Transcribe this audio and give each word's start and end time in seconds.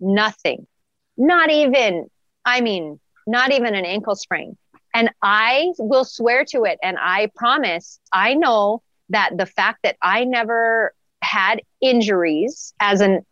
nothing, 0.00 0.66
not 1.16 1.50
even, 1.50 2.08
I 2.44 2.60
mean, 2.60 2.98
not 3.26 3.52
even 3.52 3.74
an 3.74 3.84
ankle 3.84 4.16
sprain. 4.16 4.56
And 4.94 5.10
I 5.22 5.72
will 5.78 6.04
swear 6.04 6.44
to 6.46 6.64
it. 6.64 6.78
And 6.82 6.96
I 7.00 7.30
promise, 7.36 8.00
I 8.12 8.34
know 8.34 8.82
that 9.10 9.36
the 9.36 9.46
fact 9.46 9.80
that 9.84 9.96
I 10.02 10.24
never 10.24 10.94
had 11.22 11.62
injuries 11.80 12.74
as 12.80 13.00
an 13.00 13.24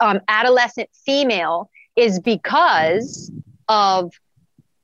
um, 0.00 0.20
adolescent 0.28 0.88
female 1.04 1.70
is 1.96 2.20
because 2.20 3.30
of 3.68 4.12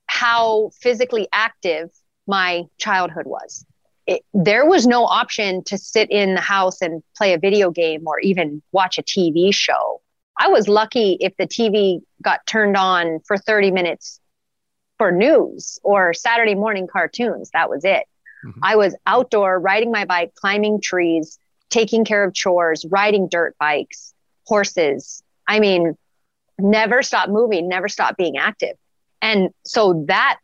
how 0.07 0.71
physically 0.81 1.29
active 1.33 1.91
my 2.27 2.65
childhood 2.79 3.27
was. 3.27 3.65
It, 4.07 4.23
there 4.33 4.67
was 4.67 4.87
no 4.87 5.05
option 5.05 5.63
to 5.65 5.77
sit 5.77 6.11
in 6.11 6.35
the 6.35 6.41
house 6.41 6.81
and 6.81 7.03
play 7.17 7.35
a 7.35 7.39
video 7.39 7.71
game 7.71 8.07
or 8.07 8.19
even 8.21 8.63
watch 8.73 8.99
a 8.99 9.03
TV 9.03 9.53
show. 9.53 10.01
I 10.39 10.49
was 10.49 10.69
lucky 10.69 11.17
if 11.21 11.37
the 11.37 11.47
TV 11.47 12.01
got 12.23 12.47
turned 12.47 12.77
on 12.77 13.21
for 13.27 13.37
30 13.37 13.71
minutes 13.73 14.21
for 14.97 15.11
news 15.11 15.79
or 15.83 16.15
Saturday 16.15 16.55
morning 16.55 16.87
cartoons. 16.87 17.51
That 17.53 17.69
was 17.69 17.85
it. 17.85 18.05
Mm-hmm. 18.45 18.61
I 18.63 18.77
was 18.77 18.97
outdoor 19.07 19.59
riding 19.59 19.91
my 19.91 20.05
bike, 20.05 20.35
climbing 20.35 20.81
trees, 20.81 21.39
taking 21.71 22.05
care 22.05 22.25
of 22.25 22.35
chores, 22.35 22.85
riding 22.89 23.29
dirt 23.29 23.57
bikes, 23.59 24.15
horses. 24.47 25.23
I 25.47 25.61
mean, 25.61 25.97
never 26.59 27.03
stop 27.03 27.29
moving, 27.29 27.69
never 27.69 27.89
stop 27.89 28.17
being 28.17 28.37
active. 28.37 28.77
And 29.21 29.51
so 29.65 30.05
that 30.09 30.39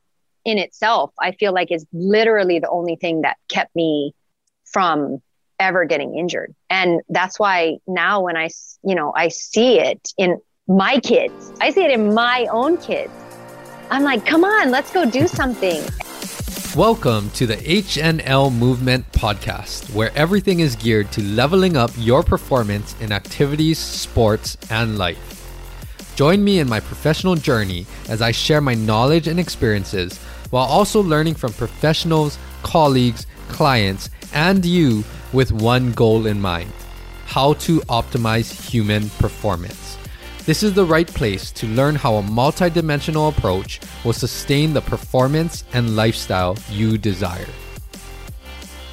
in 0.45 0.59
itself, 0.59 1.13
I 1.21 1.33
feel 1.33 1.53
like 1.53 1.71
is 1.71 1.87
literally 1.93 2.59
the 2.59 2.69
only 2.69 2.97
thing 2.97 3.23
that 3.23 3.37
kept 3.49 3.75
me 3.75 4.13
from 4.65 5.23
ever 5.65 5.87
getting 5.87 6.15
injured. 6.15 6.55
And 6.69 7.01
that's 7.09 7.39
why 7.39 7.79
now 7.87 8.21
when 8.21 8.37
I, 8.37 8.51
you 8.83 8.95
know, 8.95 9.15
I 9.17 9.29
see 9.29 9.81
it 9.81 10.13
in 10.19 10.39
my 10.69 11.01
kids, 11.01 11.55
I 11.59 11.71
see 11.71 11.83
it 11.83 11.91
in 11.91 12.13
my 12.13 12.47
own 12.51 12.77
kids. 12.77 13.11
I'm 13.91 14.03
like, 14.03 14.27
come 14.27 14.45
on, 14.45 14.71
let's 14.71 14.93
go 14.93 15.11
do 15.11 15.27
something. 15.27 15.83
Welcome 16.77 17.31
to 17.31 17.47
the 17.47 17.57
HNL 17.57 18.55
Movement 18.55 19.11
Podcast, 19.13 19.95
where 19.95 20.13
everything 20.15 20.61
is 20.61 20.77
geared 20.77 21.11
to 21.13 21.23
leveling 21.23 21.79
up 21.79 21.91
your 21.97 22.23
performance 22.23 22.95
in 23.01 23.11
activities, 23.11 23.79
sports, 23.79 24.59
and 24.69 24.99
life. 24.99 25.31
Join 26.15 26.45
me 26.45 26.59
in 26.59 26.69
my 26.69 26.81
professional 26.81 27.37
journey 27.37 27.87
as 28.11 28.21
I 28.21 28.33
share 28.33 28.61
my 28.61 28.75
knowledge 28.75 29.29
and 29.29 29.41
experiences 29.41 30.19
while 30.51 30.67
also 30.67 31.03
learning 31.03 31.37
from 31.37 31.55
professionals, 31.55 32.37
colleagues, 32.63 33.27
clients, 33.49 34.11
and 34.35 34.63
you 34.67 35.05
with 35.35 35.53
one 35.53 35.93
goal 35.93 36.27
in 36.27 36.41
mind 36.41 36.73
how 37.27 37.55
to 37.55 37.81
optimize 37.83 38.53
human 38.71 39.09
performance. 39.19 39.99
This 40.47 40.63
is 40.63 40.75
the 40.75 40.85
right 40.85 41.09
place 41.09 41.51
to 41.53 41.67
learn 41.67 41.95
how 41.95 42.17
a 42.17 42.23
multidimensional 42.23 43.37
approach 43.37 43.81
will 44.05 44.13
sustain 44.13 44.73
the 44.73 44.83
performance 44.83 45.65
and 45.73 45.97
lifestyle 45.97 46.57
you 46.71 46.99
desire. 46.99 47.49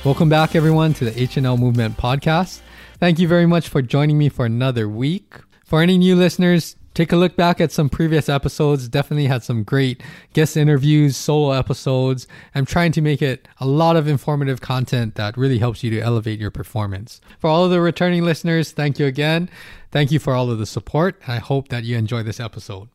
Welcome 0.04 0.30
back, 0.30 0.56
everyone, 0.56 0.96
to 0.96 1.06
the 1.06 1.12
HNL 1.12 1.60
Movement 1.60 1.98
Podcast. 1.98 2.62
Thank 3.00 3.20
you 3.20 3.28
very 3.28 3.46
much 3.46 3.70
for 3.70 3.82
joining 3.82 4.18
me 4.18 4.30
for 4.30 4.46
another 4.46 4.90
week. 4.90 5.36
For 5.66 5.82
any 5.82 5.98
new 5.98 6.16
listeners, 6.16 6.76
take 7.02 7.12
a 7.12 7.16
look 7.16 7.36
back 7.36 7.60
at 7.60 7.72
some 7.72 7.90
previous 7.90 8.30
episodes. 8.30 8.88
Definitely 8.88 9.26
had 9.26 9.44
some 9.44 9.64
great 9.64 10.04
guest 10.34 10.56
interviews, 10.56 11.18
solo 11.18 11.52
episodes. 11.52 12.28
I'm 12.54 12.64
trying 12.64 12.92
to 12.92 13.02
make 13.02 13.24
it 13.24 13.48
a 13.60 13.66
lot 13.66 13.96
of 13.96 14.08
informative 14.08 14.62
content 14.62 15.16
that 15.16 15.36
really 15.36 15.58
helps 15.58 15.84
you 15.84 15.90
to 15.90 16.00
elevate 16.00 16.40
your 16.40 16.52
performance. 16.52 17.20
For 17.40 17.50
all 17.50 17.66
of 17.66 17.72
the 17.72 17.82
returning 17.82 18.24
listeners, 18.24 18.72
thank 18.72 19.00
you 19.00 19.08
again. 19.08 19.50
Thank 19.90 20.12
you 20.12 20.20
for 20.20 20.36
all 20.36 20.52
of 20.52 20.60
the 20.60 20.68
support. 20.68 21.20
I 21.28 21.38
hope 21.38 21.70
that 21.70 21.86
you 21.86 21.98
enjoy 21.98 22.22
this 22.22 22.40
episode. 22.40 22.88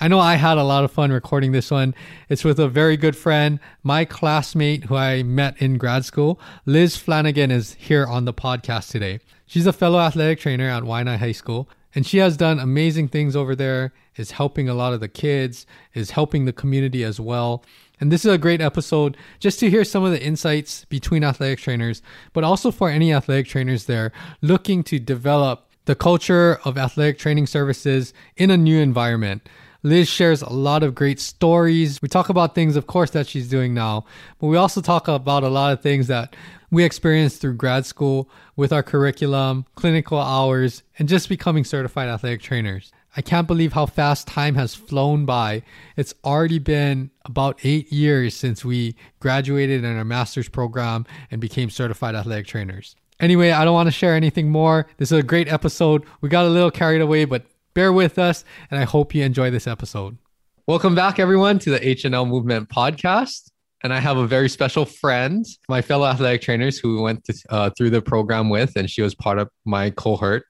I 0.00 0.08
know 0.08 0.18
I 0.18 0.36
had 0.36 0.56
a 0.56 0.64
lot 0.64 0.84
of 0.84 0.90
fun 0.90 1.12
recording 1.12 1.52
this 1.52 1.70
one. 1.70 1.94
It's 2.30 2.44
with 2.44 2.58
a 2.58 2.68
very 2.68 2.96
good 2.96 3.14
friend, 3.14 3.60
my 3.82 4.06
classmate 4.06 4.84
who 4.84 4.96
I 4.96 5.22
met 5.22 5.60
in 5.60 5.76
grad 5.76 6.06
school. 6.06 6.40
Liz 6.64 6.96
Flanagan 6.96 7.50
is 7.50 7.74
here 7.74 8.06
on 8.06 8.24
the 8.24 8.32
podcast 8.32 8.90
today. 8.90 9.20
She's 9.44 9.66
a 9.66 9.74
fellow 9.74 10.00
athletic 10.00 10.40
trainer 10.40 10.70
at 10.70 10.84
Waianae 10.84 11.18
High 11.18 11.32
School. 11.32 11.68
And 11.94 12.06
she 12.06 12.18
has 12.18 12.36
done 12.36 12.58
amazing 12.58 13.08
things 13.08 13.36
over 13.36 13.54
there, 13.54 13.92
is 14.16 14.32
helping 14.32 14.68
a 14.68 14.74
lot 14.74 14.92
of 14.92 15.00
the 15.00 15.08
kids, 15.08 15.66
is 15.94 16.12
helping 16.12 16.44
the 16.44 16.52
community 16.52 17.04
as 17.04 17.20
well. 17.20 17.64
And 18.00 18.10
this 18.10 18.24
is 18.24 18.32
a 18.32 18.38
great 18.38 18.60
episode 18.60 19.16
just 19.38 19.60
to 19.60 19.70
hear 19.70 19.84
some 19.84 20.02
of 20.02 20.10
the 20.10 20.22
insights 20.22 20.84
between 20.86 21.22
athletic 21.22 21.60
trainers, 21.60 22.02
but 22.32 22.44
also 22.44 22.70
for 22.70 22.88
any 22.88 23.12
athletic 23.12 23.46
trainers 23.46 23.84
there 23.84 24.10
looking 24.40 24.82
to 24.84 24.98
develop 24.98 25.68
the 25.84 25.94
culture 25.94 26.60
of 26.64 26.78
athletic 26.78 27.18
training 27.18 27.46
services 27.46 28.12
in 28.36 28.50
a 28.50 28.56
new 28.56 28.78
environment. 28.78 29.48
Liz 29.84 30.08
shares 30.08 30.42
a 30.42 30.52
lot 30.52 30.84
of 30.84 30.94
great 30.94 31.18
stories. 31.18 32.00
We 32.00 32.08
talk 32.08 32.28
about 32.28 32.54
things, 32.54 32.76
of 32.76 32.86
course, 32.86 33.10
that 33.10 33.26
she's 33.26 33.48
doing 33.48 33.74
now, 33.74 34.04
but 34.38 34.46
we 34.46 34.56
also 34.56 34.80
talk 34.80 35.08
about 35.08 35.42
a 35.42 35.48
lot 35.48 35.72
of 35.72 35.80
things 35.80 36.06
that 36.06 36.36
we 36.70 36.84
experienced 36.84 37.40
through 37.40 37.54
grad 37.54 37.84
school 37.84 38.30
with 38.54 38.72
our 38.72 38.82
curriculum, 38.82 39.66
clinical 39.74 40.18
hours, 40.18 40.84
and 40.98 41.08
just 41.08 41.28
becoming 41.28 41.64
certified 41.64 42.08
athletic 42.08 42.40
trainers. 42.40 42.92
I 43.16 43.22
can't 43.22 43.48
believe 43.48 43.72
how 43.72 43.86
fast 43.86 44.26
time 44.26 44.54
has 44.54 44.74
flown 44.74 45.26
by. 45.26 45.62
It's 45.96 46.14
already 46.24 46.58
been 46.58 47.10
about 47.24 47.58
eight 47.62 47.92
years 47.92 48.34
since 48.34 48.64
we 48.64 48.94
graduated 49.20 49.84
in 49.84 49.96
our 49.98 50.04
master's 50.04 50.48
program 50.48 51.06
and 51.30 51.40
became 51.40 51.68
certified 51.68 52.14
athletic 52.14 52.46
trainers. 52.46 52.96
Anyway, 53.20 53.50
I 53.50 53.64
don't 53.64 53.74
want 53.74 53.88
to 53.88 53.92
share 53.92 54.14
anything 54.14 54.50
more. 54.50 54.86
This 54.96 55.12
is 55.12 55.18
a 55.18 55.22
great 55.22 55.46
episode. 55.52 56.04
We 56.20 56.28
got 56.28 56.46
a 56.46 56.48
little 56.48 56.70
carried 56.70 57.02
away, 57.02 57.24
but 57.24 57.44
bear 57.74 57.92
with 57.92 58.18
us, 58.18 58.44
and 58.70 58.78
I 58.78 58.84
hope 58.84 59.14
you 59.14 59.24
enjoy 59.24 59.50
this 59.50 59.66
episode. 59.66 60.18
Welcome 60.66 60.94
back, 60.94 61.18
everyone, 61.18 61.58
to 61.60 61.70
the 61.70 61.80
HNL 61.80 62.28
Movement 62.28 62.68
Podcast 62.68 63.52
and 63.82 63.92
I 63.92 63.98
have 63.98 64.16
a 64.16 64.26
very 64.26 64.48
special 64.48 64.84
friend, 64.84 65.44
my 65.68 65.82
fellow 65.82 66.06
athletic 66.06 66.42
trainers 66.42 66.78
who 66.78 67.02
went 67.02 67.24
to, 67.24 67.34
uh, 67.50 67.70
through 67.76 67.90
the 67.90 68.00
program 68.00 68.48
with, 68.48 68.76
and 68.76 68.88
she 68.88 69.02
was 69.02 69.14
part 69.14 69.38
of 69.38 69.48
my 69.64 69.90
cohort. 69.90 70.44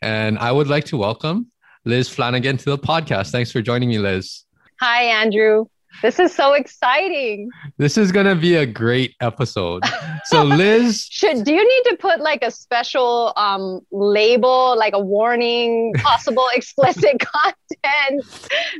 And 0.00 0.38
I 0.38 0.50
would 0.50 0.68
like 0.68 0.84
to 0.86 0.96
welcome 0.96 1.50
Liz 1.84 2.08
Flanagan 2.08 2.56
to 2.58 2.64
the 2.64 2.78
podcast. 2.78 3.32
Thanks 3.32 3.52
for 3.52 3.60
joining 3.60 3.90
me, 3.90 3.98
Liz. 3.98 4.44
Hi, 4.80 5.02
Andrew. 5.04 5.66
This 6.02 6.18
is 6.18 6.34
so 6.34 6.54
exciting. 6.54 7.50
This 7.76 7.98
is 7.98 8.10
going 8.10 8.26
to 8.26 8.34
be 8.34 8.56
a 8.56 8.66
great 8.66 9.14
episode. 9.20 9.82
So, 10.24 10.42
Liz, 10.44 11.06
should 11.10 11.44
do 11.44 11.52
you 11.52 11.62
need 11.62 11.90
to 11.90 11.96
put 11.96 12.20
like 12.20 12.42
a 12.42 12.50
special 12.50 13.32
um, 13.36 13.80
label, 13.90 14.76
like 14.78 14.94
a 14.94 15.00
warning, 15.00 15.92
possible 15.98 16.46
explicit 16.54 17.20
content? 17.20 18.24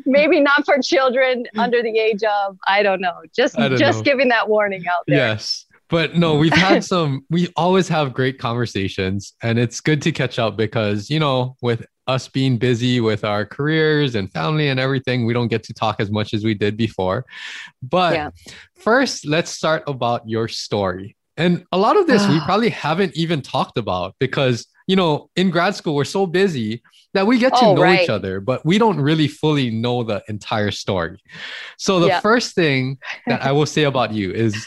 Maybe 0.07 0.41
not 0.41 0.65
for 0.65 0.79
children 0.83 1.47
under 1.57 1.83
the 1.83 1.99
age 1.99 2.23
of 2.23 2.57
I 2.67 2.83
don't 2.83 3.01
know. 3.01 3.21
Just 3.35 3.57
don't 3.57 3.77
just 3.77 3.99
know. 3.99 4.05
giving 4.05 4.29
that 4.29 4.49
warning 4.49 4.87
out 4.87 5.05
there. 5.07 5.17
Yes. 5.17 5.67
But 5.91 6.15
no, 6.17 6.37
we've 6.37 6.53
had 6.53 6.85
some, 6.93 7.27
we 7.29 7.49
always 7.57 7.89
have 7.89 8.15
great 8.15 8.39
conversations 8.39 9.35
and 9.43 9.59
it's 9.59 9.81
good 9.81 10.01
to 10.03 10.13
catch 10.13 10.39
up 10.39 10.57
because, 10.57 11.11
you 11.11 11.19
know, 11.19 11.57
with 11.61 11.85
us 12.11 12.29
being 12.29 12.59
busy 12.59 13.01
with 13.01 13.25
our 13.25 13.45
careers 13.47 14.15
and 14.15 14.31
family 14.33 14.69
and 14.69 14.79
everything, 14.81 15.25
we 15.25 15.33
don't 15.33 15.49
get 15.49 15.63
to 15.65 15.75
talk 15.75 15.97
as 16.01 16.11
much 16.11 16.35
as 16.35 16.45
we 16.45 16.55
did 16.55 16.77
before. 16.77 17.25
But 17.83 18.15
yeah. 18.15 18.31
first, 18.75 19.27
let's 19.27 19.51
start 19.51 19.83
about 19.87 20.29
your 20.29 20.49
story. 20.49 21.17
And 21.37 21.65
a 21.73 21.79
lot 21.79 21.97
of 21.97 22.07
this 22.07 22.27
we 22.29 22.41
probably 22.45 22.71
haven't 22.71 23.17
even 23.17 23.41
talked 23.41 23.79
about 23.79 24.15
because, 24.19 24.67
you 24.87 24.97
know, 24.97 25.31
in 25.37 25.51
grad 25.51 25.75
school, 25.75 25.95
we're 25.95 26.05
so 26.05 26.27
busy 26.27 26.83
that 27.15 27.27
we 27.27 27.39
get 27.39 27.55
to 27.57 27.65
oh, 27.65 27.75
know 27.75 27.83
right. 27.83 28.03
each 28.03 28.11
other, 28.11 28.41
but 28.41 28.65
we 28.65 28.79
don't 28.79 29.01
really 29.01 29.29
fully 29.29 29.71
know 29.71 30.03
the 30.03 30.23
entire 30.29 30.71
story. 30.71 31.21
So, 31.79 31.99
the 32.01 32.09
yeah. 32.09 32.21
first 32.21 32.55
thing 32.55 32.99
that 33.27 33.43
I 33.43 33.53
will 33.53 33.67
say 33.67 33.85
about 33.85 34.13
you 34.13 34.31
is 34.33 34.67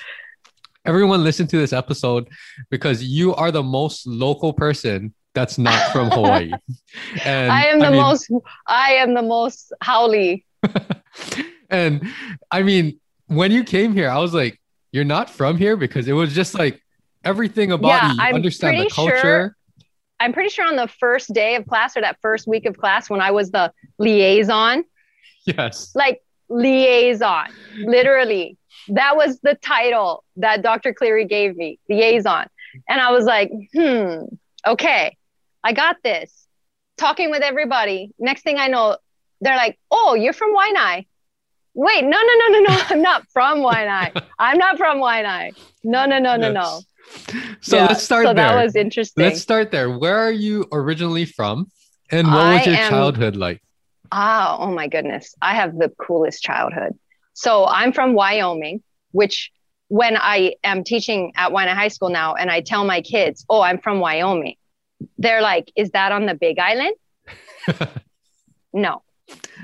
everyone 0.85 1.23
listen 1.23 1.47
to 1.47 1.57
this 1.57 1.71
episode 1.71 2.27
because 2.69 3.03
you 3.03 3.33
are 3.35 3.51
the 3.51 3.63
most 3.63 4.05
local 4.05 4.51
person 4.51 5.13
that's 5.33 5.57
not 5.57 5.91
from 5.91 6.11
Hawaii. 6.11 6.51
And 7.25 7.51
I 7.51 7.65
am 7.65 7.79
the 7.79 7.87
I 7.87 7.89
mean, 7.89 8.01
most 8.01 8.31
I 8.67 8.93
am 8.93 9.13
the 9.13 9.21
most 9.21 9.73
haole. 9.83 10.37
and 11.69 12.03
I 12.51 12.61
mean, 12.61 12.99
when 13.27 13.51
you 13.51 13.63
came 13.63 13.93
here, 13.93 14.09
I 14.09 14.19
was 14.19 14.33
like, 14.33 14.59
you're 14.91 15.03
not 15.03 15.29
from 15.29 15.57
here 15.57 15.75
because 15.75 16.07
it 16.07 16.13
was 16.13 16.33
just 16.35 16.53
like 16.53 16.81
everything 17.23 17.71
about 17.71 17.87
yeah, 17.87 18.13
you. 18.13 18.17
I'm 18.19 18.35
understand 18.35 18.79
the 18.79 18.89
culture. 18.89 19.17
Sure, 19.17 19.55
I'm 20.19 20.33
pretty 20.33 20.49
sure 20.49 20.65
on 20.65 20.75
the 20.75 20.87
first 20.87 21.33
day 21.33 21.55
of 21.55 21.67
class 21.67 21.97
or 21.97 22.01
that 22.01 22.17
first 22.21 22.47
week 22.47 22.65
of 22.65 22.77
class 22.77 23.09
when 23.09 23.21
I 23.21 23.31
was 23.31 23.51
the 23.51 23.73
liaison. 23.97 24.85
Yes. 25.45 25.91
Like 25.95 26.21
liaison, 26.47 27.49
literally. 27.77 28.57
That 28.89 29.15
was 29.15 29.39
the 29.41 29.55
title 29.55 30.23
that 30.37 30.61
Dr. 30.61 30.93
Cleary 30.93 31.25
gave 31.25 31.55
me, 31.55 31.79
liaison. 31.89 32.47
And 32.87 33.01
I 33.01 33.11
was 33.11 33.25
like, 33.25 33.51
hmm, 33.73 34.23
okay. 34.65 35.17
I 35.63 35.73
got 35.73 35.97
this. 36.03 36.47
Talking 36.97 37.31
with 37.31 37.41
everybody. 37.41 38.11
Next 38.19 38.43
thing 38.43 38.57
I 38.57 38.67
know, 38.67 38.97
they're 39.41 39.55
like, 39.55 39.79
oh, 39.89 40.13
you're 40.13 40.33
from 40.33 40.55
Waianae. 40.55 41.07
Wait, 41.73 42.03
no, 42.03 42.21
no, 42.21 42.33
no, 42.37 42.47
no, 42.49 42.59
no. 42.59 42.81
I'm 42.89 43.01
not 43.01 43.25
from 43.33 43.59
Waianae. 43.59 44.21
I'm 44.37 44.57
not 44.57 44.77
from 44.77 44.99
Waianae. 44.99 45.55
No, 45.83 46.05
no, 46.05 46.19
no, 46.19 46.35
no, 46.35 46.51
no. 46.51 46.81
So 47.61 47.77
yeah, 47.77 47.87
let's 47.87 48.03
start 48.03 48.25
so 48.25 48.33
there. 48.33 48.49
That 48.49 48.63
was 48.63 48.75
interesting. 48.75 49.23
Let's 49.23 49.41
start 49.41 49.71
there. 49.71 49.89
Where 49.97 50.17
are 50.17 50.31
you 50.31 50.65
originally 50.71 51.25
from? 51.25 51.71
And 52.11 52.27
what 52.27 52.37
I 52.37 52.57
was 52.57 52.65
your 52.67 52.75
am, 52.75 52.89
childhood 52.89 53.35
like? 53.35 53.61
Ah, 54.11 54.57
oh 54.59 54.71
my 54.71 54.87
goodness. 54.87 55.33
I 55.41 55.55
have 55.55 55.77
the 55.77 55.89
coolest 55.89 56.43
childhood. 56.43 56.97
So 57.33 57.65
I'm 57.65 57.91
from 57.91 58.13
Wyoming, 58.13 58.83
which 59.11 59.51
when 59.87 60.15
I 60.17 60.55
am 60.63 60.83
teaching 60.83 61.33
at 61.35 61.51
Waianae 61.51 61.73
High 61.73 61.87
School 61.87 62.09
now 62.09 62.35
and 62.35 62.51
I 62.51 62.61
tell 62.61 62.85
my 62.85 63.01
kids, 63.01 63.45
oh, 63.49 63.61
I'm 63.61 63.79
from 63.79 63.99
Wyoming, 63.99 64.55
they're 65.17 65.41
like, 65.41 65.71
is 65.75 65.91
that 65.91 66.11
on 66.11 66.25
the 66.25 66.35
big 66.35 66.59
island? 66.59 66.95
no, 68.73 69.03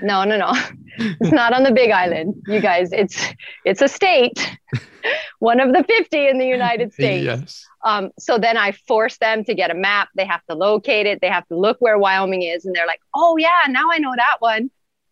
no, 0.01 0.23
no, 0.23 0.37
no. 0.37 0.53
It's 0.97 1.31
not 1.31 1.53
on 1.53 1.63
the 1.63 1.71
big 1.71 1.91
island, 1.91 2.41
you 2.47 2.59
guys. 2.59 2.91
It's 2.91 3.17
it's 3.65 3.81
a 3.81 3.87
state, 3.87 4.57
one 5.39 5.59
of 5.59 5.73
the 5.73 5.83
50 5.83 6.27
in 6.27 6.37
the 6.37 6.45
United 6.45 6.93
States. 6.93 7.23
Yes. 7.23 7.65
Um, 7.85 8.11
so 8.19 8.37
then 8.37 8.57
I 8.57 8.73
force 8.73 9.17
them 9.17 9.43
to 9.45 9.53
get 9.53 9.71
a 9.71 9.73
map. 9.73 10.09
They 10.15 10.25
have 10.25 10.45
to 10.49 10.55
locate 10.55 11.05
it. 11.05 11.21
They 11.21 11.29
have 11.29 11.47
to 11.47 11.57
look 11.57 11.77
where 11.79 11.97
Wyoming 11.97 12.43
is. 12.43 12.65
And 12.65 12.75
they're 12.75 12.87
like, 12.87 13.01
oh, 13.15 13.37
yeah, 13.37 13.61
now 13.69 13.89
I 13.91 13.99
know 13.99 14.13
that 14.15 14.37
one. 14.39 14.69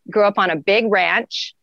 Grew 0.09 0.23
up 0.23 0.37
on 0.37 0.49
a 0.49 0.55
big 0.55 0.89
ranch, 0.89 1.53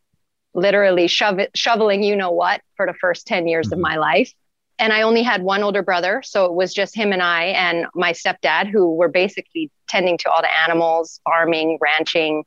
literally 0.55 1.06
shove- 1.06 1.49
shoveling 1.55 2.02
you 2.02 2.17
know 2.17 2.31
what 2.31 2.60
for 2.76 2.87
the 2.87 2.94
first 2.94 3.26
10 3.26 3.46
years 3.46 3.67
mm-hmm. 3.67 3.75
of 3.75 3.81
my 3.81 3.96
life. 3.96 4.32
And 4.79 4.93
I 4.93 5.03
only 5.03 5.23
had 5.23 5.43
one 5.43 5.62
older 5.62 5.82
brother. 5.82 6.23
So 6.25 6.47
it 6.47 6.55
was 6.55 6.75
just 6.75 6.97
him 6.97 7.12
and 7.12 7.23
I 7.23 7.44
and 7.44 7.87
my 7.94 8.12
stepdad, 8.12 8.69
who 8.69 8.94
were 8.94 9.09
basically 9.09 9.71
tending 9.88 10.19
to 10.19 10.31
all 10.31 10.43
the 10.43 10.49
animals, 10.62 11.21
farming, 11.25 11.79
ranching, 11.81 12.44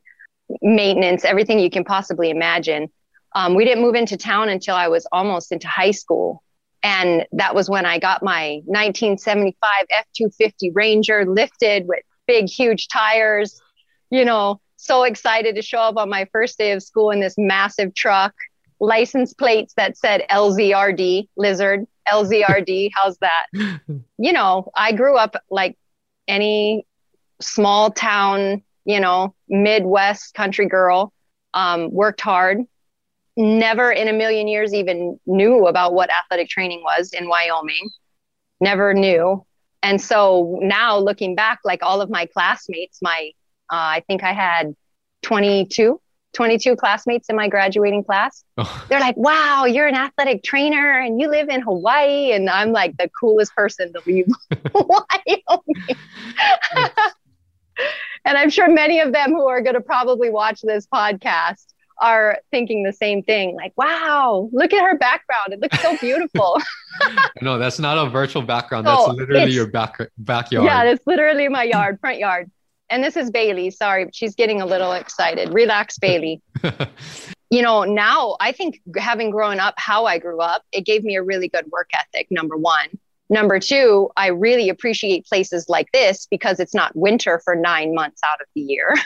maintenance, 0.61 1.23
everything 1.25 1.59
you 1.59 1.69
can 1.69 1.83
possibly 1.83 2.29
imagine. 2.29 2.89
Um, 3.33 3.55
we 3.55 3.65
didn't 3.65 3.83
move 3.83 3.95
into 3.95 4.17
town 4.17 4.49
until 4.49 4.75
I 4.75 4.87
was 4.87 5.07
almost 5.11 5.51
into 5.51 5.67
high 5.67 5.91
school. 5.91 6.43
And 6.83 7.25
that 7.33 7.55
was 7.55 7.69
when 7.69 7.85
I 7.85 7.99
got 7.99 8.23
my 8.23 8.61
1975 8.65 9.69
F 9.89 10.05
250 10.15 10.71
Ranger 10.71 11.25
lifted 11.25 11.87
with 11.87 12.03
big, 12.27 12.49
huge 12.49 12.87
tires. 12.87 13.59
You 14.09 14.25
know, 14.25 14.61
so 14.77 15.03
excited 15.03 15.55
to 15.55 15.61
show 15.61 15.79
up 15.79 15.97
on 15.97 16.09
my 16.09 16.27
first 16.31 16.57
day 16.57 16.71
of 16.71 16.81
school 16.81 17.11
in 17.11 17.19
this 17.19 17.35
massive 17.37 17.93
truck, 17.93 18.33
license 18.79 19.33
plates 19.33 19.73
that 19.75 19.97
said 19.97 20.23
LZRD, 20.29 21.27
lizard, 21.35 21.85
LZRD. 22.11 22.91
How's 22.93 23.17
that? 23.19 23.45
you 24.17 24.33
know, 24.33 24.69
I 24.75 24.91
grew 24.91 25.17
up 25.17 25.35
like 25.49 25.77
any 26.27 26.85
small 27.41 27.91
town, 27.91 28.63
you 28.85 28.99
know, 28.99 29.33
Midwest 29.47 30.33
country 30.33 30.67
girl, 30.67 31.13
um, 31.53 31.91
worked 31.91 32.21
hard, 32.21 32.59
never 33.35 33.91
in 33.91 34.07
a 34.07 34.13
million 34.13 34.47
years 34.47 34.73
even 34.73 35.19
knew 35.25 35.67
about 35.67 35.93
what 35.93 36.09
athletic 36.09 36.49
training 36.49 36.81
was 36.83 37.13
in 37.13 37.29
Wyoming. 37.29 37.89
Never 38.59 38.93
knew. 38.93 39.45
And 39.83 40.01
so 40.01 40.57
now 40.61 40.97
looking 40.97 41.35
back, 41.35 41.59
like 41.63 41.83
all 41.83 42.01
of 42.01 42.09
my 42.09 42.25
classmates, 42.25 42.99
my, 43.01 43.31
uh, 43.71 43.75
I 43.75 44.03
think 44.07 44.23
I 44.23 44.33
had 44.33 44.75
22, 45.21 46.01
22 46.37 46.75
classmates 46.75 47.29
in 47.29 47.35
my 47.35 47.47
graduating 47.47 48.03
class. 48.03 48.43
Oh. 48.59 48.85
They're 48.89 48.99
like, 48.99 49.17
wow, 49.17 49.65
you're 49.65 49.87
an 49.87 49.95
athletic 49.95 50.43
trainer 50.43 50.99
and 50.99 51.19
you 51.19 51.29
live 51.29 51.49
in 51.49 51.61
Hawaii. 51.61 52.31
And 52.31 52.47
I'm 52.47 52.71
like 52.71 52.95
the 52.97 53.09
coolest 53.19 53.55
person 53.55 53.91
to 53.91 54.01
leave 54.05 54.27
Wyoming. 54.73 55.97
and 58.23 58.37
I'm 58.37 58.51
sure 58.51 58.69
many 58.69 58.99
of 58.99 59.13
them 59.13 59.31
who 59.31 59.47
are 59.47 59.61
going 59.61 59.73
to 59.73 59.81
probably 59.81 60.29
watch 60.29 60.61
this 60.61 60.85
podcast 60.85 61.65
are 61.99 62.37
thinking 62.51 62.83
the 62.83 62.93
same 62.93 63.23
thing 63.23 63.55
like 63.55 63.73
wow 63.75 64.47
look 64.53 64.71
at 64.71 64.83
her 64.83 64.95
background 64.99 65.51
it 65.51 65.59
looks 65.59 65.81
so 65.81 65.97
beautiful 65.97 66.61
no 67.41 67.57
that's 67.57 67.79
not 67.79 67.97
a 67.97 68.07
virtual 68.07 68.43
background 68.43 68.85
that's 68.85 69.07
literally 69.07 69.51
your 69.51 69.65
back 69.65 69.97
backyard 70.19 70.63
yeah 70.63 70.83
it's 70.83 71.01
literally 71.07 71.47
my 71.49 71.63
yard 71.63 71.99
front 71.99 72.19
yard 72.19 72.51
and 72.89 73.03
this 73.03 73.17
is 73.17 73.29
bailey 73.31 73.69
sorry 73.69 74.09
she's 74.13 74.35
getting 74.35 74.61
a 74.61 74.65
little 74.65 74.93
excited. 74.93 75.53
Relax 75.53 75.97
bailey. 75.97 76.41
You 77.49 77.61
know 77.61 77.85
now 77.85 78.35
i 78.41 78.51
think 78.51 78.81
having 78.97 79.31
grown 79.31 79.61
up 79.61 79.75
how 79.77 80.05
i 80.05 80.17
grew 80.17 80.41
up 80.41 80.63
it 80.73 80.85
gave 80.85 81.05
me 81.05 81.15
a 81.15 81.23
really 81.23 81.47
good 81.47 81.65
work 81.71 81.89
ethic 81.93 82.27
number 82.29 82.57
one. 82.57 82.89
Number 83.29 83.57
two 83.59 84.09
i 84.17 84.27
really 84.27 84.67
appreciate 84.67 85.25
places 85.25 85.69
like 85.69 85.89
this 85.93 86.27
because 86.29 86.59
it's 86.59 86.73
not 86.73 86.93
winter 86.93 87.39
for 87.45 87.55
nine 87.55 87.95
months 87.95 88.19
out 88.25 88.41
of 88.41 88.47
the 88.53 88.61
year. 88.61 88.93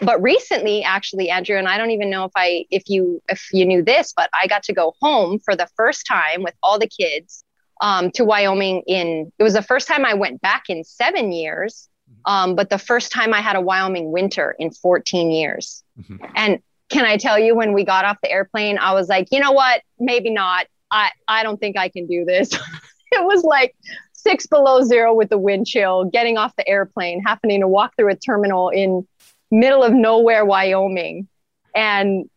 But 0.00 0.22
recently 0.22 0.82
actually 0.82 1.28
andrew 1.28 1.58
and 1.58 1.68
i 1.68 1.76
don't 1.76 1.90
even 1.90 2.10
know 2.10 2.24
if 2.24 2.32
i 2.34 2.64
if 2.70 2.84
you 2.88 3.22
if 3.28 3.48
you 3.52 3.64
knew 3.66 3.84
this 3.84 4.14
but 4.16 4.30
i 4.32 4.46
got 4.46 4.62
to 4.64 4.72
go 4.72 4.94
home 5.00 5.38
for 5.38 5.54
the 5.54 5.68
first 5.76 6.06
time 6.06 6.42
with 6.42 6.54
all 6.62 6.78
the 6.78 6.88
kids 6.88 7.44
um, 7.82 8.10
to 8.12 8.24
wyoming 8.24 8.82
in 8.86 9.30
it 9.38 9.42
was 9.42 9.52
the 9.52 9.62
first 9.62 9.86
time 9.86 10.04
i 10.06 10.14
went 10.14 10.40
back 10.40 10.64
in 10.68 10.82
seven 10.82 11.30
years 11.30 11.88
um, 12.26 12.54
but 12.54 12.70
the 12.70 12.78
first 12.78 13.12
time 13.12 13.32
i 13.34 13.40
had 13.40 13.56
a 13.56 13.60
wyoming 13.60 14.12
winter 14.12 14.54
in 14.58 14.70
14 14.70 15.30
years 15.30 15.82
mm-hmm. 15.98 16.24
and 16.34 16.60
can 16.88 17.04
i 17.04 17.16
tell 17.16 17.38
you 17.38 17.54
when 17.54 17.72
we 17.72 17.84
got 17.84 18.04
off 18.04 18.18
the 18.22 18.30
airplane 18.30 18.78
i 18.78 18.92
was 18.92 19.08
like 19.08 19.28
you 19.30 19.40
know 19.40 19.52
what 19.52 19.82
maybe 19.98 20.30
not 20.30 20.66
i 20.90 21.10
i 21.28 21.42
don't 21.42 21.58
think 21.58 21.76
i 21.76 21.88
can 21.88 22.06
do 22.06 22.24
this 22.24 22.52
it 23.12 23.24
was 23.24 23.42
like 23.42 23.74
six 24.12 24.46
below 24.46 24.82
zero 24.82 25.12
with 25.12 25.30
the 25.30 25.38
wind 25.38 25.66
chill 25.66 26.04
getting 26.04 26.36
off 26.36 26.54
the 26.56 26.68
airplane 26.68 27.22
happening 27.22 27.60
to 27.60 27.68
walk 27.68 27.96
through 27.96 28.10
a 28.10 28.16
terminal 28.16 28.68
in 28.68 29.06
middle 29.52 29.84
of 29.84 29.92
nowhere, 29.92 30.44
Wyoming. 30.44 31.28
And 31.76 32.28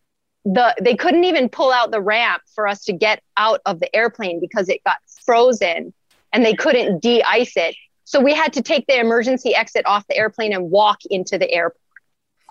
the 0.44 0.76
they 0.80 0.96
couldn't 0.96 1.24
even 1.24 1.50
pull 1.50 1.72
out 1.72 1.90
the 1.90 2.02
ramp 2.02 2.44
for 2.54 2.68
us 2.68 2.84
to 2.86 2.94
get 2.94 3.24
out 3.38 3.62
of 3.66 3.80
the 3.80 3.94
airplane 3.96 4.40
because 4.40 4.70
it 4.70 4.84
got 4.86 4.98
frozen 5.26 5.92
and 6.32 6.46
they 6.46 6.54
couldn't 6.54 7.02
de-ice 7.02 7.54
it. 7.56 7.76
So 8.06 8.22
we 8.22 8.34
had 8.34 8.54
to 8.54 8.62
take 8.62 8.86
the 8.88 9.00
emergency 9.00 9.54
exit 9.56 9.86
off 9.86 10.06
the 10.08 10.16
airplane 10.16 10.54
and 10.54 10.70
walk 10.70 11.00
into 11.10 11.38
the 11.38 11.52
airport. 11.52 11.82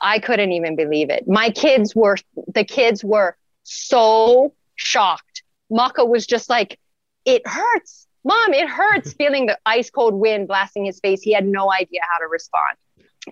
I 0.02 0.18
couldn't 0.18 0.52
even 0.52 0.76
believe 0.76 1.10
it. 1.10 1.26
My 1.26 1.50
kids 1.50 1.94
were 1.94 2.16
the 2.52 2.64
kids 2.64 3.04
were 3.04 3.36
so 3.62 4.52
shocked. 4.74 5.42
Maka 5.70 6.04
was 6.04 6.26
just 6.26 6.50
like, 6.50 6.78
it 7.24 7.46
hurts. 7.46 8.06
Mom, 8.24 8.52
it 8.52 8.68
hurts 8.68 9.12
feeling 9.18 9.46
the 9.46 9.58
ice 9.64 9.90
cold 9.90 10.14
wind 10.14 10.48
blasting 10.48 10.84
his 10.84 10.98
face. 11.00 11.22
He 11.22 11.32
had 11.32 11.46
no 11.46 11.72
idea 11.72 12.00
how 12.12 12.18
to 12.18 12.28
respond. 12.28 12.76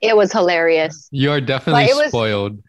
It 0.01 0.17
was 0.17 0.33
hilarious. 0.33 1.09
You 1.11 1.33
are 1.33 1.41
definitely 1.41 1.93
was, 1.93 2.09
spoiled 2.09 2.63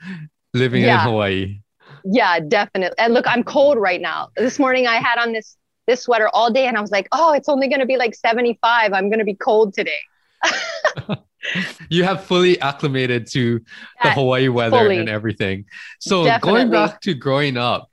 living 0.53 0.83
yeah, 0.83 1.03
in 1.03 1.09
Hawaii. 1.09 1.59
Yeah, 2.03 2.39
definitely. 2.39 2.97
And 2.97 3.13
look, 3.13 3.25
I'm 3.27 3.43
cold 3.43 3.77
right 3.77 4.01
now. 4.01 4.29
This 4.35 4.59
morning 4.59 4.87
I 4.87 4.95
had 4.95 5.19
on 5.19 5.31
this 5.31 5.55
this 5.87 6.03
sweater 6.03 6.29
all 6.33 6.51
day 6.51 6.67
and 6.67 6.77
I 6.77 6.81
was 6.81 6.91
like, 6.91 7.07
"Oh, 7.11 7.33
it's 7.33 7.49
only 7.49 7.67
going 7.67 7.79
to 7.79 7.85
be 7.85 7.97
like 7.97 8.15
75. 8.15 8.93
I'm 8.93 9.09
going 9.09 9.19
to 9.19 9.25
be 9.25 9.35
cold 9.35 9.73
today." 9.73 9.99
you 11.89 12.03
have 12.03 12.23
fully 12.23 12.59
acclimated 12.61 13.27
to 13.31 13.61
the 14.01 14.11
Hawaii 14.11 14.47
weather 14.47 14.77
fully. 14.77 14.97
and 14.97 15.09
everything. 15.09 15.65
So, 15.99 16.23
definitely. 16.23 16.59
going 16.59 16.71
back 16.71 17.01
to 17.01 17.13
growing 17.13 17.57
up, 17.57 17.89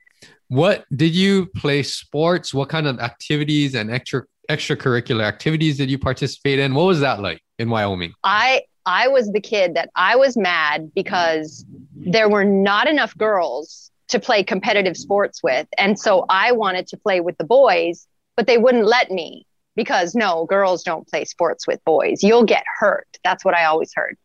what 0.47 0.85
did 0.95 1.15
you 1.15 1.47
play 1.55 1.83
sports? 1.83 2.53
What 2.53 2.69
kind 2.69 2.87
of 2.87 2.99
activities 2.99 3.75
and 3.75 3.91
extra 3.91 4.23
extracurricular 4.49 5.23
activities 5.23 5.77
did 5.77 5.89
you 5.89 5.97
participate 5.97 6.59
in? 6.59 6.73
What 6.73 6.85
was 6.85 6.99
that 6.99 7.21
like 7.21 7.41
in 7.57 7.69
Wyoming? 7.69 8.13
I 8.23 8.63
I 8.85 9.07
was 9.07 9.31
the 9.31 9.41
kid 9.41 9.75
that 9.75 9.89
I 9.95 10.15
was 10.15 10.35
mad 10.35 10.91
because 10.93 11.65
there 11.95 12.29
were 12.29 12.43
not 12.43 12.87
enough 12.87 13.15
girls 13.17 13.90
to 14.11 14.19
play 14.19 14.43
competitive 14.43 14.95
sports 14.95 15.41
with. 15.43 15.67
And 15.77 15.99
so 15.99 16.25
I 16.29 16.51
wanted 16.51 16.87
to 16.87 16.97
play 16.97 17.19
with 17.19 17.37
the 17.37 17.43
boys, 17.43 18.07
but 18.35 18.47
they 18.47 18.57
wouldn't 18.57 18.85
let 18.85 19.11
me 19.11 19.45
because 19.75 20.15
no, 20.15 20.45
girls 20.45 20.83
don't 20.83 21.07
play 21.07 21.25
sports 21.25 21.65
with 21.65 21.83
boys. 21.85 22.23
You'll 22.23 22.45
get 22.45 22.63
hurt. 22.79 23.07
That's 23.23 23.43
what 23.43 23.55
I 23.55 23.65
always 23.65 23.91
heard. 23.95 24.17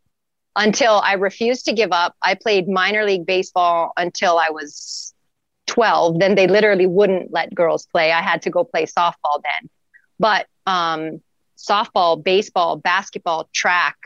Until 0.57 1.00
I 1.00 1.14
refused 1.14 1.66
to 1.66 1.73
give 1.73 1.93
up. 1.93 2.14
I 2.23 2.35
played 2.35 2.69
minor 2.69 3.05
league 3.05 3.26
baseball 3.26 3.93
until 3.97 4.38
I 4.38 4.50
was 4.50 5.14
12. 5.66 6.19
Then 6.19 6.35
they 6.35 6.47
literally 6.47 6.87
wouldn't 6.87 7.33
let 7.33 7.55
girls 7.55 7.87
play. 7.87 8.11
I 8.12 8.23
had 8.23 8.43
to 8.43 8.50
go 8.50 8.64
play 8.64 8.87
softball 8.87 9.43
then. 9.43 9.71
But 10.19 10.47
um, 10.66 11.21
softball, 11.57 12.23
baseball, 12.23 12.76
basketball, 12.76 13.49
track, 13.55 13.97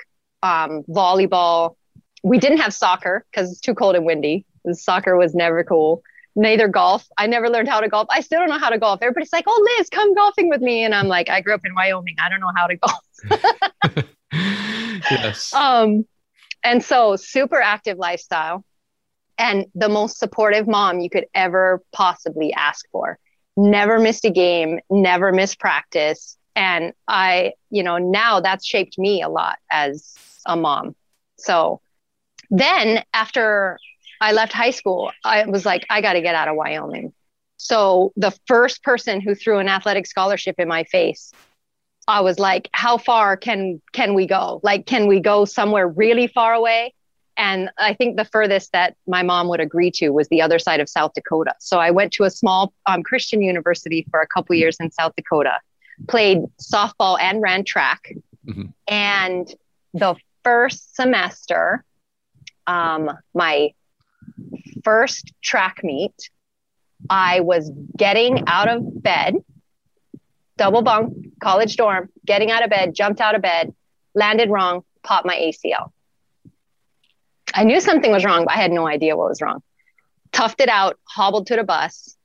um, 0.43 0.83
volleyball. 0.89 1.77
We 2.23 2.39
didn't 2.39 2.59
have 2.59 2.75
soccer 2.75 3.25
because 3.31 3.51
it's 3.51 3.61
too 3.61 3.75
cold 3.75 3.97
and 3.97 4.05
windy. 4.05 4.45
Soccer 4.73 5.17
was 5.17 5.35
never 5.35 5.65
cool. 5.65 6.03
Neither 6.37 6.69
golf. 6.69 7.07
I 7.19 7.27
never 7.27 7.49
learned 7.49 7.69
how 7.69 7.81
to 7.81 7.89
golf. 7.89 8.07
I 8.11 8.21
still 8.21 8.39
don't 8.39 8.49
know 8.49 8.59
how 8.59 8.71
to 8.71 8.79
golf. 8.79 9.01
Everybody's 9.03 9.33
like, 9.33 9.45
"Oh, 9.47 9.77
Liz, 9.79 9.89
come 9.89 10.15
golfing 10.15 10.49
with 10.49 10.61
me," 10.61 10.85
and 10.85 10.95
I'm 10.95 11.09
like, 11.09 11.29
"I 11.29 11.41
grew 11.41 11.55
up 11.55 11.65
in 11.65 11.75
Wyoming. 11.75 12.17
I 12.21 12.29
don't 12.29 12.41
know 12.41 12.53
how 12.57 12.67
to 12.69 12.77
golf." 12.77 14.05
yes. 15.11 15.53
Um, 15.53 16.07
and 16.63 16.85
so 16.85 17.17
super 17.17 17.61
active 17.61 17.99
lifestyle, 17.99 18.65
and 19.39 19.67
the 19.75 19.89
most 19.89 20.19
supportive 20.19 20.69
mom 20.69 21.01
you 21.01 21.11
could 21.11 21.27
ever 21.35 21.83
possibly 21.93 22.53
ask 22.53 22.87
for. 22.93 23.19
Never 23.57 23.99
missed 23.99 24.25
a 24.25 24.31
game. 24.31 24.81
Never 24.89 25.33
missed 25.33 25.59
practice. 25.59 26.37
And 26.55 26.93
I, 27.09 27.55
you 27.71 27.83
know, 27.83 27.99
now 27.99 28.41
that's 28.41 28.67
shaped 28.67 28.99
me 28.99 29.23
a 29.23 29.29
lot 29.29 29.59
as 29.71 30.15
a 30.47 30.57
mom. 30.57 30.95
So 31.39 31.81
then 32.51 33.05
after 33.13 33.79
I 34.21 34.33
left 34.33 34.53
high 34.53 34.71
school, 34.71 35.11
I 35.25 35.47
was 35.47 35.65
like, 35.65 35.87
I 35.89 36.01
got 36.01 36.15
to 36.15 36.21
get 36.21 36.35
out 36.35 36.49
of 36.49 36.57
Wyoming. 36.57 37.13
So 37.57 38.13
the 38.17 38.33
first 38.47 38.83
person 38.83 39.21
who 39.21 39.35
threw 39.35 39.59
an 39.59 39.69
athletic 39.69 40.07
scholarship 40.07 40.57
in 40.59 40.69
my 40.69 40.85
face, 40.85 41.33
I 42.09 42.21
was 42.21 42.39
like, 42.39 42.69
how 42.73 42.99
far 42.99 43.37
can 43.37 43.81
can 43.93 44.15
we 44.15 44.27
go? 44.27 44.61
Like, 44.63 44.87
can 44.87 45.07
we 45.07 45.21
go 45.21 45.45
somewhere 45.45 45.87
really 45.87 46.27
far 46.27 46.55
away? 46.55 46.95
And 47.37 47.71
I 47.79 47.95
think 47.95 48.17
the 48.17 48.25
furthest 48.25 48.73
that 48.73 48.97
my 49.07 49.23
mom 49.23 49.49
would 49.49 49.61
agree 49.61 49.91
to 49.93 50.11
was 50.11 50.29
the 50.29 50.43
other 50.43 50.59
side 50.59 50.81
of 50.81 50.89
South 50.89 51.13
Dakota. 51.15 51.55
So 51.59 51.79
I 51.79 51.91
went 51.91 52.13
to 52.15 52.25
a 52.25 52.31
small 52.31 52.73
um, 52.87 53.03
Christian 53.03 53.41
university 53.43 54.07
for 54.11 54.21
a 54.21 54.27
couple 54.27 54.55
years 54.57 54.77
in 54.81 54.91
South 54.91 55.13
Dakota, 55.17 55.59
played 56.09 56.41
softball 56.61 57.19
and 57.21 57.41
ran 57.41 57.65
track. 57.65 58.13
Mm-hmm. 58.47 58.67
And 58.89 59.55
the 59.95 60.17
first 60.45 60.97
semester, 60.97 61.85
um, 62.67 63.11
my 63.35 63.73
first 64.85 65.33
track 65.43 65.81
meet, 65.83 66.15
I 67.09 67.41
was 67.41 67.71
getting 67.97 68.45
out 68.47 68.69
of 68.69 69.03
bed, 69.03 69.37
double 70.57 70.83
bunk, 70.83 71.15
college 71.43 71.77
dorm, 71.77 72.11
getting 72.27 72.51
out 72.51 72.63
of 72.63 72.71
bed, 72.71 72.95
jumped 72.95 73.21
out 73.21 73.35
of 73.35 73.43
bed, 73.43 73.75
landed 74.15 74.51
wrong, 74.51 74.85
popped 75.03 75.27
my 75.27 75.37
ACL. 75.37 75.93
I 77.55 77.65
knew 77.65 77.81
something 77.81 78.13
was 78.13 78.25
wrong, 78.25 78.45
but 78.45 78.55
I 78.55 78.59
had 78.59 78.71
no 78.71 78.87
idea 78.87 79.17
what 79.17 79.29
was 79.29 79.41
wrong. 79.41 79.63
Toughed 80.33 80.61
it 80.61 80.69
out, 80.69 80.99
hobbled 81.05 81.49
to 81.49 81.57
the 81.57 81.65
bus. 81.65 82.17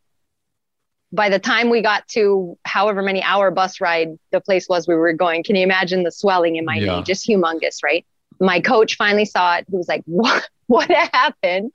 By 1.11 1.29
the 1.29 1.39
time 1.39 1.69
we 1.69 1.81
got 1.81 2.07
to 2.09 2.57
however 2.65 3.01
many 3.01 3.23
hour 3.23 3.49
bus 3.51 3.79
ride 3.79 4.19
the 4.31 4.41
place 4.41 4.67
was 4.67 4.87
we 4.87 4.95
were 4.95 5.13
going, 5.13 5.43
can 5.43 5.55
you 5.55 5.63
imagine 5.63 6.03
the 6.03 6.11
swelling 6.11 6.57
in 6.57 6.65
my 6.65 6.75
yeah. 6.75 6.97
knee? 6.97 7.03
Just 7.03 7.27
humongous, 7.27 7.83
right? 7.83 8.05
My 8.39 8.59
coach 8.59 8.97
finally 8.97 9.25
saw 9.25 9.55
it. 9.57 9.65
He 9.69 9.77
was 9.77 9.87
like, 9.87 10.03
What 10.05 10.47
what 10.67 10.89
happened? 10.89 11.71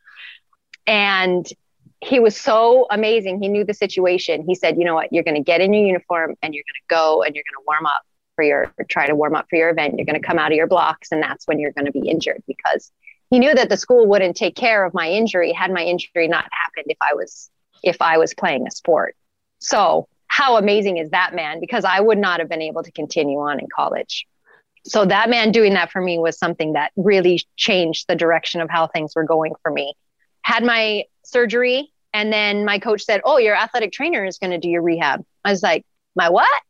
And 0.86 1.46
he 2.00 2.18
was 2.18 2.36
so 2.36 2.86
amazing. 2.90 3.42
He 3.42 3.48
knew 3.48 3.64
the 3.64 3.74
situation. 3.74 4.44
He 4.46 4.54
said, 4.54 4.78
you 4.78 4.84
know 4.84 4.94
what, 4.94 5.12
you're 5.12 5.24
gonna 5.24 5.42
get 5.42 5.60
in 5.60 5.72
your 5.72 5.86
uniform 5.86 6.34
and 6.42 6.54
you're 6.54 6.64
gonna 6.66 7.00
go 7.00 7.22
and 7.22 7.34
you're 7.34 7.44
gonna 7.52 7.64
warm 7.66 7.86
up 7.86 8.02
for 8.36 8.42
your 8.42 8.72
try 8.88 9.06
to 9.06 9.14
warm 9.14 9.34
up 9.34 9.46
for 9.50 9.56
your 9.56 9.68
event. 9.70 9.96
You're 9.96 10.06
gonna 10.06 10.20
come 10.20 10.38
out 10.38 10.50
of 10.50 10.56
your 10.56 10.66
blocks 10.66 11.12
and 11.12 11.22
that's 11.22 11.46
when 11.46 11.58
you're 11.58 11.72
gonna 11.72 11.92
be 11.92 12.08
injured 12.08 12.42
because 12.46 12.90
he 13.30 13.38
knew 13.38 13.54
that 13.54 13.68
the 13.68 13.76
school 13.76 14.06
wouldn't 14.06 14.36
take 14.36 14.56
care 14.56 14.84
of 14.84 14.94
my 14.94 15.08
injury 15.08 15.52
had 15.52 15.70
my 15.70 15.84
injury 15.84 16.26
not 16.26 16.44
happened 16.50 16.86
if 16.88 16.98
I 17.02 17.14
was 17.14 17.50
if 17.82 18.00
I 18.00 18.18
was 18.18 18.34
playing 18.34 18.66
a 18.66 18.70
sport. 18.70 19.14
So 19.58 20.08
how 20.26 20.56
amazing 20.56 20.96
is 20.96 21.10
that 21.10 21.34
man? 21.34 21.60
Because 21.60 21.84
I 21.84 22.00
would 22.00 22.18
not 22.18 22.40
have 22.40 22.48
been 22.48 22.62
able 22.62 22.82
to 22.82 22.92
continue 22.92 23.38
on 23.38 23.60
in 23.60 23.66
college. 23.74 24.26
So 24.86 25.04
that 25.04 25.28
man 25.28 25.52
doing 25.52 25.74
that 25.74 25.90
for 25.90 26.00
me 26.00 26.18
was 26.18 26.38
something 26.38 26.72
that 26.72 26.92
really 26.96 27.42
changed 27.56 28.06
the 28.08 28.14
direction 28.14 28.60
of 28.60 28.70
how 28.70 28.86
things 28.86 29.12
were 29.14 29.24
going 29.24 29.52
for 29.62 29.70
me. 29.70 29.94
Had 30.42 30.64
my 30.64 31.04
surgery 31.24 31.92
and 32.12 32.32
then 32.32 32.64
my 32.64 32.78
coach 32.78 33.02
said, 33.02 33.20
"Oh, 33.24 33.38
your 33.38 33.54
athletic 33.54 33.92
trainer 33.92 34.24
is 34.24 34.38
going 34.38 34.50
to 34.50 34.58
do 34.58 34.68
your 34.68 34.82
rehab." 34.82 35.24
I 35.44 35.50
was 35.50 35.62
like, 35.62 35.84
"My 36.16 36.28
what?" 36.28 36.62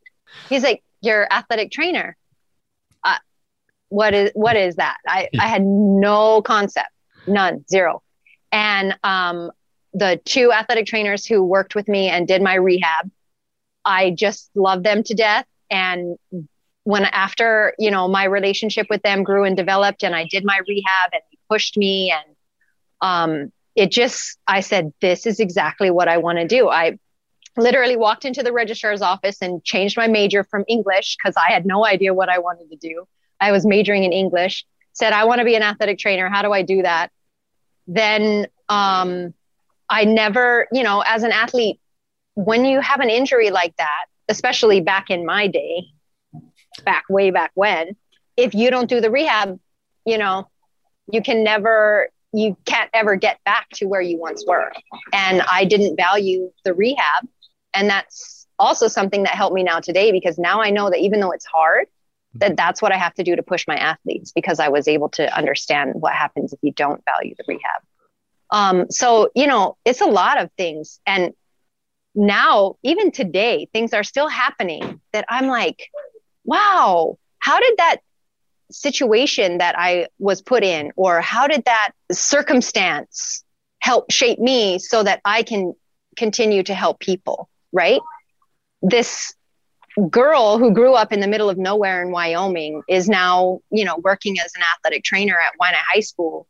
He's 0.49 0.63
like, 0.63 0.83
"Your 1.01 1.27
athletic 1.31 1.71
trainer." 1.71 2.15
what 3.91 4.13
is 4.13 4.31
what 4.33 4.55
is 4.55 4.77
that? 4.77 4.95
I, 5.05 5.27
I 5.37 5.47
had 5.47 5.63
no 5.63 6.41
concept, 6.41 6.89
none, 7.27 7.65
zero. 7.69 8.01
And 8.51 8.97
um, 9.03 9.51
the 9.93 10.19
two 10.23 10.53
athletic 10.53 10.85
trainers 10.85 11.25
who 11.25 11.43
worked 11.43 11.75
with 11.75 11.89
me 11.89 12.07
and 12.07 12.25
did 12.25 12.41
my 12.41 12.55
rehab, 12.55 13.11
I 13.83 14.11
just 14.11 14.49
loved 14.55 14.85
them 14.85 15.03
to 15.03 15.13
death. 15.13 15.45
And 15.69 16.17
when 16.85 17.03
after 17.03 17.75
you 17.77 17.91
know 17.91 18.07
my 18.07 18.23
relationship 18.23 18.87
with 18.89 19.01
them 19.01 19.23
grew 19.23 19.43
and 19.43 19.57
developed, 19.57 20.03
and 20.03 20.15
I 20.15 20.25
did 20.25 20.45
my 20.45 20.59
rehab 20.65 21.11
and 21.11 21.21
they 21.29 21.37
pushed 21.49 21.75
me, 21.75 22.13
and 22.13 22.35
um, 23.01 23.51
it 23.75 23.91
just 23.91 24.37
I 24.47 24.61
said 24.61 24.93
this 25.01 25.25
is 25.25 25.39
exactly 25.39 25.91
what 25.91 26.07
I 26.07 26.17
want 26.17 26.39
to 26.39 26.47
do. 26.47 26.69
I 26.69 26.97
literally 27.57 27.97
walked 27.97 28.25
into 28.25 28.43
the 28.43 28.53
registrar's 28.53 29.01
office 29.01 29.41
and 29.41 29.63
changed 29.63 29.97
my 29.97 30.07
major 30.07 30.43
from 30.43 30.63
English 30.67 31.17
because 31.17 31.35
I 31.35 31.51
had 31.51 31.65
no 31.65 31.85
idea 31.85 32.13
what 32.13 32.29
I 32.29 32.39
wanted 32.39 32.69
to 32.69 32.77
do 32.77 33.05
I 33.41 33.51
was 33.51 33.65
majoring 33.65 34.03
in 34.03 34.13
English, 34.13 34.65
said, 34.93 35.11
I 35.11 35.25
want 35.25 35.39
to 35.39 35.45
be 35.45 35.55
an 35.55 35.63
athletic 35.63 35.97
trainer. 35.97 36.29
How 36.29 36.43
do 36.43 36.53
I 36.53 36.61
do 36.61 36.83
that? 36.83 37.11
Then 37.87 38.47
um, 38.69 39.33
I 39.89 40.05
never, 40.05 40.67
you 40.71 40.83
know, 40.83 41.03
as 41.05 41.23
an 41.23 41.31
athlete, 41.31 41.79
when 42.35 42.63
you 42.63 42.79
have 42.79 43.01
an 43.01 43.09
injury 43.09 43.49
like 43.49 43.75
that, 43.77 44.05
especially 44.29 44.79
back 44.79 45.09
in 45.09 45.25
my 45.25 45.47
day, 45.47 45.87
back 46.85 47.03
way 47.09 47.31
back 47.31 47.51
when, 47.55 47.97
if 48.37 48.53
you 48.53 48.69
don't 48.69 48.89
do 48.89 49.01
the 49.01 49.11
rehab, 49.11 49.59
you 50.05 50.17
know, 50.17 50.47
you 51.11 51.21
can 51.21 51.43
never, 51.43 52.09
you 52.33 52.57
can't 52.65 52.89
ever 52.93 53.15
get 53.15 53.43
back 53.43 53.69
to 53.73 53.85
where 53.85 54.01
you 54.01 54.17
once 54.17 54.45
were. 54.47 54.71
And 55.13 55.41
I 55.41 55.65
didn't 55.65 55.95
value 55.95 56.51
the 56.63 56.73
rehab. 56.73 57.27
And 57.73 57.89
that's 57.89 58.47
also 58.57 58.87
something 58.87 59.23
that 59.23 59.35
helped 59.35 59.55
me 59.55 59.63
now 59.63 59.79
today 59.79 60.11
because 60.11 60.37
now 60.37 60.61
I 60.61 60.69
know 60.69 60.89
that 60.89 60.99
even 60.99 61.19
though 61.19 61.31
it's 61.31 61.45
hard, 61.45 61.87
that 62.35 62.55
that's 62.55 62.81
what 62.81 62.93
I 62.93 62.97
have 62.97 63.13
to 63.15 63.23
do 63.23 63.35
to 63.35 63.43
push 63.43 63.67
my 63.67 63.75
athletes 63.75 64.31
because 64.31 64.59
I 64.59 64.69
was 64.69 64.87
able 64.87 65.09
to 65.09 65.35
understand 65.35 65.93
what 65.95 66.13
happens 66.13 66.53
if 66.53 66.59
you 66.61 66.71
don't 66.71 67.03
value 67.05 67.35
the 67.37 67.43
rehab. 67.47 67.81
Um, 68.51 68.89
so, 68.89 69.29
you 69.35 69.47
know, 69.47 69.77
it's 69.83 70.01
a 70.01 70.05
lot 70.05 70.39
of 70.39 70.49
things. 70.57 70.99
And 71.05 71.33
now, 72.15 72.75
even 72.83 73.11
today, 73.11 73.69
things 73.73 73.93
are 73.93 74.03
still 74.03 74.27
happening 74.27 74.99
that 75.13 75.25
I'm 75.29 75.47
like, 75.47 75.89
wow, 76.43 77.17
how 77.39 77.59
did 77.59 77.73
that 77.77 77.97
situation 78.71 79.59
that 79.59 79.75
I 79.77 80.07
was 80.19 80.41
put 80.41 80.63
in, 80.63 80.91
or 80.95 81.21
how 81.21 81.47
did 81.47 81.65
that 81.65 81.91
circumstance 82.11 83.43
help 83.79 84.11
shape 84.11 84.39
me 84.39 84.79
so 84.79 85.03
that 85.03 85.21
I 85.25 85.43
can 85.43 85.73
continue 86.17 86.63
to 86.63 86.73
help 86.73 86.99
people? 86.99 87.49
Right. 87.71 88.01
This 88.81 89.33
girl 90.09 90.57
who 90.57 90.71
grew 90.71 90.93
up 90.93 91.11
in 91.11 91.19
the 91.19 91.27
middle 91.27 91.49
of 91.49 91.57
nowhere 91.57 92.01
in 92.01 92.11
Wyoming 92.11 92.81
is 92.87 93.09
now, 93.09 93.59
you 93.71 93.85
know, 93.85 93.97
working 93.97 94.37
as 94.39 94.51
an 94.55 94.63
athletic 94.75 95.03
trainer 95.03 95.37
at 95.37 95.53
Waianae 95.61 95.75
High 95.93 95.99
School 95.99 96.47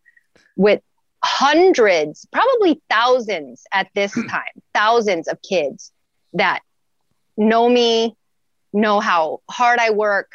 with 0.55 0.81
hundreds, 1.23 2.25
probably 2.31 2.81
thousands 2.89 3.63
at 3.71 3.87
this 3.93 4.13
hmm. 4.13 4.27
time, 4.27 4.43
thousands 4.73 5.27
of 5.27 5.41
kids 5.41 5.91
that 6.33 6.61
know 7.37 7.67
me, 7.67 8.15
know 8.73 8.99
how 8.99 9.41
hard 9.49 9.79
I 9.79 9.91
work, 9.91 10.31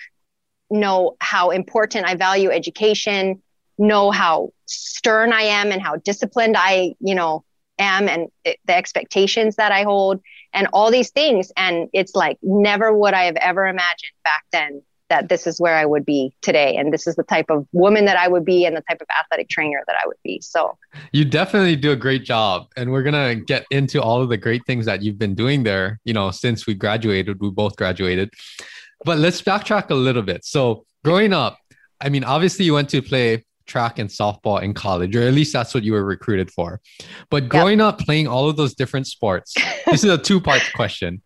know 0.71 1.17
how 1.21 1.51
important 1.51 2.07
I 2.07 2.15
value 2.15 2.51
education, 2.51 3.43
know 3.79 4.11
how 4.11 4.51
stern 4.67 5.33
I 5.33 5.43
am 5.43 5.73
and 5.73 5.83
how 5.83 5.97
disciplined 5.97 6.57
I, 6.59 6.95
you 7.01 7.15
know, 7.15 7.45
am 7.79 8.09
and 8.09 8.29
the 8.45 8.75
expectations 8.75 9.57
that 9.57 9.73
I 9.73 9.83
hold 9.83 10.21
and 10.53 10.67
all 10.73 10.91
these 10.91 11.11
things. 11.11 11.53
And 11.57 11.89
it's 11.93 12.15
like 12.15 12.39
never 12.43 12.97
would 12.97 13.15
I 13.15 13.25
have 13.25 13.37
ever 13.37 13.67
imagined 13.67 14.13
back 14.25 14.45
then 14.53 14.83
that 15.09 15.29
this 15.29 15.47
is 15.47 15.61
where 15.61 15.77
I 15.77 15.85
would 15.85 16.05
be 16.05 16.35
today. 16.43 16.77
And 16.77 16.93
this 16.93 17.07
is 17.07 17.15
the 17.15 17.23
type 17.23 17.47
of 17.49 17.67
woman 17.73 18.07
that 18.07 18.17
I 18.17 18.27
would 18.27 18.45
be 18.45 18.65
and 18.65 18.77
the 18.77 18.83
type 18.89 19.01
of 19.01 19.07
athletic 19.21 19.49
trainer 19.49 19.83
that 19.87 19.95
I 20.03 20.07
would 20.07 20.17
be. 20.25 20.41
So 20.41 20.77
you 21.13 21.25
definitely 21.25 21.77
do 21.77 21.93
a 21.93 21.97
great 21.97 22.25
job. 22.25 22.67
And 22.77 22.91
we're 22.91 23.05
going 23.05 23.39
to 23.39 23.45
get 23.45 23.67
into 23.71 24.03
all 24.03 24.21
of 24.21 24.31
the 24.31 24.37
great 24.37 24.63
things 24.67 24.87
that 24.87 25.03
you've 25.03 25.19
been 25.19 25.35
doing 25.37 25.63
there, 25.63 26.01
you 26.05 26.13
know, 26.13 26.33
since 26.33 26.67
we 26.67 26.75
graduated, 26.75 27.41
we 27.41 27.51
both 27.51 27.77
graduated. 27.77 28.33
But 29.05 29.19
let's 29.19 29.43
backtrack 29.43 29.91
a 29.91 29.95
little 29.95 30.23
bit. 30.23 30.45
So 30.45 30.85
growing 31.05 31.33
up, 31.33 31.59
I 32.01 32.09
mean, 32.09 32.25
obviously 32.25 32.65
you 32.65 32.75
went 32.75 32.89
to 32.91 33.03
play 33.03 33.45
track 33.67 33.99
and 33.99 34.09
softball 34.09 34.63
in 34.63 34.75
college, 34.75 35.15
or 35.17 35.23
at 35.23 35.35
least 35.35 35.53
that's 35.53 35.75
what 35.75 35.83
you 35.83 35.93
were 35.93 36.05
recruited 36.05 36.51
for. 36.51 36.81
But 37.31 37.49
growing 37.49 37.79
yep. 37.79 37.89
up 37.89 37.99
playing 37.99 38.29
all 38.29 38.49
of 38.49 38.57
those 38.57 38.75
different 38.75 39.07
sports, 39.07 39.55
this 39.87 40.05
is 40.05 40.11
a 40.11 40.19
two 40.19 40.41
part 40.41 40.63
question. 40.75 41.23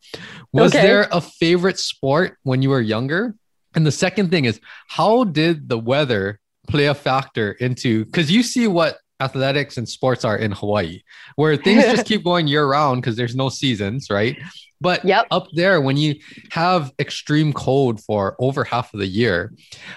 Was 0.53 0.75
okay. 0.75 0.83
there 0.83 1.09
a 1.13 1.21
favorite 1.21 1.79
sport 1.79 2.39
when 2.43 2.63
you 2.63 2.71
were 2.71 2.81
younger? 2.81 3.35
And 3.75 3.87
the 3.87 3.93
second 3.93 4.31
thing 4.31 4.47
is, 4.47 4.61
how 4.89 5.25
did 5.25 5.69
the 5.69 5.79
weather 5.79 6.41
play 6.69 6.87
a 6.87 6.95
factor 6.95 7.53
into 7.53 8.05
because 8.05 8.31
you 8.31 8.43
see 8.43 8.67
what 8.67 8.99
athletics 9.21 9.77
and 9.77 9.89
sports 9.89 10.25
are 10.25 10.37
in 10.37 10.53
Hawaii, 10.53 11.03
where 11.37 11.57
things 11.57 11.85
just 11.85 12.07
keep 12.11 12.25
going 12.25 12.47
year 12.47 12.67
round 12.67 13.03
because 13.03 13.17
there's 13.17 13.37
no 13.37 13.49
seasons, 13.49 14.09
right? 14.11 14.39
But 14.81 15.05
yep. 15.05 15.27
up 15.31 15.49
there, 15.53 15.81
when 15.81 15.97
you 15.97 16.17
have 16.53 16.93
extreme 16.99 17.53
cold 17.53 18.03
for 18.03 18.35
over 18.39 18.65
half 18.65 18.95
of 18.95 19.01
the 19.01 19.07
year, 19.07 19.53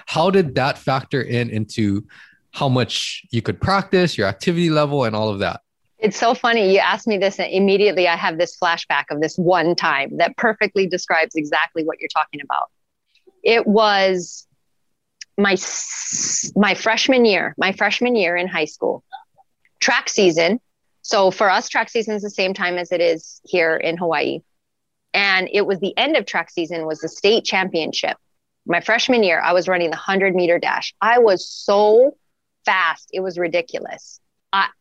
how 0.06 0.30
did 0.30 0.54
that 0.56 0.76
factor 0.76 1.22
in 1.22 1.48
into 1.48 2.04
how 2.54 2.68
much 2.68 3.26
you 3.30 3.42
could 3.42 3.60
practice, 3.60 4.16
your 4.16 4.28
activity 4.28 4.70
level, 4.70 5.04
and 5.04 5.14
all 5.14 5.28
of 5.28 5.40
that. 5.40 5.60
It's 5.98 6.16
so 6.16 6.34
funny. 6.34 6.72
You 6.72 6.78
asked 6.78 7.06
me 7.06 7.18
this, 7.18 7.40
and 7.40 7.52
immediately 7.52 8.06
I 8.06 8.16
have 8.16 8.38
this 8.38 8.56
flashback 8.56 9.04
of 9.10 9.20
this 9.20 9.36
one 9.36 9.74
time 9.74 10.16
that 10.18 10.36
perfectly 10.36 10.86
describes 10.86 11.34
exactly 11.34 11.82
what 11.82 12.00
you're 12.00 12.08
talking 12.14 12.40
about. 12.40 12.70
It 13.42 13.66
was 13.66 14.46
my 15.36 15.56
my 16.54 16.74
freshman 16.74 17.24
year, 17.24 17.54
my 17.58 17.72
freshman 17.72 18.14
year 18.14 18.36
in 18.36 18.46
high 18.46 18.66
school, 18.66 19.02
track 19.84 20.08
season. 20.08 20.58
So 21.02 21.30
for 21.30 21.50
us, 21.50 21.68
track 21.68 21.90
season 21.90 22.14
is 22.14 22.22
the 22.22 22.30
same 22.30 22.54
time 22.54 22.78
as 22.78 22.90
it 22.90 23.02
is 23.02 23.42
here 23.44 23.76
in 23.76 23.98
Hawaii, 23.98 24.40
and 25.12 25.46
it 25.52 25.66
was 25.66 25.78
the 25.78 25.96
end 25.98 26.16
of 26.16 26.24
track 26.24 26.50
season 26.50 26.86
was 26.86 27.00
the 27.00 27.08
state 27.08 27.44
championship. 27.44 28.16
My 28.64 28.80
freshman 28.80 29.22
year, 29.22 29.40
I 29.42 29.52
was 29.52 29.68
running 29.68 29.90
the 29.90 29.96
hundred 29.96 30.34
meter 30.34 30.58
dash. 30.58 30.94
I 31.02 31.18
was 31.18 31.46
so 31.46 32.16
fast. 32.64 33.10
It 33.12 33.20
was 33.20 33.38
ridiculous. 33.38 34.20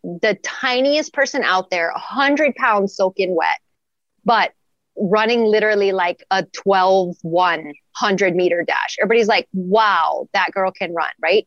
The 0.03 0.37
tiniest 0.43 1.13
person 1.13 1.43
out 1.43 1.69
there, 1.69 1.91
100 1.91 2.55
pounds 2.55 2.95
soaking 2.95 3.35
wet, 3.35 3.59
but 4.23 4.53
running 4.95 5.43
literally 5.43 5.91
like 5.91 6.23
a 6.31 6.43
12 6.43 7.17
1 7.23 7.63
100 7.65 8.35
meter 8.35 8.63
dash. 8.63 8.95
Everybody's 9.01 9.27
like, 9.27 9.49
wow, 9.51 10.29
that 10.33 10.51
girl 10.53 10.71
can 10.71 10.93
run, 10.93 11.09
right? 11.21 11.45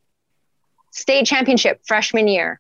state 0.96 1.26
championship 1.26 1.80
freshman 1.86 2.26
year. 2.26 2.58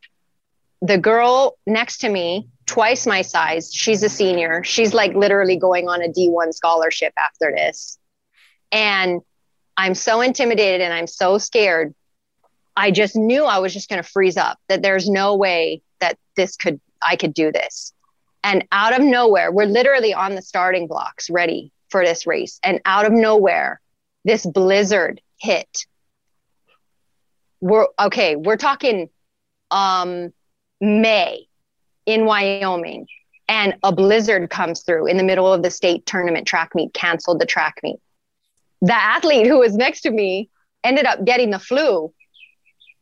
The 0.82 0.98
girl 0.98 1.56
next 1.66 1.98
to 1.98 2.08
me, 2.08 2.48
twice 2.66 3.06
my 3.06 3.22
size, 3.22 3.72
she's 3.72 4.02
a 4.02 4.08
senior. 4.08 4.62
She's 4.64 4.92
like 4.92 5.14
literally 5.14 5.56
going 5.56 5.88
on 5.88 6.02
a 6.02 6.08
D1 6.08 6.52
scholarship 6.52 7.14
after 7.18 7.52
this. 7.56 7.98
And 8.72 9.22
I'm 9.76 9.94
so 9.94 10.20
intimidated 10.20 10.80
and 10.80 10.92
I'm 10.92 11.06
so 11.06 11.38
scared. 11.38 11.94
I 12.76 12.90
just 12.90 13.16
knew 13.16 13.44
I 13.44 13.58
was 13.58 13.72
just 13.72 13.88
going 13.88 14.02
to 14.02 14.08
freeze 14.08 14.36
up, 14.36 14.58
that 14.68 14.82
there's 14.82 15.08
no 15.08 15.36
way 15.36 15.82
that 16.00 16.18
this 16.36 16.56
could, 16.56 16.80
I 17.06 17.16
could 17.16 17.32
do 17.32 17.50
this. 17.52 17.94
And 18.44 18.66
out 18.70 18.92
of 18.98 19.04
nowhere, 19.04 19.50
we're 19.50 19.66
literally 19.66 20.12
on 20.12 20.34
the 20.34 20.42
starting 20.42 20.86
blocks 20.86 21.30
ready 21.30 21.72
for 21.88 22.04
this 22.04 22.26
race. 22.26 22.60
And 22.62 22.80
out 22.84 23.06
of 23.06 23.12
nowhere, 23.12 23.80
this 24.24 24.44
blizzard 24.44 25.20
hit. 25.38 25.86
We're 27.60 27.86
okay, 27.98 28.36
we're 28.36 28.56
talking 28.56 29.08
um 29.70 30.32
May 30.80 31.46
in 32.04 32.24
Wyoming 32.24 33.06
and 33.48 33.74
a 33.82 33.92
blizzard 33.92 34.50
comes 34.50 34.82
through 34.82 35.06
in 35.06 35.16
the 35.16 35.22
middle 35.22 35.52
of 35.52 35.62
the 35.62 35.70
state 35.70 36.04
tournament 36.06 36.46
track 36.46 36.74
meet, 36.74 36.92
canceled 36.94 37.40
the 37.40 37.46
track 37.46 37.76
meet. 37.82 37.98
The 38.82 38.94
athlete 38.94 39.46
who 39.46 39.58
was 39.58 39.76
next 39.76 40.02
to 40.02 40.10
me 40.10 40.50
ended 40.84 41.06
up 41.06 41.24
getting 41.24 41.50
the 41.50 41.58
flu. 41.58 42.12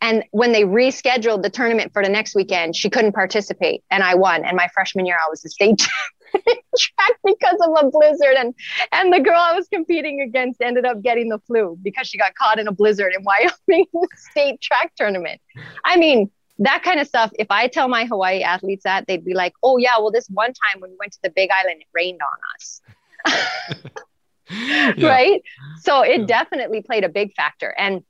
And 0.00 0.22
when 0.32 0.52
they 0.52 0.64
rescheduled 0.64 1.42
the 1.42 1.50
tournament 1.50 1.92
for 1.92 2.02
the 2.02 2.10
next 2.10 2.34
weekend, 2.34 2.76
she 2.76 2.90
couldn't 2.90 3.12
participate 3.12 3.82
and 3.90 4.02
I 4.02 4.14
won. 4.14 4.44
And 4.44 4.56
my 4.56 4.68
freshman 4.74 5.06
year, 5.06 5.16
I 5.16 5.30
was 5.30 5.40
the 5.40 5.48
state 5.48 5.78
track 6.78 7.12
because 7.24 7.58
of 7.60 7.86
a 7.86 7.90
blizzard. 7.90 8.34
And, 8.36 8.54
and 8.92 9.12
the 9.12 9.20
girl 9.20 9.38
I 9.38 9.54
was 9.54 9.66
competing 9.68 10.20
against 10.20 10.60
ended 10.60 10.84
up 10.84 11.02
getting 11.02 11.30
the 11.30 11.38
flu 11.46 11.78
because 11.82 12.06
she 12.06 12.18
got 12.18 12.34
caught 12.34 12.58
in 12.58 12.68
a 12.68 12.72
blizzard 12.72 13.14
in 13.16 13.24
Wyoming 13.68 13.86
state 14.30 14.60
track 14.60 14.92
tournament. 14.96 15.40
I 15.84 15.96
mean, 15.96 16.30
that 16.58 16.82
kind 16.82 17.00
of 17.00 17.06
stuff. 17.06 17.32
If 17.38 17.48
I 17.50 17.66
tell 17.68 17.88
my 17.88 18.04
Hawaii 18.04 18.42
athletes 18.42 18.84
that, 18.84 19.06
they'd 19.06 19.24
be 19.24 19.34
like, 19.34 19.54
oh, 19.62 19.76
yeah, 19.76 19.98
well, 19.98 20.10
this 20.10 20.28
one 20.28 20.52
time 20.52 20.80
when 20.80 20.90
we 20.90 20.96
went 20.98 21.12
to 21.12 21.18
the 21.22 21.30
big 21.30 21.50
island, 21.50 21.80
it 21.80 21.88
rained 21.92 22.20
on 22.22 22.38
us. 22.54 22.80
yeah. 24.96 25.08
Right. 25.08 25.42
So 25.80 26.02
it 26.02 26.20
yeah. 26.20 26.26
definitely 26.26 26.82
played 26.82 27.04
a 27.04 27.08
big 27.08 27.34
factor. 27.34 27.74
And 27.76 28.04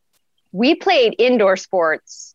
we 0.52 0.74
played 0.74 1.14
indoor 1.18 1.56
sports 1.56 2.34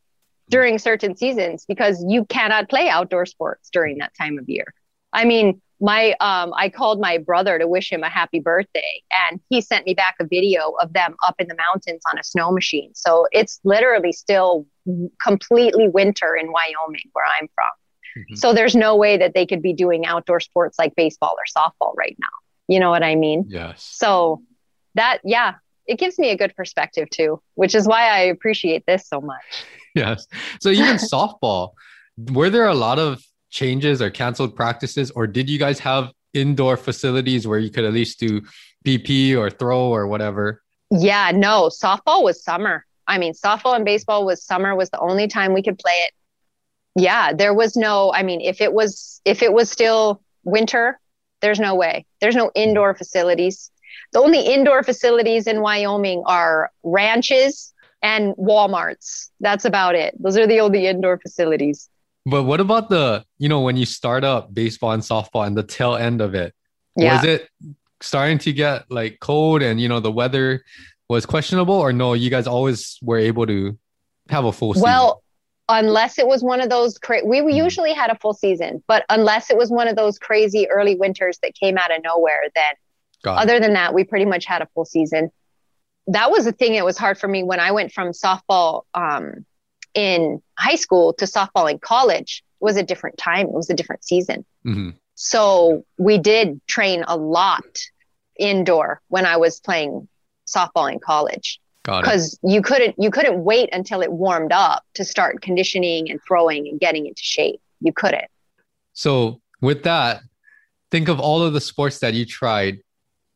during 0.49 0.79
certain 0.79 1.15
seasons 1.15 1.65
because 1.67 2.03
you 2.07 2.25
cannot 2.25 2.69
play 2.69 2.89
outdoor 2.89 3.25
sports 3.25 3.69
during 3.71 3.99
that 3.99 4.13
time 4.17 4.39
of 4.39 4.49
year. 4.49 4.73
I 5.13 5.25
mean, 5.25 5.61
my 5.79 6.11
um, 6.19 6.53
I 6.55 6.69
called 6.69 6.99
my 6.99 7.17
brother 7.17 7.57
to 7.57 7.67
wish 7.67 7.91
him 7.91 8.03
a 8.03 8.09
happy 8.09 8.39
birthday, 8.39 9.01
and 9.29 9.39
he 9.49 9.61
sent 9.61 9.85
me 9.85 9.93
back 9.93 10.15
a 10.19 10.25
video 10.25 10.73
of 10.81 10.93
them 10.93 11.15
up 11.25 11.35
in 11.39 11.47
the 11.47 11.55
mountains 11.55 12.01
on 12.11 12.17
a 12.19 12.23
snow 12.23 12.51
machine. 12.51 12.91
So 12.93 13.27
it's 13.31 13.59
literally 13.63 14.11
still 14.11 14.65
completely 15.21 15.87
winter 15.87 16.35
in 16.35 16.51
Wyoming, 16.51 17.09
where 17.13 17.25
I'm 17.39 17.47
from. 17.53 17.65
Mm-hmm. 18.17 18.35
So 18.35 18.53
there's 18.53 18.75
no 18.75 18.95
way 18.95 19.17
that 19.17 19.33
they 19.33 19.45
could 19.45 19.61
be 19.61 19.73
doing 19.73 20.05
outdoor 20.05 20.39
sports 20.39 20.77
like 20.77 20.95
baseball 20.95 21.35
or 21.37 21.61
softball 21.61 21.93
right 21.95 22.17
now. 22.19 22.27
You 22.67 22.79
know 22.79 22.89
what 22.89 23.03
I 23.03 23.15
mean? 23.15 23.45
Yes. 23.47 23.83
So 23.83 24.43
that, 24.95 25.19
yeah, 25.23 25.55
it 25.87 25.97
gives 25.97 26.19
me 26.19 26.29
a 26.29 26.37
good 26.37 26.55
perspective 26.55 27.09
too, 27.09 27.41
which 27.55 27.73
is 27.73 27.87
why 27.87 28.07
I 28.09 28.19
appreciate 28.19 28.85
this 28.85 29.07
so 29.07 29.21
much. 29.21 29.43
Yes. 29.95 30.27
So 30.61 30.69
even 30.69 30.95
softball, 30.97 31.71
were 32.31 32.51
there 32.51 32.67
a 32.67 32.75
lot 32.75 32.99
of 32.99 33.23
changes 33.49 34.01
or 34.01 34.09
canceled 34.09 34.55
practices, 34.55 35.11
or 35.11 35.27
did 35.27 35.49
you 35.49 35.59
guys 35.59 35.79
have 35.79 36.11
indoor 36.33 36.77
facilities 36.77 37.47
where 37.47 37.59
you 37.59 37.69
could 37.69 37.83
at 37.83 37.93
least 37.93 38.19
do 38.19 38.41
PP 38.85 39.35
or 39.35 39.49
throw 39.49 39.89
or 39.89 40.07
whatever? 40.07 40.61
Yeah, 40.91 41.31
no, 41.33 41.69
softball 41.69 42.23
was 42.23 42.43
summer. 42.43 42.85
I 43.07 43.17
mean, 43.17 43.33
softball 43.33 43.75
and 43.75 43.85
baseball 43.85 44.25
was 44.25 44.43
summer 44.43 44.75
was 44.75 44.89
the 44.89 44.99
only 44.99 45.27
time 45.27 45.53
we 45.53 45.63
could 45.63 45.79
play 45.79 45.93
it. 45.93 46.13
Yeah, 46.95 47.33
there 47.33 47.53
was 47.53 47.75
no, 47.75 48.11
I 48.13 48.23
mean, 48.23 48.41
if 48.41 48.61
it 48.61 48.73
was 48.73 49.21
if 49.25 49.41
it 49.41 49.53
was 49.53 49.69
still 49.69 50.21
winter, 50.43 50.99
there's 51.41 51.59
no 51.59 51.75
way. 51.75 52.05
There's 52.21 52.35
no 52.35 52.51
indoor 52.55 52.93
facilities. 52.93 53.71
The 54.13 54.19
only 54.19 54.41
indoor 54.41 54.83
facilities 54.83 55.47
in 55.47 55.61
Wyoming 55.61 56.23
are 56.25 56.71
ranches 56.83 57.73
and 58.01 58.33
Walmarts. 58.35 59.29
That's 59.39 59.65
about 59.65 59.95
it. 59.95 60.15
Those 60.21 60.37
are 60.37 60.47
the 60.47 60.59
only 60.59 60.87
indoor 60.87 61.19
facilities. 61.19 61.89
But 62.29 62.43
what 62.43 62.59
about 62.59 62.89
the, 62.89 63.25
you 63.37 63.49
know, 63.49 63.61
when 63.61 63.77
you 63.77 63.85
start 63.85 64.23
up 64.23 64.53
baseball 64.53 64.91
and 64.91 65.03
softball 65.03 65.45
and 65.45 65.57
the 65.57 65.63
tail 65.63 65.95
end 65.95 66.21
of 66.21 66.35
it? 66.35 66.53
Yeah. 66.95 67.15
Was 67.15 67.25
it 67.25 67.49
starting 68.01 68.37
to 68.39 68.53
get 68.53 68.89
like 68.89 69.19
cold 69.19 69.61
and, 69.61 69.79
you 69.79 69.87
know, 69.87 69.99
the 69.99 70.11
weather 70.11 70.63
was 71.09 71.25
questionable 71.25 71.75
or 71.75 71.91
no, 71.91 72.13
you 72.13 72.29
guys 72.29 72.47
always 72.47 72.97
were 73.01 73.17
able 73.17 73.47
to 73.47 73.77
have 74.29 74.45
a 74.45 74.51
full 74.51 74.73
season? 74.73 74.83
Well, 74.83 75.23
unless 75.67 76.17
it 76.17 76.27
was 76.27 76.43
one 76.43 76.61
of 76.61 76.69
those 76.69 76.97
cra- 76.97 77.25
we 77.25 77.41
mm. 77.41 77.55
usually 77.55 77.93
had 77.93 78.09
a 78.09 78.15
full 78.15 78.33
season, 78.33 78.83
but 78.87 79.05
unless 79.09 79.49
it 79.49 79.57
was 79.57 79.69
one 79.69 79.87
of 79.87 79.95
those 79.95 80.19
crazy 80.19 80.69
early 80.69 80.95
winters 80.95 81.39
that 81.41 81.53
came 81.55 81.77
out 81.77 81.95
of 81.95 82.03
nowhere, 82.03 82.41
then 82.55 82.73
other 83.25 83.59
than 83.59 83.73
that, 83.73 83.93
we 83.93 84.03
pretty 84.03 84.25
much 84.25 84.45
had 84.45 84.61
a 84.61 84.67
full 84.73 84.85
season. 84.85 85.29
That 86.07 86.31
was 86.31 86.45
the 86.45 86.51
thing. 86.51 86.75
It 86.75 86.85
was 86.85 86.97
hard 86.97 87.17
for 87.17 87.27
me 87.27 87.43
when 87.43 87.59
I 87.59 87.71
went 87.71 87.91
from 87.91 88.11
softball 88.11 88.83
um, 88.93 89.45
in 89.93 90.41
high 90.57 90.75
school 90.75 91.13
to 91.13 91.25
softball 91.25 91.69
in 91.69 91.79
college 91.79 92.43
was 92.59 92.77
a 92.77 92.83
different 92.83 93.17
time. 93.17 93.47
It 93.47 93.53
was 93.53 93.69
a 93.69 93.73
different 93.73 94.03
season. 94.03 94.45
Mm-hmm. 94.65 94.89
So 95.15 95.83
we 95.97 96.17
did 96.17 96.61
train 96.67 97.03
a 97.07 97.17
lot 97.17 97.65
indoor 98.37 99.01
when 99.09 99.25
I 99.25 99.37
was 99.37 99.59
playing 99.59 100.07
softball 100.47 100.91
in 100.91 100.99
college 100.99 101.59
because 101.83 102.39
you 102.43 102.61
couldn't 102.61 102.95
you 102.97 103.11
couldn't 103.11 103.43
wait 103.43 103.69
until 103.73 104.01
it 104.01 104.11
warmed 104.11 104.51
up 104.51 104.83
to 104.95 105.05
start 105.05 105.41
conditioning 105.41 106.09
and 106.09 106.19
throwing 106.27 106.67
and 106.67 106.79
getting 106.79 107.05
into 107.05 107.21
shape. 107.21 107.61
You 107.81 107.93
couldn't. 107.93 108.29
So 108.93 109.41
with 109.61 109.83
that, 109.83 110.21
think 110.91 111.07
of 111.07 111.19
all 111.19 111.41
of 111.43 111.53
the 111.53 111.61
sports 111.61 111.99
that 111.99 112.13
you 112.13 112.25
tried 112.25 112.79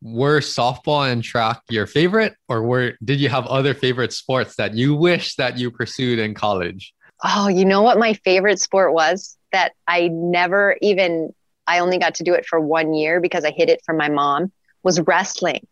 were 0.04 0.42
softball 0.42 1.10
and 1.10 1.24
track 1.24 1.62
your 1.70 1.88
favorite 1.88 2.36
or 2.50 2.62
were 2.62 2.94
did 3.06 3.22
you 3.22 3.30
have 3.30 3.48
other 3.48 3.74
favorite 3.74 4.12
sports 4.12 4.58
that 4.58 4.76
you 4.76 4.94
wish 4.94 5.36
that 5.36 5.58
you 5.58 5.72
pursued 5.72 6.20
in 6.20 6.34
college? 6.34 6.94
Oh 7.24 7.48
you 7.48 7.64
know 7.64 7.82
what 7.82 7.98
my 7.98 8.14
favorite 8.14 8.60
sport 8.60 8.94
was 8.94 9.38
that 9.54 9.72
i 9.88 10.10
never 10.12 10.76
even 10.82 11.34
i 11.68 11.80
only 11.80 11.98
got 11.98 12.16
to 12.16 12.24
do 12.24 12.34
it 12.34 12.46
for 12.46 12.60
one 12.60 12.94
year 12.94 13.22
because 13.22 13.46
i 13.46 13.52
hid 13.52 13.70
it 13.70 13.82
from 13.86 13.96
my 13.98 14.10
mom 14.10 14.52
was 14.84 15.00
wrestling. 15.00 15.66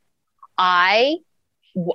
I 0.58 1.18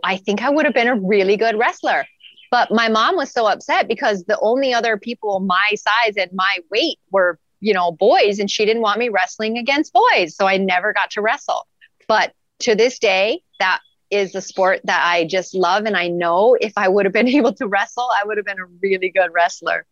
i 0.04 0.18
think 0.18 0.42
i 0.42 0.50
would 0.50 0.66
have 0.66 0.74
been 0.74 0.88
a 0.88 0.96
really 0.96 1.38
good 1.38 1.58
wrestler 1.58 2.04
but 2.50 2.70
my 2.70 2.88
mom 2.88 3.16
was 3.16 3.32
so 3.32 3.46
upset 3.46 3.88
because 3.88 4.24
the 4.24 4.38
only 4.40 4.74
other 4.74 4.98
people 4.98 5.40
my 5.40 5.74
size 5.74 6.16
and 6.18 6.30
my 6.34 6.58
weight 6.70 6.98
were 7.10 7.38
you 7.60 7.72
know 7.72 7.92
boys 7.92 8.38
and 8.38 8.50
she 8.50 8.66
didn't 8.66 8.82
want 8.82 8.98
me 8.98 9.08
wrestling 9.08 9.56
against 9.56 9.92
boys 9.92 10.34
so 10.34 10.46
i 10.46 10.56
never 10.58 10.92
got 10.92 11.10
to 11.10 11.22
wrestle 11.22 11.66
but 12.08 12.32
to 12.60 12.74
this 12.74 12.98
day, 12.98 13.40
that 13.58 13.80
is 14.10 14.34
a 14.34 14.40
sport 14.40 14.80
that 14.84 15.02
I 15.04 15.26
just 15.26 15.54
love. 15.54 15.84
And 15.84 15.96
I 15.96 16.08
know 16.08 16.56
if 16.60 16.72
I 16.76 16.88
would 16.88 17.06
have 17.06 17.12
been 17.12 17.28
able 17.40 17.52
to 17.54 17.66
wrestle, 17.66 18.08
I 18.20 18.26
would 18.26 18.36
have 18.36 18.46
been 18.46 18.60
a 18.60 18.66
really 18.82 19.10
good 19.10 19.30
wrestler. 19.32 19.86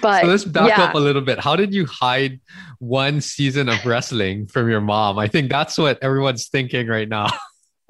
But 0.00 0.22
so 0.22 0.26
let's 0.28 0.44
back 0.44 0.68
yeah. 0.68 0.84
up 0.84 0.94
a 0.94 0.98
little 0.98 1.22
bit. 1.22 1.40
How 1.40 1.56
did 1.56 1.74
you 1.74 1.84
hide 1.86 2.40
one 2.78 3.20
season 3.20 3.68
of 3.68 3.84
wrestling 3.84 4.46
from 4.46 4.70
your 4.70 4.80
mom? 4.80 5.18
I 5.18 5.26
think 5.26 5.50
that's 5.50 5.76
what 5.76 6.00
everyone's 6.02 6.48
thinking 6.48 6.86
right 6.86 7.08
now. 7.08 7.28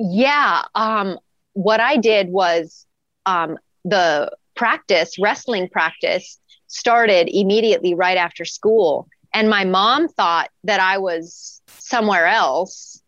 Yeah. 0.01 0.62
Um, 0.77 1.18
what 1.55 1.81
I 1.81 1.97
did 1.97 2.29
was 2.29 2.87
um, 3.27 3.59
the 3.85 4.31
practice, 4.55 5.18
wrestling 5.18 5.68
practice, 5.68 6.38
started 6.68 7.29
immediately 7.29 7.94
right 7.94 8.16
after 8.16 8.44
school. 8.44 9.09
And 9.35 9.51
my 9.51 9.64
mom 9.64 10.07
thought 10.07 10.51
that 10.62 10.79
I 10.79 10.99
was 10.99 11.61
somewhere 11.79 12.29
else 12.29 13.03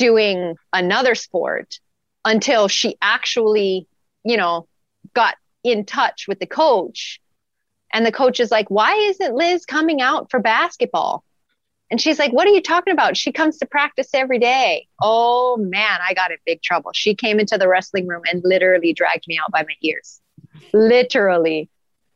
doing 0.00 0.56
another 0.72 1.14
sport 1.14 1.78
until 2.24 2.68
she 2.68 2.96
actually, 3.02 3.86
you 4.24 4.38
know, 4.38 4.66
got 5.14 5.34
in 5.62 5.84
touch 5.84 6.24
with 6.26 6.40
the 6.40 6.46
coach. 6.46 7.20
And 7.92 8.06
the 8.06 8.12
coach 8.12 8.40
is 8.40 8.50
like, 8.50 8.70
Why 8.70 8.94
isn't 8.94 9.34
Liz 9.34 9.66
coming 9.66 10.00
out 10.00 10.30
for 10.30 10.40
basketball? 10.40 11.22
And 11.90 12.00
she's 12.00 12.18
like, 12.18 12.32
What 12.32 12.48
are 12.48 12.52
you 12.52 12.62
talking 12.62 12.94
about? 12.94 13.16
She 13.18 13.30
comes 13.30 13.58
to 13.58 13.66
practice 13.66 14.08
every 14.14 14.38
day. 14.38 14.86
Oh 15.02 15.58
man, 15.58 15.98
I 16.08 16.14
got 16.14 16.30
in 16.30 16.38
big 16.46 16.62
trouble. 16.62 16.92
She 16.94 17.14
came 17.14 17.38
into 17.38 17.58
the 17.58 17.68
wrestling 17.68 18.06
room 18.06 18.22
and 18.32 18.40
literally 18.42 18.94
dragged 18.94 19.26
me 19.28 19.38
out 19.38 19.52
by 19.52 19.62
my 19.62 19.74
ears. 19.82 20.20
Literally. 20.72 21.68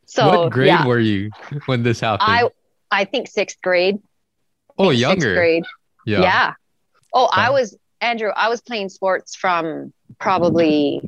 So 0.06 0.42
what 0.42 0.52
grade 0.52 0.68
yeah. 0.68 0.86
were 0.86 1.00
you 1.00 1.30
when 1.66 1.82
this 1.82 2.00
happened? 2.00 2.30
I 2.30 2.48
I 2.90 3.04
think 3.04 3.28
sixth 3.28 3.60
grade. 3.62 3.98
Oh, 4.78 4.90
younger. 4.90 5.34
grade. 5.34 5.64
Yeah. 6.06 6.22
Yeah. 6.22 6.52
Oh, 7.14 7.29
I 7.33 7.50
was 7.50 7.77
Andrew. 8.00 8.31
I 8.35 8.48
was 8.48 8.61
playing 8.61 8.88
sports 8.88 9.37
from 9.37 9.92
probably 10.18 11.00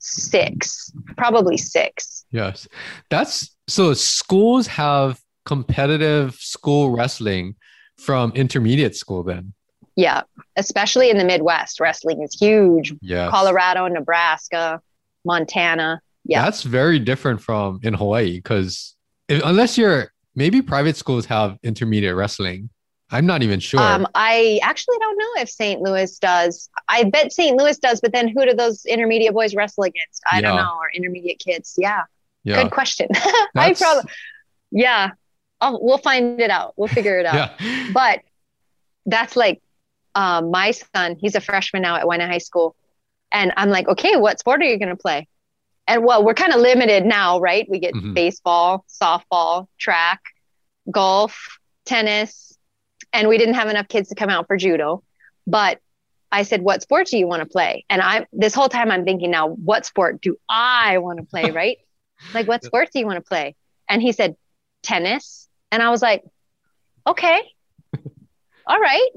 six, 0.00 0.92
probably 1.16 1.56
six. 1.56 2.24
Yes, 2.30 2.68
that's 3.08 3.56
so. 3.68 3.94
Schools 3.94 4.66
have 4.66 5.20
competitive 5.44 6.34
school 6.34 6.90
wrestling 6.90 7.54
from 7.96 8.32
intermediate 8.32 8.96
school. 8.96 9.22
Then. 9.22 9.54
Yeah, 9.94 10.22
especially 10.56 11.10
in 11.10 11.18
the 11.18 11.24
Midwest, 11.24 11.80
wrestling 11.80 12.22
is 12.22 12.34
huge. 12.34 12.94
Yeah. 13.00 13.30
Colorado, 13.30 13.86
Nebraska, 13.86 14.80
Montana. 15.24 16.00
Yeah. 16.24 16.42
That's 16.42 16.62
very 16.62 16.98
different 16.98 17.40
from 17.40 17.80
in 17.82 17.94
Hawaii 17.94 18.36
because 18.36 18.96
unless 19.28 19.78
you're 19.78 20.12
maybe 20.34 20.62
private 20.62 20.96
schools 20.96 21.26
have 21.26 21.58
intermediate 21.62 22.14
wrestling. 22.14 22.70
I'm 23.10 23.24
not 23.24 23.42
even 23.42 23.58
sure. 23.58 23.80
Um, 23.80 24.06
I 24.14 24.60
actually 24.62 24.98
don't 24.98 25.16
know 25.16 25.42
if 25.42 25.48
St. 25.48 25.80
Louis 25.80 26.18
does. 26.18 26.68
I 26.88 27.04
bet 27.04 27.32
St. 27.32 27.56
Louis 27.56 27.78
does, 27.78 28.00
but 28.00 28.12
then 28.12 28.28
who 28.28 28.44
do 28.44 28.54
those 28.54 28.84
intermediate 28.84 29.32
boys 29.32 29.54
wrestle 29.54 29.84
against? 29.84 30.22
I 30.30 30.36
yeah. 30.36 30.40
don't 30.42 30.56
know, 30.56 30.76
or 30.76 30.90
intermediate 30.92 31.38
kids. 31.38 31.74
Yeah. 31.78 32.02
yeah. 32.44 32.62
Good 32.62 32.72
question. 32.72 33.08
I 33.56 33.72
probably, 33.72 34.10
yeah. 34.70 35.12
I'll, 35.60 35.82
we'll 35.82 35.98
find 35.98 36.40
it 36.40 36.50
out. 36.50 36.74
We'll 36.76 36.88
figure 36.88 37.18
it 37.18 37.26
out. 37.26 37.52
yeah. 37.60 37.90
But 37.92 38.20
that's 39.06 39.36
like 39.36 39.62
um, 40.14 40.50
my 40.50 40.72
son, 40.72 41.16
he's 41.18 41.34
a 41.34 41.40
freshman 41.40 41.82
now 41.82 41.96
at 41.96 42.04
Waianae 42.04 42.26
High 42.26 42.38
School. 42.38 42.76
And 43.32 43.52
I'm 43.56 43.70
like, 43.70 43.88
okay, 43.88 44.16
what 44.16 44.38
sport 44.38 44.60
are 44.60 44.64
you 44.64 44.78
going 44.78 44.88
to 44.90 44.96
play? 44.96 45.28
And 45.86 46.04
well, 46.04 46.22
we're 46.24 46.34
kind 46.34 46.52
of 46.52 46.60
limited 46.60 47.06
now, 47.06 47.40
right? 47.40 47.66
We 47.70 47.78
get 47.78 47.94
mm-hmm. 47.94 48.12
baseball, 48.12 48.84
softball, 48.88 49.68
track, 49.78 50.20
golf, 50.90 51.58
tennis, 51.86 52.47
and 53.12 53.28
we 53.28 53.38
didn't 53.38 53.54
have 53.54 53.68
enough 53.68 53.88
kids 53.88 54.08
to 54.10 54.14
come 54.14 54.30
out 54.30 54.46
for 54.46 54.56
judo. 54.56 55.02
But 55.46 55.80
I 56.30 56.42
said, 56.42 56.62
"What 56.62 56.82
sport 56.82 57.06
do 57.06 57.18
you 57.18 57.26
want 57.26 57.40
to 57.40 57.46
play?" 57.46 57.84
And 57.88 58.02
I 58.02 58.26
this 58.32 58.54
whole 58.54 58.68
time 58.68 58.90
I'm 58.90 59.04
thinking, 59.04 59.30
now 59.30 59.48
what 59.48 59.86
sport 59.86 60.20
do 60.20 60.36
I 60.48 60.98
want 60.98 61.18
to 61.18 61.24
play? 61.24 61.50
Right? 61.58 61.78
like, 62.34 62.48
what 62.48 62.64
sport 62.64 62.88
do 62.92 62.98
you 62.98 63.06
want 63.06 63.16
to 63.16 63.28
play? 63.28 63.54
And 63.88 64.02
he 64.02 64.12
said, 64.12 64.36
tennis. 64.82 65.48
And 65.70 65.82
I 65.82 65.90
was 65.90 66.02
like, 66.02 66.22
okay, 67.06 67.40
all 68.66 68.78
right, 68.78 69.10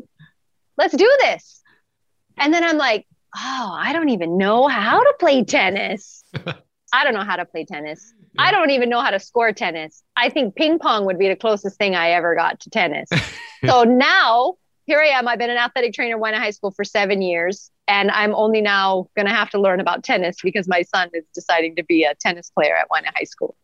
let's 0.78 0.96
do 0.96 1.18
this. 1.22 1.62
And 2.38 2.54
then 2.54 2.64
I'm 2.64 2.78
like, 2.78 3.06
oh, 3.36 3.76
I 3.78 3.94
don't 3.94 4.10
even 4.10 4.38
know 4.38 4.68
how 4.68 5.04
to 5.04 5.14
play 5.20 5.44
tennis. 5.44 6.24
I 6.94 7.04
don't 7.04 7.14
know 7.14 7.24
how 7.24 7.38
to 7.38 7.46
play 7.46 7.66
tennis. 7.66 8.14
Yeah. 8.34 8.44
I 8.44 8.52
don't 8.52 8.70
even 8.70 8.90
know 8.90 9.02
how 9.02 9.12
to 9.12 9.20
score 9.20 9.52
tennis. 9.52 10.04
I 10.16 10.30
think 10.30 10.56
ping 10.56 10.80
pong 10.80 11.06
would 11.06 11.20
be 11.20 11.28
the 11.28 11.36
closest 11.36 11.78
thing 11.78 11.96
I 11.96 12.12
ever 12.12 12.36
got 12.36 12.60
to 12.62 12.70
tennis. 12.70 13.10
so 13.66 13.84
now 13.84 14.56
here 14.86 15.00
I 15.00 15.08
am. 15.08 15.28
I've 15.28 15.40
been 15.40 15.50
an 15.50 15.58
athletic 15.58 15.94
trainer 15.94 16.16
at 16.16 16.22
Waianae 16.22 16.38
High 16.40 16.52
School 16.52 16.72
for 16.72 16.84
seven 16.84 17.22
years, 17.22 17.72
and 17.88 18.10
I'm 18.12 18.34
only 18.36 18.62
now 18.62 19.08
going 19.16 19.28
to 19.28 19.34
have 19.34 19.50
to 19.52 19.60
learn 19.60 19.80
about 19.80 20.04
tennis 20.04 20.38
because 20.44 20.68
my 20.68 20.82
son 20.82 21.10
is 21.14 21.24
deciding 21.34 21.76
to 21.76 21.84
be 21.84 22.04
a 22.04 22.16
tennis 22.16 22.50
player 22.50 22.76
at 22.76 22.88
Waianae 22.90 23.12
High 23.16 23.26
School. 23.26 23.56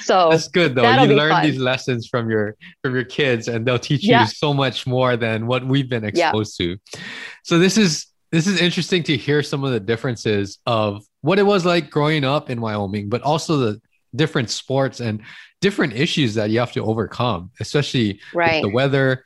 So 0.00 0.30
that's 0.30 0.48
good 0.48 0.74
though. 0.74 0.82
You 1.02 1.14
learn 1.14 1.30
fun. 1.30 1.42
these 1.44 1.58
lessons 1.58 2.06
from 2.06 2.30
your 2.30 2.56
from 2.82 2.94
your 2.94 3.04
kids, 3.04 3.48
and 3.48 3.66
they'll 3.66 3.78
teach 3.78 4.04
yeah. 4.04 4.22
you 4.22 4.26
so 4.26 4.52
much 4.52 4.86
more 4.86 5.16
than 5.16 5.46
what 5.46 5.66
we've 5.66 5.88
been 5.88 6.04
exposed 6.04 6.56
yeah. 6.60 6.74
to. 6.74 7.00
So 7.44 7.58
this 7.58 7.78
is 7.78 8.06
this 8.30 8.46
is 8.46 8.60
interesting 8.60 9.02
to 9.04 9.16
hear 9.16 9.42
some 9.42 9.64
of 9.64 9.72
the 9.72 9.80
differences 9.80 10.58
of 10.66 11.04
what 11.22 11.38
it 11.38 11.44
was 11.44 11.64
like 11.64 11.88
growing 11.88 12.24
up 12.24 12.50
in 12.50 12.60
Wyoming, 12.60 13.08
but 13.08 13.22
also 13.22 13.56
the 13.56 13.80
different 14.14 14.50
sports 14.50 15.00
and 15.00 15.22
different 15.60 15.94
issues 15.94 16.34
that 16.34 16.50
you 16.50 16.58
have 16.58 16.72
to 16.72 16.84
overcome, 16.84 17.50
especially 17.60 18.20
right. 18.34 18.62
the 18.62 18.68
weather, 18.68 19.24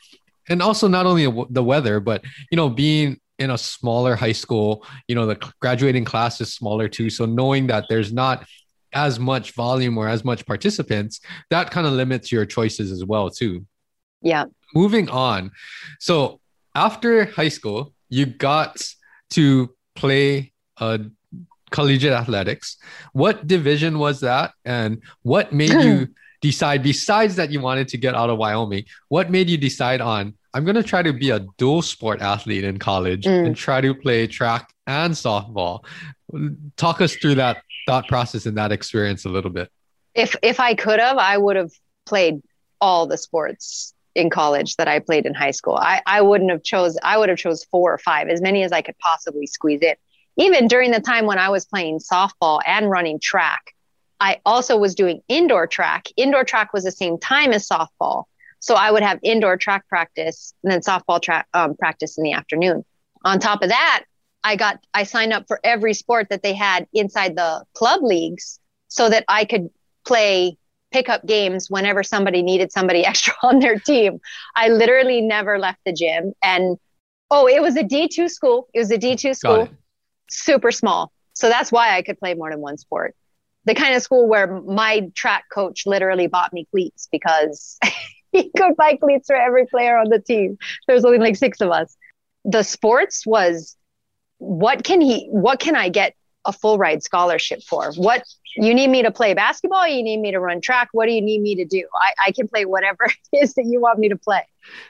and 0.48 0.62
also 0.62 0.88
not 0.88 1.07
only 1.07 1.24
the 1.51 1.62
weather, 1.62 2.01
but 2.01 2.24
you 2.51 2.57
know 2.57 2.68
being 2.68 3.18
in 3.38 3.51
a 3.51 3.59
smaller 3.59 4.16
high 4.16 4.33
school, 4.33 4.85
you 5.07 5.14
know 5.14 5.27
the 5.27 5.37
graduating 5.61 6.05
class 6.05 6.40
is 6.40 6.53
smaller 6.55 6.88
too. 6.88 7.11
So 7.11 7.27
knowing 7.27 7.66
that 7.68 7.87
there's 7.88 8.12
not 8.12 8.46
as 8.92 9.18
much 9.18 9.53
volume 9.53 9.98
or 9.98 10.09
as 10.09 10.24
much 10.24 10.46
participants, 10.46 11.20
that 11.51 11.70
kind 11.70 11.87
of 11.87 11.92
limits 11.92 12.33
your 12.33 12.46
choices 12.46 12.90
as 12.90 13.05
well 13.05 13.31
too. 13.31 13.66
Yeah. 14.22 14.46
Moving 14.74 15.09
on. 15.09 15.53
So 16.01 16.40
after 16.74 17.27
high 17.27 17.48
school, 17.48 17.94
you 18.09 18.27
got 18.27 18.83
to 19.31 19.74
play 19.94 20.53
uh, 20.79 20.98
collegiate 21.70 22.12
athletics. 22.12 22.76
What 23.12 23.46
division 23.46 23.98
was 23.98 24.20
that, 24.20 24.52
and 24.64 25.02
what 25.22 25.52
made 25.52 25.72
you 25.72 26.09
decide? 26.40 26.83
Besides 26.83 27.37
that, 27.37 27.50
you 27.50 27.61
wanted 27.61 27.88
to 27.88 27.98
get 27.98 28.14
out 28.14 28.31
of 28.31 28.38
Wyoming. 28.38 28.85
What 29.09 29.31
made 29.31 29.48
you 29.48 29.57
decide 29.57 30.00
on? 30.00 30.35
I'm 30.54 30.64
going 30.64 30.76
to 30.76 30.83
try 30.83 31.02
to 31.02 31.12
be 31.12 31.31
a 31.31 31.40
dual 31.59 31.83
sport 31.83 32.20
athlete 32.20 32.64
in 32.64 32.78
college 32.78 33.24
mm. 33.24 33.46
and 33.46 33.54
try 33.54 33.81
to 33.81 33.94
play 33.94 34.26
track 34.26 34.72
and 34.87 35.12
softball. 35.12 35.85
Talk 36.76 37.00
us 37.00 37.14
through 37.14 37.37
that 37.37 37.62
thought 37.88 38.07
process 38.07 38.44
and 38.46 38.57
that 38.59 38.70
experience 38.70 39.24
a 39.24 39.31
little 39.31 39.50
bit? 39.50 39.70
If 40.14 40.37
if 40.42 40.61
I 40.61 40.74
could 40.74 41.00
have, 41.00 41.16
I 41.16 41.38
would 41.38 41.57
have 41.57 41.72
played 42.07 42.42
all 42.81 43.07
the 43.07 43.16
sports 43.16 43.94
in 44.14 44.31
college 44.31 44.76
that 44.76 44.88
I 44.88 44.98
played 44.98 45.26
in 45.26 45.35
high 45.35 45.52
school. 45.52 45.76
I, 45.76 46.02
I 46.07 46.20
wouldn't 46.20 46.50
have 46.50 46.62
chose 46.62 46.98
I 47.02 47.16
would 47.18 47.31
have 47.31 47.38
chose 47.38 47.64
four 47.64 47.92
or 47.92 47.98
five, 47.98 48.28
as 48.28 48.40
many 48.40 48.62
as 48.62 48.72
I 48.72 48.83
could 48.83 48.98
possibly 48.98 49.46
squeeze 49.46 49.81
in. 49.81 49.94
Even 50.38 50.68
during 50.68 50.92
the 50.92 51.01
time 51.01 51.27
when 51.27 51.38
I 51.38 51.51
was 51.51 51.66
playing 51.66 51.98
softball 51.98 52.61
and 52.64 52.88
running 52.88 53.18
track, 53.20 53.74
I 54.20 54.40
also 54.46 54.79
was 54.79 54.94
doing 54.94 55.20
indoor 55.29 55.66
track. 55.66 56.07
Indoor 56.16 56.44
track 56.44 56.72
was 56.72 56.85
the 56.85 56.92
same 56.92 57.18
time 57.18 57.53
as 57.53 57.68
softball. 57.68 58.24
So 58.61 58.74
I 58.74 58.90
would 58.90 59.03
have 59.03 59.18
indoor 59.22 59.57
track 59.57 59.87
practice 59.88 60.55
and 60.62 60.72
then 60.72 60.81
softball 60.81 61.20
track 61.20 61.46
um, 61.55 61.77
practice 61.77 62.18
in 62.18 62.24
the 62.24 62.33
afternoon. 62.33 62.85
On 63.24 63.38
top 63.38 63.62
of 63.62 63.68
that, 63.68 64.05
I 64.44 64.57
got 64.57 64.81
I 64.94 65.05
signed 65.05 65.33
up 65.33 65.46
for 65.48 65.61
every 65.64 65.94
sport 65.94 66.29
that 66.31 66.42
they 66.42 66.55
had 66.55 66.87
inside 66.92 67.37
the 67.37 67.64
club 67.74 68.03
leagues 68.03 68.61
so 68.88 69.09
that 69.09 69.24
I 69.29 69.44
could 69.44 69.68
play 70.07 70.57
pickup 70.90 71.27
games 71.27 71.68
whenever 71.68 72.03
somebody 72.03 72.42
needed 72.42 72.72
somebody 72.72 73.05
extra 73.07 73.35
on 73.42 73.59
their 73.59 73.79
team. 73.79 74.20
I 74.57 74.68
literally 74.68 75.20
never 75.20 75.59
left 75.59 75.81
the 75.85 75.92
gym 75.92 76.33
and 76.42 76.79
oh, 77.31 77.46
it 77.46 77.61
was 77.61 77.77
a 77.77 77.83
D2 77.83 78.31
school. 78.31 78.68
It 78.72 78.79
was 78.79 78.90
a 78.90 78.98
D2 78.98 79.37
school. 79.37 79.68
Super 80.29 80.71
small. 80.71 81.12
So 81.33 81.49
that's 81.49 81.71
why 81.71 81.97
I 81.97 82.03
could 82.03 82.19
play 82.19 82.35
more 82.35 82.51
than 82.51 82.61
one 82.61 82.79
sport. 82.79 83.14
The 83.64 83.75
kind 83.75 83.95
of 83.95 84.03
school 84.03 84.29
where 84.29 84.61
my 84.62 85.11
track 85.14 85.45
coach 85.53 85.87
literally 85.87 86.27
bought 86.27 86.53
me 86.53 86.67
cleats 86.71 87.09
because 87.12 87.79
he 88.33 88.51
could 88.57 88.77
buy 88.77 88.97
cleats 88.97 89.27
for 89.27 89.37
every 89.37 89.67
player 89.67 89.97
on 89.97 90.09
the 90.09 90.21
team. 90.21 90.59
There 90.87 90.95
was 90.95 91.05
only 91.05 91.19
like 91.19 91.37
six 91.37 91.61
of 91.61 91.71
us. 91.71 91.97
The 92.45 92.62
sports 92.62 93.27
was 93.27 93.77
what 94.38 94.85
can 94.85 95.01
he 95.01 95.29
what 95.31 95.61
can 95.61 95.77
i 95.77 95.88
get 95.88 96.14
a 96.45 96.53
full 96.53 96.79
ride 96.79 97.03
scholarship 97.03 97.62
for 97.62 97.93
what 97.97 98.23
you 98.57 98.73
need 98.73 98.88
me 98.88 99.03
to 99.03 99.11
play 99.11 99.35
basketball 99.35 99.87
you 99.87 100.03
need 100.03 100.19
me 100.19 100.31
to 100.31 100.41
run 100.41 100.61
track 100.61 100.88
what 100.93 101.07
do 101.07 101.12
you 101.12 101.21
need 101.21 101.43
me 101.43 101.57
to 101.57 101.64
do 101.64 101.87
i, 102.01 102.29
I 102.29 102.33
can 102.33 102.49
play 102.49 102.64
whatever 102.64 103.05
it 103.33 103.43
is 103.43 103.55
that 103.55 103.64
you 103.67 103.81
want 103.81 103.99
me 103.99 104.09
to 104.09 104.17
play 104.17 104.43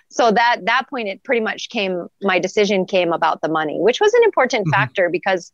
so 0.09 0.31
that 0.31 0.65
that 0.65 0.89
point 0.89 1.09
it 1.09 1.23
pretty 1.23 1.41
much 1.41 1.69
came 1.69 2.07
my 2.23 2.39
decision 2.39 2.85
came 2.85 3.13
about 3.13 3.41
the 3.41 3.49
money 3.49 3.79
which 3.81 4.01
was 4.01 4.13
an 4.15 4.23
important 4.25 4.63
mm-hmm. 4.67 4.73
factor 4.73 5.09
because 5.11 5.53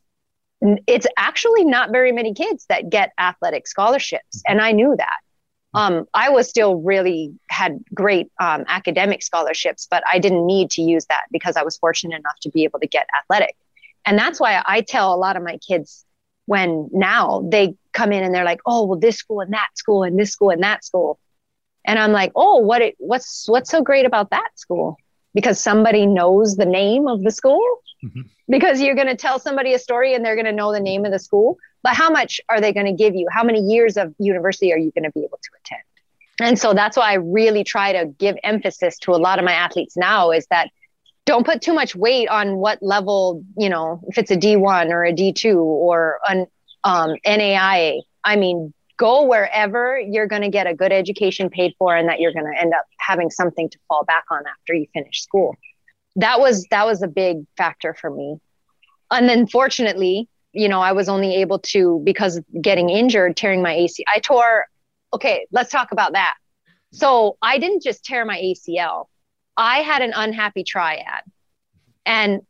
it's 0.87 1.05
actually 1.17 1.65
not 1.65 1.91
very 1.91 2.11
many 2.11 2.33
kids 2.33 2.65
that 2.69 2.89
get 2.89 3.11
athletic 3.19 3.67
scholarships 3.67 4.41
and 4.47 4.61
i 4.61 4.71
knew 4.71 4.95
that 4.97 5.19
um, 5.75 6.05
I 6.13 6.29
was 6.29 6.49
still 6.49 6.77
really 6.77 7.33
had 7.49 7.83
great 7.93 8.31
um, 8.39 8.63
academic 8.69 9.21
scholarships, 9.21 9.89
but 9.91 10.03
I 10.09 10.19
didn't 10.19 10.45
need 10.45 10.71
to 10.71 10.81
use 10.81 11.05
that 11.07 11.23
because 11.33 11.57
I 11.57 11.63
was 11.63 11.77
fortunate 11.77 12.15
enough 12.15 12.39
to 12.43 12.49
be 12.49 12.63
able 12.63 12.79
to 12.79 12.87
get 12.87 13.07
athletic. 13.19 13.57
And 14.05 14.17
that's 14.17 14.39
why 14.39 14.63
I 14.65 14.81
tell 14.81 15.13
a 15.13 15.17
lot 15.17 15.35
of 15.35 15.43
my 15.43 15.57
kids 15.57 16.05
when 16.45 16.89
now 16.93 17.43
they 17.51 17.75
come 17.91 18.13
in 18.13 18.23
and 18.23 18.33
they're 18.33 18.45
like, 18.45 18.61
oh, 18.65 18.85
well, 18.85 18.99
this 18.99 19.17
school 19.17 19.41
and 19.41 19.51
that 19.51 19.67
school 19.75 20.03
and 20.03 20.17
this 20.17 20.31
school 20.31 20.49
and 20.49 20.63
that 20.63 20.85
school. 20.85 21.19
And 21.85 21.99
I'm 21.99 22.11
like, 22.11 22.31
oh, 22.35 22.57
what 22.57 22.81
it, 22.81 22.95
what's 22.97 23.47
what's 23.47 23.69
so 23.69 23.81
great 23.81 24.05
about 24.05 24.31
that 24.31 24.49
school? 24.55 24.97
Because 25.33 25.59
somebody 25.59 26.05
knows 26.05 26.55
the 26.55 26.65
name 26.65 27.07
of 27.07 27.23
the 27.23 27.31
school. 27.31 27.61
Mm-hmm. 28.03 28.21
Because 28.47 28.81
you're 28.81 28.95
going 28.95 29.07
to 29.07 29.15
tell 29.15 29.39
somebody 29.39 29.73
a 29.73 29.79
story 29.79 30.13
and 30.13 30.23
they're 30.23 30.35
going 30.35 30.45
to 30.45 30.51
know 30.51 30.71
the 30.71 30.79
name 30.79 31.05
of 31.05 31.11
the 31.11 31.19
school. 31.19 31.57
But 31.81 31.95
how 31.95 32.09
much 32.09 32.39
are 32.49 32.61
they 32.61 32.73
going 32.73 32.85
to 32.85 32.93
give 32.93 33.15
you? 33.15 33.27
How 33.31 33.43
many 33.43 33.59
years 33.59 33.97
of 33.97 34.13
university 34.19 34.71
are 34.73 34.77
you 34.77 34.91
going 34.91 35.03
to 35.03 35.11
be 35.11 35.21
able 35.21 35.39
to 35.41 35.49
attend? 35.59 35.81
And 36.39 36.59
so 36.59 36.73
that's 36.73 36.97
why 36.97 37.11
I 37.11 37.15
really 37.15 37.63
try 37.63 37.93
to 37.93 38.07
give 38.07 38.35
emphasis 38.43 38.99
to 38.99 39.11
a 39.11 39.17
lot 39.17 39.39
of 39.39 39.45
my 39.45 39.53
athletes 39.53 39.95
now 39.95 40.31
is 40.31 40.45
that 40.47 40.69
don't 41.25 41.45
put 41.45 41.61
too 41.61 41.73
much 41.73 41.95
weight 41.95 42.27
on 42.27 42.57
what 42.57 42.81
level, 42.81 43.43
you 43.57 43.69
know, 43.69 44.01
if 44.07 44.17
it's 44.17 44.31
a 44.31 44.37
D1 44.37 44.91
or 44.91 45.05
a 45.05 45.13
D2 45.13 45.55
or 45.55 46.19
an 46.27 46.45
um, 46.83 47.15
NAIA. 47.25 48.01
I 48.23 48.35
mean, 48.35 48.73
go 48.97 49.23
wherever 49.23 49.99
you're 49.99 50.27
going 50.27 50.41
to 50.41 50.49
get 50.49 50.67
a 50.67 50.73
good 50.73 50.91
education 50.91 51.49
paid 51.49 51.73
for 51.77 51.95
and 51.95 52.07
that 52.09 52.19
you're 52.19 52.33
going 52.33 52.51
to 52.51 52.59
end 52.59 52.73
up 52.73 52.85
having 52.99 53.29
something 53.29 53.69
to 53.69 53.77
fall 53.87 54.05
back 54.05 54.25
on 54.31 54.43
after 54.47 54.73
you 54.73 54.87
finish 54.93 55.21
school. 55.21 55.55
That 56.15 56.39
was 56.39 56.65
that 56.71 56.85
was 56.85 57.01
a 57.01 57.07
big 57.07 57.45
factor 57.57 57.93
for 57.93 58.09
me. 58.09 58.37
And 59.11 59.27
then 59.27 59.47
fortunately, 59.47 60.29
you 60.53 60.69
know, 60.69 60.81
I 60.81 60.93
was 60.93 61.09
only 61.09 61.35
able 61.35 61.59
to 61.59 62.01
because 62.03 62.39
getting 62.61 62.89
injured, 62.89 63.35
tearing 63.35 63.61
my 63.61 63.73
AC. 63.73 64.03
I 64.07 64.19
tore 64.19 64.65
okay, 65.13 65.45
let's 65.51 65.71
talk 65.71 65.91
about 65.91 66.13
that. 66.13 66.35
So, 66.91 67.37
I 67.41 67.57
didn't 67.57 67.83
just 67.83 68.05
tear 68.05 68.23
my 68.23 68.37
ACL. 68.37 69.07
I 69.57 69.79
had 69.79 70.01
an 70.01 70.13
unhappy 70.15 70.63
triad. 70.63 71.23
And 72.05 72.41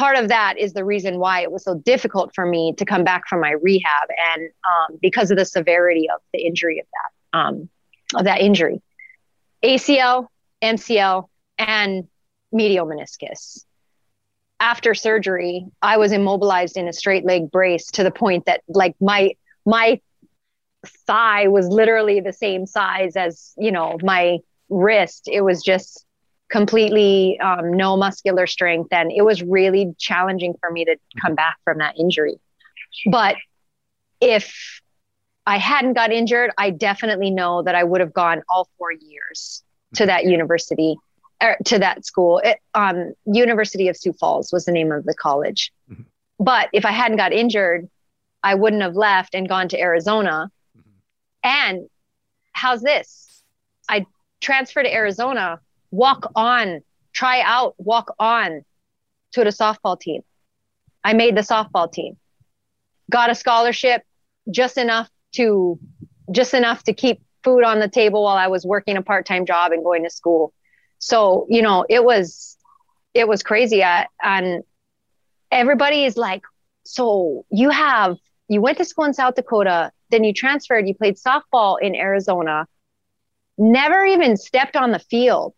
part 0.00 0.16
of 0.16 0.28
that 0.28 0.54
is 0.58 0.72
the 0.72 0.84
reason 0.84 1.18
why 1.18 1.42
it 1.42 1.52
was 1.52 1.62
so 1.62 1.74
difficult 1.74 2.34
for 2.34 2.46
me 2.46 2.74
to 2.78 2.86
come 2.86 3.04
back 3.04 3.28
from 3.28 3.40
my 3.40 3.50
rehab 3.62 4.08
and 4.34 4.50
um, 4.64 4.98
because 5.02 5.30
of 5.30 5.36
the 5.36 5.44
severity 5.44 6.08
of 6.08 6.20
the 6.32 6.40
injury 6.40 6.80
of 6.80 6.86
that 6.92 7.38
um, 7.38 7.68
of 8.14 8.24
that 8.24 8.40
injury 8.40 8.80
acl 9.62 10.26
mcl 10.64 11.28
and 11.58 12.08
medial 12.50 12.86
meniscus 12.86 13.64
after 14.58 14.94
surgery 14.94 15.66
i 15.82 15.98
was 15.98 16.12
immobilized 16.12 16.78
in 16.78 16.88
a 16.88 16.92
straight 16.94 17.26
leg 17.26 17.50
brace 17.50 17.90
to 17.90 18.02
the 18.02 18.10
point 18.10 18.46
that 18.46 18.62
like 18.68 18.96
my 19.00 19.32
my 19.66 20.00
thigh 21.06 21.48
was 21.48 21.68
literally 21.68 22.20
the 22.20 22.32
same 22.32 22.66
size 22.66 23.16
as, 23.16 23.52
you 23.58 23.72
know, 23.72 23.98
my 24.02 24.38
wrist. 24.68 25.28
It 25.30 25.42
was 25.42 25.62
just 25.62 26.04
completely 26.50 27.38
um, 27.40 27.76
no 27.76 27.96
muscular 27.96 28.46
strength. 28.46 28.92
And 28.92 29.10
it 29.12 29.22
was 29.22 29.42
really 29.42 29.94
challenging 29.98 30.54
for 30.60 30.70
me 30.70 30.84
to 30.84 30.96
come 31.20 31.34
back 31.34 31.56
from 31.64 31.78
that 31.78 31.98
injury. 31.98 32.38
But 33.06 33.36
if 34.20 34.80
I 35.46 35.58
hadn't 35.58 35.94
got 35.94 36.12
injured, 36.12 36.50
I 36.58 36.70
definitely 36.70 37.30
know 37.30 37.62
that 37.62 37.74
I 37.74 37.84
would 37.84 38.00
have 38.00 38.12
gone 38.12 38.42
all 38.48 38.68
four 38.78 38.92
years 38.92 39.62
to 39.94 40.06
that 40.06 40.24
university 40.24 40.96
or 41.42 41.50
er, 41.50 41.56
to 41.66 41.78
that 41.78 42.04
school. 42.04 42.38
It, 42.38 42.58
um, 42.74 43.14
University 43.26 43.88
of 43.88 43.96
Sioux 43.96 44.12
Falls 44.12 44.52
was 44.52 44.64
the 44.64 44.72
name 44.72 44.92
of 44.92 45.04
the 45.04 45.14
college. 45.14 45.72
Mm-hmm. 45.90 46.02
But 46.38 46.68
if 46.72 46.84
I 46.84 46.90
hadn't 46.90 47.16
got 47.16 47.32
injured, 47.32 47.88
I 48.42 48.54
wouldn't 48.54 48.82
have 48.82 48.96
left 48.96 49.34
and 49.34 49.48
gone 49.48 49.68
to 49.68 49.80
Arizona. 49.80 50.50
Mm-hmm. 50.76 50.90
And 51.44 51.88
how's 52.52 52.82
this? 52.82 53.42
I 53.88 54.06
transferred 54.40 54.84
to 54.84 54.92
Arizona, 54.92 55.60
walk 55.90 56.30
on, 56.34 56.82
try 57.12 57.42
out, 57.42 57.74
walk 57.78 58.14
on 58.18 58.64
to 59.32 59.44
the 59.44 59.50
softball 59.50 59.98
team. 59.98 60.22
I 61.02 61.14
made 61.14 61.36
the 61.36 61.42
softball 61.42 61.90
team, 61.90 62.16
got 63.10 63.30
a 63.30 63.34
scholarship 63.34 64.02
just 64.50 64.78
enough 64.78 65.08
to 65.32 65.78
just 66.32 66.54
enough 66.54 66.84
to 66.84 66.92
keep 66.92 67.22
food 67.42 67.64
on 67.64 67.80
the 67.80 67.88
table 67.88 68.24
while 68.24 68.36
I 68.36 68.48
was 68.48 68.64
working 68.64 68.96
a 68.96 69.02
part-time 69.02 69.46
job 69.46 69.72
and 69.72 69.82
going 69.82 70.04
to 70.04 70.10
school. 70.10 70.52
So, 70.98 71.46
you 71.48 71.62
know, 71.62 71.86
it 71.88 72.04
was 72.04 72.56
it 73.14 73.26
was 73.26 73.42
crazy. 73.42 73.82
I, 73.82 74.06
and 74.22 74.62
everybody 75.50 76.04
is 76.04 76.16
like, 76.16 76.42
so 76.84 77.44
you 77.50 77.70
have 77.70 78.16
you 78.48 78.60
went 78.60 78.78
to 78.78 78.84
school 78.84 79.04
in 79.04 79.14
South 79.14 79.36
Dakota, 79.36 79.92
then 80.10 80.24
you 80.24 80.32
transferred, 80.32 80.86
you 80.88 80.94
played 80.94 81.16
softball 81.16 81.76
in 81.80 81.94
Arizona, 81.94 82.66
never 83.56 84.04
even 84.04 84.36
stepped 84.36 84.76
on 84.76 84.90
the 84.90 84.98
field 84.98 85.54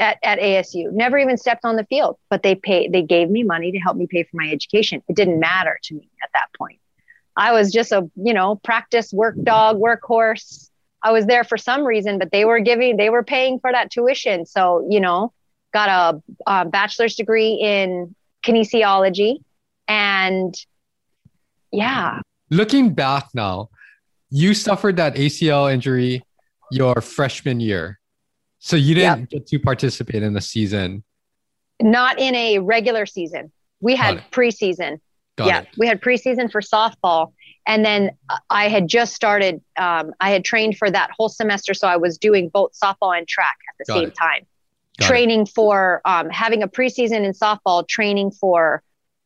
at, 0.00 0.18
at 0.22 0.38
ASU, 0.38 0.90
never 0.92 1.18
even 1.18 1.36
stepped 1.36 1.64
on 1.64 1.76
the 1.76 1.84
field, 1.84 2.16
but 2.30 2.42
they 2.42 2.54
paid, 2.54 2.92
they 2.92 3.02
gave 3.02 3.30
me 3.30 3.42
money 3.42 3.70
to 3.72 3.78
help 3.78 3.96
me 3.96 4.06
pay 4.06 4.24
for 4.24 4.36
my 4.36 4.50
education. 4.50 5.02
It 5.08 5.14
didn't 5.14 5.38
matter 5.38 5.78
to 5.84 5.94
me 5.94 6.08
at 6.22 6.30
that 6.32 6.46
point. 6.58 6.80
I 7.36 7.52
was 7.52 7.70
just 7.72 7.92
a, 7.92 8.10
you 8.16 8.34
know, 8.34 8.56
practice 8.56 9.12
work 9.12 9.36
dog, 9.42 9.78
workhorse. 9.78 10.70
I 11.02 11.12
was 11.12 11.26
there 11.26 11.44
for 11.44 11.56
some 11.56 11.84
reason, 11.84 12.18
but 12.18 12.32
they 12.32 12.44
were 12.44 12.60
giving, 12.60 12.96
they 12.96 13.10
were 13.10 13.22
paying 13.22 13.60
for 13.60 13.70
that 13.70 13.90
tuition. 13.90 14.46
So, 14.46 14.86
you 14.90 15.00
know, 15.00 15.32
got 15.72 15.88
a, 15.88 16.22
a 16.46 16.64
bachelor's 16.64 17.14
degree 17.14 17.54
in 17.54 18.14
kinesiology 18.44 19.36
and 19.86 20.54
yeah. 21.70 22.20
Looking 22.50 22.94
back 22.94 23.28
now, 23.34 23.68
you 24.30 24.54
suffered 24.54 24.96
that 24.96 25.14
ACL 25.14 25.72
injury 25.72 26.22
your 26.70 27.00
freshman 27.00 27.60
year. 27.60 27.99
So 28.60 28.76
you 28.76 28.94
didn't 28.94 29.20
yep. 29.20 29.30
get 29.30 29.46
to 29.48 29.58
participate 29.58 30.22
in 30.22 30.34
the 30.34 30.40
season. 30.40 31.02
Not 31.82 32.18
in 32.18 32.34
a 32.34 32.58
regular 32.58 33.06
season. 33.06 33.50
We 33.80 33.96
had 33.96 34.22
preseason. 34.30 35.00
Got 35.36 35.46
yeah, 35.46 35.60
it. 35.60 35.68
we 35.78 35.86
had 35.86 36.00
preseason 36.00 36.52
for 36.52 36.60
softball. 36.60 37.32
And 37.66 37.84
then 37.84 38.10
I 38.50 38.68
had 38.68 38.86
just 38.86 39.14
started, 39.14 39.62
um, 39.78 40.12
I 40.20 40.30
had 40.30 40.44
trained 40.44 40.76
for 40.76 40.90
that 40.90 41.10
whole 41.16 41.30
semester. 41.30 41.72
So 41.72 41.88
I 41.88 41.96
was 41.96 42.18
doing 42.18 42.50
both 42.50 42.72
softball 42.72 43.16
and 43.16 43.26
track 43.26 43.56
at 43.68 43.74
the 43.78 43.84
Got 43.92 43.98
same 43.98 44.08
it. 44.08 44.14
time. 44.14 44.46
Got 44.98 45.06
training 45.06 45.42
it. 45.42 45.48
for 45.48 46.02
um, 46.04 46.28
having 46.28 46.62
a 46.62 46.68
preseason 46.68 47.24
in 47.24 47.32
softball, 47.32 47.88
training 47.88 48.32
for 48.32 48.82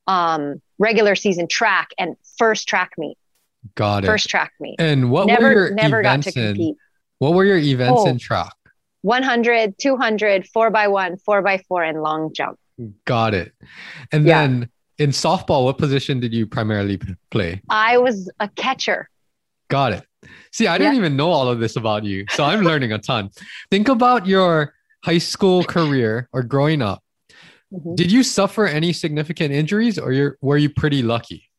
um, 0.06 0.62
regular 0.78 1.16
season 1.16 1.48
track 1.48 1.88
and 1.98 2.16
first 2.38 2.68
track 2.68 2.92
meet. 2.98 3.18
Got 3.74 4.04
it. 4.04 4.06
First 4.06 4.28
track 4.28 4.52
meet. 4.60 4.76
And 4.78 5.10
what 5.10 5.26
never, 5.26 5.42
were 5.42 5.52
your 5.52 5.74
never 5.74 6.00
events 6.00 6.26
got 6.26 6.34
to 6.34 6.46
compete. 6.48 6.68
In, 6.68 6.76
what 7.18 7.32
were 7.32 7.44
your 7.44 7.56
events 7.56 8.02
oh, 8.04 8.08
in 8.08 8.18
track? 8.18 8.52
100, 9.04 9.76
200, 9.76 10.48
4 10.48 10.70
by 10.70 10.88
one, 10.88 11.18
4 11.18 11.42
by 11.42 11.58
4 11.68 11.82
and 11.84 12.02
long 12.02 12.32
jump. 12.32 12.58
Got 13.04 13.34
it. 13.34 13.52
And 14.10 14.26
yeah. 14.26 14.40
then 14.40 14.70
in 14.96 15.10
softball, 15.10 15.64
what 15.64 15.76
position 15.76 16.20
did 16.20 16.32
you 16.32 16.46
primarily 16.46 16.98
play? 17.30 17.60
I 17.68 17.98
was 17.98 18.30
a 18.40 18.48
catcher. 18.48 19.10
Got 19.68 19.92
it. 19.92 20.06
See, 20.52 20.66
I 20.66 20.78
didn't 20.78 20.94
yeah. 20.94 21.00
even 21.00 21.16
know 21.16 21.28
all 21.28 21.48
of 21.48 21.60
this 21.60 21.76
about 21.76 22.04
you. 22.04 22.24
So 22.30 22.44
I'm 22.44 22.62
learning 22.62 22.92
a 22.92 22.98
ton. 22.98 23.28
Think 23.70 23.88
about 23.88 24.26
your 24.26 24.72
high 25.02 25.18
school 25.18 25.64
career 25.64 26.30
or 26.32 26.42
growing 26.42 26.80
up. 26.80 27.02
Mm-hmm. 27.70 27.96
Did 27.96 28.10
you 28.10 28.22
suffer 28.22 28.66
any 28.66 28.94
significant 28.94 29.52
injuries 29.52 29.98
or 29.98 30.38
were 30.40 30.56
you 30.56 30.70
pretty 30.70 31.02
lucky? 31.02 31.50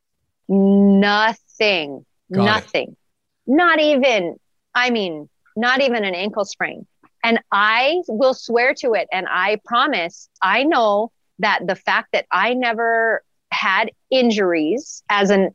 Nothing. 0.49 2.08
Got 2.34 2.45
Nothing. 2.45 2.89
It. 2.89 2.97
Not 3.45 3.79
even, 3.79 4.38
I 4.73 4.89
mean, 4.89 5.29
not 5.55 5.81
even 5.81 6.03
an 6.03 6.15
ankle 6.15 6.43
sprain. 6.43 6.88
And 7.26 7.40
I 7.52 8.02
will 8.08 8.34
swear 8.34 8.74
to 8.76 8.94
it. 8.94 9.08
And 9.12 9.28
I 9.30 9.60
promise, 9.66 10.30
I 10.42 10.64
know 10.64 11.12
that 11.40 11.68
the 11.68 11.76
fact 11.76 12.10
that 12.14 12.26
I 12.32 12.54
never 12.54 13.24
had 13.52 13.92
injuries 14.10 15.04
as 15.10 15.30
an 15.30 15.54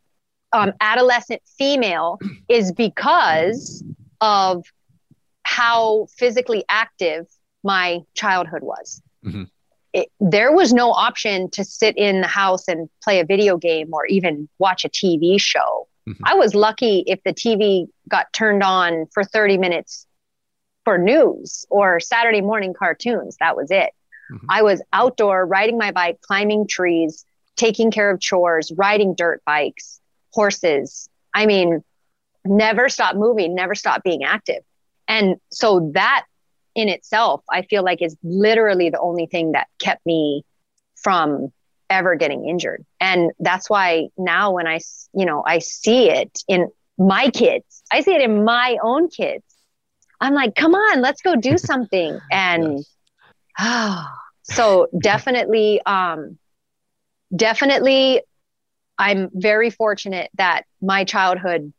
um, 0.53 0.73
adolescent 0.81 1.43
female 1.59 2.19
is 2.49 2.73
because 2.73 3.85
of 4.21 4.65
how 5.45 6.07
physically 6.19 6.65
active 6.69 7.27
my 7.63 8.01
childhood 8.15 8.63
was. 8.63 9.01
Mm-hmm 9.25 9.45
it, 9.93 10.09
there 10.21 10.53
was 10.53 10.73
no 10.73 10.93
option 10.93 11.51
to 11.51 11.65
sit 11.65 11.97
in 11.97 12.21
the 12.21 12.27
house 12.27 12.69
and 12.69 12.89
play 13.03 13.21
a 13.21 13.25
video 13.25 13.57
game 13.57 13.89
or 13.93 14.07
even 14.07 14.49
watch 14.59 14.85
a 14.85 14.89
TV 14.89 15.41
show. 15.41 15.89
Mm-hmm. 16.09 16.25
I 16.25 16.35
was 16.35 16.55
lucky 16.55 17.05
if 17.07 17.23
the 17.25 17.33
TV 17.33 17.87
got 18.09 18.33
turned 18.33 18.63
on 18.63 19.07
for 19.13 19.25
30 19.25 19.59
minutes 19.59 20.07
for 20.85 20.99
news 20.99 21.65
or 21.71 22.01
Saturday 22.01 22.41
morning 22.41 22.75
cartoons. 22.75 23.37
That 23.41 23.57
was 23.57 23.71
it. 23.71 23.91
Mm-hmm. 24.31 24.47
I 24.49 24.63
was 24.63 24.83
outdoor 24.93 25.47
riding 25.47 25.79
my 25.79 25.93
bike, 25.93 26.21
climbing 26.21 26.67
trees, 26.67 27.25
taking 27.57 27.91
care 27.91 28.11
of 28.11 28.21
chores, 28.21 28.73
riding 28.77 29.15
dirt 29.15 29.43
bikes, 29.45 30.01
horses. 30.33 31.09
I 31.35 31.47
mean, 31.47 31.83
never 32.45 32.89
stop 32.89 33.17
moving, 33.17 33.55
never 33.55 33.75
stop 33.75 34.03
being 34.03 34.25
active. 34.25 34.63
And 35.09 35.37
so 35.51 35.91
that 35.95 36.25
in 36.75 36.89
itself, 36.89 37.43
I 37.51 37.63
feel 37.63 37.83
like 37.83 38.01
is 38.01 38.17
literally 38.23 38.91
the 38.91 39.01
only 39.01 39.27
thing 39.27 39.53
that 39.53 39.67
kept 39.81 40.05
me 40.07 40.45
from 40.97 41.53
ever 41.89 42.15
getting 42.15 42.49
injured. 42.49 42.85
And 43.01 43.33
that's 43.41 43.69
why 43.69 44.09
now 44.17 44.53
when 44.53 44.67
I, 44.67 44.81
you 45.13 45.27
know, 45.27 45.43
I 45.45 45.59
see 45.59 46.09
it 46.09 46.43
in 46.47 46.69
my 46.97 47.31
kids, 47.31 47.83
I 47.93 48.03
see 48.03 48.15
it 48.15 48.23
in 48.23 48.45
my 48.45 48.79
own 48.83 49.09
kids. 49.09 49.45
I'm 50.21 50.35
like, 50.35 50.55
come 50.55 50.75
on, 50.75 51.01
let's 51.01 51.23
go 51.23 51.37
do 51.37 51.59
something. 51.59 52.21
And 52.31 52.85
yes. 53.59 54.07
so 54.43 54.89
definitely, 55.01 55.81
um, 55.85 56.39
definitely, 57.35 58.23
I'm 58.99 59.31
very 59.33 59.71
fortunate 59.71 60.31
that 60.35 60.65
my 60.83 61.05
childhood 61.05 61.73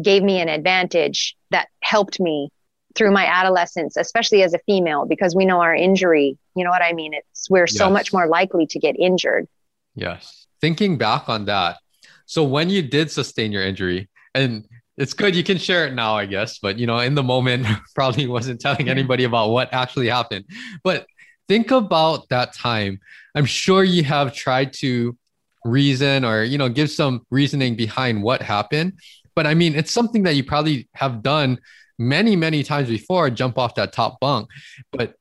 gave 0.00 0.22
me 0.22 0.40
an 0.40 0.48
advantage 0.48 1.36
that 1.50 1.68
helped 1.80 2.18
me 2.18 2.50
through 2.96 3.12
my 3.12 3.26
adolescence, 3.26 3.96
especially 3.96 4.42
as 4.42 4.54
a 4.54 4.58
female, 4.66 5.06
because 5.06 5.34
we 5.34 5.44
know 5.44 5.60
our 5.60 5.74
injury, 5.74 6.38
you 6.56 6.64
know 6.64 6.70
what 6.70 6.82
I 6.82 6.92
mean? 6.92 7.14
It's 7.14 7.48
we're 7.50 7.62
yes. 7.62 7.76
so 7.76 7.90
much 7.90 8.12
more 8.12 8.26
likely 8.26 8.66
to 8.66 8.78
get 8.78 8.96
injured. 8.98 9.46
Yes. 9.94 10.46
Thinking 10.60 10.96
back 10.98 11.28
on 11.28 11.44
that. 11.46 11.78
So 12.26 12.42
when 12.42 12.70
you 12.70 12.82
did 12.82 13.10
sustain 13.10 13.52
your 13.52 13.62
injury, 13.62 14.08
and 14.34 14.66
it's 14.96 15.12
good 15.12 15.34
you 15.34 15.42
can 15.42 15.58
share 15.58 15.86
it 15.86 15.94
now, 15.94 16.14
I 16.14 16.26
guess, 16.26 16.58
but 16.58 16.78
you 16.78 16.86
know, 16.86 16.98
in 16.98 17.14
the 17.14 17.22
moment, 17.22 17.66
probably 17.94 18.26
wasn't 18.26 18.60
telling 18.60 18.88
anybody 18.88 19.24
about 19.24 19.50
what 19.50 19.72
actually 19.72 20.08
happened. 20.08 20.44
But 20.82 21.06
think 21.48 21.70
about 21.70 22.28
that 22.28 22.54
time. 22.54 23.00
I'm 23.34 23.46
sure 23.46 23.82
you 23.82 24.04
have 24.04 24.32
tried 24.34 24.72
to 24.74 25.16
reason 25.64 26.24
or 26.26 26.42
you 26.42 26.58
know 26.58 26.68
give 26.68 26.90
some 26.90 27.24
reasoning 27.30 27.74
behind 27.74 28.22
what 28.22 28.42
happened 28.42 28.92
but 29.34 29.46
i 29.46 29.54
mean 29.54 29.74
it's 29.74 29.90
something 29.90 30.22
that 30.24 30.34
you 30.34 30.44
probably 30.44 30.86
have 30.92 31.22
done 31.22 31.58
many, 31.98 32.36
many 32.36 32.62
times 32.62 32.88
before 32.88 33.30
jump 33.30 33.58
off 33.58 33.74
that 33.76 33.92
top 33.92 34.20
bunk. 34.20 34.48
But 34.92 35.14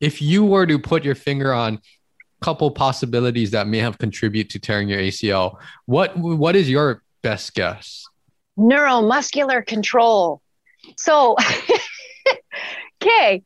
if 0.00 0.20
you 0.20 0.44
were 0.44 0.66
to 0.66 0.78
put 0.78 1.04
your 1.04 1.14
finger 1.14 1.52
on 1.52 1.74
a 1.74 2.44
couple 2.44 2.70
possibilities 2.70 3.50
that 3.52 3.66
may 3.66 3.78
have 3.78 3.98
contributed 3.98 4.50
to 4.50 4.58
tearing 4.58 4.88
your 4.88 5.00
ACL, 5.00 5.58
what 5.86 6.16
what 6.16 6.56
is 6.56 6.68
your 6.68 7.02
best 7.22 7.54
guess? 7.54 8.03
Neuromuscular 8.58 9.66
control. 9.66 10.40
So, 10.96 11.36
okay, 13.02 13.42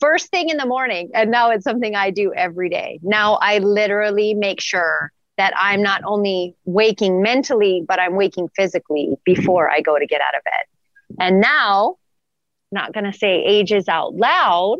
first 0.00 0.30
thing 0.30 0.48
in 0.48 0.56
the 0.56 0.66
morning, 0.66 1.10
and 1.14 1.30
now 1.30 1.50
it's 1.50 1.64
something 1.64 1.94
I 1.94 2.10
do 2.10 2.32
every 2.34 2.68
day. 2.68 3.00
Now 3.02 3.34
I 3.34 3.58
literally 3.58 4.34
make 4.34 4.60
sure 4.60 5.12
that 5.36 5.52
I'm 5.56 5.82
not 5.82 6.02
only 6.04 6.56
waking 6.64 7.22
mentally, 7.22 7.82
but 7.86 8.00
I'm 8.00 8.16
waking 8.16 8.48
physically 8.56 9.16
before 9.24 9.70
I 9.70 9.80
go 9.80 9.98
to 9.98 10.06
get 10.06 10.20
out 10.20 10.34
of 10.34 10.42
bed. 10.44 11.20
And 11.20 11.40
now 11.40 11.96
not 12.72 12.92
going 12.92 13.10
to 13.10 13.16
say 13.16 13.42
ages 13.44 13.88
out 13.88 14.14
loud, 14.14 14.78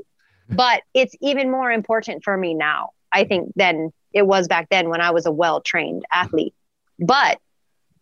but 0.48 0.82
it's 0.94 1.14
even 1.20 1.50
more 1.50 1.70
important 1.70 2.24
for 2.24 2.36
me 2.36 2.54
now, 2.54 2.90
I 3.12 3.24
think, 3.24 3.52
than 3.56 3.92
it 4.12 4.26
was 4.26 4.48
back 4.48 4.68
then 4.70 4.88
when 4.88 5.00
I 5.00 5.10
was 5.10 5.26
a 5.26 5.32
well 5.32 5.60
trained 5.60 6.04
athlete. 6.12 6.54
But 6.98 7.38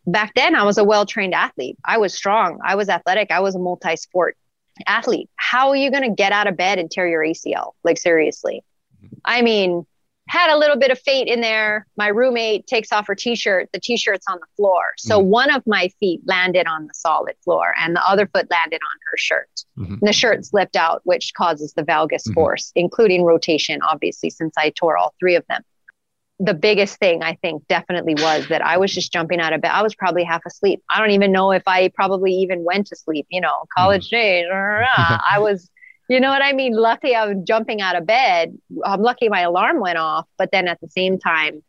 back 0.06 0.34
then 0.34 0.54
I 0.54 0.64
was 0.64 0.78
a 0.78 0.84
well 0.84 1.06
trained 1.06 1.34
athlete. 1.34 1.78
I 1.84 1.98
was 1.98 2.14
strong. 2.14 2.58
I 2.64 2.74
was 2.74 2.88
athletic. 2.88 3.30
I 3.30 3.40
was 3.40 3.54
a 3.54 3.58
multi 3.58 3.96
sport 3.96 4.36
athlete. 4.86 5.30
How 5.36 5.70
are 5.70 5.76
you 5.76 5.90
going 5.90 6.02
to 6.02 6.14
get 6.14 6.32
out 6.32 6.46
of 6.46 6.56
bed 6.56 6.78
and 6.78 6.90
tear 6.90 7.06
your 7.08 7.22
ACL? 7.22 7.72
Like, 7.82 7.98
seriously. 7.98 8.62
I 9.24 9.42
mean, 9.42 9.86
had 10.28 10.50
a 10.50 10.56
little 10.56 10.76
bit 10.76 10.90
of 10.90 10.98
fate 10.98 11.28
in 11.28 11.40
there. 11.40 11.86
My 11.96 12.08
roommate 12.08 12.66
takes 12.66 12.92
off 12.92 13.06
her 13.06 13.14
t 13.14 13.34
shirt. 13.34 13.68
The 13.72 13.80
t 13.80 13.96
shirt's 13.96 14.26
on 14.28 14.38
the 14.40 14.46
floor. 14.56 14.94
So 14.96 15.18
mm-hmm. 15.18 15.28
one 15.28 15.54
of 15.54 15.62
my 15.66 15.90
feet 16.00 16.22
landed 16.24 16.66
on 16.66 16.86
the 16.86 16.94
solid 16.94 17.34
floor 17.44 17.74
and 17.78 17.94
the 17.94 18.02
other 18.06 18.26
foot 18.26 18.50
landed 18.50 18.80
on 18.82 18.98
her 19.10 19.16
shirt. 19.16 19.48
Mm-hmm. 19.78 20.04
the 20.04 20.12
shirt 20.12 20.44
slipped 20.46 20.76
out, 20.76 21.02
which 21.04 21.32
causes 21.34 21.72
the 21.74 21.82
valgus 21.82 22.22
mm-hmm. 22.22 22.34
force, 22.34 22.72
including 22.74 23.24
rotation, 23.24 23.80
obviously, 23.82 24.30
since 24.30 24.54
I 24.56 24.70
tore 24.70 24.96
all 24.96 25.14
three 25.18 25.34
of 25.34 25.44
them 25.48 25.62
the 26.44 26.54
biggest 26.54 26.98
thing 26.98 27.22
I 27.22 27.34
think 27.34 27.66
definitely 27.68 28.14
was 28.14 28.48
that 28.48 28.62
I 28.62 28.76
was 28.76 28.92
just 28.92 29.12
jumping 29.12 29.40
out 29.40 29.52
of 29.52 29.62
bed. 29.62 29.70
I 29.72 29.82
was 29.82 29.94
probably 29.94 30.24
half 30.24 30.42
asleep. 30.46 30.82
I 30.90 31.00
don't 31.00 31.12
even 31.12 31.32
know 31.32 31.52
if 31.52 31.62
I 31.66 31.88
probably 31.88 32.32
even 32.32 32.64
went 32.64 32.88
to 32.88 32.96
sleep, 32.96 33.26
you 33.30 33.40
know, 33.40 33.64
college 33.74 34.08
mm. 34.08 34.10
days. 34.10 34.46
I 34.52 35.38
was, 35.38 35.70
you 36.08 36.20
know 36.20 36.28
what 36.28 36.42
I 36.42 36.52
mean? 36.52 36.74
Lucky 36.74 37.14
I 37.14 37.26
was 37.26 37.38
jumping 37.44 37.80
out 37.80 37.96
of 37.96 38.06
bed. 38.06 38.58
I'm 38.84 39.00
lucky 39.00 39.28
my 39.28 39.40
alarm 39.40 39.80
went 39.80 39.96
off. 39.96 40.26
But 40.36 40.50
then 40.52 40.68
at 40.68 40.80
the 40.80 40.88
same 40.88 41.18
time, 41.18 41.62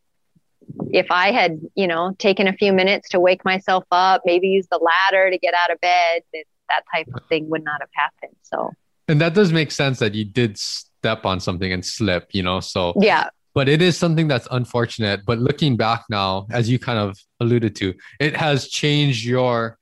if 0.91 1.07
I 1.09 1.31
had, 1.31 1.61
you 1.75 1.87
know, 1.87 2.13
taken 2.19 2.47
a 2.47 2.53
few 2.53 2.73
minutes 2.73 3.09
to 3.09 3.19
wake 3.19 3.45
myself 3.45 3.85
up, 3.91 4.23
maybe 4.25 4.47
use 4.47 4.67
the 4.69 4.79
ladder 4.79 5.29
to 5.31 5.37
get 5.37 5.53
out 5.53 5.71
of 5.71 5.79
bed, 5.79 6.23
that 6.33 6.83
type 6.93 7.07
of 7.13 7.21
thing 7.29 7.49
would 7.49 7.63
not 7.63 7.79
have 7.81 7.89
happened. 7.95 8.35
So, 8.41 8.71
and 9.07 9.21
that 9.21 9.35
does 9.35 9.53
make 9.53 9.71
sense 9.71 9.99
that 9.99 10.15
you 10.15 10.25
did 10.25 10.57
step 10.57 11.25
on 11.25 11.39
something 11.39 11.71
and 11.71 11.85
slip, 11.85 12.29
you 12.31 12.41
know? 12.43 12.59
So, 12.59 12.93
yeah 12.99 13.29
but 13.55 13.69
it 13.69 13.81
is 13.81 13.97
something 13.97 14.27
that's 14.27 14.47
unfortunate. 14.51 15.21
But 15.25 15.39
looking 15.39 15.77
back 15.77 16.03
now, 16.09 16.45
as 16.51 16.69
you 16.69 16.77
kind 16.77 16.99
of 16.99 17.17
alluded 17.39 17.75
to, 17.77 17.93
it 18.19 18.35
has 18.35 18.67
changed 18.67 19.25
your 19.25 19.79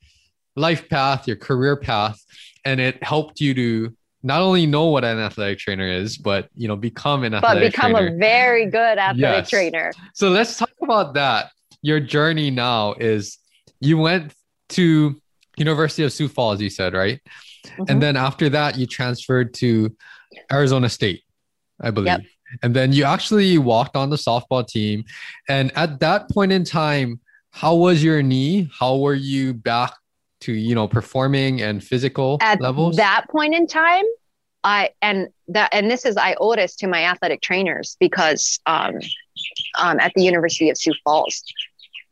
life 0.56 0.88
path, 0.88 1.28
your 1.28 1.36
career 1.36 1.76
path, 1.76 2.24
and 2.64 2.80
it 2.80 3.04
helped 3.04 3.42
you 3.42 3.54
to 3.56 3.94
not 4.22 4.42
only 4.42 4.66
know 4.68 4.86
what 4.86 5.04
an 5.04 5.18
athletic 5.20 5.58
trainer 5.58 5.88
is, 5.88 6.18
but 6.18 6.48
you 6.56 6.68
know, 6.68 6.76
become 6.76 7.24
an 7.24 7.34
athletic 7.34 7.64
but 7.64 7.72
become 7.72 7.92
trainer. 7.94 8.16
a 8.16 8.18
very 8.18 8.68
good 8.68 8.98
athletic 8.98 9.20
yes. 9.20 9.50
trainer. 9.50 9.92
So 10.14 10.30
let's 10.30 10.56
talk 10.56 10.72
about 10.82 11.16
that. 11.16 11.52
Your 11.82 12.00
journey 12.00 12.52
now 12.52 12.94
is 12.94 13.40
you 13.82 13.98
went 13.98 14.34
to 14.70 15.20
University 15.58 16.04
of 16.04 16.14
Sioux 16.14 16.30
Falls, 16.30 16.62
you 16.62 16.70
said, 16.70 16.94
right? 16.94 17.20
Mm-hmm. 17.66 17.84
And 17.90 18.02
then 18.02 18.16
after 18.16 18.50
that, 18.50 18.78
you 18.78 18.86
transferred 18.86 19.54
to 19.56 19.96
Arizona 20.52 20.90
State, 20.90 21.24
I 21.82 21.92
believe. 21.92 22.08
Yep. 22.08 22.22
And 22.62 22.76
then 22.76 22.94
you 22.94 23.04
actually 23.04 23.58
walked 23.58 23.96
on 23.96 24.10
the 24.10 24.16
softball 24.16 24.68
team. 24.68 25.06
And 25.48 25.72
at 25.76 26.00
that 26.00 26.30
point 26.30 26.52
in 26.52 26.64
time, 26.64 27.20
how 27.52 27.76
was 27.76 28.04
your 28.04 28.22
knee? 28.24 28.70
How 28.78 28.98
were 28.98 29.14
you 29.14 29.54
back 29.54 29.94
to, 30.42 30.52
you 30.52 30.76
know, 30.76 30.88
performing 30.88 31.62
and 31.62 31.84
physical 31.84 32.38
at 32.42 32.60
levels? 32.60 32.96
That 32.98 33.26
point 33.30 33.54
in 33.54 33.68
time, 33.68 34.06
I 34.64 34.90
and 35.02 35.28
that 35.50 35.70
and 35.74 35.90
this 35.90 36.06
is 36.06 36.18
I 36.18 36.36
owe 36.40 36.56
this 36.56 36.76
to 36.78 36.88
my 36.88 37.04
athletic 37.04 37.42
trainers 37.42 37.98
because 38.00 38.60
um, 38.66 39.00
um, 39.78 40.00
at 40.00 40.14
the 40.16 40.24
University 40.24 40.70
of 40.70 40.78
Sioux 40.78 40.94
Falls, 41.04 41.44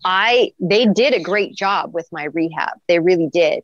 I 0.03 0.51
they 0.59 0.85
did 0.85 1.13
a 1.13 1.19
great 1.19 1.55
job 1.55 1.93
with 1.93 2.07
my 2.11 2.25
rehab. 2.25 2.77
They 2.87 2.99
really 2.99 3.29
did. 3.31 3.63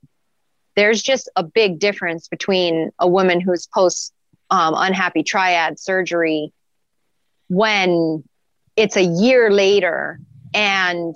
There's 0.75 1.01
just 1.01 1.29
a 1.35 1.43
big 1.43 1.79
difference 1.79 2.27
between 2.27 2.91
a 2.99 3.07
woman 3.07 3.39
who's 3.39 3.67
post 3.67 4.13
um, 4.49 4.73
unhappy 4.77 5.23
triad 5.23 5.79
surgery 5.79 6.53
when 7.49 8.23
it's 8.75 8.95
a 8.95 9.03
year 9.03 9.51
later 9.51 10.19
and 10.53 11.15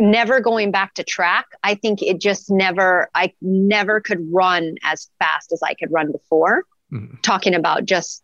never 0.00 0.40
going 0.40 0.70
back 0.70 0.94
to 0.94 1.02
track 1.02 1.46
i 1.64 1.74
think 1.74 2.00
it 2.02 2.20
just 2.20 2.50
never 2.50 3.08
i 3.14 3.32
never 3.42 4.00
could 4.00 4.20
run 4.32 4.76
as 4.84 5.10
fast 5.18 5.52
as 5.52 5.62
i 5.62 5.74
could 5.74 5.90
run 5.90 6.12
before. 6.12 6.62
Mm-hmm. 6.92 7.16
talking 7.20 7.54
about 7.54 7.84
just 7.84 8.22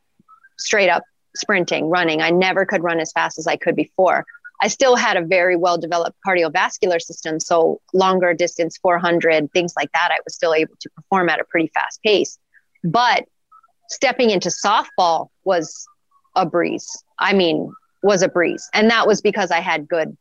straight 0.59 0.89
up 0.89 1.03
sprinting 1.37 1.91
running 1.91 2.23
i 2.23 2.31
never 2.31 2.65
could 2.65 2.83
run 2.83 3.01
as 3.01 3.13
fast 3.13 3.39
as 3.39 3.47
i 3.47 3.57
could 3.57 3.77
before. 3.77 4.25
I 4.63 4.69
still 4.69 4.95
had 4.95 5.17
a 5.19 5.21
very 5.21 5.57
well 5.57 5.77
developed 5.77 6.17
cardiovascular 6.27 7.03
system 7.03 7.41
so 7.41 7.81
longer 7.93 8.33
distance 8.33 8.79
400 8.79 9.53
things 9.53 9.75
like 9.77 9.91
that 9.93 10.11
i 10.13 10.19
was 10.25 10.35
still 10.35 10.55
able 10.55 10.75
to 10.81 10.89
perform 10.91 11.29
at 11.29 11.41
a 11.41 11.45
pretty 11.45 11.71
fast 11.75 12.01
pace. 12.03 12.39
But 12.85 13.25
stepping 13.91 14.31
into 14.31 14.49
softball 14.49 15.29
was 15.45 15.87
a 16.37 16.47
breeze. 16.47 16.89
I 17.19 17.33
mean, 17.33 17.73
was 18.03 18.23
a 18.23 18.29
breeze. 18.29 18.69
And 18.75 18.91
that 18.91 19.07
was 19.07 19.21
because 19.21 19.51
I 19.51 19.61
had 19.61 19.89
good 19.89 20.17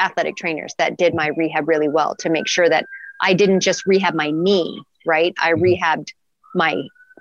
athletic 0.00 0.36
trainers 0.36 0.74
that 0.78 0.96
did 0.96 1.14
my 1.14 1.28
rehab 1.28 1.68
really 1.68 1.88
well 1.88 2.14
to 2.16 2.30
make 2.30 2.48
sure 2.48 2.68
that 2.68 2.86
I 3.20 3.34
didn't 3.34 3.60
just 3.60 3.86
rehab 3.86 4.14
my 4.14 4.30
knee, 4.30 4.80
right? 5.06 5.34
I 5.38 5.52
mm-hmm. 5.52 5.62
rehabbed 5.62 6.08
my 6.54 6.74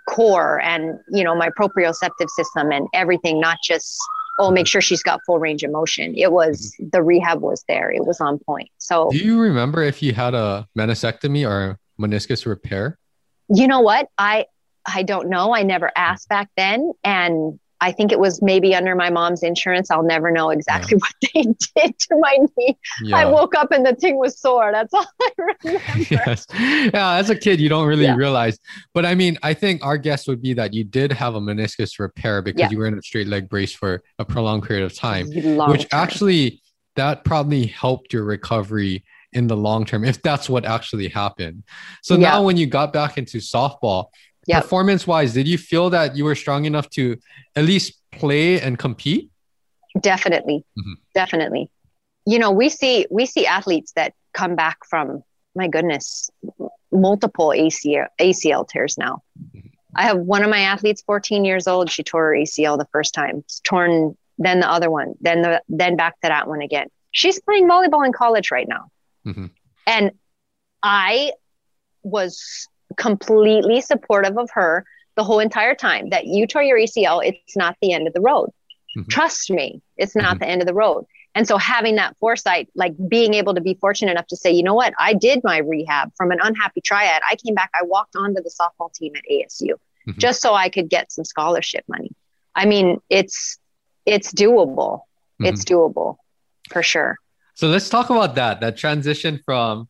core 0.08 0.62
and, 0.62 1.00
you 1.10 1.24
know, 1.24 1.36
my 1.36 1.50
proprioceptive 1.50 2.30
system 2.30 2.72
and 2.72 2.88
everything, 2.94 3.42
not 3.42 3.58
just, 3.64 3.98
oh, 4.40 4.52
make 4.52 4.68
sure 4.68 4.80
she's 4.80 5.04
got 5.04 5.20
full 5.26 5.40
range 5.40 5.64
of 5.64 5.72
motion. 5.72 6.14
It 6.16 6.32
was 6.32 6.74
mm-hmm. 6.80 6.90
the 6.94 7.04
rehab 7.04 7.42
was 7.42 7.64
there. 7.68 7.92
It 7.92 8.06
was 8.06 8.22
on 8.22 8.40
point. 8.40 8.70
So 8.78 9.10
do 9.12 9.18
you 9.18 9.40
remember 9.40 9.82
if 9.82 10.02
you 10.02 10.14
had 10.14 10.34
a 10.34 10.68
meniscectomy 10.78 11.48
or 11.48 11.80
meniscus 12.00 12.46
repair? 12.46 12.98
You 13.50 13.68
know 13.68 13.82
what? 13.82 14.08
I 14.18 14.46
I 14.88 15.04
don't 15.04 15.30
know. 15.30 15.54
I 15.54 15.64
never 15.64 15.92
asked 15.98 16.30
back 16.30 16.50
then. 16.56 16.94
And 17.04 17.60
I 17.82 17.92
think 17.92 18.12
it 18.12 18.20
was 18.20 18.42
maybe 18.42 18.74
under 18.76 18.96
my 18.96 19.10
mom's 19.10 19.44
insurance. 19.44 19.92
I'll 19.92 20.04
never 20.04 20.32
know 20.32 20.50
exactly 20.50 20.98
yeah. 20.98 21.44
what 21.44 21.56
they 21.76 21.82
did 21.82 22.00
to 22.00 22.18
my 22.20 22.38
knee. 22.58 22.78
Yeah. 23.04 23.18
I 23.18 23.26
woke 23.26 23.56
up 23.56 23.72
and 23.72 23.86
the 23.86 23.96
thing 23.96 24.18
was 24.18 24.40
sore. 24.40 24.72
That's 24.72 24.94
all 24.94 25.06
I 25.22 25.30
remember. 25.38 25.84
yes. 26.10 26.48
Yeah, 26.52 27.14
as 27.14 27.30
a 27.30 27.36
kid, 27.36 27.60
you 27.60 27.70
don't 27.70 27.88
really 27.88 28.06
yeah. 28.06 28.16
realize. 28.16 28.58
But 28.94 29.06
I 29.06 29.16
mean, 29.16 29.38
I 29.44 29.54
think 29.54 29.86
our 29.86 29.98
guess 29.98 30.28
would 30.28 30.42
be 30.42 30.54
that 30.54 30.74
you 30.74 30.84
did 30.84 31.12
have 31.12 31.36
a 31.36 31.40
meniscus 31.40 32.00
repair 32.00 32.42
because 32.42 32.72
you 32.72 32.78
were 32.78 32.88
in 32.88 32.98
a 32.98 33.02
straight 33.02 33.28
leg 33.28 33.50
brace 33.50 33.74
for 33.74 34.02
a 34.20 34.26
prolonged 34.26 34.64
period 34.64 34.86
of 34.86 34.96
time, 34.96 35.30
long 35.30 35.72
which 35.72 35.88
time. 35.90 36.02
actually 36.02 36.62
that 36.96 37.24
probably 37.24 37.68
helped 37.68 38.12
your 38.12 38.24
recovery 38.24 39.04
in 39.34 39.48
the 39.48 39.56
long 39.56 39.86
term 39.86 40.04
if 40.04 40.22
that's 40.22 40.50
what 40.50 40.66
actually 40.66 41.08
happened. 41.08 41.64
So 42.02 42.16
now 42.16 42.44
when 42.44 42.58
you 42.58 42.66
got 42.66 42.92
back 42.92 43.18
into 43.18 43.38
softball, 43.38 44.08
yep. 44.48 44.64
performance 44.64 45.06
wise, 45.06 45.34
did 45.34 45.48
you 45.48 45.58
feel 45.58 45.90
that 45.92 46.16
you 46.16 46.26
were 46.26 46.36
strong 46.36 46.66
enough 46.66 46.90
to 46.92 47.18
at 47.56 47.66
least 47.66 47.94
play 48.12 48.60
and 48.60 48.80
compete? 48.80 49.30
Definitely. 50.00 50.66
Mm-hmm. 50.80 50.94
Definitely. 51.14 51.70
You 52.26 52.40
know, 52.40 52.52
we 52.52 52.70
see 52.70 53.06
we 53.10 53.26
see 53.26 53.46
athletes 53.46 53.94
that 53.96 54.14
come 54.34 54.56
back 54.56 54.80
from 54.90 55.24
my 55.56 55.68
goodness, 55.68 56.30
multiple 56.92 57.50
ACL 57.50 58.08
ACL 58.20 58.68
tears 58.68 58.98
now. 58.98 59.22
Mm-hmm. 59.40 59.68
I 59.96 60.04
have 60.04 60.18
one 60.18 60.44
of 60.44 60.50
my 60.50 60.60
athletes 60.60 61.02
14 61.02 61.44
years 61.44 61.68
old, 61.68 61.90
she 61.90 62.04
tore 62.04 62.28
her 62.28 62.36
ACL 62.36 62.78
the 62.78 62.88
first 62.92 63.14
time. 63.14 63.38
It's 63.40 63.60
torn 63.62 64.16
then 64.38 64.60
the 64.60 64.70
other 64.70 64.92
one, 64.92 65.16
then 65.20 65.42
the 65.42 65.62
then 65.68 65.96
back 65.96 66.14
to 66.22 66.28
that 66.28 66.48
one 66.48 66.62
again. 66.62 66.88
She's 67.12 67.42
playing 67.42 67.68
volleyball 67.68 68.06
in 68.06 68.14
college 68.14 68.52
right 68.52 68.68
now. 68.68 68.92
Mm-hmm. 69.26 69.48
And 69.88 70.12
I 70.84 71.32
was 72.04 72.68
completely 72.96 73.82
supportive 73.82 74.38
of 74.38 74.50
her 74.52 74.86
the 75.16 75.24
whole 75.24 75.40
entire 75.40 75.76
time 75.76 76.10
that 76.10 76.26
you 76.26 76.48
tore 76.48 76.64
your 76.64 76.78
ACL, 76.78 77.26
it's 77.26 77.58
not 77.58 77.76
the 77.82 77.92
end 77.92 78.08
of 78.08 78.14
the 78.14 78.22
road. 78.22 78.50
Mm-hmm. 78.98 79.10
Trust 79.10 79.50
me, 79.50 79.82
it's 79.98 80.16
not 80.16 80.36
mm-hmm. 80.36 80.40
the 80.40 80.48
end 80.48 80.62
of 80.62 80.68
the 80.68 80.74
road. 80.74 81.06
And 81.36 81.48
so 81.48 81.58
having 81.58 81.96
that 81.96 82.18
foresight, 82.18 82.70
like 82.74 82.94
being 83.08 83.34
able 83.36 83.54
to 83.54 83.62
be 83.62 83.78
fortunate 83.80 84.12
enough 84.12 84.28
to 84.28 84.36
say, 84.36 84.52
you 84.52 84.64
know 84.64 84.74
what, 84.74 84.94
I 84.98 85.14
did 85.14 85.42
my 85.44 85.58
rehab 85.58 86.12
from 86.16 86.32
an 86.32 86.40
unhappy 86.42 86.82
triad. 86.82 87.22
I 87.30 87.36
came 87.36 87.54
back, 87.54 87.70
I 87.76 87.84
walked 87.86 88.16
onto 88.16 88.42
the 88.42 88.50
softball 88.50 88.92
team 88.94 89.14
at 89.16 89.24
ASU 89.32 89.74
mm-hmm. 90.08 90.18
just 90.18 90.42
so 90.42 90.54
I 90.54 90.70
could 90.70 90.90
get 90.90 91.12
some 91.12 91.26
scholarship 91.26 91.84
money. 91.88 92.12
I 92.56 92.66
mean, 92.66 93.00
it's 93.10 93.60
it's 94.06 94.34
doable. 94.34 95.02
It's 95.40 95.64
mm-hmm. 95.64 95.76
doable 95.76 96.18
for 96.72 96.82
sure. 96.82 97.18
So 97.54 97.68
let's 97.68 97.90
talk 97.90 98.10
about 98.10 98.36
that, 98.36 98.62
that 98.62 98.78
transition 98.78 99.42
from 99.46 99.90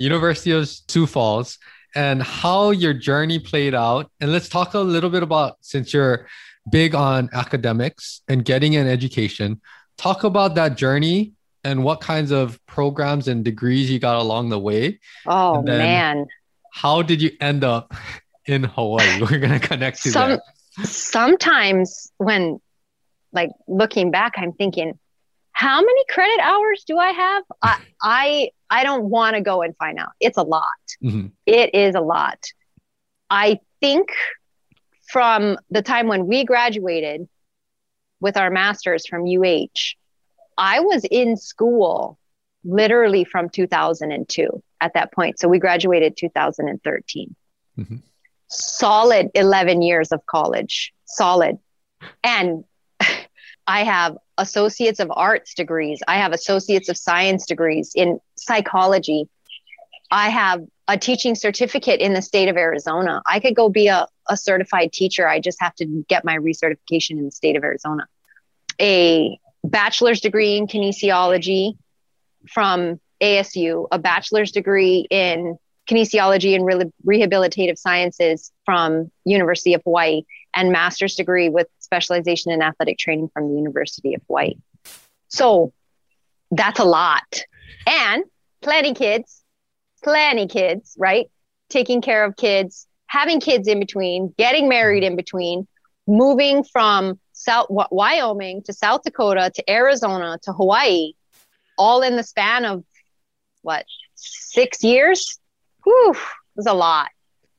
University 0.00 0.50
of 0.52 0.68
Sioux 0.68 1.06
Falls 1.06 1.58
and 1.94 2.22
how 2.22 2.70
your 2.70 2.94
journey 2.94 3.38
played 3.38 3.74
out. 3.74 4.10
And 4.20 4.32
let's 4.32 4.48
talk 4.48 4.74
a 4.74 4.78
little 4.78 5.10
bit 5.10 5.22
about 5.22 5.56
since 5.60 5.92
you're 5.92 6.26
big 6.70 6.94
on 6.94 7.28
academics 7.32 8.22
and 8.28 8.44
getting 8.44 8.76
an 8.76 8.86
education, 8.86 9.60
talk 9.96 10.24
about 10.24 10.54
that 10.54 10.76
journey 10.76 11.32
and 11.64 11.84
what 11.84 12.00
kinds 12.00 12.30
of 12.30 12.58
programs 12.66 13.28
and 13.28 13.44
degrees 13.44 13.90
you 13.90 13.98
got 13.98 14.16
along 14.16 14.48
the 14.48 14.58
way. 14.58 15.00
Oh 15.26 15.62
man. 15.62 16.26
How 16.72 17.02
did 17.02 17.20
you 17.20 17.32
end 17.40 17.64
up 17.64 17.92
in 18.46 18.64
Hawaii? 18.64 19.20
We're 19.20 19.38
going 19.38 19.58
to 19.58 19.66
connect 19.66 20.02
to 20.04 20.10
Some, 20.10 20.30
that. 20.30 20.86
Sometimes 20.86 22.12
when 22.18 22.60
like 23.32 23.50
looking 23.66 24.10
back, 24.10 24.34
I'm 24.36 24.52
thinking, 24.52 24.98
how 25.52 25.80
many 25.80 26.04
credit 26.08 26.40
hours 26.40 26.84
do 26.86 26.96
I 26.98 27.10
have? 27.10 27.44
I 27.62 27.76
I, 28.02 28.50
I 28.70 28.84
don't 28.84 29.04
want 29.04 29.34
to 29.34 29.42
go 29.42 29.62
and 29.62 29.76
find 29.76 29.98
out. 29.98 30.10
It's 30.20 30.38
a 30.38 30.42
lot. 30.42 30.64
Mm-hmm. 31.02 31.26
It 31.46 31.74
is 31.74 31.94
a 31.94 32.00
lot. 32.00 32.38
I 33.28 33.60
think 33.80 34.10
from 35.08 35.58
the 35.70 35.82
time 35.82 36.06
when 36.06 36.26
we 36.26 36.44
graduated 36.44 37.28
with 38.20 38.36
our 38.36 38.50
masters 38.50 39.06
from 39.06 39.26
UH, 39.26 39.96
I 40.56 40.80
was 40.80 41.04
in 41.10 41.36
school 41.36 42.18
literally 42.64 43.24
from 43.24 43.48
2002 43.48 44.62
at 44.80 44.94
that 44.94 45.12
point. 45.12 45.38
So 45.38 45.48
we 45.48 45.58
graduated 45.58 46.16
2013. 46.16 47.34
Mm-hmm. 47.78 47.96
Solid 48.48 49.30
11 49.34 49.82
years 49.82 50.12
of 50.12 50.24
college, 50.26 50.92
solid. 51.04 51.58
And 52.22 52.64
I 53.66 53.84
have 53.84 54.16
associates 54.38 55.00
of 55.00 55.10
arts 55.14 55.54
degrees. 55.54 56.00
I 56.06 56.18
have 56.18 56.32
associates 56.32 56.88
of 56.88 56.96
science 56.96 57.46
degrees 57.46 57.92
in 57.94 58.20
psychology. 58.50 59.28
I 60.10 60.28
have 60.28 60.62
a 60.88 60.98
teaching 60.98 61.36
certificate 61.36 62.00
in 62.00 62.14
the 62.14 62.22
state 62.22 62.48
of 62.48 62.56
Arizona. 62.56 63.22
I 63.24 63.38
could 63.38 63.54
go 63.54 63.68
be 63.68 63.86
a, 63.86 64.08
a 64.28 64.36
certified 64.36 64.92
teacher. 64.92 65.28
I 65.28 65.38
just 65.38 65.58
have 65.60 65.74
to 65.76 65.86
get 66.08 66.24
my 66.24 66.36
recertification 66.36 67.12
in 67.12 67.26
the 67.26 67.30
state 67.30 67.56
of 67.56 67.62
Arizona. 67.62 68.08
A 68.80 69.38
bachelor's 69.62 70.20
degree 70.20 70.56
in 70.56 70.66
kinesiology 70.66 71.76
from 72.48 72.98
ASU, 73.20 73.86
a 73.92 74.00
bachelor's 74.00 74.50
degree 74.50 75.06
in 75.10 75.56
kinesiology 75.88 76.56
and 76.56 76.66
re- 76.66 76.90
rehabilitative 77.06 77.78
sciences 77.78 78.50
from 78.64 79.12
University 79.24 79.74
of 79.74 79.82
Hawaii, 79.84 80.22
and 80.56 80.72
master's 80.72 81.14
degree 81.14 81.48
with 81.48 81.68
specialization 81.78 82.50
in 82.50 82.62
athletic 82.62 82.98
training 82.98 83.30
from 83.32 83.48
the 83.48 83.54
University 83.54 84.14
of 84.14 84.22
Hawaii. 84.26 84.54
So 85.28 85.72
that's 86.50 86.80
a 86.80 86.84
lot. 86.84 87.44
And 87.86 88.24
plenty 88.62 88.94
kids, 88.94 89.42
plenty 90.02 90.46
kids, 90.46 90.94
right? 90.98 91.30
Taking 91.68 92.00
care 92.00 92.24
of 92.24 92.36
kids, 92.36 92.86
having 93.06 93.40
kids 93.40 93.68
in 93.68 93.78
between, 93.80 94.34
getting 94.38 94.68
married 94.68 95.02
in 95.02 95.16
between, 95.16 95.66
moving 96.06 96.64
from 96.64 97.18
South 97.32 97.66
Wyoming 97.70 98.62
to 98.64 98.72
South 98.72 99.02
Dakota 99.02 99.50
to 99.54 99.70
Arizona 99.70 100.38
to 100.42 100.52
Hawaii, 100.52 101.12
all 101.78 102.02
in 102.02 102.16
the 102.16 102.22
span 102.22 102.64
of 102.64 102.84
what 103.62 103.84
six 104.14 104.82
years? 104.82 105.38
Whew, 105.84 106.12
it 106.12 106.18
was 106.56 106.66
a 106.66 106.74
lot. 106.74 107.08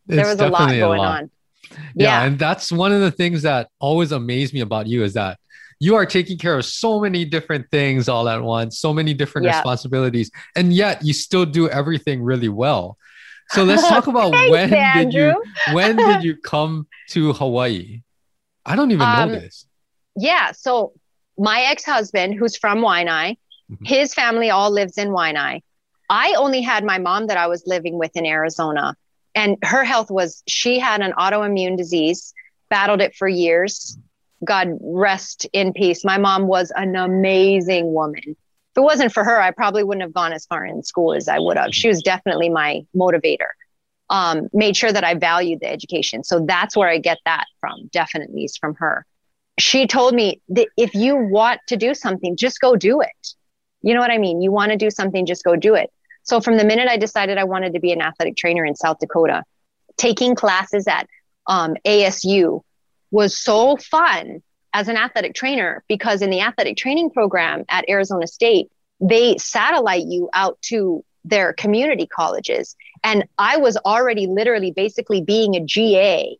It's 0.08 0.18
there 0.18 0.28
was 0.28 0.39
a 0.39 0.49
lot 0.49 0.70
going 0.70 0.99
a 0.99 1.04
lot. 1.04 1.22
on. 1.24 1.32
Yeah. 1.72 1.78
yeah, 1.95 2.24
and 2.26 2.38
that's 2.38 2.72
one 2.72 2.91
of 2.91 3.02
the 3.02 3.12
things 3.12 3.43
that 3.43 3.70
always 3.80 4.12
amazed 4.12 4.54
me 4.54 4.60
about 4.60 4.88
you 4.88 5.04
is 5.04 5.14
that 5.14 5.39
you 5.82 5.96
are 5.96 6.06
taking 6.06 6.38
care 6.38 6.60
of 6.60 6.64
so 6.64 7.00
many 7.00 7.26
different 7.26 7.68
things 7.72 8.08
all 8.08 8.30
at 8.30 8.44
once, 8.44 8.78
so 8.78 8.94
many 8.94 9.16
different 9.16 9.46
yeah. 9.48 9.56
responsibilities, 9.58 10.30
and 10.56 10.72
yet 10.72 11.04
you 11.04 11.12
still 11.12 11.44
do 11.44 11.68
everything 11.68 12.22
really 12.22 12.50
well. 12.50 13.00
So 13.50 13.64
let's 13.64 13.88
talk 13.88 14.06
about 14.14 14.32
Thanks, 14.32 14.52
when 14.52 14.72
Andrew. 14.76 15.04
did 15.04 15.14
you 15.14 15.74
when 15.74 15.96
did 15.96 16.24
you 16.24 16.38
come 16.38 16.86
to 17.10 17.34
Hawaii? 17.34 18.04
I 18.64 18.76
don't 18.76 18.92
even 18.92 19.08
um, 19.08 19.30
know 19.30 19.40
this. 19.40 19.66
Yeah, 20.16 20.52
so 20.52 20.94
my 21.36 21.62
ex-husband 21.62 22.36
who's 22.36 22.56
from 22.56 22.82
Waianae, 22.82 23.38
mm-hmm. 23.72 23.84
his 23.84 24.14
family 24.14 24.52
all 24.52 24.70
lives 24.70 25.00
in 25.00 25.08
Waianae. 25.08 25.64
I 26.12 26.36
only 26.38 26.62
had 26.62 26.84
my 26.84 27.00
mom 27.00 27.26
that 27.28 27.38
I 27.38 27.48
was 27.48 27.64
living 27.66 27.98
with 27.98 28.16
in 28.16 28.28
Arizona. 28.28 28.96
And 29.34 29.58
her 29.64 29.84
health 29.84 30.12
was, 30.12 30.44
she 30.48 30.78
had 30.78 31.02
an 31.02 31.14
autoimmune 31.14 31.76
disease, 31.76 32.36
battled 32.70 33.02
it 33.02 33.16
for 33.16 33.28
years. 33.28 33.98
God 34.44 34.78
rest 34.82 35.48
in 35.54 35.74
peace. 35.74 36.04
My 36.04 36.18
mom 36.18 36.48
was 36.48 36.72
an 36.76 36.96
amazing 36.96 37.94
woman. 37.94 38.22
If 38.26 38.78
it 38.78 38.82
wasn't 38.82 39.14
for 39.14 39.24
her, 39.24 39.39
I 39.42 39.52
probably 39.52 39.84
wouldn't 39.84 40.04
have 40.04 40.14
gone 40.14 40.34
as 40.34 40.46
far 40.46 40.66
in 40.66 40.84
school 40.84 41.14
as 41.14 41.28
I 41.28 41.39
would 41.39 41.58
have. 41.58 41.74
She 41.74 41.88
was 41.88 42.02
definitely 42.02 42.50
my 42.50 42.82
motivator. 42.96 43.50
Um, 44.10 44.50
made 44.52 44.76
sure 44.76 44.92
that 44.92 45.04
I 45.04 45.14
valued 45.14 45.62
the 45.62 45.68
education. 45.68 46.24
So 46.24 46.46
that's 46.46 46.76
where 46.76 46.89
I 46.89 46.98
get 46.98 47.20
that 47.26 47.46
from. 47.60 47.89
Definitely 47.94 48.44
is 48.44 48.58
from 48.58 48.76
her. 48.76 49.06
She 49.58 49.88
told 49.88 50.14
me 50.14 50.42
that 50.50 50.68
if 50.78 50.94
you 50.96 51.16
want 51.16 51.62
to 51.68 51.78
do 51.78 51.94
something, 51.94 52.36
just 52.36 52.60
go 52.60 52.76
do 52.76 53.02
it. 53.02 53.34
You 53.82 53.94
know 53.94 54.02
what 54.02 54.12
I 54.12 54.18
mean? 54.18 54.42
You 54.42 54.52
want 54.52 54.72
to 54.72 54.78
do 54.78 54.89
something, 54.89 55.26
just 55.26 55.44
go 55.44 55.56
do 55.56 55.76
it. 55.76 55.89
So 56.24 56.39
from 56.39 56.58
the 56.58 56.66
minute 56.66 56.88
I 56.88 56.98
decided 56.98 57.38
I 57.38 57.46
wanted 57.46 57.74
to 57.74 57.80
be 57.80 57.92
an 57.92 58.02
athletic 58.02 58.38
trainer 58.38 58.66
in 58.66 58.76
South 58.76 59.00
Dakota, 59.00 59.44
taking 59.98 60.36
classes 60.36 60.88
at 60.88 61.08
um, 61.48 61.76
ASU 61.86 62.62
was 63.12 63.38
so 63.38 63.78
fun 63.78 64.41
as 64.74 64.88
an 64.88 64.97
athletic 64.97 65.36
trainer 65.36 65.84
because 65.88 66.22
in 66.22 66.30
the 66.30 66.41
athletic 66.41 66.78
training 66.78 67.12
program 67.12 67.64
at 67.70 67.88
Arizona 67.89 68.26
State, 68.26 68.68
they 68.99 69.38
satellite 69.38 70.05
you 70.07 70.30
out 70.34 70.57
to 70.62 71.03
their 71.26 71.53
community 71.53 72.07
colleges. 72.07 72.76
And 73.03 73.26
I 73.38 73.57
was 73.57 73.78
already 73.78 74.28
literally 74.28 74.72
basically 74.72 75.22
being 75.22 75.55
a 75.55 75.64
GA 75.64 76.38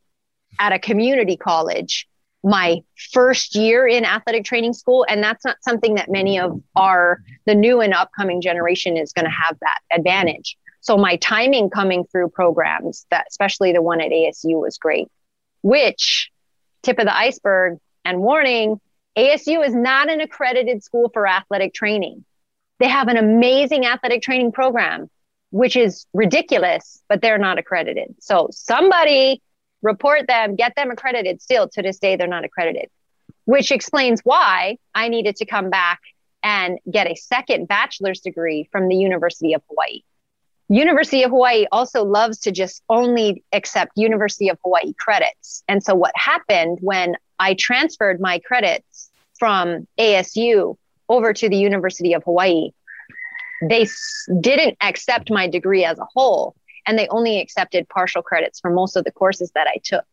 at 0.59 0.74
a 0.74 0.80
community 0.80 1.38
college 1.38 2.07
my 2.43 2.82
first 3.11 3.55
year 3.55 3.88
in 3.88 4.03
athletic 4.03 4.43
training 4.43 4.74
school 4.74 5.05
and 5.07 5.24
that's 5.24 5.45
not 5.45 5.57
something 5.61 5.95
that 5.95 6.09
many 6.09 6.39
of 6.39 6.59
our 6.76 7.22
the 7.45 7.53
new 7.53 7.82
and 7.82 7.93
upcoming 7.93 8.41
generation 8.41 8.97
is 8.97 9.11
going 9.13 9.26
to 9.26 9.32
have 9.32 9.55
that 9.61 9.80
advantage 9.95 10.57
so 10.80 10.97
my 10.97 11.15
timing 11.17 11.69
coming 11.69 12.03
through 12.11 12.28
programs 12.30 13.05
that 13.11 13.26
especially 13.30 13.72
the 13.72 13.82
one 13.82 14.01
at 14.01 14.11
asu 14.11 14.59
was 14.59 14.80
great 14.80 15.07
which 15.61 16.30
tip 16.84 16.99
of 16.99 17.05
the 17.05 17.15
iceberg 17.15 17.77
and 18.05 18.19
warning 18.19 18.79
asu 19.17 19.65
is 19.65 19.73
not 19.73 20.09
an 20.09 20.21
accredited 20.21 20.84
school 20.84 21.09
for 21.13 21.27
athletic 21.27 21.73
training 21.73 22.23
they 22.79 22.88
have 22.88 23.07
an 23.07 23.17
amazing 23.17 23.86
athletic 23.86 24.21
training 24.21 24.51
program 24.51 25.09
which 25.49 25.75
is 25.75 26.05
ridiculous 26.13 27.01
but 27.09 27.21
they're 27.21 27.38
not 27.38 27.57
accredited 27.57 28.15
so 28.19 28.47
somebody 28.51 29.41
report 29.82 30.27
them, 30.27 30.55
get 30.55 30.75
them 30.75 30.91
accredited. 30.91 31.41
Still 31.41 31.67
to 31.69 31.82
this 31.82 31.99
day, 31.99 32.15
they're 32.15 32.27
not 32.27 32.45
accredited, 32.45 32.89
which 33.45 33.71
explains 33.71 34.21
why 34.23 34.77
I 34.93 35.09
needed 35.09 35.38
to 35.38 35.45
come 35.45 35.69
back 35.69 35.99
and 36.43 36.79
get 36.89 37.07
a 37.07 37.15
second 37.15 37.67
bachelor's 37.67 38.21
degree 38.21 38.67
from 38.71 38.88
the 38.88 38.95
University 38.95 39.53
of 39.53 39.61
Hawaii. 39.69 40.01
University 40.72 41.24
of 41.24 41.32
Hawaii 41.32 41.65
also 41.69 42.05
loves 42.05 42.39
to 42.39 42.51
just 42.51 42.82
only 42.88 43.43
accept 43.51 43.91
University 43.97 44.47
of 44.47 44.57
Hawaii 44.63 44.93
credits. 44.97 45.63
And 45.67 45.84
so 45.84 45.93
what 45.93 46.13
happened 46.15 46.78
when 46.82 47.17
I 47.39 47.55
transferred 47.55 48.22
my 48.22 48.39
credits 48.39 49.11
from 49.38 49.86
ASU 49.99 50.78
over 51.09 51.34
to 51.34 51.49
the 51.49 51.57
University 51.57 52.13
of 52.13 52.24
Hawaii, 52.24 52.72
they 53.67 53.82
s- 53.82 54.26
didn't 54.39 54.78
accept 54.82 55.30
my 55.30 55.45
degree 55.47 55.84
as 55.84 55.99
a 55.99 56.07
whole 56.13 56.55
and 56.88 56.97
they 56.97 57.09
only 57.09 57.41
accepted 57.41 57.89
partial 57.89 58.22
credits 58.22 58.61
for 58.61 58.72
most 58.72 58.95
of 58.95 59.03
the 59.03 59.11
courses 59.11 59.51
that 59.55 59.67
I 59.67 59.78
took. 59.84 60.05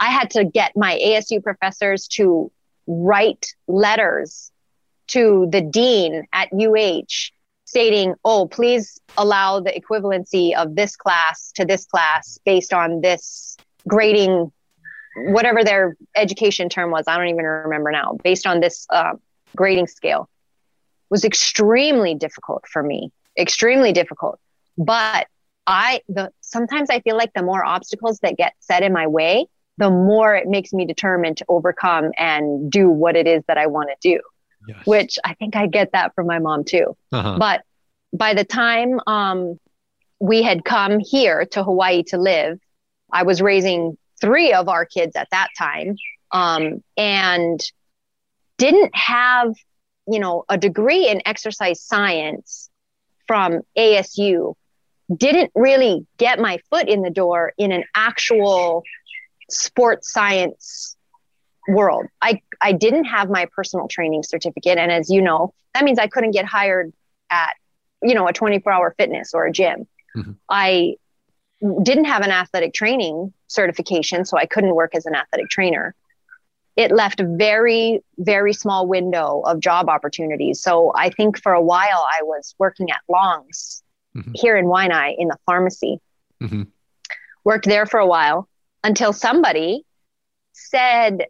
I 0.00 0.06
had 0.06 0.30
to 0.30 0.44
get 0.44 0.72
my 0.76 0.98
ASU 0.98 1.40
professors 1.40 2.08
to 2.08 2.50
write 2.88 3.54
letters 3.68 4.50
to 5.08 5.46
the 5.52 5.60
dean 5.60 6.26
at 6.32 6.48
UH 6.52 7.30
stating, 7.68 8.14
oh, 8.24 8.46
please 8.46 8.98
allow 9.18 9.60
the 9.60 9.70
equivalency 9.70 10.54
of 10.54 10.74
this 10.74 10.96
class 10.96 11.52
to 11.54 11.66
this 11.66 11.84
class 11.84 12.38
based 12.46 12.72
on 12.72 13.02
this 13.02 13.58
grading, 13.86 14.50
whatever 15.16 15.62
their 15.62 15.94
education 16.16 16.70
term 16.70 16.90
was. 16.90 17.04
I 17.06 17.18
don't 17.18 17.28
even 17.28 17.44
remember 17.44 17.90
now, 17.90 18.16
based 18.24 18.46
on 18.46 18.60
this 18.60 18.86
uh, 18.88 19.12
grading 19.54 19.88
scale 19.88 20.30
was 21.10 21.24
extremely 21.24 22.14
difficult 22.14 22.64
for 22.66 22.82
me, 22.82 23.10
extremely 23.38 23.92
difficult. 23.92 24.38
But 24.78 25.26
I 25.66 26.00
the 26.08 26.30
sometimes 26.40 26.88
I 26.88 27.00
feel 27.00 27.16
like 27.16 27.34
the 27.34 27.42
more 27.42 27.64
obstacles 27.64 28.20
that 28.20 28.38
get 28.38 28.54
set 28.60 28.82
in 28.82 28.94
my 28.94 29.06
way, 29.06 29.46
the 29.76 29.90
more 29.90 30.34
it 30.34 30.48
makes 30.48 30.72
me 30.72 30.86
determined 30.86 31.36
to 31.38 31.44
overcome 31.48 32.12
and 32.16 32.70
do 32.70 32.88
what 32.88 33.14
it 33.14 33.26
is 33.26 33.42
that 33.46 33.58
I 33.58 33.66
want 33.66 33.90
to 33.90 33.96
do. 34.00 34.20
Yes. 34.68 34.86
Which 34.86 35.18
I 35.24 35.34
think 35.34 35.56
I 35.56 35.66
get 35.66 35.92
that 35.92 36.14
from 36.14 36.26
my 36.26 36.38
mom 36.38 36.64
too. 36.64 36.96
Uh-huh. 37.10 37.38
But 37.38 37.62
by 38.12 38.34
the 38.34 38.44
time 38.44 39.00
um, 39.06 39.58
we 40.20 40.42
had 40.42 40.64
come 40.64 41.00
here 41.00 41.46
to 41.46 41.64
Hawaii 41.64 42.02
to 42.04 42.18
live, 42.18 42.58
I 43.10 43.22
was 43.22 43.40
raising 43.40 43.96
three 44.20 44.52
of 44.52 44.68
our 44.68 44.84
kids 44.84 45.16
at 45.16 45.28
that 45.30 45.48
time, 45.58 45.96
um, 46.32 46.84
and 46.96 47.60
didn't 48.58 48.94
have 48.94 49.54
you 50.06 50.18
know 50.18 50.44
a 50.48 50.58
degree 50.58 51.08
in 51.08 51.22
exercise 51.24 51.82
science 51.82 52.68
from 53.26 53.60
ASU 53.76 54.54
didn't 55.14 55.50
really 55.54 56.06
get 56.18 56.38
my 56.38 56.58
foot 56.70 56.88
in 56.88 57.02
the 57.02 57.10
door 57.10 57.52
in 57.56 57.72
an 57.72 57.84
actual 57.94 58.82
sports 59.50 60.12
science 60.12 60.96
world. 61.68 62.06
I, 62.20 62.42
I 62.60 62.72
didn't 62.72 63.04
have 63.04 63.30
my 63.30 63.46
personal 63.54 63.88
training 63.88 64.22
certificate. 64.22 64.78
And 64.78 64.90
as 64.90 65.10
you 65.10 65.22
know, 65.22 65.54
that 65.74 65.84
means 65.84 65.98
I 65.98 66.08
couldn't 66.08 66.32
get 66.32 66.44
hired 66.44 66.92
at, 67.30 67.54
you 68.02 68.14
know, 68.14 68.26
a 68.26 68.32
24 68.32 68.72
hour 68.72 68.94
fitness 68.98 69.32
or 69.34 69.46
a 69.46 69.52
gym. 69.52 69.86
Mm-hmm. 70.16 70.32
I 70.48 70.96
didn't 71.82 72.04
have 72.04 72.22
an 72.22 72.30
athletic 72.30 72.72
training 72.72 73.32
certification, 73.48 74.24
so 74.24 74.36
I 74.36 74.46
couldn't 74.46 74.74
work 74.74 74.94
as 74.94 75.06
an 75.06 75.14
athletic 75.14 75.48
trainer. 75.48 75.94
It 76.76 76.92
left 76.92 77.20
a 77.20 77.26
very, 77.26 78.02
very 78.18 78.52
small 78.52 78.86
window 78.86 79.42
of 79.44 79.58
job 79.58 79.88
opportunities. 79.88 80.60
So 80.60 80.92
I 80.94 81.10
think 81.10 81.40
for 81.42 81.52
a 81.52 81.62
while 81.62 82.06
I 82.16 82.22
was 82.22 82.54
working 82.58 82.90
at 82.90 83.00
Long's 83.08 83.82
mm-hmm. 84.16 84.30
here 84.34 84.56
in 84.56 84.66
Waianae 84.66 85.16
in 85.18 85.28
the 85.28 85.36
pharmacy. 85.44 86.00
Mm-hmm. 86.40 86.62
Worked 87.44 87.66
there 87.66 87.86
for 87.86 87.98
a 87.98 88.06
while 88.06 88.48
until 88.84 89.12
somebody 89.12 89.84
said, 90.52 91.24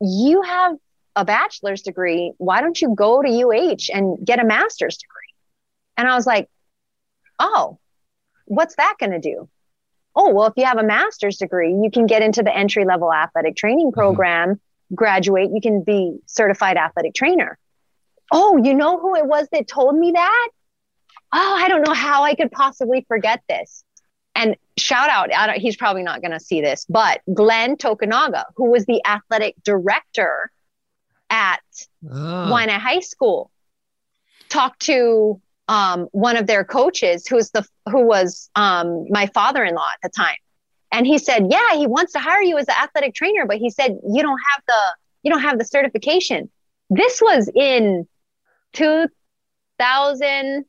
You 0.00 0.42
have 0.42 0.76
a 1.16 1.24
bachelor's 1.24 1.82
degree. 1.82 2.32
Why 2.38 2.60
don't 2.60 2.80
you 2.80 2.94
go 2.94 3.22
to 3.22 3.28
UH 3.28 3.92
and 3.92 4.24
get 4.24 4.40
a 4.40 4.44
master's 4.44 4.96
degree? 4.96 5.34
And 5.96 6.08
I 6.08 6.14
was 6.14 6.26
like, 6.26 6.48
oh, 7.38 7.78
what's 8.44 8.76
that 8.76 8.94
going 9.00 9.12
to 9.12 9.18
do? 9.18 9.48
Oh, 10.14 10.32
well, 10.32 10.46
if 10.46 10.54
you 10.56 10.64
have 10.64 10.78
a 10.78 10.84
master's 10.84 11.36
degree, 11.36 11.72
you 11.72 11.90
can 11.92 12.06
get 12.06 12.22
into 12.22 12.42
the 12.42 12.56
entry 12.56 12.84
level 12.84 13.12
athletic 13.12 13.56
training 13.56 13.88
mm-hmm. 13.88 14.00
program, 14.00 14.48
mm-hmm. 14.50 14.94
graduate, 14.94 15.50
you 15.52 15.60
can 15.60 15.82
be 15.82 16.18
certified 16.26 16.76
athletic 16.76 17.14
trainer. 17.14 17.58
Oh, 18.32 18.60
you 18.62 18.74
know 18.74 18.98
who 18.98 19.16
it 19.16 19.26
was 19.26 19.48
that 19.52 19.68
told 19.68 19.96
me 19.96 20.12
that? 20.12 20.48
Oh, 21.32 21.56
I 21.58 21.68
don't 21.68 21.82
know 21.82 21.94
how 21.94 22.24
I 22.24 22.34
could 22.34 22.50
possibly 22.50 23.04
forget 23.08 23.42
this. 23.48 23.84
And 24.38 24.56
shout 24.76 25.10
out, 25.10 25.56
he's 25.56 25.76
probably 25.76 26.04
not 26.04 26.20
going 26.20 26.30
to 26.30 26.38
see 26.38 26.60
this, 26.60 26.86
but 26.88 27.20
Glenn 27.34 27.76
Tokunaga, 27.76 28.44
who 28.54 28.70
was 28.70 28.86
the 28.86 29.02
athletic 29.04 29.56
director 29.64 30.52
at 31.28 31.60
oh. 32.08 32.48
Waianae 32.48 32.78
High 32.78 33.00
School, 33.00 33.50
talked 34.48 34.82
to 34.82 35.40
um, 35.66 36.06
one 36.12 36.36
of 36.36 36.46
their 36.46 36.62
coaches, 36.62 37.26
who's 37.26 37.50
the 37.50 37.66
who 37.90 38.06
was 38.06 38.48
um, 38.54 39.06
my 39.10 39.26
father-in-law 39.26 39.88
at 39.92 39.98
the 40.04 40.08
time, 40.16 40.36
and 40.92 41.04
he 41.04 41.18
said, 41.18 41.48
"Yeah, 41.50 41.74
he 41.74 41.88
wants 41.88 42.12
to 42.12 42.20
hire 42.20 42.40
you 42.40 42.58
as 42.58 42.68
an 42.68 42.76
athletic 42.80 43.14
trainer, 43.14 43.44
but 43.44 43.56
he 43.56 43.70
said 43.70 43.98
you 44.08 44.22
don't 44.22 44.40
have 44.54 44.62
the 44.68 44.80
you 45.24 45.32
don't 45.32 45.42
have 45.42 45.58
the 45.58 45.64
certification." 45.64 46.48
This 46.90 47.20
was 47.20 47.50
in 47.52 48.06
2000. 48.74 50.64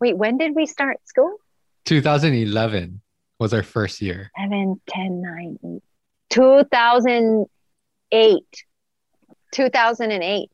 Wait, 0.00 0.16
when 0.16 0.38
did 0.38 0.54
we 0.54 0.66
start 0.66 0.98
school? 1.04 1.36
2011 1.84 3.00
was 3.38 3.54
our 3.54 3.62
first 3.62 4.00
year? 4.00 4.32
7, 4.38 4.80
10, 4.88 5.22
9, 5.22 5.58
8. 5.64 5.82
2008. 6.30 8.64
2008. 9.52 10.50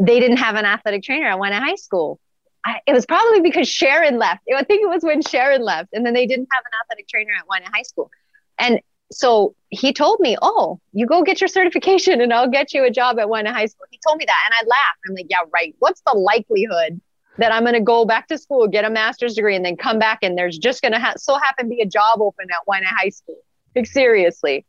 They 0.00 0.18
didn't 0.20 0.38
have 0.38 0.56
an 0.56 0.64
athletic 0.64 1.02
trainer 1.02 1.28
I 1.28 1.34
went 1.36 1.54
to 1.54 1.60
high 1.60 1.76
school. 1.76 2.18
I, 2.64 2.80
it 2.86 2.92
was 2.92 3.06
probably 3.06 3.40
because 3.40 3.68
Sharon 3.68 4.18
left. 4.18 4.42
I 4.54 4.64
think 4.64 4.82
it 4.82 4.88
was 4.88 5.02
when 5.02 5.22
Sharon 5.22 5.62
left, 5.62 5.90
and 5.92 6.04
then 6.04 6.14
they 6.14 6.26
didn't 6.26 6.48
have 6.52 6.64
an 6.64 6.72
athletic 6.82 7.06
trainer 7.08 7.32
at 7.38 7.46
Waianae 7.46 7.70
High 7.72 7.82
School. 7.82 8.10
And 8.58 8.80
so 9.12 9.54
he 9.68 9.92
told 9.92 10.18
me, 10.20 10.36
"Oh, 10.40 10.80
you 10.92 11.06
go 11.06 11.22
get 11.22 11.40
your 11.40 11.48
certification, 11.48 12.22
and 12.22 12.32
I'll 12.32 12.48
get 12.48 12.72
you 12.72 12.84
a 12.84 12.90
job 12.90 13.18
at 13.18 13.26
Waianae 13.26 13.52
High 13.52 13.66
School." 13.66 13.86
He 13.90 14.00
told 14.06 14.18
me 14.18 14.24
that, 14.24 14.42
and 14.46 14.54
I 14.54 14.62
laughed. 14.66 14.98
I'm 15.06 15.14
like, 15.14 15.26
"Yeah, 15.28 15.40
right. 15.52 15.74
What's 15.78 16.00
the 16.06 16.14
likelihood 16.14 17.00
that 17.38 17.52
I'm 17.52 17.62
going 17.62 17.74
to 17.74 17.80
go 17.80 18.04
back 18.04 18.28
to 18.28 18.38
school, 18.38 18.68
get 18.68 18.84
a 18.84 18.90
master's 18.90 19.34
degree, 19.34 19.56
and 19.56 19.64
then 19.64 19.76
come 19.76 19.98
back 19.98 20.20
and 20.22 20.38
there's 20.38 20.58
just 20.58 20.82
going 20.82 20.92
to 20.92 21.00
ha- 21.00 21.14
so 21.16 21.36
happen 21.38 21.66
to 21.66 21.70
be 21.70 21.80
a 21.80 21.86
job 21.86 22.20
open 22.20 22.46
at 22.50 22.66
Waianae 22.68 22.84
High 22.86 23.08
School. 23.08 23.38
Like, 23.74 23.86
seriously. 23.86 24.66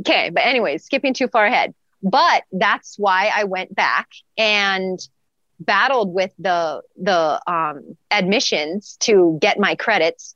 Okay. 0.00 0.30
But, 0.30 0.46
anyways, 0.46 0.84
skipping 0.84 1.14
too 1.14 1.28
far 1.28 1.46
ahead. 1.46 1.74
But 2.02 2.44
that's 2.52 2.96
why 2.98 3.30
I 3.34 3.44
went 3.44 3.74
back 3.74 4.08
and 4.38 4.98
battled 5.58 6.12
with 6.12 6.32
the 6.38 6.82
the 6.96 7.40
um, 7.46 7.96
admissions 8.10 8.96
to 9.00 9.38
get 9.40 9.58
my 9.58 9.74
credits 9.74 10.34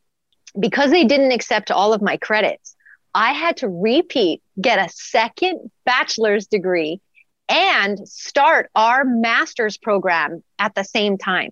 because 0.58 0.90
they 0.90 1.04
didn't 1.04 1.32
accept 1.32 1.70
all 1.70 1.92
of 1.92 2.02
my 2.02 2.16
credits. 2.16 2.74
I 3.14 3.32
had 3.32 3.58
to 3.58 3.68
repeat, 3.68 4.42
get 4.60 4.78
a 4.78 4.90
second 4.92 5.70
bachelor's 5.84 6.46
degree, 6.46 7.00
and 7.48 7.98
start 8.08 8.70
our 8.74 9.04
master's 9.04 9.76
program 9.76 10.42
at 10.58 10.74
the 10.74 10.84
same 10.84 11.18
time. 11.18 11.50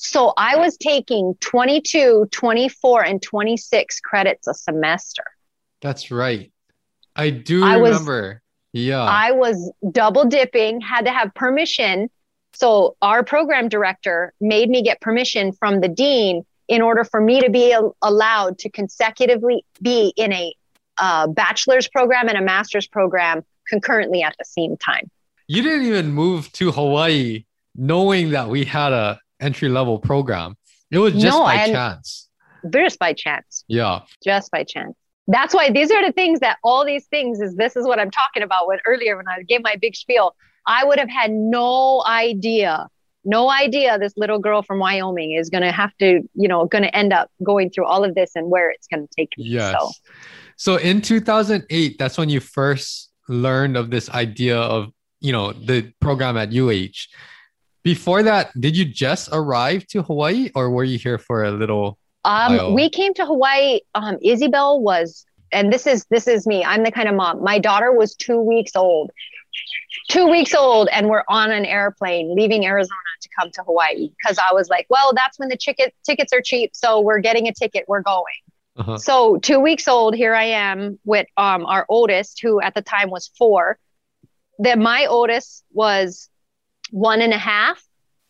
So 0.00 0.32
I 0.36 0.54
was 0.56 0.76
taking 0.76 1.34
22, 1.40 2.28
24, 2.30 3.04
and 3.04 3.20
26 3.20 3.98
credits 3.98 4.46
a 4.46 4.54
semester. 4.54 5.24
That's 5.80 6.12
right. 6.12 6.52
I 7.16 7.30
do 7.30 7.64
I 7.64 7.78
remember. 7.78 8.40
Was, 8.72 8.80
yeah. 8.80 9.02
I 9.02 9.32
was 9.32 9.72
double 9.90 10.24
dipping, 10.24 10.80
had 10.80 11.06
to 11.06 11.10
have 11.10 11.34
permission. 11.34 12.10
So 12.54 12.96
our 13.02 13.24
program 13.24 13.68
director 13.68 14.32
made 14.40 14.70
me 14.70 14.82
get 14.82 15.00
permission 15.00 15.50
from 15.50 15.80
the 15.80 15.88
dean 15.88 16.46
in 16.68 16.80
order 16.80 17.02
for 17.02 17.20
me 17.20 17.40
to 17.40 17.50
be 17.50 17.72
a- 17.72 17.90
allowed 18.00 18.58
to 18.60 18.70
consecutively 18.70 19.64
be 19.82 20.12
in 20.16 20.32
a 20.32 20.54
uh, 20.98 21.26
bachelor's 21.26 21.88
program 21.88 22.28
and 22.28 22.38
a 22.38 22.42
master's 22.42 22.86
program 22.86 23.44
concurrently 23.68 24.22
at 24.22 24.36
the 24.38 24.44
same 24.44 24.76
time. 24.76 25.10
You 25.48 25.60
didn't 25.60 25.86
even 25.86 26.12
move 26.12 26.52
to 26.52 26.70
Hawaii 26.70 27.46
knowing 27.74 28.30
that 28.30 28.48
we 28.48 28.64
had 28.64 28.92
a 28.92 29.20
entry 29.40 29.68
level 29.68 29.98
program. 29.98 30.56
It 30.90 30.98
was 30.98 31.14
just 31.14 31.36
no, 31.36 31.44
by 31.44 31.66
chance. 31.66 32.28
Just 32.70 32.98
by 32.98 33.12
chance. 33.12 33.64
Yeah. 33.68 34.00
Just 34.24 34.50
by 34.50 34.64
chance. 34.64 34.96
That's 35.26 35.54
why 35.54 35.70
these 35.70 35.90
are 35.90 36.04
the 36.04 36.12
things 36.12 36.40
that 36.40 36.56
all 36.64 36.84
these 36.86 37.06
things 37.06 37.40
is 37.40 37.54
this 37.54 37.76
is 37.76 37.86
what 37.86 38.00
I'm 38.00 38.10
talking 38.10 38.42
about 38.42 38.66
when 38.66 38.78
earlier 38.86 39.16
when 39.16 39.28
I 39.28 39.42
gave 39.42 39.62
my 39.62 39.76
big 39.76 39.94
spiel. 39.94 40.34
I 40.66 40.84
would 40.84 40.98
have 40.98 41.10
had 41.10 41.30
no 41.30 42.02
idea, 42.06 42.88
no 43.24 43.50
idea 43.50 43.98
this 43.98 44.14
little 44.16 44.38
girl 44.38 44.62
from 44.62 44.78
Wyoming 44.78 45.32
is 45.32 45.50
going 45.50 45.62
to 45.62 45.72
have 45.72 45.96
to, 45.98 46.22
you 46.34 46.48
know, 46.48 46.64
going 46.66 46.84
to 46.84 46.94
end 46.96 47.12
up 47.12 47.30
going 47.42 47.70
through 47.70 47.86
all 47.86 48.04
of 48.04 48.14
this 48.14 48.32
and 48.34 48.50
where 48.50 48.70
it's 48.70 48.86
going 48.86 49.06
to 49.06 49.14
take 49.14 49.36
me. 49.36 49.44
Yes. 49.44 49.74
So. 49.78 49.90
so 50.56 50.76
in 50.76 51.02
2008, 51.02 51.98
that's 51.98 52.16
when 52.16 52.30
you 52.30 52.40
first 52.40 53.10
learned 53.28 53.76
of 53.76 53.90
this 53.90 54.08
idea 54.10 54.58
of, 54.58 54.88
you 55.20 55.32
know, 55.32 55.52
the 55.52 55.92
program 56.00 56.38
at 56.38 56.54
UH 56.54 57.06
before 57.88 58.22
that, 58.22 58.52
did 58.60 58.76
you 58.76 58.84
just 58.84 59.30
arrive 59.32 59.86
to 59.86 60.02
Hawaii 60.02 60.50
or 60.54 60.68
were 60.68 60.84
you 60.84 60.98
here 60.98 61.16
for 61.16 61.44
a 61.44 61.50
little? 61.50 61.98
Um, 62.22 62.74
we 62.74 62.90
came 62.90 63.14
to 63.14 63.24
Hawaii. 63.24 63.80
Um, 63.94 64.18
Isabel 64.20 64.82
was, 64.82 65.24
and 65.52 65.72
this 65.72 65.86
is 65.86 66.04
this 66.10 66.28
is 66.28 66.46
me. 66.46 66.62
I'm 66.62 66.82
the 66.82 66.92
kind 66.92 67.08
of 67.08 67.14
mom. 67.14 67.42
My 67.42 67.58
daughter 67.58 67.90
was 67.90 68.14
two 68.14 68.40
weeks 68.42 68.72
old, 68.76 69.10
two 70.10 70.28
weeks 70.28 70.52
old, 70.54 70.90
and 70.92 71.08
we're 71.08 71.24
on 71.30 71.50
an 71.50 71.64
airplane 71.64 72.36
leaving 72.36 72.66
Arizona 72.66 73.12
to 73.22 73.28
come 73.38 73.50
to 73.52 73.62
Hawaii 73.62 74.10
because 74.18 74.36
I 74.36 74.52
was 74.52 74.68
like, 74.68 74.86
well, 74.90 75.14
that's 75.14 75.38
when 75.38 75.48
the 75.48 75.56
ticket 75.56 75.94
tickets 76.04 76.30
are 76.34 76.42
cheap, 76.42 76.72
so 76.74 77.00
we're 77.00 77.20
getting 77.20 77.48
a 77.48 77.54
ticket. 77.54 77.86
We're 77.88 78.02
going. 78.02 78.40
Uh-huh. 78.76 78.98
So 78.98 79.38
two 79.38 79.60
weeks 79.60 79.88
old, 79.88 80.14
here 80.14 80.34
I 80.34 80.44
am 80.44 80.98
with 81.06 81.26
um, 81.38 81.64
our 81.64 81.86
oldest, 81.88 82.40
who 82.42 82.60
at 82.60 82.74
the 82.74 82.82
time 82.82 83.08
was 83.08 83.30
four. 83.38 83.78
That 84.58 84.78
my 84.78 85.06
oldest 85.06 85.64
was 85.72 86.28
one 86.90 87.20
and 87.20 87.32
a 87.32 87.38
half, 87.38 87.82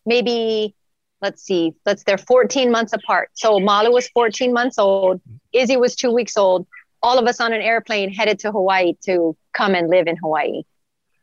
maybe 0.06 0.74
let's 1.20 1.42
see, 1.42 1.74
let's 1.84 2.04
they're 2.04 2.18
14 2.18 2.70
months 2.70 2.92
apart. 2.92 3.30
So 3.34 3.58
Malu 3.58 3.92
was 3.92 4.08
14 4.08 4.52
months 4.52 4.78
old, 4.78 5.20
Izzy 5.52 5.76
was 5.76 5.96
two 5.96 6.12
weeks 6.12 6.36
old. 6.36 6.66
All 7.02 7.18
of 7.18 7.26
us 7.26 7.40
on 7.40 7.52
an 7.52 7.62
airplane 7.62 8.12
headed 8.12 8.40
to 8.40 8.50
Hawaii 8.50 8.94
to 9.04 9.36
come 9.52 9.74
and 9.74 9.88
live 9.88 10.08
in 10.08 10.16
Hawaii. 10.16 10.62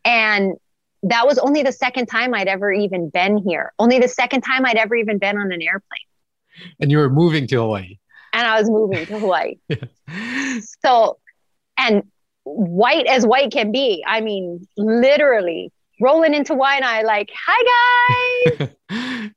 And 0.05 0.53
that 1.03 1.27
was 1.27 1.37
only 1.37 1.63
the 1.63 1.71
second 1.71 2.07
time 2.07 2.33
I'd 2.33 2.47
ever 2.47 2.71
even 2.71 3.09
been 3.09 3.37
here. 3.37 3.73
Only 3.77 3.99
the 3.99 4.07
second 4.07 4.41
time 4.41 4.65
I'd 4.65 4.77
ever 4.77 4.95
even 4.95 5.17
been 5.17 5.37
on 5.37 5.51
an 5.51 5.61
airplane. 5.61 5.99
And 6.79 6.89
you 6.89 6.97
were 6.97 7.09
moving 7.09 7.45
to 7.47 7.57
Hawaii. 7.57 7.99
And 8.33 8.47
I 8.47 8.59
was 8.59 8.69
moving 8.69 9.05
to 9.05 9.19
Hawaii. 9.19 9.55
So, 10.85 11.17
and 11.77 12.03
white 12.43 13.07
as 13.07 13.25
white 13.25 13.51
can 13.51 13.71
be. 13.71 14.03
I 14.05 14.21
mean, 14.21 14.67
literally 14.77 15.71
rolling 15.99 16.33
into 16.33 16.53
wine, 16.53 16.83
Waianae 16.83 17.03
like, 17.03 17.31
hi 17.33 18.57
guys. 18.59 18.69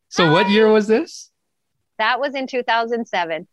so 0.09 0.27
hi. 0.27 0.33
what 0.33 0.51
year 0.51 0.69
was 0.69 0.87
this? 0.87 1.31
That 1.99 2.21
was 2.21 2.35
in 2.35 2.47
2007. 2.47 3.47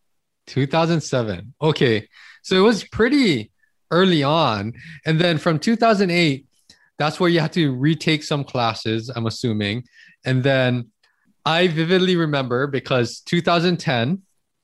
2007. 0.48 1.54
Okay. 1.62 2.08
So 2.44 2.56
it 2.56 2.62
was 2.62 2.84
pretty 2.84 3.52
early 3.92 4.24
on. 4.24 4.74
And 5.06 5.20
then 5.20 5.38
from 5.38 5.60
2008, 5.60 6.46
that's 6.98 7.20
where 7.20 7.30
you 7.30 7.40
had 7.40 7.54
to 7.54 7.74
retake 7.74 8.24
some 8.24 8.44
classes, 8.44 9.10
I'm 9.10 9.26
assuming. 9.26 9.84
And 10.24 10.44
then 10.44 10.92
I 11.46 11.68
vividly 11.68 12.16
remember 12.16 12.68
because 12.68 13.20
2010, 13.22 14.22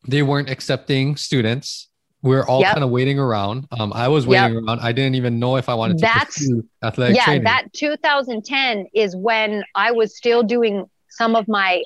they 0.08 0.24
weren't 0.24 0.50
accepting 0.50 1.16
students 1.16 1.91
we 2.24 2.36
are 2.36 2.48
all 2.48 2.62
yep. 2.62 2.74
kind 2.74 2.84
of 2.84 2.90
waiting 2.92 3.18
around. 3.18 3.68
Um, 3.72 3.92
I 3.94 4.08
was 4.08 4.28
waiting 4.28 4.56
yep. 4.56 4.64
around. 4.64 4.80
I 4.80 4.92
didn't 4.92 5.16
even 5.16 5.40
know 5.40 5.58
if 5.58 5.70
I 5.70 5.74
wanted 5.74 5.98
to 5.98 6.02
That's, 6.02 6.38
pursue 6.38 6.64
athletic 6.84 7.16
yeah, 7.16 7.26
training. 7.26 7.44
that 7.46 7.74
2010 7.74 8.88
is 8.94 9.16
when 9.16 9.64
I 9.76 9.92
was 9.92 10.16
still 10.16 10.44
doing 10.44 10.90
some 11.10 11.36
of 11.36 11.48
my 11.48 11.84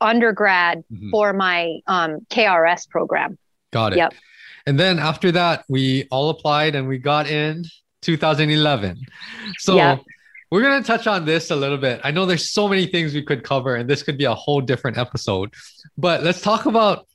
undergrad 0.00 0.84
mm-hmm. 0.92 1.10
for 1.10 1.32
my 1.32 1.78
um, 1.86 2.26
KRS 2.30 2.88
program. 2.88 3.38
Got 3.72 3.94
it. 3.94 3.98
Yep. 3.98 4.14
And 4.66 4.78
then 4.78 4.98
after 4.98 5.32
that, 5.32 5.64
we 5.68 6.06
all 6.10 6.30
applied 6.30 6.74
and 6.74 6.86
we 6.86 6.98
got 6.98 7.28
in 7.28 7.64
2011. 8.02 9.00
So 9.58 10.00
we're 10.50 10.60
going 10.60 10.82
to 10.82 10.86
touch 10.86 11.06
on 11.06 11.24
this 11.24 11.50
a 11.50 11.56
little 11.56 11.78
bit. 11.78 12.00
I 12.04 12.10
know 12.10 12.26
there's 12.26 12.50
so 12.50 12.68
many 12.68 12.86
things 12.86 13.14
we 13.14 13.22
could 13.22 13.42
cover, 13.42 13.74
and 13.74 13.88
this 13.88 14.02
could 14.02 14.18
be 14.18 14.24
a 14.24 14.34
whole 14.34 14.60
different 14.60 14.98
episode. 14.98 15.54
But 15.96 16.22
let's 16.22 16.42
talk 16.42 16.66
about 16.66 17.08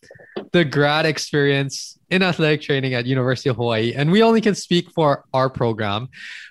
the 0.52 0.66
grad 0.66 1.06
experience 1.06 1.97
in 2.10 2.24
athletic 2.24 2.62
training 2.62 2.94
at 2.94 3.06
University 3.06 3.50
of 3.50 3.58
Hawaii. 3.58 3.94
And 3.94 4.12
we 4.12 4.24
only 4.24 4.42
can 4.42 4.56
speak 4.56 4.92
for 4.92 5.26
our 5.34 5.50
program. 5.50 6.08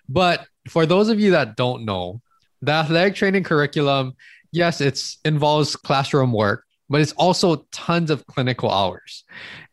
But 0.08 0.46
for 0.68 0.86
those 0.86 1.08
of 1.08 1.18
you 1.18 1.30
that 1.32 1.56
don't 1.56 1.84
know, 1.84 2.20
the 2.62 2.72
athletic 2.72 3.14
training 3.14 3.44
curriculum, 3.44 4.14
yes, 4.52 4.80
it 4.80 5.00
involves 5.24 5.76
classroom 5.76 6.32
work, 6.32 6.64
but 6.88 7.00
it's 7.00 7.12
also 7.12 7.66
tons 7.72 8.10
of 8.10 8.26
clinical 8.26 8.70
hours. 8.70 9.24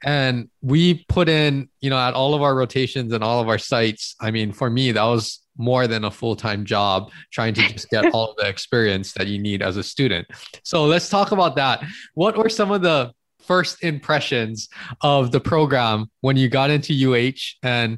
And 0.03 0.49
we 0.61 1.05
put 1.07 1.29
in, 1.29 1.69
you 1.81 1.89
know, 1.89 1.97
at 1.97 2.13
all 2.13 2.34
of 2.34 2.41
our 2.41 2.55
rotations 2.55 3.13
and 3.13 3.23
all 3.23 3.41
of 3.41 3.47
our 3.47 3.57
sites. 3.57 4.15
I 4.19 4.31
mean, 4.31 4.51
for 4.51 4.69
me, 4.69 4.91
that 4.91 5.03
was 5.03 5.39
more 5.57 5.86
than 5.86 6.03
a 6.03 6.11
full-time 6.11 6.65
job 6.65 7.11
trying 7.31 7.53
to 7.53 7.61
just 7.69 7.89
get 7.89 8.11
all 8.13 8.34
the 8.38 8.47
experience 8.47 9.13
that 9.13 9.27
you 9.27 9.38
need 9.38 9.61
as 9.61 9.77
a 9.77 9.84
student. 9.84 10.27
So 10.63 10.86
let's 10.86 11.09
talk 11.09 11.31
about 11.31 11.55
that. 11.57 11.84
What 12.15 12.36
were 12.38 12.49
some 12.49 12.71
of 12.71 12.81
the 12.81 13.13
first 13.46 13.84
impressions 13.84 14.70
of 15.02 15.32
the 15.32 15.39
program 15.39 16.10
when 16.22 16.38
you 16.38 16.50
got 16.50 16.70
into 16.70 16.94
UH 16.94 17.58
and 17.64 17.98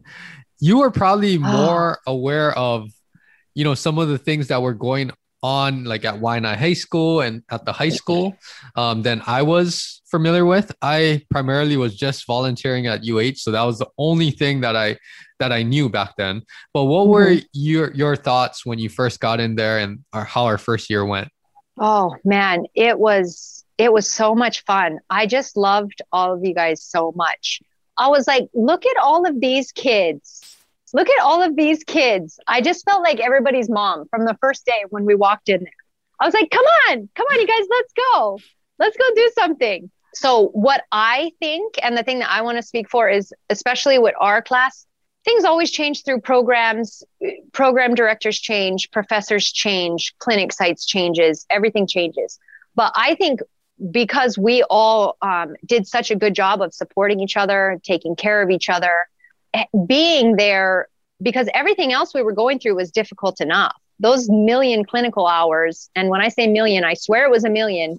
you 0.60 0.80
were 0.80 0.92
probably 0.92 1.38
more 1.38 2.00
aware 2.08 2.58
of 2.58 2.90
you 3.54 3.64
know 3.64 3.76
some 3.76 3.98
of 3.98 4.08
the 4.08 4.18
things 4.18 4.48
that 4.48 4.62
were 4.62 4.74
going 4.74 5.12
on 5.46 5.84
like 5.84 6.04
at 6.06 6.16
Waianae 6.16 6.58
High 6.58 6.74
School 6.74 7.22
and 7.22 7.44
at 7.52 7.66
the 7.66 7.72
high 7.72 7.90
school 7.90 8.36
um, 8.76 9.04
than 9.04 9.22
I 9.28 9.44
was 9.44 10.02
familiar 10.10 10.44
with. 10.44 10.72
I 10.82 11.22
primarily 11.30 11.78
was 11.78 11.96
just 11.96 12.26
volunteering 12.26 12.88
at 12.88 13.08
UH, 13.08 13.36
so 13.36 13.52
that 13.52 13.62
was 13.62 13.78
the 13.78 13.88
only 14.00 14.32
thing 14.32 14.62
that 14.62 14.76
I 14.76 14.98
that 15.40 15.52
I 15.52 15.62
knew 15.62 15.88
back 15.88 16.14
then. 16.18 16.42
But 16.74 16.86
what 16.86 17.08
were 17.08 17.28
mm-hmm. 17.28 17.46
your 17.54 17.94
your 17.94 18.16
thoughts 18.16 18.66
when 18.66 18.80
you 18.80 18.90
first 18.90 19.20
got 19.20 19.40
in 19.40 19.56
there 19.56 19.78
and 19.78 20.00
how 20.14 20.46
our 20.46 20.58
first 20.58 20.90
year 20.90 21.06
went? 21.06 21.30
Oh 21.78 22.16
man, 22.24 22.66
it 22.74 22.98
was 22.98 23.55
it 23.78 23.92
was 23.92 24.12
so 24.12 24.36
much 24.36 24.64
fun. 24.64 25.00
I 25.10 25.26
just 25.28 25.58
loved 25.58 26.02
all 26.12 26.34
of 26.34 26.44
you 26.44 26.54
guys 26.54 26.82
so 26.82 27.12
much. 27.16 27.62
I 27.98 28.10
was 28.10 28.28
like, 28.28 28.48
look 28.54 28.86
at 28.86 28.98
all 28.98 29.26
of 29.28 29.40
these 29.40 29.72
kids 29.72 30.56
look 30.96 31.10
at 31.10 31.22
all 31.22 31.42
of 31.42 31.58
these 31.58 31.84
kids. 31.84 32.40
I 32.48 32.62
just 32.62 32.86
felt 32.86 33.04
like 33.04 33.20
everybody's 33.20 33.70
mom 33.70 34.08
from 34.08 34.26
the 34.26 34.38
first 34.40 34.66
day 34.66 34.86
when 34.90 35.04
we 35.04 35.14
walked 35.14 35.50
in 35.50 35.60
there. 35.60 35.74
I 36.20 36.26
was 36.26 36.34
like, 36.34 36.50
come 36.50 36.66
on, 36.90 37.10
come 37.14 37.28
on, 37.30 37.40
you 37.42 37.48
guys, 37.48 37.68
let's 37.70 37.94
go. 38.14 38.40
Let's 38.80 38.96
go 38.96 39.04
do 39.14 39.32
something. 39.36 39.92
So, 40.14 40.48
what 40.54 40.84
I 40.94 41.34
think, 41.42 41.76
and 41.84 41.98
the 41.98 42.04
thing 42.04 42.20
that 42.20 42.32
I 42.32 42.42
want 42.42 42.58
to 42.58 42.64
speak 42.64 42.90
for 42.90 43.10
is, 43.10 43.34
especially 43.50 44.00
with 44.00 44.16
our 44.18 44.42
class, 44.42 44.86
things 45.26 45.44
always 45.44 45.70
change 45.70 46.06
through 46.06 46.22
programs. 46.22 47.04
Program 47.52 47.96
directors 47.96 48.40
change, 48.40 48.90
professors 48.92 49.52
change, 49.52 50.16
clinic 50.20 50.54
sites 50.54 50.86
changes, 50.86 51.46
everything 51.50 51.88
changes. 51.88 52.40
But 52.76 52.94
I 52.96 53.16
think 53.16 53.42
because 53.92 54.38
we 54.38 54.64
all 54.70 55.18
um, 55.22 55.56
did 55.66 55.88
such 55.88 56.12
a 56.12 56.16
good 56.16 56.34
job 56.34 56.62
of 56.62 56.74
supporting 56.74 57.20
each 57.20 57.38
other, 57.38 57.80
taking 57.84 58.16
care 58.16 58.42
of 58.42 58.50
each 58.50 58.70
other, 58.70 59.08
being 59.88 60.36
there 60.36 60.88
because 61.22 61.48
everything 61.54 61.94
else 61.94 62.14
we 62.14 62.22
were 62.22 62.34
going 62.34 62.60
through 62.60 62.76
was 62.76 62.92
difficult 62.92 63.40
enough. 63.42 63.76
Those 64.00 64.30
million 64.30 64.84
clinical 64.84 65.26
hours, 65.26 65.90
and 65.96 66.10
when 66.10 66.20
I 66.20 66.28
say 66.28 66.48
million, 66.48 66.84
I 66.84 66.96
swear 66.96 67.26
it 67.26 67.32
was 67.32 67.46
a 67.46 67.50
million, 67.50 67.98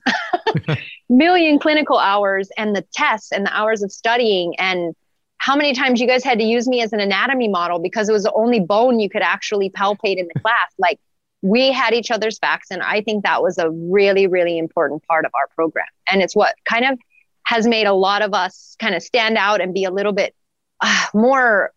million 1.09 1.59
clinical 1.59 1.99
hours, 1.99 2.51
and 2.59 2.77
the 2.77 2.85
tests 2.93 3.33
and 3.33 3.47
the 3.47 3.57
hours 3.57 3.83
of 3.83 3.91
studying, 3.91 4.55
and 4.59 4.95
how 5.39 5.57
many 5.57 5.73
times 5.73 6.01
you 6.01 6.07
guys 6.07 6.23
had 6.23 6.39
to 6.39 6.45
use 6.45 6.69
me 6.69 6.83
as 6.83 6.93
an 6.93 7.01
anatomy 7.01 7.49
model 7.49 7.79
because 7.79 8.09
it 8.11 8.13
was 8.13 8.25
the 8.25 8.33
only 8.35 8.61
bone 8.61 9.01
you 9.01 9.09
could 9.09 9.23
actually 9.23 9.71
palpate 9.71 10.19
in 10.19 10.29
the 10.33 10.41
class. 10.41 10.73
Like 10.79 11.01
we 11.43 11.73
had 11.73 11.95
each 11.95 12.11
other's 12.11 12.39
backs, 12.39 12.69
and 12.71 12.83
I 12.83 13.03
think 13.03 13.25
that 13.25 13.43
was 13.43 13.59
a 13.59 13.71
really, 13.71 14.27
really 14.27 14.59
important 14.59 15.03
part 15.05 15.25
of 15.25 15.33
our 15.35 15.49
program. 15.55 15.87
And 16.11 16.23
it's 16.23 16.35
what 16.35 16.55
kind 16.65 16.85
of 16.85 16.99
has 17.45 17.67
made 17.67 17.87
a 17.87 17.93
lot 17.93 18.23
of 18.23 18.35
us 18.35 18.77
kind 18.81 18.95
of 18.95 19.03
stand 19.03 19.37
out 19.37 19.61
and 19.61 19.73
be 19.73 19.85
a 19.85 19.91
little 19.91 20.13
bit 20.13 20.35
uh, 20.81 21.07
more, 21.15 21.73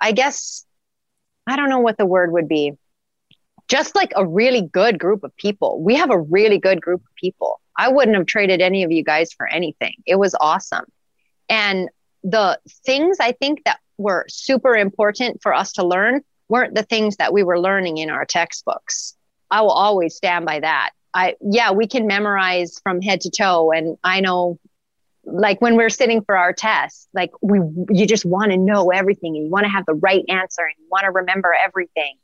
I 0.00 0.12
guess, 0.12 0.64
I 1.46 1.56
don't 1.56 1.68
know 1.68 1.80
what 1.80 1.98
the 1.98 2.06
word 2.06 2.32
would 2.32 2.48
be. 2.48 2.72
Just 3.68 3.94
like 3.94 4.12
a 4.16 4.26
really 4.26 4.62
good 4.62 4.98
group 4.98 5.22
of 5.22 5.36
people. 5.36 5.82
We 5.82 5.96
have 5.96 6.10
a 6.10 6.18
really 6.18 6.58
good 6.58 6.80
group 6.80 7.02
of 7.02 7.14
people. 7.16 7.60
I 7.76 7.88
wouldn't 7.88 8.16
have 8.16 8.26
traded 8.26 8.60
any 8.60 8.82
of 8.82 8.90
you 8.90 9.04
guys 9.04 9.32
for 9.32 9.46
anything. 9.46 9.94
It 10.06 10.16
was 10.16 10.34
awesome. 10.40 10.84
And 11.48 11.88
the 12.22 12.58
things 12.84 13.18
I 13.20 13.32
think 13.32 13.64
that 13.64 13.78
were 13.96 14.26
super 14.28 14.74
important 14.74 15.40
for 15.42 15.54
us 15.54 15.72
to 15.74 15.86
learn 15.86 16.22
weren't 16.50 16.74
the 16.74 16.82
things 16.82 17.16
that 17.16 17.32
we 17.32 17.42
were 17.42 17.60
learning 17.60 17.98
in 17.98 18.10
our 18.10 18.24
textbooks. 18.24 19.16
I 19.50 19.62
will 19.62 19.70
always 19.70 20.14
stand 20.14 20.44
by 20.44 20.60
that. 20.60 20.90
I 21.14 21.36
yeah, 21.40 21.72
we 21.72 21.86
can 21.86 22.06
memorize 22.06 22.78
from 22.82 23.00
head 23.00 23.22
to 23.22 23.30
toe 23.30 23.72
and 23.72 23.96
I 24.04 24.20
know 24.20 24.58
like 25.24 25.60
when 25.60 25.76
we're 25.76 25.90
sitting 25.90 26.22
for 26.22 26.36
our 26.36 26.52
test, 26.52 27.08
like 27.12 27.30
we, 27.42 27.60
you 27.90 28.06
just 28.06 28.24
want 28.24 28.52
to 28.52 28.56
know 28.56 28.90
everything 28.90 29.36
and 29.36 29.44
you 29.44 29.50
want 29.50 29.64
to 29.64 29.70
have 29.70 29.86
the 29.86 29.94
right 29.94 30.24
answer 30.28 30.62
and 30.62 30.74
you 30.78 30.86
want 30.90 31.04
to 31.04 31.10
remember 31.10 31.54
everything. 31.54 32.16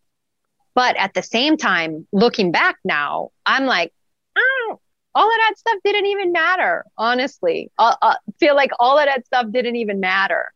But 0.75 0.97
at 0.97 1.15
the 1.15 1.23
same 1.23 1.57
time, 1.57 2.07
looking 2.13 2.53
back 2.53 2.77
now, 2.85 3.31
I'm 3.45 3.67
like, 3.67 3.93
oh, 4.37 4.81
all 5.15 5.29
of 5.31 5.37
that 5.39 5.55
stuff 5.57 5.77
didn't 5.85 6.07
even 6.07 6.33
matter. 6.33 6.85
Honestly, 6.99 7.71
I, 7.79 7.97
I 8.03 8.17
feel 8.39 8.55
like 8.55 8.71
all 8.79 8.99
of 8.99 9.07
that 9.07 9.27
stuff 9.27 9.47
didn't 9.51 9.77
even 9.77 10.01
matter. 10.01 10.53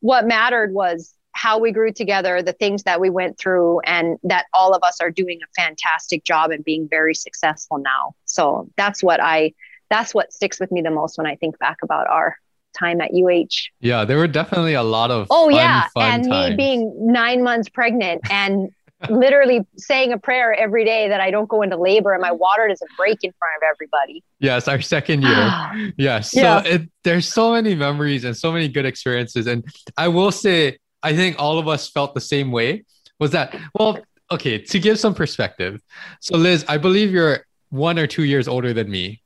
What 0.00 0.26
mattered 0.26 0.72
was 0.72 1.14
how 1.34 1.58
we 1.58 1.72
grew 1.72 1.92
together, 1.92 2.42
the 2.42 2.52
things 2.52 2.84
that 2.84 3.00
we 3.00 3.10
went 3.10 3.38
through, 3.38 3.80
and 3.80 4.16
that 4.22 4.46
all 4.54 4.72
of 4.72 4.82
us 4.82 5.00
are 5.00 5.10
doing 5.10 5.40
a 5.42 5.60
fantastic 5.60 6.24
job 6.24 6.50
and 6.50 6.64
being 6.64 6.88
very 6.88 7.14
successful 7.14 7.78
now. 7.78 8.14
So 8.24 8.68
that's 8.76 9.02
what 9.02 9.20
I 9.20 9.52
that's 9.90 10.14
what 10.14 10.32
sticks 10.32 10.58
with 10.58 10.72
me 10.72 10.80
the 10.80 10.90
most 10.90 11.18
when 11.18 11.26
I 11.26 11.36
think 11.36 11.58
back 11.58 11.78
about 11.82 12.06
our 12.08 12.36
time 12.76 13.00
at 13.00 13.10
UH. 13.12 13.68
Yeah, 13.80 14.04
there 14.04 14.16
were 14.16 14.26
definitely 14.26 14.74
a 14.74 14.82
lot 14.82 15.10
of 15.10 15.26
oh 15.30 15.50
fun, 15.50 15.54
yeah, 15.56 15.88
fun 15.92 16.10
and 16.14 16.28
times. 16.30 16.50
me 16.50 16.56
being 16.56 16.92
nine 17.12 17.42
months 17.42 17.68
pregnant 17.68 18.22
and 18.30 18.70
literally 19.10 19.60
saying 19.76 20.12
a 20.12 20.18
prayer 20.18 20.54
every 20.54 20.84
day 20.84 21.08
that 21.08 21.20
I 21.20 21.30
don't 21.30 21.48
go 21.48 21.62
into 21.62 21.76
labor 21.76 22.12
and 22.12 22.22
my 22.22 22.32
water 22.32 22.66
doesn't 22.68 22.90
break 22.96 23.18
in 23.22 23.32
front 23.38 23.52
of 23.60 23.68
everybody. 23.74 24.22
Yes, 24.38 24.66
our 24.68 24.80
second 24.80 25.22
year. 25.22 25.92
yes, 25.98 26.30
so 26.30 26.40
Yeah. 26.40 26.62
it, 26.64 26.82
there's 27.02 27.28
so 27.28 27.52
many 27.52 27.74
memories 27.74 28.24
and 28.24 28.36
so 28.36 28.50
many 28.52 28.68
good 28.68 28.86
experiences, 28.86 29.46
and 29.46 29.64
I 29.98 30.08
will 30.08 30.30
say, 30.32 30.78
I 31.04 31.14
think 31.14 31.36
all 31.38 31.58
of 31.58 31.68
us 31.68 31.88
felt 31.88 32.14
the 32.14 32.20
same 32.20 32.50
way. 32.50 32.84
Was 33.20 33.30
that 33.32 33.56
well? 33.78 33.98
Okay, 34.32 34.58
to 34.58 34.78
give 34.80 34.98
some 34.98 35.14
perspective. 35.14 35.80
So 36.20 36.36
Liz, 36.36 36.64
I 36.66 36.78
believe 36.78 37.12
you're 37.12 37.46
one 37.68 37.98
or 37.98 38.06
two 38.06 38.24
years 38.24 38.48
older 38.48 38.72
than 38.72 38.90
me. 38.90 39.20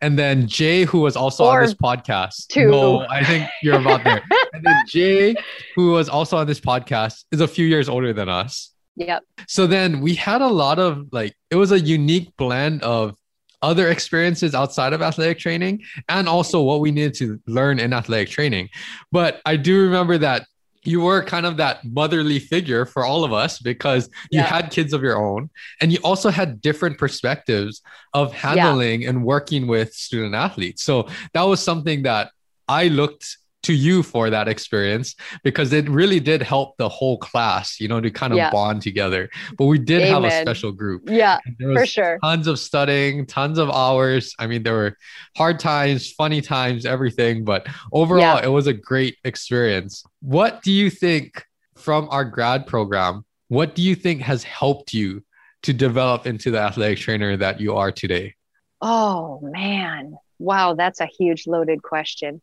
And 0.00 0.16
then 0.16 0.46
Jay, 0.46 0.84
who 0.84 1.00
was 1.00 1.16
also 1.16 1.44
Or 1.44 1.60
on 1.60 1.66
this 1.66 1.74
podcast. 1.74 2.46
two. 2.46 2.70
No, 2.70 3.00
I 3.08 3.24
think 3.24 3.48
you're 3.62 3.80
about 3.80 4.04
there. 4.04 4.22
and 4.52 4.62
then 4.64 4.76
Jay, 4.86 5.34
who 5.74 5.90
was 5.90 6.08
also 6.08 6.36
on 6.36 6.46
this 6.46 6.60
podcast, 6.60 7.24
is 7.32 7.40
a 7.40 7.48
few 7.48 7.66
years 7.66 7.88
older 7.88 8.12
than 8.12 8.28
us. 8.28 8.70
Yep. 8.96 9.24
So 9.48 9.66
then 9.66 10.00
we 10.00 10.14
had 10.14 10.40
a 10.40 10.46
lot 10.46 10.78
of 10.78 11.08
like, 11.12 11.34
it 11.50 11.56
was 11.56 11.72
a 11.72 11.80
unique 11.80 12.34
blend 12.36 12.82
of 12.82 13.16
other 13.62 13.90
experiences 13.90 14.54
outside 14.54 14.92
of 14.92 15.02
athletic 15.02 15.38
training 15.38 15.82
and 16.08 16.28
also 16.28 16.62
what 16.62 16.80
we 16.80 16.92
needed 16.92 17.14
to 17.14 17.40
learn 17.46 17.80
in 17.80 17.92
athletic 17.92 18.28
training. 18.28 18.68
But 19.10 19.40
I 19.44 19.56
do 19.56 19.82
remember 19.82 20.18
that 20.18 20.46
you 20.86 21.00
were 21.00 21.22
kind 21.22 21.46
of 21.46 21.56
that 21.56 21.84
motherly 21.84 22.38
figure 22.38 22.86
for 22.86 23.04
all 23.04 23.24
of 23.24 23.32
us 23.32 23.58
because 23.58 24.08
you 24.30 24.40
Yeah. 24.40 24.44
had 24.46 24.70
kids 24.70 24.92
of 24.92 25.02
your 25.02 25.16
own 25.16 25.50
and 25.80 25.92
you 25.92 25.98
also 26.04 26.30
had 26.30 26.60
different 26.60 26.98
perspectives 26.98 27.82
of 28.14 28.32
handling 28.32 29.06
and 29.06 29.24
working 29.24 29.66
with 29.66 29.92
student 29.94 30.34
athletes. 30.34 30.82
So 30.84 31.08
that 31.34 31.42
was 31.42 31.62
something 31.62 32.02
that 32.04 32.30
I 32.68 32.88
looked 32.88 33.38
to 33.66 33.72
you 33.74 34.02
for 34.02 34.30
that 34.30 34.48
experience 34.48 35.14
because 35.42 35.72
it 35.72 35.88
really 35.88 36.20
did 36.20 36.40
help 36.42 36.76
the 36.76 36.88
whole 36.88 37.18
class, 37.18 37.80
you 37.80 37.88
know, 37.88 38.00
to 38.00 38.10
kind 38.10 38.32
of 38.32 38.36
Yeah. 38.38 38.50
bond 38.50 38.82
together. 38.82 39.28
But 39.58 39.66
we 39.66 39.78
did 39.78 40.02
have 40.08 40.24
a 40.24 40.30
special 40.40 40.72
group. 40.72 41.02
Yeah, 41.10 41.38
for 41.60 41.84
sure. 41.86 42.18
tons 42.22 42.46
of 42.46 42.58
studying, 42.58 43.26
tons 43.26 43.58
of 43.58 43.68
hours. 43.70 44.34
I 44.38 44.46
mean, 44.46 44.62
there 44.62 44.74
were 44.74 44.96
hard 45.36 45.58
times, 45.58 46.10
funny 46.12 46.40
times, 46.40 46.86
everything, 46.86 47.44
but 47.44 47.66
overall, 47.92 48.20
Yeah. 48.38 48.44
it 48.44 48.52
was 48.58 48.66
a 48.66 48.72
great 48.72 49.16
experience. 49.24 50.04
What 50.20 50.62
do 50.62 50.72
you 50.72 50.88
think 50.90 51.44
from 51.76 52.08
our 52.10 52.24
grad 52.24 52.66
program? 52.66 53.24
What 53.48 53.74
do 53.74 53.82
you 53.82 53.94
think 53.94 54.22
has 54.22 54.42
helped 54.44 54.94
you 54.94 55.22
to 55.62 55.72
develop 55.72 56.26
into 56.26 56.50
the 56.50 56.58
athletic 56.58 56.98
trainer 56.98 57.36
that 57.36 57.60
you 57.60 57.74
are 57.76 57.90
today? 57.92 58.34
Oh 58.80 59.40
man. 59.42 60.16
Wow, 60.38 60.74
that's 60.74 61.00
a 61.00 61.06
huge 61.06 61.46
loaded 61.46 61.82
question. 61.82 62.42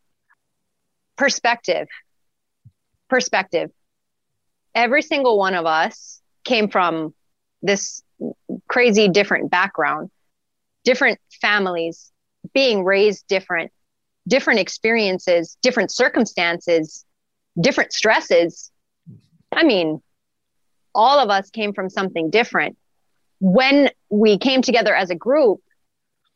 Perspective. 1.18 1.88
Perspective. 3.10 3.72
Every 4.76 5.02
single 5.02 5.38
one 5.38 5.54
of 5.54 5.66
us 5.66 6.22
came 6.44 6.70
from 6.70 7.14
this 7.62 8.04
crazy 8.68 9.08
different 9.08 9.52
background, 9.52 10.10
different 10.84 11.20
families, 11.42 12.12
being 12.54 12.84
raised 12.84 13.26
different, 13.28 13.72
different 14.28 14.60
experiences, 14.60 15.58
different 15.62 15.92
circumstances, 15.92 17.06
different 17.60 17.94
stresses. 17.94 18.72
I 19.52 19.64
mean, 19.64 20.02
all 20.96 21.20
of 21.20 21.30
us 21.30 21.50
came 21.50 21.74
from 21.74 21.90
something 21.90 22.30
different. 22.30 22.78
When 23.40 23.90
we 24.10 24.38
came 24.38 24.62
together 24.62 24.96
as 24.96 25.10
a 25.10 25.16
group, 25.16 25.62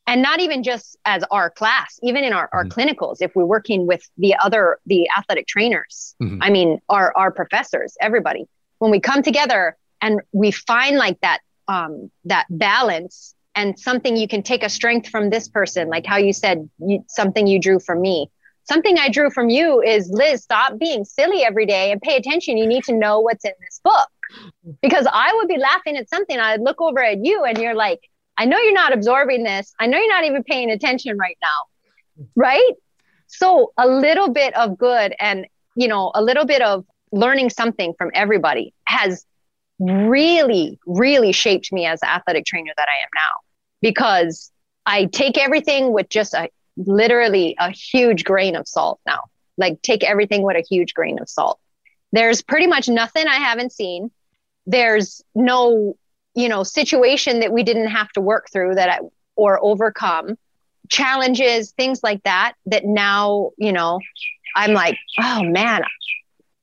and 0.07 0.21
not 0.21 0.39
even 0.39 0.63
just 0.63 0.97
as 1.05 1.23
our 1.31 1.49
class 1.49 1.99
even 2.01 2.23
in 2.23 2.33
our, 2.33 2.49
our 2.53 2.65
Mhm. 2.65 2.71
clinicals 2.71 3.17
if 3.21 3.35
we're 3.35 3.45
working 3.45 3.85
with 3.85 4.01
the 4.17 4.35
other 4.43 4.79
the 4.85 5.07
athletic 5.17 5.47
trainers 5.47 6.15
Mhm. 6.21 6.39
i 6.41 6.49
mean 6.49 6.79
our 6.89 7.15
our 7.15 7.31
professors 7.31 7.95
everybody 8.01 8.45
when 8.79 8.91
we 8.91 8.99
come 8.99 9.21
together 9.21 9.77
and 10.01 10.21
we 10.31 10.51
find 10.51 10.97
like 10.97 11.19
that 11.21 11.39
um 11.67 12.09
that 12.25 12.45
balance 12.49 13.35
and 13.55 13.77
something 13.79 14.15
you 14.15 14.27
can 14.27 14.43
take 14.43 14.63
a 14.63 14.69
strength 14.69 15.09
from 15.09 15.31
this 15.31 15.49
person, 15.49 15.89
like 15.89 16.05
how 16.05 16.17
you 16.17 16.31
said 16.31 16.69
you, 16.77 17.03
something 17.07 17.47
you 17.47 17.59
drew 17.59 17.79
from 17.79 17.99
me. 18.01 18.29
Something 18.65 18.99
I 18.99 19.09
drew 19.09 19.31
from 19.31 19.49
you 19.49 19.81
is 19.81 20.11
Liz, 20.11 20.43
stop 20.43 20.77
being 20.77 21.03
silly 21.05 21.43
every 21.43 21.65
day 21.65 21.91
and 21.91 21.99
pay 21.99 22.17
attention. 22.17 22.57
You 22.57 22.67
need 22.67 22.83
to 22.83 22.93
know 22.93 23.19
what's 23.19 23.43
in 23.43 23.53
this 23.59 23.81
book. 23.83 24.09
Because 24.83 25.07
I 25.11 25.33
would 25.35 25.47
be 25.47 25.57
laughing 25.57 25.97
at 25.97 26.07
something. 26.07 26.37
I'd 26.37 26.61
look 26.61 26.79
over 26.79 27.03
at 27.03 27.25
you 27.25 27.43
and 27.45 27.57
you're 27.57 27.73
like, 27.73 27.99
I 28.37 28.45
know 28.45 28.57
you're 28.59 28.73
not 28.73 28.93
absorbing 28.93 29.43
this. 29.43 29.73
I 29.79 29.87
know 29.87 29.97
you're 29.97 30.07
not 30.07 30.25
even 30.25 30.43
paying 30.43 30.69
attention 30.69 31.17
right 31.17 31.37
now. 31.41 32.25
Right. 32.35 32.73
So 33.27 33.73
a 33.77 33.87
little 33.87 34.29
bit 34.29 34.55
of 34.55 34.77
good 34.77 35.13
and, 35.19 35.47
you 35.75 35.87
know, 35.87 36.11
a 36.15 36.21
little 36.23 36.45
bit 36.45 36.61
of 36.61 36.85
learning 37.11 37.49
something 37.49 37.93
from 37.97 38.11
everybody 38.13 38.73
has 38.85 39.25
really, 39.79 40.79
really 40.85 41.31
shaped 41.31 41.71
me 41.71 41.85
as 41.85 41.99
the 41.99 42.09
athletic 42.09 42.45
trainer 42.45 42.71
that 42.75 42.87
I 42.87 43.03
am 43.03 43.09
now 43.15 43.31
because 43.81 44.51
I 44.85 45.05
take 45.05 45.37
everything 45.37 45.91
with 45.91 46.09
just 46.09 46.33
a 46.33 46.49
literally 46.77 47.55
a 47.59 47.71
huge 47.71 48.23
grain 48.23 48.55
of 48.55 48.67
salt 48.67 48.99
now. 49.05 49.23
Like 49.57 49.81
take 49.81 50.03
everything 50.03 50.43
with 50.43 50.55
a 50.55 50.63
huge 50.67 50.93
grain 50.93 51.19
of 51.19 51.27
salt. 51.27 51.59
There's 52.11 52.41
pretty 52.41 52.67
much 52.67 52.87
nothing 52.87 53.27
I 53.27 53.35
haven't 53.35 53.71
seen. 53.71 54.11
There's 54.65 55.21
no, 55.35 55.97
you 56.37 56.47
know, 56.47 56.61
situation 56.61 57.39
that 57.39 57.51
we 57.51 57.63
didn't 57.63 57.87
have 57.87 58.09
to 58.09 58.21
work 58.21 58.47
through 58.51 58.75
that 58.75 58.89
I, 58.89 58.99
or 59.35 59.59
overcome 59.59 60.35
challenges, 60.87 61.71
things 61.71 62.01
like 62.03 62.21
that, 62.23 62.53
that 62.67 62.85
now, 62.85 63.49
you 63.57 63.73
know, 63.73 63.99
I'm 64.55 64.73
like, 64.73 64.95
oh 65.19 65.41
man, 65.41 65.81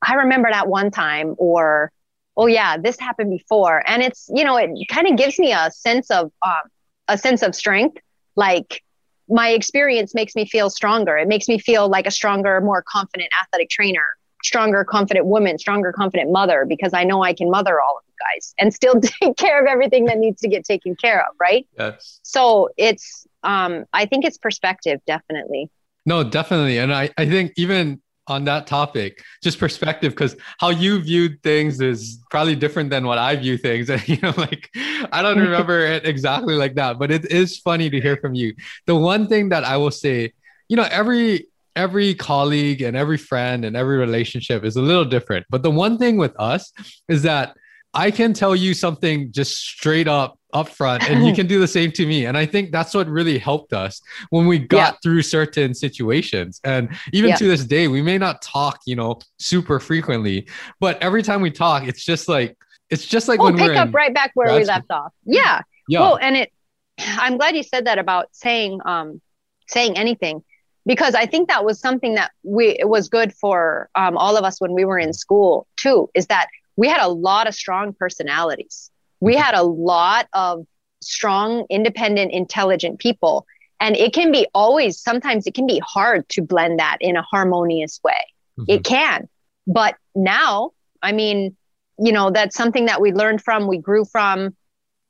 I 0.00 0.14
remember 0.14 0.48
that 0.48 0.68
one 0.68 0.92
time 0.92 1.34
or, 1.38 1.90
oh 2.36 2.46
yeah, 2.46 2.76
this 2.76 3.00
happened 3.00 3.30
before. 3.30 3.82
And 3.84 4.00
it's, 4.00 4.30
you 4.32 4.44
know, 4.44 4.56
it 4.56 4.70
kind 4.88 5.08
of 5.08 5.16
gives 5.16 5.40
me 5.40 5.52
a 5.52 5.72
sense 5.72 6.08
of, 6.08 6.30
um, 6.46 6.62
a 7.08 7.18
sense 7.18 7.42
of 7.42 7.52
strength. 7.56 7.98
Like 8.36 8.80
my 9.28 9.48
experience 9.48 10.14
makes 10.14 10.36
me 10.36 10.46
feel 10.46 10.70
stronger. 10.70 11.16
It 11.16 11.26
makes 11.26 11.48
me 11.48 11.58
feel 11.58 11.88
like 11.88 12.06
a 12.06 12.12
stronger, 12.12 12.60
more 12.60 12.84
confident 12.88 13.30
athletic 13.42 13.70
trainer, 13.70 14.14
stronger, 14.44 14.84
confident 14.84 15.26
woman, 15.26 15.58
stronger, 15.58 15.92
confident 15.92 16.30
mother, 16.30 16.64
because 16.68 16.92
I 16.92 17.04
know 17.04 17.22
I 17.22 17.32
can 17.32 17.50
mother 17.50 17.80
all 17.80 17.96
of 17.98 18.04
you 18.06 18.14
guys 18.32 18.54
and 18.60 18.72
still 18.72 19.00
take 19.00 19.36
care 19.36 19.60
of 19.60 19.66
everything 19.66 20.04
that 20.06 20.18
needs 20.18 20.40
to 20.42 20.48
get 20.48 20.64
taken 20.64 20.94
care 20.96 21.20
of. 21.20 21.34
Right. 21.40 21.66
Yes. 21.78 22.20
So 22.22 22.68
it's, 22.76 23.26
um, 23.42 23.84
I 23.92 24.06
think 24.06 24.24
it's 24.24 24.38
perspective, 24.38 25.00
definitely. 25.06 25.70
No, 26.06 26.22
definitely. 26.22 26.78
And 26.78 26.92
I, 26.92 27.10
I 27.16 27.26
think 27.26 27.52
even 27.56 28.02
on 28.26 28.44
that 28.44 28.66
topic, 28.66 29.22
just 29.42 29.58
perspective, 29.58 30.12
because 30.12 30.36
how 30.58 30.70
you 30.70 31.00
viewed 31.00 31.42
things 31.42 31.80
is 31.80 32.18
probably 32.30 32.56
different 32.56 32.90
than 32.90 33.06
what 33.06 33.18
I 33.18 33.36
view 33.36 33.56
things. 33.58 33.90
And, 33.94 34.06
you 34.08 34.18
know, 34.22 34.34
like 34.36 34.70
I 35.12 35.22
don't 35.22 35.38
remember 35.48 35.80
it 35.80 36.06
exactly 36.06 36.54
like 36.54 36.74
that, 36.74 36.98
but 36.98 37.10
it 37.10 37.30
is 37.30 37.58
funny 37.58 37.90
to 37.90 38.00
hear 38.00 38.16
from 38.16 38.34
you. 38.34 38.54
The 38.86 38.94
one 38.94 39.26
thing 39.26 39.50
that 39.50 39.64
I 39.64 39.76
will 39.76 39.90
say, 39.90 40.32
you 40.68 40.76
know, 40.76 40.86
every 40.90 41.46
every 41.76 42.14
colleague 42.14 42.82
and 42.82 42.96
every 42.96 43.16
friend 43.16 43.64
and 43.64 43.76
every 43.76 43.98
relationship 43.98 44.64
is 44.64 44.76
a 44.76 44.82
little 44.82 45.04
different. 45.04 45.46
But 45.50 45.62
the 45.62 45.70
one 45.70 45.98
thing 45.98 46.16
with 46.16 46.34
us 46.38 46.72
is 47.08 47.22
that 47.22 47.56
I 47.92 48.10
can 48.10 48.32
tell 48.32 48.56
you 48.56 48.74
something 48.74 49.30
just 49.32 49.56
straight 49.56 50.08
up 50.08 50.38
upfront 50.52 51.02
and 51.08 51.26
you 51.26 51.34
can 51.38 51.46
do 51.46 51.58
the 51.60 51.68
same 51.68 51.90
to 51.92 52.06
me. 52.06 52.26
And 52.26 52.36
i 52.38 52.46
think 52.46 52.70
that's 52.70 52.94
what 52.94 53.08
really 53.08 53.38
helped 53.38 53.72
us 53.72 54.00
when 54.30 54.46
we 54.46 54.58
got 54.58 54.94
yeah. 54.94 54.98
through 55.02 55.22
certain 55.22 55.74
situations. 55.74 56.60
And 56.64 56.88
even 57.12 57.30
yeah. 57.30 57.36
to 57.36 57.44
this 57.46 57.64
day 57.64 57.88
we 57.88 58.02
may 58.02 58.18
not 58.18 58.40
talk 58.40 58.80
you 58.86 58.96
know 58.96 59.18
super 59.38 59.80
frequently 59.80 60.48
but 60.80 61.00
every 61.02 61.22
time 61.22 61.40
we 61.40 61.50
talk 61.50 61.86
it's 61.86 62.04
just 62.04 62.28
like 62.28 62.56
it's 62.90 63.06
just 63.06 63.28
like 63.28 63.40
we'll 63.40 63.52
when 63.52 63.68
pick 63.68 63.76
up 63.76 63.92
right 63.92 64.14
back 64.14 64.30
where 64.34 64.54
we 64.54 64.64
left 64.64 64.90
off. 64.90 65.12
Yeah. 65.24 65.62
Yeah. 65.88 66.00
Well 66.00 66.18
and 66.20 66.36
it 66.36 66.52
i'm 66.98 67.36
glad 67.36 67.56
you 67.56 67.62
said 67.62 67.86
that 67.86 67.98
about 67.98 68.28
saying 68.32 68.80
um 68.84 69.20
saying 69.68 69.96
anything 69.96 70.42
because 70.86 71.14
i 71.14 71.26
think 71.26 71.48
that 71.48 71.64
was 71.64 71.78
something 71.78 72.14
that 72.14 72.32
we 72.42 72.76
it 72.78 72.88
was 72.88 73.08
good 73.08 73.32
for 73.32 73.88
um, 73.94 74.16
all 74.16 74.36
of 74.36 74.44
us 74.44 74.60
when 74.60 74.72
we 74.72 74.84
were 74.84 74.98
in 74.98 75.12
school 75.12 75.66
too 75.76 76.08
is 76.14 76.26
that 76.26 76.48
we 76.76 76.88
had 76.88 77.00
a 77.00 77.08
lot 77.08 77.46
of 77.46 77.54
strong 77.54 77.92
personalities 77.92 78.90
we 79.20 79.36
had 79.36 79.54
a 79.54 79.62
lot 79.62 80.28
of 80.34 80.66
strong, 81.04 81.66
independent, 81.70 82.32
intelligent 82.32 82.98
people. 82.98 83.46
And 83.80 83.96
it 83.96 84.12
can 84.12 84.32
be 84.32 84.46
always, 84.54 84.98
sometimes 84.98 85.46
it 85.46 85.54
can 85.54 85.66
be 85.66 85.80
hard 85.84 86.28
to 86.30 86.42
blend 86.42 86.78
that 86.78 86.98
in 87.00 87.16
a 87.16 87.22
harmonious 87.22 88.00
way. 88.02 88.12
Mm-hmm. 88.58 88.64
It 88.68 88.84
can. 88.84 89.28
But 89.66 89.96
now, 90.14 90.72
I 91.02 91.12
mean, 91.12 91.56
you 91.98 92.12
know, 92.12 92.30
that's 92.30 92.56
something 92.56 92.86
that 92.86 93.00
we 93.00 93.12
learned 93.12 93.42
from, 93.42 93.66
we 93.66 93.78
grew 93.78 94.04
from. 94.04 94.56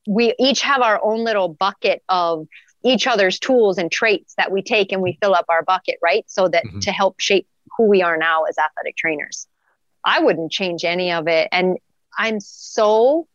We 0.07 0.35
each 0.39 0.61
have 0.61 0.83
our 0.83 1.03
own 1.03 1.25
little 1.25 1.49
bucket 1.49 2.03
of 2.09 2.47
each 2.85 3.07
other's 3.07 3.39
tools 3.39 3.79
and 3.79 3.91
traits 3.91 4.35
that 4.37 4.53
we 4.53 4.63
take 4.63 4.93
and 4.93 5.03
we 5.03 5.19
fill 5.21 5.35
up 5.35 5.47
our 5.49 5.63
bucket, 5.63 5.97
right? 6.03 6.25
So 6.29 6.49
that 6.49 6.65
mm-hmm. 6.65 6.81
to 6.81 6.93
help 6.93 7.19
shape 7.19 7.49
who 7.77 7.89
we 7.89 8.03
are 8.03 8.17
now 8.17 8.45
as 8.45 8.57
athletic 8.59 8.97
trainers. 8.97 9.47
I 10.05 10.21
wouldn't 10.21 10.53
change 10.53 10.85
any 10.85 11.13
of 11.13 11.27
it. 11.27 11.49
And 11.51 11.79
I'm 12.17 12.41
so 12.41 13.27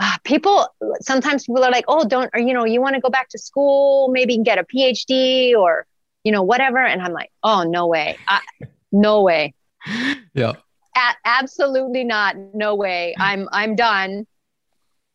uh, 0.00 0.16
people 0.24 0.66
sometimes 1.02 1.44
people 1.44 1.62
are 1.62 1.70
like 1.70 1.84
oh 1.86 2.04
don't 2.08 2.30
or 2.32 2.40
you 2.40 2.54
know 2.54 2.64
you 2.64 2.80
want 2.80 2.94
to 2.94 3.00
go 3.02 3.10
back 3.10 3.28
to 3.28 3.38
school 3.38 4.08
maybe 4.08 4.38
get 4.38 4.58
a 4.58 4.64
phd 4.64 5.54
or 5.54 5.86
you 6.24 6.32
know 6.32 6.42
whatever 6.42 6.78
and 6.78 7.02
i'm 7.02 7.12
like 7.12 7.30
oh 7.42 7.64
no 7.64 7.86
way 7.86 8.16
I, 8.26 8.40
no 8.90 9.20
way 9.20 9.52
yeah 10.32 10.54
a- 10.96 11.16
absolutely 11.26 12.04
not 12.04 12.34
no 12.54 12.74
way 12.74 13.14
i'm 13.18 13.46
i'm 13.52 13.76
done 13.76 14.26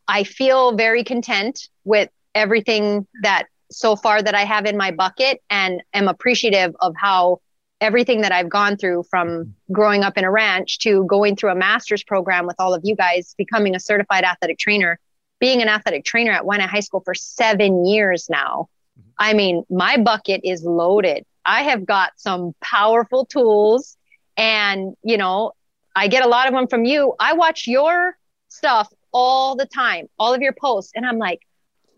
i 0.07 0.23
feel 0.23 0.75
very 0.75 1.03
content 1.03 1.67
with 1.83 2.11
everything 2.35 3.07
that 3.23 3.47
so 3.75 3.95
far 3.95 4.21
that 4.21 4.35
i 4.35 4.43
have 4.43 4.65
in 4.65 4.77
my 4.77 4.91
bucket 4.91 5.41
and 5.49 5.81
am 5.93 6.07
appreciative 6.07 6.75
of 6.79 6.93
how 6.97 7.39
everything 7.81 8.21
that 8.21 8.31
I've 8.31 8.49
gone 8.49 8.77
through 8.77 9.03
from 9.09 9.53
growing 9.71 10.03
up 10.03 10.17
in 10.17 10.23
a 10.23 10.31
ranch 10.31 10.79
to 10.79 11.05
going 11.05 11.35
through 11.35 11.51
a 11.51 11.55
master's 11.55 12.03
program 12.03 12.47
with 12.47 12.55
all 12.59 12.73
of 12.73 12.81
you 12.83 12.95
guys, 12.95 13.35
becoming 13.37 13.75
a 13.75 13.79
certified 13.79 14.23
athletic 14.23 14.57
trainer, 14.57 14.99
being 15.39 15.61
an 15.61 15.67
athletic 15.67 16.05
trainer 16.05 16.31
at 16.31 16.43
Waianae 16.43 16.67
High 16.67 16.79
School 16.79 17.01
for 17.01 17.13
seven 17.13 17.85
years 17.85 18.29
now. 18.29 18.69
Mm-hmm. 18.99 19.09
I 19.19 19.33
mean, 19.33 19.63
my 19.69 19.97
bucket 19.97 20.41
is 20.43 20.63
loaded. 20.63 21.25
I 21.45 21.63
have 21.63 21.85
got 21.85 22.13
some 22.15 22.55
powerful 22.61 23.25
tools 23.25 23.97
and, 24.37 24.95
you 25.03 25.17
know, 25.17 25.51
I 25.95 26.07
get 26.07 26.25
a 26.25 26.27
lot 26.27 26.47
of 26.47 26.53
them 26.53 26.67
from 26.67 26.85
you. 26.85 27.13
I 27.19 27.33
watch 27.33 27.67
your 27.67 28.17
stuff 28.47 28.91
all 29.11 29.55
the 29.55 29.65
time, 29.65 30.07
all 30.17 30.33
of 30.33 30.41
your 30.41 30.53
posts, 30.53 30.91
and 30.95 31.05
I'm 31.05 31.17
like, 31.17 31.41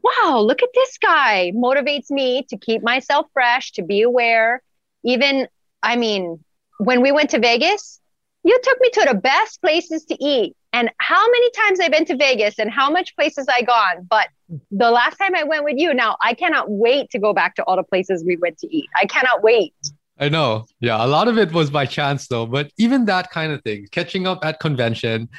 wow, 0.04 0.40
look 0.40 0.64
at 0.64 0.70
this 0.74 0.98
guy. 0.98 1.52
Motivates 1.56 2.10
me 2.10 2.44
to 2.50 2.58
keep 2.58 2.84
myself 2.84 3.28
fresh, 3.34 3.72
to 3.74 3.84
be 3.84 4.02
aware. 4.02 4.62
Even 5.04 5.48
I 5.84 5.96
mean, 5.96 6.44
when 6.80 7.02
we 7.02 7.12
went 7.12 7.30
to 7.32 7.40
Vegas, 7.40 8.00
you 8.44 8.58
took 8.64 8.80
me 8.80 8.90
to 8.92 9.06
the 9.10 9.16
best 9.16 9.62
places 9.62 10.06
to 10.06 10.24
eat. 10.24 10.56
And 10.74 10.92
how 11.00 11.26
many 11.26 11.52
times 11.52 11.80
I've 11.80 11.92
been 11.92 12.06
to 12.06 12.16
Vegas 12.16 12.60
and 12.60 12.70
how 12.70 12.90
much 12.90 13.16
places 13.16 13.48
I 13.50 13.62
gone. 13.62 14.06
But 14.10 14.28
mm-hmm. 14.52 14.78
the 14.78 14.92
last 14.92 15.18
time 15.18 15.34
I 15.36 15.44
went 15.44 15.64
with 15.64 15.78
you, 15.78 15.94
now 15.94 16.18
I 16.22 16.34
cannot 16.34 16.70
wait 16.70 17.10
to 17.12 17.20
go 17.20 17.34
back 17.34 17.56
to 17.56 17.64
all 17.64 17.76
the 17.76 17.84
places 17.84 18.24
we 18.24 18.38
went 18.38 18.58
to 18.60 18.68
eat. 18.76 18.86
I 18.96 19.06
cannot 19.06 19.42
wait. 19.44 19.74
I 20.20 20.30
know. 20.30 20.66
Yeah. 20.80 21.04
A 21.04 21.08
lot 21.08 21.28
of 21.28 21.38
it 21.38 21.52
was 21.52 21.70
by 21.70 21.86
chance 21.86 22.28
though. 22.28 22.46
But 22.46 22.72
even 22.78 23.06
that 23.06 23.30
kind 23.30 23.52
of 23.52 23.62
thing, 23.64 23.88
catching 23.92 24.26
up 24.26 24.44
at 24.44 24.60
convention, 24.60 25.30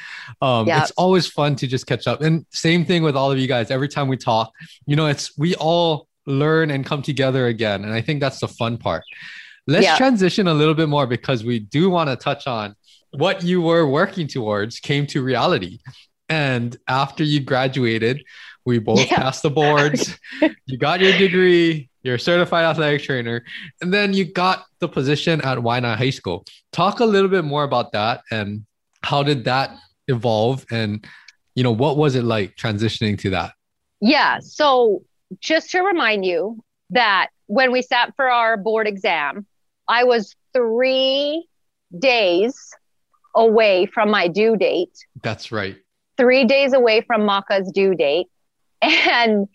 um, 0.41 0.67
yep. 0.67 0.83
it's 0.83 0.91
always 0.91 1.27
fun 1.27 1.55
to 1.57 1.67
just 1.67 1.85
catch 1.85 2.07
up. 2.07 2.21
And 2.21 2.45
same 2.51 2.85
thing 2.85 3.03
with 3.03 3.15
all 3.15 3.31
of 3.31 3.37
you 3.37 3.47
guys. 3.47 3.71
Every 3.71 3.89
time 3.89 4.07
we 4.07 4.17
talk, 4.17 4.51
you 4.85 4.95
know, 4.95 5.07
it's 5.07 5.37
we 5.37 5.55
all 5.55 6.07
learn 6.25 6.71
and 6.71 6.85
come 6.85 7.01
together 7.01 7.47
again. 7.47 7.83
And 7.83 7.93
I 7.93 8.01
think 8.01 8.21
that's 8.21 8.39
the 8.39 8.47
fun 8.47 8.77
part. 8.77 9.03
Let's 9.67 9.85
yeah. 9.85 9.97
transition 9.97 10.47
a 10.47 10.53
little 10.53 10.73
bit 10.73 10.89
more 10.89 11.05
because 11.07 11.43
we 11.43 11.59
do 11.59 11.89
want 11.89 12.09
to 12.09 12.15
touch 12.15 12.47
on 12.47 12.75
what 13.11 13.43
you 13.43 13.61
were 13.61 13.85
working 13.87 14.27
towards 14.27 14.79
came 14.79 15.05
to 15.07 15.21
reality. 15.21 15.79
And 16.29 16.77
after 16.87 17.23
you 17.23 17.39
graduated, 17.39 18.23
we 18.65 18.79
both 18.79 18.99
yeah. 19.11 19.17
passed 19.17 19.43
the 19.43 19.49
boards. 19.49 20.17
you 20.65 20.77
got 20.77 21.01
your 21.01 21.17
degree, 21.17 21.88
you're 22.03 22.15
a 22.15 22.19
certified 22.19 22.65
athletic 22.65 23.03
trainer, 23.03 23.43
and 23.81 23.93
then 23.93 24.13
you 24.13 24.25
got 24.25 24.65
the 24.79 24.87
position 24.87 25.41
at 25.41 25.57
Waianae 25.57 25.95
High 25.95 26.09
School. 26.09 26.45
Talk 26.71 26.99
a 26.99 27.05
little 27.05 27.29
bit 27.29 27.43
more 27.43 27.63
about 27.63 27.91
that 27.91 28.21
and 28.31 28.65
how 29.03 29.23
did 29.23 29.45
that 29.45 29.75
evolve 30.07 30.65
and 30.71 31.05
you 31.55 31.63
know 31.63 31.71
what 31.71 31.97
was 31.97 32.15
it 32.15 32.23
like 32.23 32.55
transitioning 32.55 33.17
to 33.19 33.29
that? 33.31 33.53
Yeah, 34.01 34.39
so 34.39 35.03
just 35.41 35.71
to 35.71 35.81
remind 35.81 36.25
you 36.25 36.63
that 36.91 37.27
when 37.47 37.71
we 37.71 37.81
sat 37.81 38.13
for 38.15 38.29
our 38.29 38.57
board 38.57 38.87
exam, 38.87 39.45
I 39.87 40.03
was 40.03 40.35
three 40.53 41.45
days 41.97 42.55
away 43.35 43.85
from 43.87 44.09
my 44.09 44.27
due 44.27 44.55
date. 44.55 44.97
That's 45.21 45.51
right. 45.51 45.77
Three 46.17 46.45
days 46.45 46.73
away 46.73 47.01
from 47.01 47.25
Maka's 47.25 47.71
due 47.71 47.95
date. 47.95 48.27
And 48.81 49.47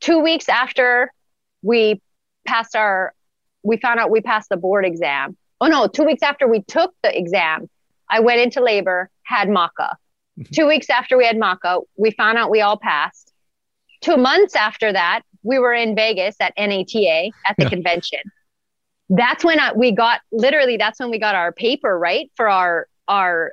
two 0.00 0.20
weeks 0.20 0.48
after 0.48 1.12
we 1.62 2.00
passed 2.46 2.74
our, 2.76 3.14
we 3.62 3.76
found 3.78 4.00
out 4.00 4.10
we 4.10 4.20
passed 4.20 4.48
the 4.48 4.56
board 4.56 4.84
exam. 4.84 5.36
Oh 5.60 5.66
no, 5.66 5.86
two 5.86 6.04
weeks 6.04 6.22
after 6.22 6.48
we 6.48 6.62
took 6.62 6.92
the 7.02 7.16
exam, 7.16 7.68
I 8.10 8.20
went 8.20 8.40
into 8.40 8.60
labor, 8.62 9.08
had 9.24 9.48
Maka. 9.48 9.96
two 10.52 10.66
weeks 10.66 10.90
after 10.90 11.16
we 11.16 11.24
had 11.24 11.38
Maka, 11.38 11.78
we 11.96 12.10
found 12.10 12.38
out 12.38 12.50
we 12.50 12.60
all 12.60 12.76
passed. 12.78 13.32
two 14.00 14.16
months 14.16 14.56
after 14.56 14.92
that, 14.92 15.22
we 15.44 15.58
were 15.60 15.72
in 15.72 15.94
Vegas 15.94 16.34
at 16.40 16.52
NATA 16.58 17.30
at 17.48 17.56
the 17.56 17.64
Yeah. 17.64 17.68
convention. 17.70 18.18
That's 19.08 19.44
when 19.44 19.60
I, 19.60 19.72
we 19.74 19.92
got 19.92 20.20
literally. 20.32 20.76
That's 20.76 20.98
when 20.98 21.10
we 21.10 21.18
got 21.20 21.34
our 21.36 21.52
paper 21.52 21.96
right 21.98 22.30
for 22.36 22.48
our 22.48 22.86
our 23.08 23.52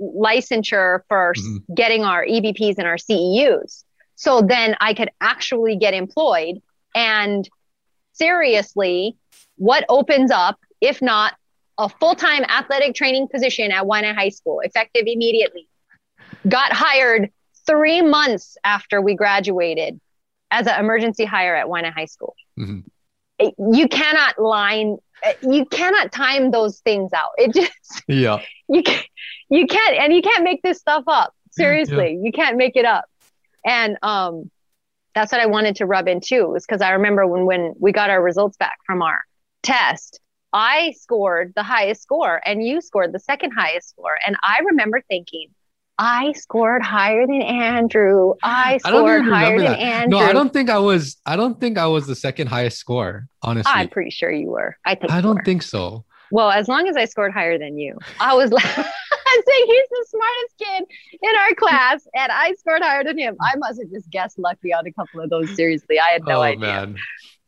licensure 0.00 1.00
for 1.08 1.34
Mhm. 1.36 1.74
getting 1.74 2.04
our 2.04 2.24
EBPs 2.24 2.76
and 2.78 2.86
our 2.86 2.96
CEUs. 2.96 3.84
So 4.14 4.40
then 4.42 4.76
I 4.80 4.94
could 4.94 5.10
actually 5.20 5.76
get 5.76 5.94
employed. 5.94 6.62
And 6.94 7.48
seriously, 8.12 9.16
what 9.56 9.84
opens 9.88 10.30
up 10.30 10.58
if 10.80 11.00
not 11.02 11.34
a 11.78 11.88
full 11.88 12.14
time 12.14 12.44
athletic 12.44 12.94
training 12.94 13.28
position 13.28 13.70
at 13.72 13.84
Waianae 13.84 14.14
High 14.14 14.28
School, 14.30 14.60
effective 14.60 15.04
immediately? 15.06 15.68
Got 16.48 16.72
hired 16.72 17.30
three 17.66 18.02
months 18.02 18.56
after 18.64 19.00
we 19.00 19.14
graduated 19.14 20.00
as 20.50 20.66
an 20.66 20.78
emergency 20.80 21.24
hire 21.24 21.54
at 21.54 21.66
Waianae 21.66 21.92
High 21.92 22.06
School. 22.06 22.34
Mhm. 22.58 22.84
It- 23.38 23.54
you 23.72 23.88
cannot 23.88 24.38
line, 24.38 24.98
uh, 25.24 25.32
you 25.42 25.64
cannot 25.66 26.12
time 26.12 26.50
those 26.50 26.80
things 26.80 27.12
out. 27.12 27.30
It 27.38 27.54
just, 27.54 28.02
Yeah. 28.08 28.40
you 28.68 28.82
can't, 28.82 29.06
you 29.48 29.66
can't, 29.66 29.96
and 29.96 30.12
you 30.12 30.22
can't 30.22 30.42
make 30.44 30.62
this 30.62 30.78
stuff 30.78 31.04
up. 31.06 31.34
Seriously, 31.52 32.18
you 32.22 32.32
can't 32.32 32.56
make 32.56 32.76
it 32.76 32.84
up. 32.84 33.04
And 33.64 33.96
um, 34.02 34.50
that's 35.20 35.32
what 35.32 35.40
I 35.40 35.46
wanted 35.46 35.76
to 35.76 35.86
rub 35.86 36.08
in 36.08 36.20
too, 36.20 36.54
is 36.56 36.64
because 36.66 36.80
I 36.80 36.92
remember 36.92 37.26
when 37.26 37.44
when 37.44 37.74
we 37.78 37.92
got 37.92 38.08
our 38.08 38.22
results 38.22 38.56
back 38.56 38.78
from 38.86 39.02
our 39.02 39.20
test, 39.62 40.18
I 40.52 40.94
scored 40.98 41.52
the 41.54 41.62
highest 41.62 42.02
score, 42.02 42.40
and 42.46 42.64
you 42.64 42.80
scored 42.80 43.12
the 43.12 43.18
second 43.18 43.52
highest 43.52 43.90
score. 43.90 44.16
And 44.26 44.36
I 44.42 44.60
remember 44.60 45.02
thinking, 45.08 45.48
I 45.98 46.32
scored 46.32 46.82
higher 46.82 47.26
than 47.26 47.42
Andrew. 47.42 48.32
I 48.42 48.74
I 48.74 48.78
scored 48.78 49.20
even 49.20 49.32
higher 49.32 49.58
than 49.58 49.72
that. 49.72 49.78
Andrew. 49.78 50.18
No, 50.18 50.24
I 50.24 50.32
don't 50.32 50.52
think 50.54 50.70
I 50.70 50.78
was. 50.78 51.18
I 51.26 51.36
don't 51.36 51.60
think 51.60 51.76
I 51.76 51.86
was 51.86 52.06
the 52.06 52.16
second 52.16 52.46
highest 52.46 52.78
score. 52.78 53.26
Honestly, 53.42 53.70
I'm 53.70 53.90
pretty 53.90 54.10
sure 54.10 54.32
you 54.32 54.48
were. 54.48 54.78
I 54.86 54.94
think. 54.94 55.12
I 55.12 55.20
don't 55.20 55.36
were. 55.36 55.44
think 55.44 55.62
so. 55.62 56.06
Well, 56.32 56.50
as 56.50 56.66
long 56.66 56.88
as 56.88 56.96
I 56.96 57.04
scored 57.04 57.32
higher 57.32 57.58
than 57.58 57.76
you, 57.76 57.98
I 58.18 58.34
was 58.34 58.50
like, 58.52 58.86
I'm 59.36 59.42
saying 59.46 59.64
he's 59.66 59.88
the 59.90 60.06
smartest 60.08 60.58
kid 60.58 60.84
in 61.22 61.36
our 61.36 61.54
class, 61.54 62.06
and 62.14 62.32
I 62.32 62.54
scored 62.54 62.82
higher 62.82 63.04
than 63.04 63.18
him. 63.18 63.36
I 63.40 63.56
must 63.56 63.80
have 63.80 63.90
just 63.90 64.10
guessed 64.10 64.38
lucky 64.38 64.72
on 64.72 64.86
a 64.86 64.92
couple 64.92 65.20
of 65.20 65.30
those. 65.30 65.54
Seriously, 65.56 65.98
I 66.00 66.10
had 66.12 66.24
no 66.26 66.38
oh 66.38 66.42
idea. 66.42 66.58
man. 66.60 66.96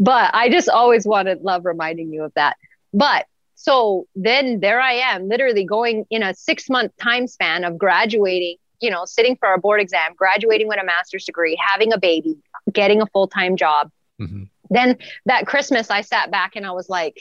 But 0.01 0.31
I 0.35 0.49
just 0.49 0.69
always 0.69 1.07
wanted 1.07 1.41
love 1.43 1.65
reminding 1.65 2.13
you 2.13 2.25
of 2.25 2.33
that. 2.35 2.57
But 2.95 3.27
so 3.55 4.07
then 4.17 4.61
there 4.61 4.81
I 4.81 4.95
am, 4.95 5.29
literally 5.29 5.65
going 5.65 6.05
in 6.11 6.23
a 6.23 6.35
six 6.35 6.69
month 6.69 6.93
time 7.01 7.27
span 7.29 7.65
of 7.65 7.79
graduating, 7.79 8.57
you 8.81 8.91
know, 8.91 9.05
sitting 9.05 9.37
for 9.37 9.53
a 9.55 9.59
board 9.59 9.81
exam, 9.81 10.13
graduating 10.17 10.67
with 10.69 10.81
a 10.81 10.85
master's 10.85 11.25
degree, 11.25 11.57
having 11.65 11.93
a 11.93 11.99
baby, 11.99 12.37
getting 12.73 13.01
a 13.01 13.07
full 13.07 13.29
time 13.29 13.57
job 13.57 13.91
Mhm. 14.21 14.49
then 14.71 14.99
that 15.27 15.47
Christmas 15.47 15.91
I 15.91 16.01
sat 16.01 16.31
back 16.31 16.57
and 16.57 16.67
I 16.67 16.73
was 16.73 16.89
like, 16.89 17.17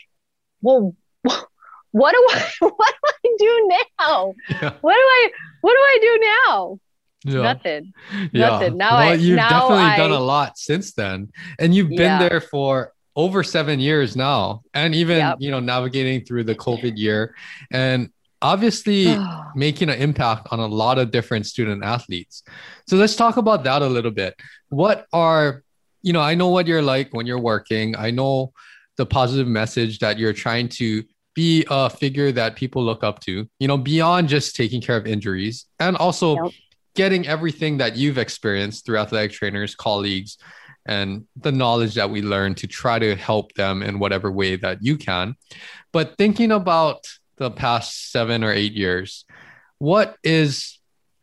well, 0.61 0.95
what 1.91 2.11
do 2.13 2.27
I 2.31 2.51
what 2.59 2.93
do 3.03 3.29
I 3.29 3.35
do 3.37 3.67
now? 3.99 4.33
Yeah. 4.49 4.73
What 4.81 4.93
do 4.93 4.99
I 4.99 5.29
what 5.61 5.71
do 5.73 5.79
I 5.79 5.99
do 6.01 6.19
now? 6.45 6.79
Yeah. 7.23 7.41
Nothing. 7.41 7.93
Yeah. 8.31 8.49
Nothing. 8.49 8.77
Now 8.77 8.97
well, 8.97 9.09
I- 9.11 9.13
you've 9.13 9.35
now 9.35 9.69
definitely 9.69 9.97
done 9.97 10.11
a 10.11 10.19
lot 10.23 10.57
since 10.57 10.93
then, 10.93 11.29
and 11.59 11.73
you've 11.75 11.89
been 11.89 12.19
there 12.19 12.41
for 12.41 12.93
over 13.15 13.43
seven 13.43 13.79
years 13.79 14.15
now, 14.15 14.61
and 14.73 14.95
even 14.95 15.17
Yep. 15.17 15.37
you 15.39 15.51
know 15.51 15.59
navigating 15.59 16.25
through 16.25 16.45
the 16.45 16.55
COVID 16.55 16.97
year, 16.97 17.35
and 17.69 18.09
obviously 18.41 19.15
making 19.55 19.89
an 19.89 19.99
impact 20.01 20.47
on 20.51 20.59
a 20.59 20.65
lot 20.65 20.97
of 20.97 21.11
different 21.11 21.45
student 21.45 21.83
athletes. 21.83 22.41
So 22.87 22.95
let's 22.95 23.15
talk 23.15 23.37
about 23.37 23.63
that 23.65 23.81
a 23.81 23.87
little 23.87 24.11
bit. 24.11 24.35
What 24.69 25.05
are 25.13 25.63
you 26.01 26.13
know? 26.13 26.21
I 26.21 26.33
know 26.33 26.47
what 26.47 26.65
you're 26.67 26.81
like 26.81 27.13
when 27.13 27.27
you're 27.27 27.39
working. 27.39 27.95
I 27.95 28.09
know 28.11 28.53
the 28.97 29.05
positive 29.05 29.47
message 29.47 29.99
that 29.99 30.17
you're 30.17 30.33
trying 30.33 30.69
to 30.69 31.03
be 31.33 31.65
a 31.69 31.89
figure 31.89 32.31
that 32.31 32.55
people 32.55 32.83
look 32.83 33.03
up 33.03 33.19
to. 33.21 33.47
You 33.59 33.67
know, 33.67 33.77
beyond 33.77 34.29
just 34.29 34.55
taking 34.55 34.81
care 34.81 34.97
of 34.97 35.07
injuries, 35.07 35.65
and 35.79 35.95
also 35.97 36.35
Yep. 36.35 36.51
getting 36.95 37.27
everything 37.27 37.77
that 37.77 37.95
you've 37.95 38.17
experienced 38.17 38.85
through 38.85 38.97
athletic 38.97 39.31
trainers, 39.31 39.75
colleagues, 39.75 40.37
and 40.85 41.25
the 41.35 41.51
knowledge 41.51 41.93
that 41.93 42.09
we 42.09 42.21
learn 42.21 42.55
to 42.55 42.67
try 42.67 42.99
to 42.99 43.15
help 43.15 43.53
them 43.53 43.81
in 43.81 43.99
whatever 43.99 44.31
way 44.31 44.55
that 44.57 44.79
you 44.81 44.97
can. 44.97 45.35
But 45.93 46.17
thinking 46.17 46.51
about 46.51 47.07
the 47.37 47.51
past 47.51 48.11
seven 48.11 48.43
or 48.43 48.51
eight 48.51 48.73
years, 48.73 49.25
what 49.77 50.17
is, 50.23 50.79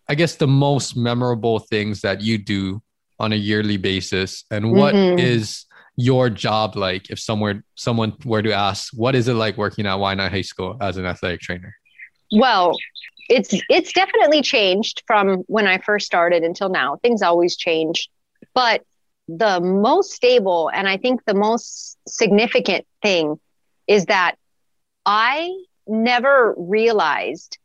I 0.09 0.15
guess, 0.15 0.37
the 0.37 0.47
most 0.47 0.97
memorable 0.97 1.59
things 1.59 2.01
that 2.01 2.23
you 2.23 2.39
do 2.39 2.83
on 3.19 3.33
a 3.33 3.37
yearly 3.37 3.77
basis? 3.77 4.45
And 4.51 4.73
what 4.73 4.95
is 5.19 5.67
Mhm. 5.68 5.68
Your 5.99 6.31
job 6.31 6.77
like 6.77 7.11
if 7.11 7.19
somewhere 7.19 7.65
someone 7.75 8.15
were 8.25 8.41
to 8.41 8.53
ask, 8.53 8.93
what 8.95 9.17
is 9.17 9.27
it 9.27 9.35
like 9.35 9.57
working 9.57 9.85
at 9.85 9.97
Waianae 9.97 10.31
High 10.31 10.43
School 10.43 10.77
as 10.81 10.97
an 10.97 11.05
athletic 11.05 11.41
trainer? 11.41 11.75
Well, 12.31 12.77
it's 13.29 13.53
it's 13.69 13.93
definitely 13.93 14.41
changed 14.41 15.03
from 15.09 15.39
when 15.49 15.67
I 15.67 15.79
first 15.79 16.07
started 16.07 16.45
until 16.45 16.69
now. 16.69 16.99
Things 17.03 17.21
always 17.21 17.57
change. 17.57 18.09
But 18.55 18.85
the 19.27 19.61
most 19.61 20.13
stable 20.13 20.71
and 20.73 20.89
I 20.89 20.99
think 20.99 21.25
the 21.25 21.35
most 21.35 21.99
significant 22.07 22.87
thing 23.03 23.41
is 23.89 24.07
that 24.07 24.37
I 25.05 25.51
never 25.89 26.55
realized 26.57 27.59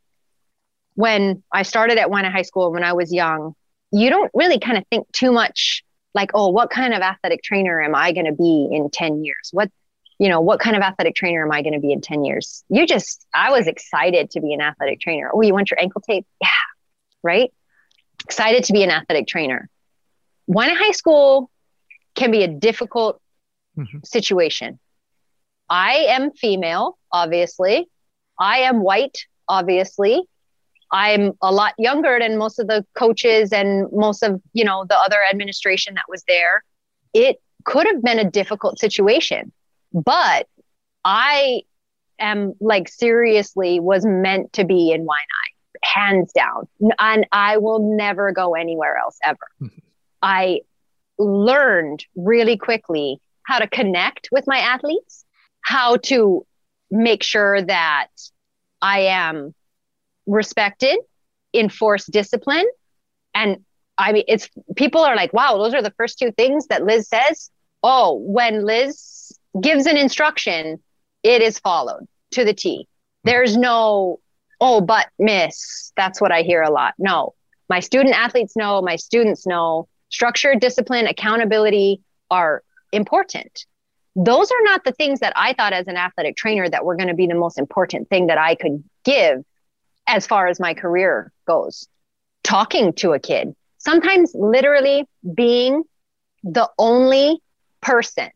when 0.96 1.44
I 1.52 1.62
started 1.62 2.00
at 2.00 2.10
Waianae 2.10 2.32
High 2.32 2.42
School 2.42 2.72
when 2.72 2.84
I 2.84 2.94
was 2.94 3.14
young, 3.14 3.54
you 3.92 4.10
don't 4.10 4.32
really 4.34 4.58
kind 4.58 4.80
of 4.80 4.86
think 4.90 5.12
too 5.12 5.32
much 5.32 5.83
like, 6.14 6.32
oh, 6.34 6.50
what 6.50 6.70
kind 6.70 6.94
of 6.94 7.02
athletic 7.02 7.42
trainer 7.44 7.82
am 7.82 7.96
I 7.96 8.12
going 8.12 8.26
to 8.26 8.34
be 8.34 8.70
in 8.72 8.90
10 8.90 9.24
years? 9.24 9.50
What, 9.52 9.70
you 10.20 10.30
know, 10.30 10.42
what 10.42 10.60
kind 10.60 10.76
of 10.76 10.82
athletic 10.84 11.16
trainer 11.16 11.44
am 11.44 11.52
I 11.52 11.62
going 11.62 11.74
to 11.74 11.80
be 11.80 11.92
in 11.92 12.02
10 12.02 12.24
years? 12.24 12.64
You 12.70 12.86
just, 12.86 13.26
I 13.34 13.52
was 13.52 13.68
excited 13.68 14.32
to 14.32 14.42
be 14.42 14.54
an 14.54 14.62
athletic 14.62 15.00
trainer. 15.00 15.32
Oh, 15.34 15.42
you 15.42 15.54
want 15.54 15.72
your 15.72 15.80
ankle 15.80 16.02
tape? 16.02 16.26
Yeah. 16.42 16.48
Right. 17.24 17.52
Excited 18.26 18.66
to 18.66 18.74
be 18.74 18.84
an 18.84 18.92
athletic 18.92 19.28
trainer. 19.28 19.70
Waianae 20.50 20.76
High 20.78 20.92
School 20.92 21.50
can 22.16 22.32
be 22.32 22.44
a 22.44 22.48
difficult 22.48 23.20
Mhm. 23.78 24.06
situation. 24.06 24.80
I 25.70 26.06
am 26.10 26.32
female, 26.32 26.98
obviously. 27.12 27.90
I 28.40 28.60
am 28.60 28.82
white, 28.84 29.26
obviously. 29.48 30.22
I'm 30.94 31.34
a 31.42 31.52
lot 31.52 31.74
younger 31.80 32.20
than 32.20 32.38
most 32.38 32.60
of 32.60 32.68
the 32.68 32.86
coaches 32.96 33.52
and 33.52 33.88
most 33.92 34.22
of, 34.22 34.40
you 34.54 34.64
know, 34.64 34.86
the 34.88 34.98
other 34.98 35.18
administration 35.30 35.96
that 35.96 36.06
was 36.08 36.24
there. 36.28 36.64
It 37.14 37.42
could 37.66 37.88
have 37.88 38.04
been 38.04 38.20
a 38.20 38.30
difficult 38.30 38.78
situation, 38.78 39.52
but 39.92 40.48
I 41.04 41.64
am 42.20 42.54
like 42.62 42.88
seriously 42.88 43.80
was 43.80 44.06
meant 44.06 44.54
to 44.54 44.66
be 44.66 44.92
in 44.92 45.02
Waianae, 45.02 45.84
hands 45.84 46.32
down. 46.32 46.68
And 47.00 47.26
I 47.32 47.58
will 47.58 47.98
never 47.98 48.32
go 48.32 48.54
anywhere 48.54 48.98
else 48.98 49.18
ever. 49.24 49.48
Mhm. 49.62 49.82
I 50.22 50.62
learned 51.18 52.06
really 52.16 52.56
quickly 52.56 53.20
how 53.48 53.60
to 53.60 53.68
connect 53.68 54.30
with 54.32 54.46
my 54.46 54.60
athletes, 54.60 55.26
how 55.62 55.98
to 55.98 56.46
make 56.92 57.24
sure 57.24 57.62
that 57.64 58.08
I 58.82 59.00
am 59.00 59.56
respected, 60.26 60.98
enforce 61.54 62.06
discipline. 62.06 62.66
And 63.34 63.64
I 63.98 64.12
mean, 64.12 64.24
it's 64.28 64.50
people 64.76 65.02
are 65.02 65.16
like, 65.16 65.34
wow, 65.34 65.58
those 65.58 65.74
are 65.74 65.82
the 65.82 65.94
first 65.98 66.20
two 66.20 66.32
things 66.32 66.68
that 66.68 66.84
Liz 66.84 67.08
says. 67.08 67.50
Oh, 67.84 68.16
when 68.16 68.66
Liz 68.66 69.38
gives 69.60 69.86
an 69.86 69.98
instruction, 69.98 70.82
it 71.22 71.42
is 71.42 71.60
followed 71.60 72.08
to 72.32 72.44
the 72.44 72.54
T. 72.54 72.88
There's 73.24 73.56
no, 73.56 74.20
oh, 74.60 74.82
but 74.82 75.08
miss. 75.20 75.92
That's 75.96 76.20
what 76.20 76.32
I 76.32 76.42
hear 76.42 76.62
a 76.62 76.72
lot. 76.72 76.94
No, 76.98 77.34
my 77.70 77.80
student 77.80 78.16
athletes 78.16 78.56
know, 78.56 78.82
my 78.82 78.96
students 78.96 79.46
know 79.46 79.88
structure, 80.10 80.56
discipline, 80.56 81.08
accountability 81.08 82.02
are 82.30 82.64
important. 82.92 83.66
Those 84.16 84.52
are 84.52 84.64
not 84.64 84.84
the 84.84 84.92
things 84.92 85.22
that 85.22 85.34
I 85.36 85.54
thought 85.54 85.74
as 85.74 85.88
an 85.88 85.98
athletic 85.98 86.36
trainer 86.36 86.70
that 86.70 86.86
were 86.86 86.96
going 86.96 87.08
to 87.08 87.16
be 87.16 87.26
the 87.26 87.36
most 87.36 87.58
important 87.58 88.10
thing 88.10 88.28
that 88.28 88.38
I 88.38 88.56
could 88.56 88.84
give 89.04 89.44
as 90.08 90.28
far 90.28 90.48
as 90.48 90.60
my 90.60 90.74
career 90.74 91.32
goes. 91.48 91.88
Talking 92.44 92.94
to 92.94 93.14
a 93.14 93.20
kid, 93.20 93.56
sometimes 93.78 94.34
literally 94.36 95.06
being 95.34 95.84
the 96.44 96.70
only 96.78 97.42
person 97.82 98.30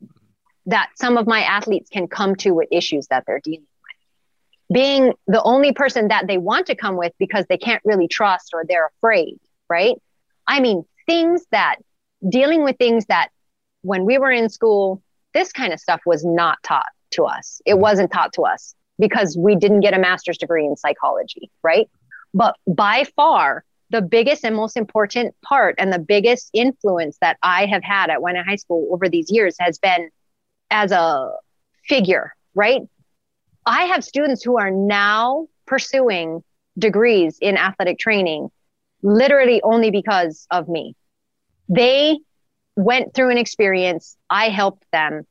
that 0.66 0.90
some 0.96 1.18
of 1.18 1.28
my 1.28 1.42
athletes 1.42 1.90
can 1.90 2.08
come 2.08 2.36
to 2.36 2.52
with 2.52 2.68
issues 2.72 3.08
that 3.08 3.24
they're 3.26 3.42
dealing 3.42 3.62
with. 3.62 4.76
Being 4.76 5.14
the 5.28 5.42
only 5.44 5.74
person 5.74 6.10
that 6.10 6.28
they 6.28 6.38
want 6.38 6.68
to 6.68 6.76
come 6.76 6.98
with 6.98 7.14
because 7.20 7.46
they 7.48 7.58
can't 7.58 7.82
really 7.86 8.08
trust 8.08 8.52
or 8.54 8.64
they're 8.66 8.92
afraid, 8.98 9.40
right? 9.70 9.96
I 10.46 10.60
mean, 10.60 10.84
things 11.06 11.46
that 11.52 11.78
dealing 12.28 12.64
with 12.64 12.78
things 12.78 13.06
that 13.06 13.30
when 13.82 14.06
we 14.06 14.18
were 14.18 14.32
in 14.32 14.50
school, 14.50 15.02
this 15.34 15.52
kind 15.52 15.72
of 15.72 15.80
stuff 15.80 16.02
was 16.06 16.26
not 16.26 16.58
taught 16.64 16.86
to 17.12 17.24
us. 17.24 17.62
It 17.66 17.74
mm-hmm. 17.74 17.82
wasn't 17.82 18.12
taught 18.12 18.34
to 18.34 18.44
us 18.44 18.76
because 19.00 19.38
we 19.38 19.56
didn't 19.56 19.82
get 19.82 19.94
a 19.94 20.00
master's 20.00 20.38
degree 20.38 20.66
in 20.66 20.76
psychology, 20.76 21.50
right? 21.64 21.90
But 22.34 22.56
by 22.68 23.06
far, 23.16 23.64
the 23.90 24.02
biggest 24.02 24.44
and 24.44 24.56
most 24.56 24.76
important 24.76 25.36
part 25.42 25.76
and 25.78 25.94
the 25.94 26.00
biggest 26.00 26.50
influence 26.54 27.18
that 27.22 27.38
I 27.42 27.66
have 27.66 27.84
had 27.84 28.10
at 28.10 28.20
Waianae 28.20 28.46
High 28.46 28.58
School 28.58 28.90
over 28.92 29.08
these 29.08 29.32
years 29.32 29.56
has 29.60 29.78
been 29.78 30.10
as 30.70 30.92
a 30.92 31.32
figure, 31.88 32.34
right? 32.54 32.82
I 33.66 33.84
have 33.84 34.04
students 34.04 34.44
who 34.44 34.58
are 34.58 34.72
now 34.72 35.48
pursuing 35.66 36.44
degrees 36.78 37.38
in 37.42 37.58
athletic 37.58 38.00
training 38.00 38.50
literally 39.04 39.62
only 39.62 39.92
because 39.92 40.48
of 40.52 40.68
me. 40.68 40.96
They 41.70 42.18
went 42.76 43.14
through 43.14 43.32
an 43.32 43.38
experience, 43.38 44.18
I 44.30 44.50
helped 44.50 44.86
them. 44.92 45.26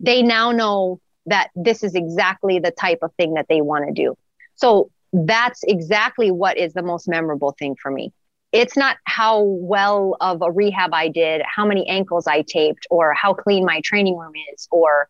They 0.00 0.22
now 0.22 0.52
know 0.52 1.00
that 1.26 1.50
this 1.54 1.82
is 1.82 1.94
exactly 1.94 2.58
the 2.58 2.70
type 2.70 2.98
of 3.02 3.12
thing 3.14 3.34
that 3.34 3.46
they 3.48 3.60
want 3.60 3.86
to 3.86 3.92
do. 3.92 4.16
So 4.54 4.90
that's 5.12 5.62
exactly 5.64 6.30
what 6.30 6.56
is 6.56 6.72
the 6.72 6.82
most 6.82 7.08
memorable 7.08 7.54
thing 7.58 7.76
for 7.80 7.90
me. 7.90 8.12
It's 8.52 8.76
not 8.76 8.96
how 9.04 9.42
well 9.42 10.16
of 10.20 10.40
a 10.40 10.50
rehab 10.50 10.94
I 10.94 11.08
did, 11.08 11.42
how 11.44 11.66
many 11.66 11.86
ankles 11.88 12.26
I 12.26 12.42
taped, 12.42 12.86
or 12.90 13.12
how 13.12 13.34
clean 13.34 13.64
my 13.64 13.80
training 13.82 14.16
room 14.16 14.32
is, 14.52 14.68
or 14.70 15.08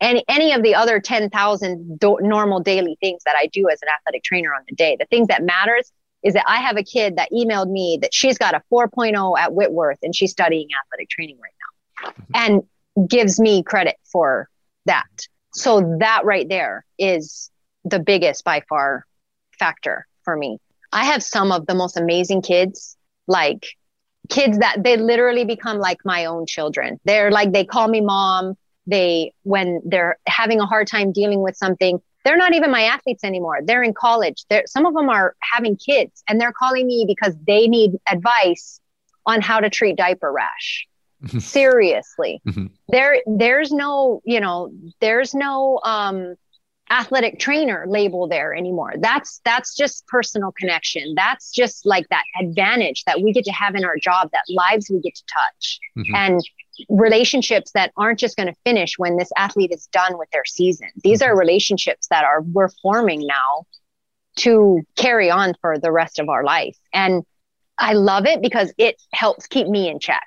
any 0.00 0.24
any 0.28 0.52
of 0.52 0.62
the 0.62 0.74
other 0.74 1.00
10,000 1.00 1.98
do- 1.98 2.18
normal 2.20 2.60
daily 2.60 2.96
things 3.00 3.22
that 3.24 3.34
I 3.36 3.46
do 3.46 3.68
as 3.70 3.80
an 3.82 3.88
athletic 3.88 4.22
trainer 4.22 4.54
on 4.54 4.62
the 4.68 4.74
day. 4.74 4.96
The 4.98 5.06
things 5.06 5.28
that 5.28 5.42
matters 5.42 5.90
is 6.22 6.34
that 6.34 6.44
I 6.46 6.60
have 6.60 6.76
a 6.76 6.82
kid 6.82 7.16
that 7.16 7.30
emailed 7.32 7.70
me 7.70 7.98
that 8.02 8.12
she's 8.12 8.36
got 8.36 8.54
a 8.54 8.62
4.0 8.72 9.38
at 9.38 9.54
Whitworth 9.54 9.98
and 10.02 10.14
she's 10.14 10.32
studying 10.32 10.68
athletic 10.84 11.08
training 11.08 11.38
right 11.42 11.52
now 11.62 12.10
mm-hmm. 12.10 12.52
and 12.96 13.08
gives 13.08 13.38
me 13.38 13.62
credit 13.62 13.96
for 14.04 14.48
that. 14.86 15.06
So 15.56 15.96
that 16.00 16.24
right 16.24 16.46
there 16.46 16.84
is 16.98 17.50
the 17.84 17.98
biggest 17.98 18.44
by 18.44 18.62
far 18.68 19.06
factor 19.58 20.06
for 20.22 20.36
me. 20.36 20.58
I 20.92 21.06
have 21.06 21.22
some 21.22 21.50
of 21.50 21.66
the 21.66 21.74
most 21.74 21.96
amazing 21.96 22.42
kids, 22.42 22.96
like 23.26 23.66
kids 24.28 24.58
that 24.58 24.82
they 24.84 24.98
literally 24.98 25.46
become 25.46 25.78
like 25.78 25.98
my 26.04 26.26
own 26.26 26.44
children. 26.46 27.00
They're 27.04 27.30
like, 27.30 27.52
they 27.52 27.64
call 27.64 27.88
me 27.88 28.02
mom. 28.02 28.54
They, 28.86 29.32
when 29.44 29.80
they're 29.84 30.18
having 30.26 30.60
a 30.60 30.66
hard 30.66 30.88
time 30.88 31.10
dealing 31.10 31.40
with 31.40 31.56
something, 31.56 32.00
they're 32.24 32.36
not 32.36 32.54
even 32.54 32.70
my 32.70 32.82
athletes 32.82 33.24
anymore. 33.24 33.60
They're 33.64 33.82
in 33.82 33.94
college. 33.94 34.44
They're, 34.50 34.64
some 34.66 34.84
of 34.84 34.94
them 34.94 35.08
are 35.08 35.34
having 35.40 35.76
kids 35.76 36.22
and 36.28 36.38
they're 36.38 36.52
calling 36.52 36.86
me 36.86 37.06
because 37.08 37.34
they 37.46 37.66
need 37.66 37.92
advice 38.06 38.78
on 39.24 39.40
how 39.40 39.60
to 39.60 39.70
treat 39.70 39.96
diaper 39.96 40.30
rash. 40.30 40.86
Seriously. 41.38 42.40
Mm-hmm. 42.46 42.66
there, 42.88 43.22
there's 43.26 43.72
no, 43.72 44.20
you 44.24 44.40
know, 44.40 44.70
there's 45.00 45.34
no, 45.34 45.80
um, 45.84 46.36
athletic 46.90 47.38
trainer 47.38 47.84
label 47.88 48.28
there 48.28 48.54
anymore. 48.54 48.94
That's 48.98 49.40
that's 49.44 49.74
just 49.74 50.06
personal 50.06 50.52
connection. 50.52 51.14
That's 51.16 51.50
just 51.50 51.84
like 51.84 52.08
that 52.10 52.24
advantage 52.40 53.04
that 53.04 53.20
we 53.20 53.32
get 53.32 53.44
to 53.46 53.52
have 53.52 53.74
in 53.74 53.84
our 53.84 53.96
job, 53.96 54.30
that 54.32 54.44
lives 54.48 54.88
we 54.90 55.00
get 55.00 55.14
to 55.16 55.22
touch. 55.24 55.80
Mm-hmm. 55.98 56.14
And 56.14 56.40
relationships 56.88 57.72
that 57.72 57.92
aren't 57.96 58.18
just 58.18 58.36
going 58.36 58.48
to 58.48 58.54
finish 58.64 58.98
when 58.98 59.16
this 59.16 59.30
athlete 59.36 59.72
is 59.72 59.88
done 59.92 60.18
with 60.18 60.30
their 60.30 60.44
season. 60.44 60.88
These 61.02 61.22
are 61.22 61.30
mm-hmm. 61.30 61.38
relationships 61.40 62.06
that 62.08 62.24
are 62.24 62.42
we're 62.42 62.70
forming 62.82 63.26
now 63.26 63.64
to 64.36 64.82
carry 64.96 65.30
on 65.30 65.54
for 65.60 65.78
the 65.78 65.90
rest 65.90 66.18
of 66.18 66.28
our 66.28 66.44
life. 66.44 66.76
And 66.92 67.24
I 67.78 67.94
love 67.94 68.26
it 68.26 68.42
because 68.42 68.72
it 68.78 69.00
helps 69.12 69.46
keep 69.46 69.66
me 69.66 69.88
in 69.88 69.98
check. 69.98 70.26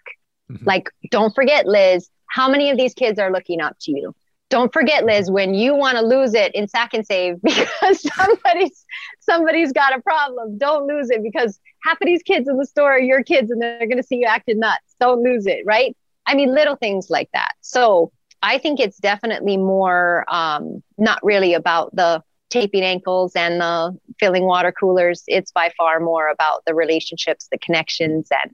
Mm-hmm. 0.52 0.66
Like 0.66 0.90
don't 1.12 1.34
forget 1.34 1.66
Liz, 1.66 2.10
how 2.28 2.50
many 2.50 2.70
of 2.70 2.78
these 2.78 2.94
kids 2.94 3.20
are 3.20 3.32
looking 3.32 3.62
up 3.62 3.78
to 3.82 3.92
you? 3.92 4.14
don't 4.50 4.74
forget 4.74 5.06
liz 5.06 5.30
when 5.30 5.54
you 5.54 5.76
want 5.76 5.98
to 5.98 6.04
lose 6.04 6.34
it 6.34 6.54
in 6.56 6.68
Sack 6.68 6.94
N 6.94 7.04
Save 7.04 7.36
because 7.44 8.02
somebody's 8.16 8.86
somebody's 9.20 9.72
got 9.72 9.98
a 9.98 10.02
problem. 10.02 10.58
Don't 10.58 10.88
lose 10.88 11.10
it 11.10 11.24
because 11.24 11.60
half 11.84 12.02
of 12.02 12.06
these 12.06 12.24
kids 12.24 12.50
in 12.50 12.58
the 12.58 12.66
store 12.66 12.94
are 12.94 13.00
your 13.00 13.24
kids 13.24 13.52
and 13.52 13.62
they're 13.62 13.80
going 13.80 13.98
to 13.98 14.04
see 14.04 14.18
you 14.18 14.26
acting 14.26 14.60
nuts. 14.60 14.96
Don't 15.00 15.24
lose 15.24 15.46
it 15.46 15.64
right? 15.66 15.96
I 16.26 16.36
mean 16.36 16.54
little 16.54 16.76
things 16.76 17.10
like 17.10 17.30
that. 17.34 17.54
So 17.62 18.12
i 18.42 18.58
think 18.58 18.80
it's 18.80 18.98
definitely 18.98 19.58
more 19.58 20.24
um, 20.30 20.82
not 20.98 21.20
really 21.24 21.54
about 21.54 21.94
the 21.94 22.24
taping 22.50 22.84
ankles 22.84 23.36
and 23.36 23.60
the 23.62 23.98
filling 24.20 24.46
water 24.46 24.72
coolers. 24.72 25.24
It's 25.28 25.52
by 25.52 25.72
far 25.78 26.00
more 26.00 26.30
about 26.30 26.64
the 26.66 26.74
relationships 26.74 27.48
the 27.52 27.60
connections 27.60 28.30
and 28.32 28.52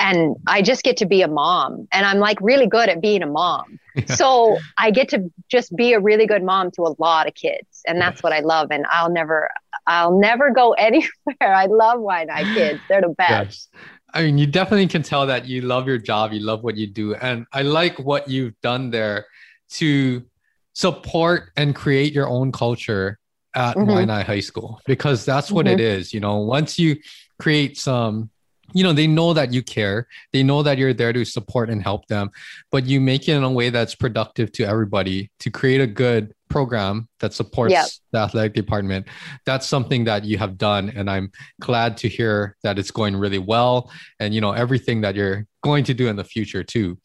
and 0.00 0.36
I 0.46 0.62
just 0.62 0.82
get 0.82 0.96
to 0.96 1.06
be 1.06 1.22
a 1.22 1.28
mom 1.28 1.86
and 1.92 2.06
I'm 2.06 2.18
like 2.18 2.38
really 2.40 2.66
good 2.66 2.88
at 2.88 3.00
being 3.00 3.22
a 3.22 3.26
mom. 3.26 3.78
so 4.06 4.58
I 4.78 4.90
get 4.90 5.10
to 5.10 5.30
just 5.48 5.76
be 5.76 5.92
a 5.92 6.00
really 6.00 6.26
good 6.26 6.42
mom 6.42 6.70
to 6.72 6.82
a 6.82 6.94
lot 6.98 7.28
of 7.28 7.34
kids 7.34 7.82
and 7.86 8.00
that's 8.00 8.22
what 8.22 8.32
I 8.32 8.40
love 8.40 8.68
and 8.70 8.86
I'll 8.90 9.10
never 9.10 9.50
I'll 9.86 10.18
never 10.18 10.50
go 10.50 10.72
anywhere. 10.78 11.10
I 11.40 11.66
love 11.66 12.00
Waianae 12.00 12.54
kids. 12.54 12.80
They're 12.88 13.02
the 13.02 13.08
best. 13.10 13.68
Yes. 13.72 13.82
I 14.12 14.22
mean, 14.22 14.38
you 14.38 14.46
definitely 14.46 14.88
can 14.88 15.02
tell 15.02 15.26
that 15.26 15.46
you 15.46 15.60
love 15.60 15.86
your 15.86 15.98
job, 15.98 16.32
you 16.32 16.40
love 16.40 16.64
what 16.64 16.76
you 16.76 16.86
do 16.86 17.14
and 17.14 17.46
I 17.52 17.62
like 17.62 17.98
what 17.98 18.28
you've 18.28 18.58
done 18.62 18.90
there 18.90 19.26
to 19.72 20.24
support 20.72 21.50
and 21.56 21.74
create 21.74 22.12
your 22.12 22.26
own 22.26 22.52
culture 22.52 23.18
at 23.54 23.76
mm-hmm. 23.76 23.90
Waianae 23.90 24.24
High 24.24 24.40
School 24.40 24.80
because 24.86 25.24
that's 25.24 25.50
what 25.50 25.66
mm-hmm. 25.66 25.74
it 25.74 25.80
is, 25.80 26.14
you 26.14 26.20
know, 26.20 26.38
once 26.38 26.78
you 26.78 26.96
create 27.38 27.76
some 27.76 28.30
you 28.72 28.82
know 28.82 28.92
they 28.92 29.06
know 29.06 29.32
that 29.32 29.52
you 29.52 29.62
care. 29.62 30.06
They 30.32 30.42
know 30.42 30.62
that 30.62 30.78
you're 30.78 30.94
there 30.94 31.12
to 31.12 31.24
support 31.24 31.70
and 31.70 31.82
help 31.82 32.06
them 32.06 32.30
but 32.70 32.86
you 32.86 33.00
make 33.00 33.28
it 33.28 33.32
in 33.32 33.42
a 33.42 33.50
way 33.50 33.70
that's 33.70 33.94
productive 33.94 34.52
to 34.52 34.64
everybody 34.64 35.30
to 35.40 35.50
create 35.50 35.80
a 35.80 35.86
good 35.86 36.34
program 36.48 37.08
that 37.20 37.32
supports 37.32 37.72
yep. 37.72 37.86
the 38.12 38.18
athletic 38.18 38.54
department. 38.54 39.06
That's 39.46 39.66
something 39.66 40.04
that 40.04 40.24
you 40.24 40.38
have 40.38 40.58
done 40.58 40.92
and 40.94 41.08
i'm 41.10 41.30
glad 41.60 41.96
to 41.98 42.08
hear 42.08 42.56
that 42.62 42.78
it's 42.78 42.90
going 42.90 43.16
really 43.16 43.38
well 43.38 43.90
and 44.18 44.34
you 44.34 44.40
know 44.40 44.52
everything 44.52 45.00
that 45.02 45.14
you're 45.14 45.46
going 45.62 45.84
to 45.84 45.94
do 45.94 46.08
in 46.08 46.16
the 46.16 46.24
future 46.24 46.64
too. 46.64 46.98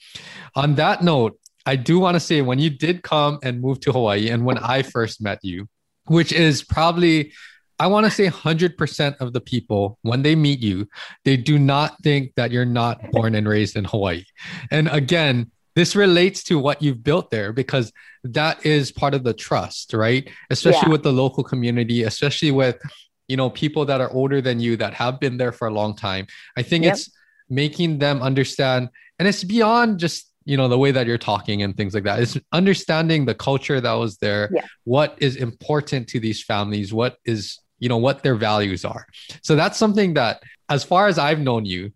On 0.55 0.76
that 0.76 1.03
note 1.03 1.39
i 1.66 1.76
do 1.76 1.99
want 1.99 2.16
to 2.16 2.20
say 2.20 2.41
when 2.41 2.59
you 2.59 2.70
did 2.70 3.03
come 3.03 3.39
and 3.43 3.61
move 3.61 3.80
to 3.82 3.91
hawaii 3.91 4.30
and 4.30 4.45
when 4.45 4.57
i 4.57 4.82
first 4.82 5.22
met 5.22 5.39
you 5.43 5.68
which 6.07 6.32
is 6.32 6.63
probably 6.63 7.34
I 7.80 7.88
want 7.88 8.06
to 8.06 8.12
say 8.12 8.28
100% 8.28 9.18
of 9.20 9.34
the 9.34 9.42
people, 9.42 10.00
when 10.02 10.22
they 10.22 10.36
meet 10.36 10.62
you, 10.62 10.88
they 11.26 11.38
do 11.38 11.60
not 11.60 12.02
think 12.04 12.34
that 12.36 12.52
you're 12.52 12.66
not 12.66 13.00
born 13.12 13.36
and 13.36 13.48
raised 13.48 13.76
in 13.76 13.84
Hawaii. 13.86 14.24
And 14.72 14.88
again, 14.88 15.52
this 15.76 15.96
relates 15.96 16.42
to 16.44 16.58
what 16.58 16.82
you've 16.82 17.04
built 17.04 17.32
there 17.32 17.52
because 17.52 17.92
that 18.24 18.66
is 18.66 18.92
part 18.92 19.14
of 19.14 19.24
the 19.24 19.34
trust, 19.34 19.94
right? 19.94 20.30
Especially 20.50 20.88
yeah. 20.88 20.92
with 20.92 21.04
the 21.04 21.12
local 21.12 21.44
community, 21.44 22.04
especially 22.04 22.52
with 22.52 22.78
you 23.28 23.36
know 23.36 23.50
people 23.50 23.86
that 23.86 24.02
are 24.02 24.12
older 24.12 24.40
than 24.40 24.60
you 24.60 24.78
that 24.78 24.94
have 24.94 25.20
been 25.20 25.38
there 25.38 25.52
for 25.52 25.68
a 25.68 25.74
long 25.74 25.96
time. 25.96 26.28
I 26.56 26.62
think 26.62 26.86
yep. 26.86 26.94
it's 26.94 27.12
making 27.50 28.00
them 28.00 28.22
understand 28.22 28.90
and 29.20 29.28
it's 29.28 29.44
beyond 29.44 30.00
just 30.00 30.32
you 30.46 30.58
know 30.58 30.68
the 30.68 30.78
way 30.78 30.92
that 30.92 31.08
you're 31.08 31.18
talking 31.18 31.62
and 31.62 31.76
things 31.76 31.94
like 31.94 32.04
that 32.04 32.20
is 32.20 32.40
understanding 32.52 33.26
the 33.26 33.36
culture 33.36 33.82
that 33.82 33.94
was 33.94 34.18
there 34.18 34.50
yeah. 34.54 34.62
what 34.84 35.16
is 35.20 35.36
important 35.36 36.08
to 36.08 36.20
these 36.20 36.44
families 36.44 36.94
what 36.94 37.18
is 37.26 37.60
you 37.80 37.90
know 37.90 37.98
what 37.98 38.24
their 38.24 38.36
values 38.36 38.86
are 38.86 39.06
so 39.42 39.56
that's 39.56 39.78
something 39.78 40.14
that 40.14 40.42
as 40.70 40.84
far 40.84 41.08
as 41.08 41.18
i've 41.18 41.40
known 41.40 41.66
you 41.66 41.92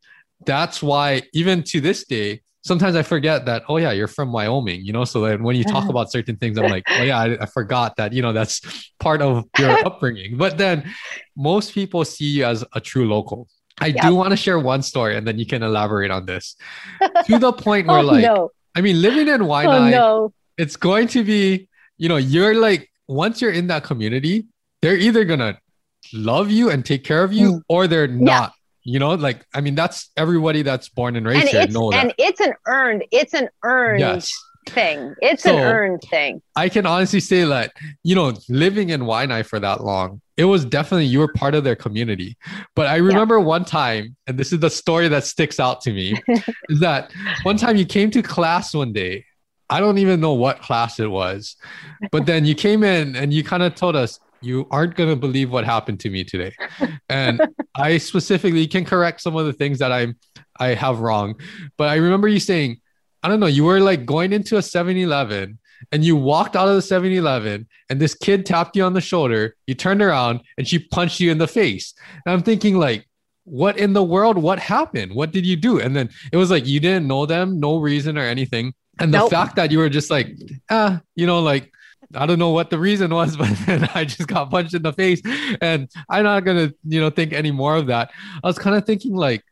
that's 0.45 0.81
why 0.81 1.21
even 1.33 1.63
to 1.63 1.81
this 1.81 2.05
day 2.05 2.41
sometimes 2.61 2.95
i 2.95 3.01
forget 3.01 3.45
that 3.45 3.63
oh 3.69 3.77
yeah 3.77 3.91
you're 3.91 4.07
from 4.07 4.31
wyoming 4.31 4.83
you 4.83 4.91
know 4.91 5.05
so 5.05 5.21
then 5.21 5.43
when 5.43 5.55
you 5.55 5.63
talk 5.63 5.77
uh-huh. 5.77 5.89
about 5.89 6.11
certain 6.11 6.35
things 6.35 6.57
i'm 6.57 6.69
like 6.69 6.83
oh 6.89 7.03
yeah 7.03 7.17
I, 7.17 7.43
I 7.43 7.45
forgot 7.45 7.95
that 7.97 8.13
you 8.13 8.21
know 8.21 8.33
that's 8.33 8.91
part 8.99 9.21
of 9.21 9.45
your 9.57 9.71
upbringing 9.87 10.37
but 10.37 10.57
then 10.57 10.89
most 11.35 11.73
people 11.73 12.03
see 12.05 12.25
you 12.25 12.45
as 12.45 12.63
a 12.73 12.81
true 12.81 13.07
local 13.07 13.47
i 13.79 13.87
yep. 13.87 14.01
do 14.01 14.15
want 14.15 14.31
to 14.31 14.37
share 14.37 14.59
one 14.59 14.81
story 14.81 15.15
and 15.15 15.25
then 15.25 15.39
you 15.39 15.45
can 15.45 15.63
elaborate 15.63 16.11
on 16.11 16.25
this 16.25 16.55
to 17.25 17.39
the 17.39 17.53
point 17.65 17.87
oh, 17.87 17.93
where 17.93 18.01
oh, 18.01 18.05
like 18.05 18.23
no. 18.23 18.51
i 18.75 18.81
mean 18.81 19.01
living 19.01 19.27
in 19.27 19.41
oh, 19.41 19.47
Waianae, 19.47 19.87
oh, 19.87 19.89
no. 19.89 20.33
it's 20.57 20.75
going 20.75 21.07
to 21.07 21.23
be 21.23 21.69
you 21.97 22.09
know 22.09 22.17
you're 22.17 22.55
like 22.55 22.91
once 23.07 23.41
you're 23.41 23.51
in 23.51 23.67
that 23.67 23.83
community 23.83 24.45
they're 24.81 24.97
either 24.97 25.23
gonna 25.23 25.57
love 26.13 26.51
you 26.51 26.69
and 26.69 26.85
take 26.85 27.03
care 27.03 27.23
of 27.23 27.33
you 27.33 27.53
mm. 27.53 27.61
or 27.67 27.87
they're 27.87 28.07
not 28.07 28.53
yeah. 28.83 28.93
you 28.93 28.99
know 28.99 29.13
like 29.15 29.45
i 29.53 29.61
mean 29.61 29.75
that's 29.75 30.09
everybody 30.17 30.61
that's 30.61 30.89
born 30.89 31.15
and 31.15 31.25
raised 31.25 31.41
and 31.41 31.49
here 31.49 31.61
it's, 31.61 31.73
know 31.73 31.91
and 31.91 32.13
it's 32.17 32.39
an 32.39 32.53
earned 32.67 33.03
it's 33.11 33.33
an 33.33 33.49
earned 33.63 33.99
yes. 33.99 34.33
thing 34.67 35.13
it's 35.21 35.43
so, 35.43 35.55
an 35.55 35.59
earned 35.59 36.01
thing 36.01 36.41
i 36.55 36.69
can 36.69 36.85
honestly 36.85 37.19
say 37.19 37.43
that 37.43 37.71
you 38.03 38.15
know 38.15 38.33
living 38.49 38.89
in 38.89 39.01
Waianae 39.01 39.45
for 39.45 39.59
that 39.59 39.83
long 39.83 40.21
it 40.37 40.45
was 40.45 40.63
definitely 40.63 41.05
you 41.05 41.19
were 41.19 41.31
part 41.33 41.55
of 41.55 41.63
their 41.63 41.75
community 41.75 42.37
but 42.75 42.87
i 42.87 42.97
remember 42.97 43.37
yeah. 43.37 43.45
one 43.45 43.65
time 43.65 44.15
and 44.27 44.37
this 44.37 44.51
is 44.53 44.59
the 44.59 44.69
story 44.69 45.07
that 45.07 45.23
sticks 45.23 45.59
out 45.59 45.81
to 45.81 45.91
me 45.91 46.15
is 46.69 46.79
that 46.79 47.11
one 47.43 47.57
time 47.57 47.75
you 47.75 47.85
came 47.85 48.09
to 48.11 48.21
class 48.21 48.73
one 48.73 48.93
day 48.93 49.23
I 49.69 49.79
don't 49.79 49.99
even 49.99 50.19
know 50.19 50.33
what 50.33 50.61
class 50.61 50.99
it 50.99 51.09
was. 51.09 51.55
But 52.11 52.25
then 52.25 52.45
you 52.45 52.55
came 52.55 52.83
in 52.83 53.15
and 53.15 53.31
you 53.31 53.43
kind 53.43 53.61
of 53.61 53.75
told 53.75 53.95
us, 53.95 54.19
you 54.41 54.67
aren't 54.71 54.95
going 54.95 55.09
to 55.09 55.15
believe 55.15 55.51
what 55.51 55.65
happened 55.65 55.99
to 55.99 56.09
me 56.09 56.23
today 56.23 56.53
and 57.09 57.41
i 57.75 57.97
specifically 57.97 58.67
can 58.67 58.85
correct 58.85 59.21
some 59.21 59.35
of 59.35 59.45
the 59.45 59.53
things 59.53 59.79
that 59.79 59.91
i'm 59.91 60.15
i 60.59 60.67
have 60.67 60.99
wrong 60.99 61.35
but 61.77 61.89
i 61.89 61.95
remember 61.95 62.27
you 62.27 62.39
saying 62.39 62.79
i 63.23 63.27
don't 63.27 63.39
know 63.39 63.47
you 63.47 63.63
were 63.63 63.79
like 63.79 64.05
going 64.05 64.33
into 64.33 64.57
a 64.57 64.61
7-eleven 64.61 65.57
and 65.91 66.03
you 66.03 66.15
walked 66.15 66.55
out 66.55 66.67
of 66.67 66.75
the 66.75 66.81
7-eleven 66.81 67.67
and 67.89 67.99
this 67.99 68.13
kid 68.13 68.45
tapped 68.45 68.75
you 68.75 68.83
on 68.83 68.93
the 68.93 69.01
shoulder 69.01 69.55
you 69.67 69.75
turned 69.75 70.01
around 70.01 70.41
and 70.57 70.67
she 70.67 70.79
punched 70.79 71.19
you 71.19 71.31
in 71.31 71.37
the 71.37 71.47
face 71.47 71.93
and 72.25 72.33
i'm 72.33 72.43
thinking 72.43 72.77
like 72.77 73.05
what 73.49 73.77
in 73.77 73.93
the 73.93 74.03
world? 74.03 74.37
What 74.37 74.59
happened? 74.59 75.13
What 75.13 75.31
did 75.31 75.45
you 75.45 75.55
do? 75.55 75.79
And 75.79 75.95
then 75.95 76.09
it 76.31 76.37
was 76.37 76.51
like 76.51 76.67
you 76.67 76.79
didn't 76.79 77.07
know 77.07 77.25
them, 77.25 77.59
no 77.59 77.77
reason 77.77 78.17
or 78.17 78.21
anything. 78.21 78.73
And 78.99 79.13
the 79.13 79.19
nope. 79.19 79.31
fact 79.31 79.55
that 79.55 79.71
you 79.71 79.79
were 79.79 79.89
just 79.89 80.11
like, 80.11 80.27
ah, 80.69 81.01
you 81.15 81.25
know, 81.25 81.39
like 81.39 81.71
I 82.15 82.25
don't 82.25 82.39
know 82.39 82.49
what 82.49 82.69
the 82.69 82.79
reason 82.79 83.13
was, 83.13 83.37
but 83.37 83.49
then 83.65 83.89
I 83.93 84.05
just 84.05 84.27
got 84.27 84.49
punched 84.49 84.73
in 84.73 84.81
the 84.81 84.93
face. 84.93 85.21
And 85.61 85.89
I'm 86.09 86.23
not 86.23 86.45
gonna, 86.45 86.73
you 86.83 86.99
know, 86.99 87.09
think 87.09 87.33
any 87.33 87.51
more 87.51 87.75
of 87.75 87.87
that. 87.87 88.11
I 88.43 88.47
was 88.47 88.57
kind 88.57 88.75
of 88.75 88.85
thinking 88.85 89.15
like, 89.15 89.43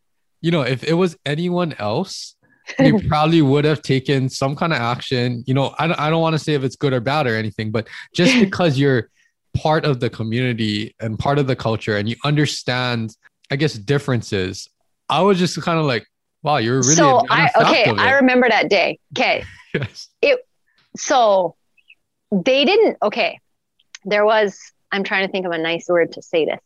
you 0.42 0.52
know, 0.52 0.62
if 0.62 0.84
it 0.84 0.94
was 0.94 1.18
anyone 1.26 1.74
else, 1.80 2.36
they 2.78 2.92
probably 3.08 3.42
would 3.42 3.66
have 3.66 3.82
taken 3.82 4.30
some 4.30 4.56
kind 4.56 4.74
of 4.74 4.80
action. 4.80 5.44
You 5.48 5.54
know, 5.54 5.74
I 5.80 5.88
don't, 5.88 6.00
I 6.00 6.10
don't 6.10 6.22
want 6.22 6.34
to 6.34 6.40
say 6.40 6.54
if 6.54 6.64
it's 6.64 6.76
good 6.76 6.94
or 6.94 7.00
bad 7.00 7.28
or 7.28 7.36
anything, 7.36 7.72
but 7.72 7.88
just 8.14 8.40
because 8.40 8.78
you're 8.78 9.10
part 9.56 9.86
of 9.86 10.00
the 10.00 10.10
community 10.10 10.96
and 11.00 11.18
part 11.18 11.40
of 11.40 11.48
the 11.48 11.56
culture 11.56 11.98
and 11.98 12.08
you 12.08 12.16
understand, 12.24 13.16
I 13.52 13.56
guess, 13.56 13.74
differences, 13.74 14.70
I 15.10 15.22
was 15.22 15.40
just 15.40 15.60
kind 15.62 15.80
of 15.80 15.86
like, 15.86 16.06
wow, 16.44 16.58
you're 16.58 16.80
really 16.80 16.96
so 16.96 17.26
I 17.30 17.50
okay. 17.56 17.90
I 17.98 18.14
remember 18.14 18.48
that 18.50 18.70
day. 18.70 19.00
Okay. 19.18 19.44
yes. 19.74 20.10
It 20.22 20.40
so 20.96 21.56
they 22.32 22.66
didn't 22.66 22.98
okay. 23.02 23.40
There 24.06 24.26
was 24.26 24.60
I'm 24.92 25.04
trying 25.04 25.26
to 25.26 25.32
think 25.32 25.46
of 25.46 25.52
a 25.52 25.58
nice 25.58 25.88
word 25.88 26.14
to 26.14 26.22
say 26.22 26.46
this. 26.46 26.60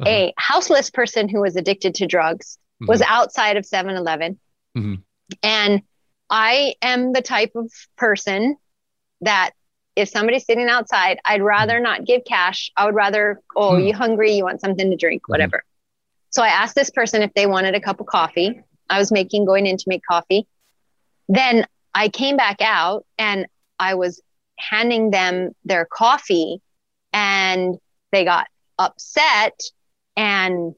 Uh-huh. 0.00 0.10
A 0.10 0.34
houseless 0.36 0.90
person 0.90 1.28
who 1.28 1.40
was 1.40 1.56
addicted 1.56 1.94
to 1.96 2.06
drugs 2.06 2.58
mm-hmm. 2.82 2.90
was 2.90 3.00
outside 3.02 3.56
of 3.56 3.64
7-Eleven. 3.64 4.38
Mm-hmm. 4.76 4.94
And 5.42 5.82
I 6.28 6.74
am 6.82 7.12
the 7.12 7.22
type 7.22 7.52
of 7.54 7.70
person 7.96 8.56
that 9.20 9.52
if 9.96 10.08
somebody's 10.08 10.44
sitting 10.44 10.68
outside, 10.68 11.18
I'd 11.24 11.42
rather 11.42 11.74
mm-hmm. 11.74 11.84
not 11.84 12.04
give 12.04 12.22
cash. 12.26 12.72
I 12.76 12.86
would 12.86 12.94
rather, 12.94 13.40
oh, 13.54 13.76
hmm. 13.76 13.84
you 13.84 13.94
hungry? 13.94 14.32
You 14.32 14.44
want 14.44 14.60
something 14.60 14.90
to 14.90 14.96
drink, 14.96 15.22
mm-hmm. 15.22 15.32
whatever. 15.32 15.64
So 16.30 16.42
I 16.42 16.48
asked 16.48 16.74
this 16.74 16.90
person 16.90 17.22
if 17.22 17.32
they 17.34 17.46
wanted 17.46 17.74
a 17.74 17.80
cup 17.80 18.00
of 18.00 18.06
coffee. 18.06 18.60
I 18.90 18.98
was 18.98 19.12
making, 19.12 19.44
going 19.44 19.66
in 19.66 19.76
to 19.76 19.84
make 19.86 20.02
coffee. 20.08 20.46
Then 21.28 21.66
I 21.94 22.08
came 22.08 22.36
back 22.36 22.60
out 22.60 23.06
and 23.16 23.46
I 23.78 23.94
was 23.94 24.20
handing 24.58 25.10
them 25.10 25.52
their 25.64 25.84
coffee 25.84 26.60
and 27.12 27.76
they 28.12 28.24
got 28.24 28.46
upset 28.78 29.60
and 30.16 30.74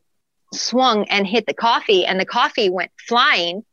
swung 0.52 1.06
and 1.08 1.26
hit 1.26 1.46
the 1.46 1.54
coffee 1.54 2.04
and 2.04 2.18
the 2.18 2.26
coffee 2.26 2.70
went 2.70 2.90
flying. 3.08 3.64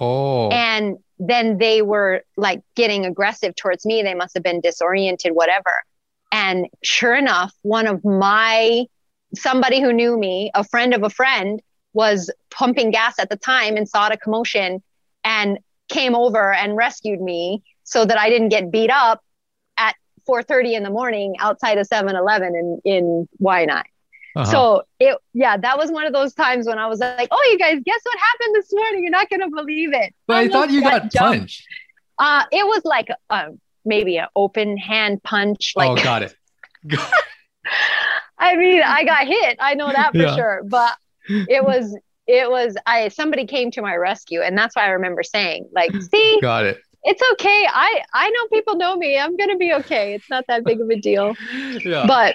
Oh. 0.00 0.48
And 0.50 0.98
then 1.18 1.58
they 1.58 1.82
were 1.82 2.22
like 2.36 2.62
getting 2.74 3.04
aggressive 3.04 3.54
towards 3.54 3.84
me. 3.84 4.02
They 4.02 4.14
must 4.14 4.34
have 4.34 4.42
been 4.42 4.60
disoriented, 4.60 5.32
whatever. 5.32 5.82
And 6.32 6.66
sure 6.82 7.14
enough, 7.14 7.52
one 7.62 7.86
of 7.86 8.04
my 8.04 8.86
somebody 9.34 9.80
who 9.80 9.92
knew 9.92 10.18
me, 10.18 10.50
a 10.54 10.64
friend 10.64 10.94
of 10.94 11.02
a 11.02 11.10
friend, 11.10 11.60
was 11.92 12.30
pumping 12.50 12.90
gas 12.90 13.18
at 13.18 13.30
the 13.30 13.36
time 13.36 13.76
and 13.76 13.88
saw 13.88 14.08
the 14.08 14.16
commotion 14.16 14.82
and 15.24 15.58
came 15.88 16.14
over 16.14 16.52
and 16.52 16.76
rescued 16.76 17.20
me 17.20 17.62
so 17.90 18.04
that 18.04 18.18
I 18.18 18.28
didn't 18.28 18.50
get 18.50 18.70
beat 18.70 18.90
up 18.90 19.20
at 19.76 19.96
4:30 20.28 20.74
in 20.74 20.82
the 20.82 20.90
morning 20.90 21.34
outside 21.40 21.78
of 21.78 21.88
7-Eleven 21.88 22.54
in 22.54 22.80
in 22.84 23.28
Waianae. 23.42 23.82
Uh-huh. 24.36 24.44
So 24.44 24.82
it 25.00 25.18
yeah, 25.34 25.56
that 25.56 25.76
was 25.76 25.90
one 25.90 26.06
of 26.06 26.12
those 26.12 26.32
times 26.34 26.66
when 26.66 26.78
I 26.78 26.86
was 26.86 27.00
like, 27.00 27.28
"Oh, 27.32 27.48
you 27.50 27.58
guys, 27.58 27.80
guess 27.84 28.00
what 28.04 28.18
happened 28.18 28.54
this 28.54 28.72
morning? 28.72 29.02
You're 29.02 29.10
not 29.10 29.28
gonna 29.28 29.50
believe 29.50 29.92
it." 29.92 30.14
But 30.28 30.36
I, 30.36 30.40
I 30.42 30.48
thought 30.48 30.70
you 30.70 30.82
got 30.82 31.10
jumped. 31.10 31.18
punched. 31.18 31.66
Uh, 32.18 32.44
it 32.52 32.64
was 32.64 32.82
like 32.84 33.08
uh, 33.28 33.48
maybe 33.84 34.18
an 34.18 34.28
open 34.36 34.76
hand 34.76 35.20
punch. 35.24 35.72
Like, 35.74 35.90
oh, 35.90 35.96
got 35.96 36.22
it. 36.22 36.34
I 38.38 38.56
mean, 38.56 38.82
I 38.82 39.04
got 39.04 39.26
hit. 39.26 39.58
I 39.60 39.74
know 39.74 39.90
that 39.90 40.12
for 40.12 40.18
yeah. 40.18 40.36
sure. 40.36 40.62
But 40.64 40.96
it 41.28 41.64
was 41.64 41.98
it 42.28 42.48
was 42.48 42.76
I 42.86 43.08
somebody 43.08 43.46
came 43.46 43.72
to 43.72 43.82
my 43.82 43.96
rescue, 43.96 44.42
and 44.42 44.56
that's 44.56 44.76
why 44.76 44.84
I 44.86 44.90
remember 44.90 45.24
saying, 45.24 45.68
like, 45.72 45.90
see, 46.02 46.38
got 46.40 46.66
it. 46.66 46.80
It's 47.02 47.22
okay. 47.32 47.66
I 47.68 48.02
I 48.12 48.30
know 48.30 48.48
people 48.48 48.76
know 48.76 48.96
me. 48.96 49.18
I'm 49.18 49.36
gonna 49.36 49.56
be 49.56 49.72
okay. 49.74 50.14
It's 50.14 50.28
not 50.28 50.44
that 50.48 50.64
big 50.64 50.80
of 50.80 50.90
a 50.90 50.96
deal. 50.96 51.34
yeah. 51.52 52.06
But 52.06 52.34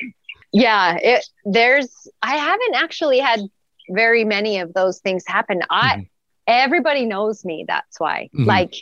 yeah, 0.51 0.97
it 1.01 1.26
there's 1.43 2.07
I 2.22 2.38
haven't 2.38 2.76
actually 2.76 3.20
had 3.20 3.41
very 3.89 4.26
many 4.26 4.59
of 4.59 4.74
those 4.74 4.99
things 4.99 5.24
happen. 5.28 5.61
I 5.70 5.89
mm-hmm. 5.89 6.01
everybody 6.47 7.05
knows 7.05 7.45
me. 7.45 7.66
That's 7.68 7.99
why. 7.99 8.30
Mm-hmm. 8.34 8.45
Like 8.45 8.76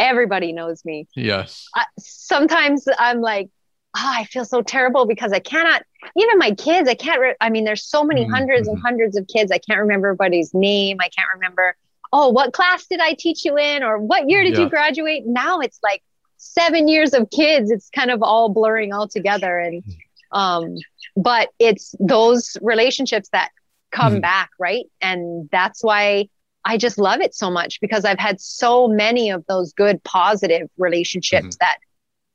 everybody 0.00 0.52
knows 0.52 0.84
me. 0.84 1.06
Yes. 1.14 1.68
I, 1.76 1.84
sometimes 1.98 2.88
I'm 2.98 3.20
like, 3.20 3.50
oh, 3.96 4.12
I 4.16 4.24
feel 4.24 4.44
so 4.44 4.62
terrible 4.62 5.06
because 5.06 5.32
I 5.32 5.40
cannot, 5.40 5.82
even 6.16 6.38
my 6.38 6.52
kids, 6.52 6.88
I 6.88 6.94
can't, 6.94 7.20
re- 7.20 7.36
I 7.40 7.50
mean, 7.50 7.64
there's 7.64 7.84
so 7.84 8.02
many 8.02 8.22
mm-hmm. 8.22 8.32
hundreds 8.32 8.66
and 8.66 8.80
hundreds 8.80 9.16
of 9.16 9.28
kids. 9.28 9.52
I 9.52 9.58
can't 9.58 9.80
remember 9.80 10.08
everybody's 10.08 10.54
name. 10.54 10.96
I 11.00 11.10
can't 11.10 11.28
remember, 11.34 11.76
oh, 12.12 12.28
what 12.30 12.52
class 12.52 12.86
did 12.86 13.00
I 13.00 13.14
teach 13.14 13.44
you 13.44 13.56
in? 13.56 13.82
Or 13.82 13.98
what 13.98 14.28
year 14.28 14.42
did 14.42 14.54
yeah. 14.54 14.60
you 14.60 14.68
graduate? 14.68 15.24
Now 15.26 15.60
it's 15.60 15.78
like 15.82 16.02
seven 16.36 16.88
years 16.88 17.14
of 17.14 17.30
kids. 17.30 17.70
It's 17.70 17.90
kind 17.90 18.10
of 18.10 18.22
all 18.22 18.48
blurring 18.48 18.92
all 18.92 19.08
together. 19.08 19.58
And, 19.58 19.84
um, 20.32 20.76
but 21.16 21.50
it's 21.58 21.94
those 22.00 22.56
relationships 22.60 23.28
that 23.32 23.50
come 23.90 24.14
mm-hmm. 24.14 24.20
back, 24.22 24.50
right? 24.58 24.86
And 25.00 25.48
that's 25.52 25.84
why 25.84 26.28
I 26.64 26.76
just 26.76 26.98
love 26.98 27.20
it 27.20 27.34
so 27.34 27.50
much 27.50 27.80
because 27.80 28.04
I've 28.04 28.18
had 28.18 28.40
so 28.40 28.88
many 28.88 29.30
of 29.30 29.44
those 29.48 29.72
good, 29.72 30.02
positive 30.04 30.68
relationships 30.78 31.56
mm-hmm. 31.56 31.56
that 31.60 31.78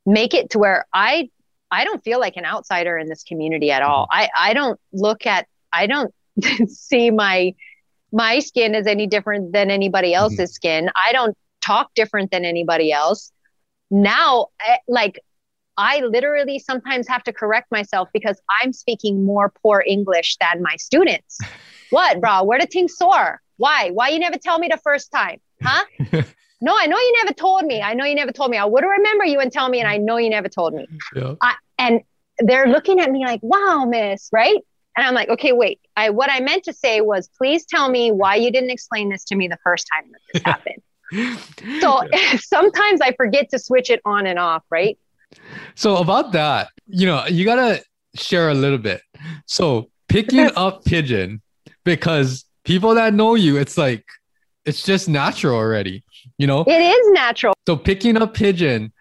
make 0.04 0.34
it 0.34 0.50
to 0.50 0.58
where 0.58 0.86
I 0.92 1.28
I 1.70 1.84
don't 1.84 2.02
feel 2.04 2.20
like 2.20 2.36
an 2.36 2.44
outsider 2.44 2.96
in 2.96 3.08
this 3.08 3.22
community 3.22 3.70
at 3.70 3.82
all. 3.82 4.04
Mm-hmm. 4.04 4.20
I, 4.36 4.50
I 4.50 4.54
don't 4.54 4.80
look 4.92 5.26
at, 5.26 5.46
I 5.72 5.86
don't 5.86 6.14
see 6.68 7.10
my, 7.10 7.54
my 8.12 8.38
skin 8.38 8.74
is 8.74 8.86
any 8.86 9.06
different 9.06 9.52
than 9.52 9.70
anybody 9.70 10.12
mm-hmm. 10.12 10.22
else's 10.22 10.50
mm-hmm. 10.50 10.54
skin. 10.54 10.90
I 10.94 11.12
don't 11.12 11.36
talk 11.60 11.90
different 11.94 12.30
than 12.30 12.44
anybody 12.44 12.92
else. 12.92 13.32
Now, 13.90 14.48
I, 14.60 14.72
eh, 14.72 14.76
like, 14.88 15.20
I 15.78 16.00
literally 16.00 16.58
sometimes 16.58 17.06
have 17.08 17.22
to 17.24 17.32
correct 17.32 17.70
myself 17.70 18.08
because 18.12 18.40
I'm 18.62 18.72
speaking 18.72 19.24
more 19.24 19.52
poor 19.62 19.84
English 19.86 20.36
than 20.40 20.62
my 20.62 20.76
students. 20.76 21.38
what, 21.90 22.20
bro? 22.20 22.44
Where 22.44 22.58
the 22.58 22.66
things 22.66 22.96
sore? 22.96 23.40
Why? 23.58 23.90
Why 23.90 24.08
you 24.08 24.18
never 24.18 24.38
tell 24.38 24.58
me 24.58 24.68
the 24.68 24.78
first 24.78 25.12
time? 25.12 25.40
Huh? 25.62 25.84
No, 26.60 26.74
I 26.76 26.86
know 26.86 26.96
you 26.96 27.12
never 27.22 27.34
told 27.34 27.64
me. 27.64 27.82
I 27.82 27.94
know 27.94 28.04
you 28.04 28.14
never 28.14 28.32
told 28.32 28.50
me. 28.50 28.56
I 28.56 28.64
would 28.64 28.84
remember 28.84 29.24
you 29.24 29.40
and 29.40 29.52
tell 29.52 29.68
me, 29.68 29.80
and 29.80 29.88
I 29.88 29.98
know 29.98 30.16
you 30.16 30.30
never 30.30 30.48
told 30.48 30.74
me. 30.74 30.86
Yeah. 31.14 31.34
I, 31.42 31.54
and 31.78 32.00
they're 32.38 32.66
looking 32.66 33.00
at 33.00 33.10
me 33.10 33.24
like, 33.24 33.40
wow, 33.42 33.84
miss, 33.88 34.30
right? 34.32 34.56
And 34.96 35.06
I'm 35.06 35.14
like, 35.14 35.28
okay, 35.28 35.52
wait. 35.52 35.80
I 35.96 36.10
what 36.10 36.30
I 36.30 36.40
meant 36.40 36.64
to 36.64 36.72
say 36.72 37.00
was, 37.00 37.28
please 37.28 37.64
tell 37.64 37.88
me 37.88 38.10
why 38.10 38.36
you 38.36 38.50
didn't 38.50 38.70
explain 38.70 39.08
this 39.08 39.24
to 39.24 39.36
me 39.36 39.48
the 39.48 39.58
first 39.62 39.88
time 39.92 40.10
that 40.12 40.20
this 40.32 40.42
happened. 41.20 41.80
so 41.80 42.02
sometimes 42.38 43.00
I 43.00 43.12
forget 43.12 43.48
to 43.50 43.58
switch 43.58 43.90
it 43.90 44.00
on 44.04 44.26
and 44.26 44.38
off, 44.38 44.64
right? 44.70 44.98
So 45.74 45.96
about 45.96 46.32
that, 46.32 46.68
you 46.86 47.06
know, 47.06 47.26
you 47.26 47.44
gotta 47.44 47.82
share 48.14 48.50
a 48.50 48.54
little 48.54 48.78
bit. 48.78 49.02
So 49.46 49.90
picking 50.08 50.50
up 50.56 50.84
Pidgin 50.84 51.40
because 51.84 52.44
people 52.64 52.94
that 52.94 53.14
know 53.14 53.34
you, 53.34 53.56
it's 53.56 53.78
like 53.78 54.04
it's 54.64 54.82
just 54.82 55.08
natural 55.08 55.56
already 55.56 56.04
you 56.38 56.46
know 56.46 56.64
it 56.66 56.70
is 56.72 57.10
natural 57.12 57.54
so 57.66 57.76
picking 57.76 58.16
up 58.16 58.34
Pidgin, 58.34 58.92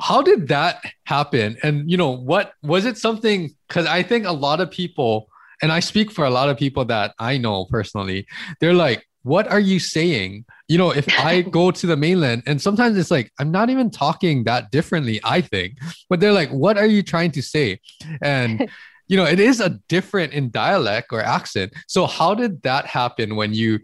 how 0.00 0.22
did 0.22 0.48
that 0.48 0.82
happen 1.04 1.56
and 1.62 1.90
you 1.90 1.96
know 1.96 2.10
what 2.10 2.52
was 2.62 2.84
it 2.84 2.96
something 2.98 3.54
because 3.68 3.86
i 3.86 4.02
think 4.02 4.26
a 4.26 4.32
lot 4.32 4.60
of 4.60 4.70
people 4.70 5.28
and 5.62 5.72
i 5.72 5.80
speak 5.80 6.10
for 6.10 6.24
a 6.24 6.30
lot 6.30 6.48
of 6.48 6.56
people 6.56 6.84
that 6.84 7.14
i 7.18 7.36
know 7.36 7.64
personally 7.66 8.26
they're 8.60 8.74
like 8.74 9.06
what 9.22 9.48
are 9.48 9.60
you 9.60 9.78
saying 9.78 10.44
you 10.68 10.78
know 10.78 10.90
if 10.90 11.06
i 11.18 11.40
go 11.58 11.70
to 11.70 11.86
the 11.86 11.96
mainland 11.96 12.42
and 12.46 12.60
sometimes 12.60 12.96
it's 12.96 13.10
like 13.10 13.30
i'm 13.38 13.50
not 13.50 13.70
even 13.70 13.90
talking 13.90 14.44
that 14.44 14.70
differently 14.70 15.20
i 15.24 15.40
think 15.40 15.78
but 16.08 16.20
they're 16.20 16.32
like 16.32 16.50
what 16.50 16.76
are 16.76 16.86
you 16.86 17.02
trying 17.02 17.30
to 17.30 17.42
say 17.42 17.78
and 18.22 18.68
you 19.08 19.16
know 19.16 19.24
it 19.24 19.38
is 19.38 19.60
a 19.60 19.70
different 19.88 20.32
in 20.32 20.50
dialect 20.50 21.12
or 21.12 21.20
accent 21.20 21.72
so 21.86 22.06
how 22.06 22.34
did 22.34 22.62
that 22.62 22.86
happen 22.86 23.36
when 23.36 23.52
you 23.52 23.78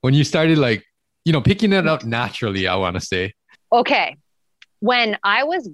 when 0.00 0.14
you 0.14 0.24
started 0.24 0.58
like 0.58 0.84
you 1.24 1.32
know, 1.32 1.40
picking 1.40 1.72
it 1.72 1.86
up 1.86 2.04
naturally, 2.04 2.66
I 2.66 2.74
want 2.76 2.94
to 2.94 3.00
say. 3.00 3.34
Okay. 3.72 4.16
When 4.80 5.16
I 5.22 5.44
was 5.44 5.68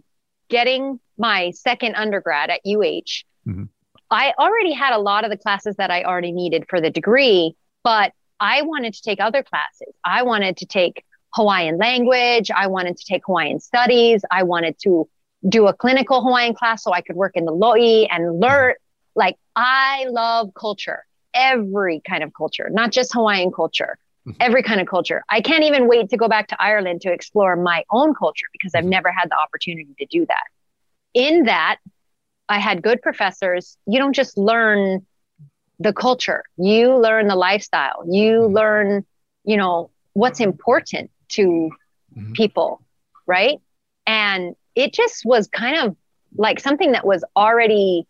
getting 0.48 1.00
my 1.16 1.50
second 1.50 1.94
undergrad 1.94 2.50
at 2.50 2.60
UH, 2.66 3.24
mm-hmm. 3.46 3.64
I 4.10 4.32
already 4.38 4.72
had 4.72 4.94
a 4.94 4.98
lot 4.98 5.24
of 5.24 5.30
the 5.30 5.36
classes 5.36 5.76
that 5.76 5.90
I 5.90 6.04
already 6.04 6.32
needed 6.32 6.66
for 6.68 6.80
the 6.80 6.90
degree, 6.90 7.54
but 7.84 8.12
I 8.40 8.62
wanted 8.62 8.94
to 8.94 9.02
take 9.02 9.20
other 9.20 9.42
classes. 9.42 9.94
I 10.04 10.22
wanted 10.22 10.56
to 10.58 10.66
take 10.66 11.04
Hawaiian 11.34 11.76
language. 11.78 12.50
I 12.50 12.68
wanted 12.68 12.96
to 12.96 13.04
take 13.04 13.22
Hawaiian 13.26 13.60
studies. 13.60 14.22
I 14.30 14.44
wanted 14.44 14.78
to 14.80 15.08
do 15.48 15.66
a 15.66 15.74
clinical 15.74 16.22
Hawaiian 16.22 16.54
class 16.54 16.82
so 16.82 16.92
I 16.92 17.00
could 17.00 17.16
work 17.16 17.32
in 17.36 17.44
the 17.44 17.52
lo'i 17.52 18.06
and 18.10 18.40
learn. 18.40 18.74
Like, 19.14 19.36
I 19.54 20.06
love 20.08 20.50
culture, 20.54 21.04
every 21.34 22.00
kind 22.08 22.22
of 22.22 22.32
culture, 22.32 22.68
not 22.70 22.92
just 22.92 23.12
Hawaiian 23.12 23.52
culture. 23.52 23.98
Mm-hmm. 24.26 24.42
every 24.42 24.62
kind 24.62 24.78
of 24.80 24.86
culture. 24.86 25.22
I 25.30 25.40
can't 25.40 25.64
even 25.64 25.88
wait 25.88 26.10
to 26.10 26.18
go 26.18 26.28
back 26.28 26.48
to 26.48 26.62
Ireland 26.62 27.00
to 27.02 27.12
explore 27.12 27.56
my 27.56 27.84
own 27.90 28.14
culture 28.14 28.46
because 28.52 28.74
I've 28.74 28.82
mm-hmm. 28.82 28.90
never 28.90 29.10
had 29.10 29.30
the 29.30 29.38
opportunity 29.38 29.94
to 29.98 30.06
do 30.06 30.26
that. 30.26 30.42
In 31.14 31.44
that, 31.44 31.78
I 32.48 32.58
had 32.58 32.82
good 32.82 33.02
professors. 33.02 33.76
You 33.86 33.98
don't 33.98 34.14
just 34.14 34.38
learn 34.38 35.06
the 35.78 35.92
culture, 35.92 36.42
you 36.56 36.96
learn 36.96 37.28
the 37.28 37.36
lifestyle, 37.36 38.04
you 38.08 38.40
mm-hmm. 38.40 38.54
learn, 38.54 39.06
you 39.44 39.56
know, 39.56 39.90
what's 40.12 40.40
important 40.40 41.10
to 41.28 41.70
mm-hmm. 42.16 42.32
people, 42.32 42.82
right? 43.26 43.58
And 44.06 44.56
it 44.74 44.92
just 44.92 45.24
was 45.24 45.46
kind 45.48 45.78
of 45.78 45.96
like 46.36 46.60
something 46.60 46.92
that 46.92 47.06
was 47.06 47.24
already 47.36 48.06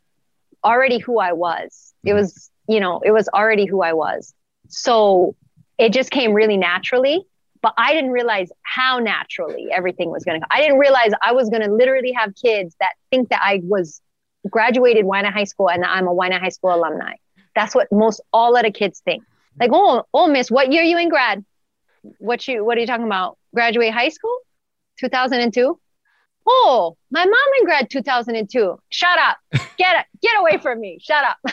already 0.65 0.99
who 0.99 1.19
I 1.19 1.33
was. 1.33 1.95
It 2.05 2.09
mm-hmm. 2.09 2.19
was, 2.19 2.51
you 2.69 2.81
know, 2.81 3.01
it 3.05 3.11
was 3.11 3.29
already 3.29 3.67
who 3.67 3.83
I 3.83 3.93
was. 3.93 4.35
So 4.69 5.37
it 5.79 5.93
just 5.93 6.11
came 6.11 6.33
really 6.33 6.57
naturally, 6.57 7.23
but 7.63 7.75
I 7.77 7.93
didn't 7.93 8.11
realize 8.11 8.51
how 8.63 8.99
naturally 8.99 9.69
everything 9.71 10.11
was 10.11 10.25
going 10.25 10.41
to 10.41 10.47
I 10.51 10.61
didn't 10.61 10.79
realize 10.79 11.13
I 11.23 11.33
was 11.33 11.51
going 11.51 11.63
to 11.63 11.73
literally 11.73 12.13
have 12.13 12.35
kids 12.35 12.75
that 12.81 12.93
think 13.11 13.29
that 13.29 13.41
I 13.43 13.61
was 13.65 14.01
graduated 14.49 15.05
Waianae 15.05 15.33
High 15.33 15.45
School 15.45 15.71
and 15.71 15.85
I'm 15.85 16.07
a 16.07 16.15
Waianae 16.15 16.41
High 16.41 16.49
School 16.51 16.75
alumni. 16.75 17.15
That's 17.55 17.75
what 17.75 17.89
most 17.91 18.21
all 18.33 18.57
of 18.57 18.63
the 18.63 18.71
kids 18.71 19.01
think. 19.05 19.25
Like, 19.59 19.71
oh, 19.73 20.05
oh, 20.15 20.29
miss, 20.29 20.51
what 20.51 20.73
year 20.73 20.83
you 20.83 20.99
in 20.99 21.09
grad? 21.09 21.45
What 22.19 22.47
you 22.47 22.65
what 22.65 22.79
are 22.79 22.81
you 22.81 22.87
talking 22.87 23.07
about? 23.07 23.39
Graduate 23.55 23.93
high 23.93 24.11
school? 24.11 24.39
2002? 25.01 25.79
Oh, 26.47 26.97
my 27.11 27.25
mom 27.25 27.35
in 27.59 27.65
grad 27.65 27.91
2002. 27.91 28.79
Shut 28.91 29.19
up. 29.19 29.39
Get 29.77 30.07
get 30.23 30.39
away 30.39 30.59
from 30.59 30.81
me. 30.81 30.99
Shut 31.03 31.25
up. 31.25 31.39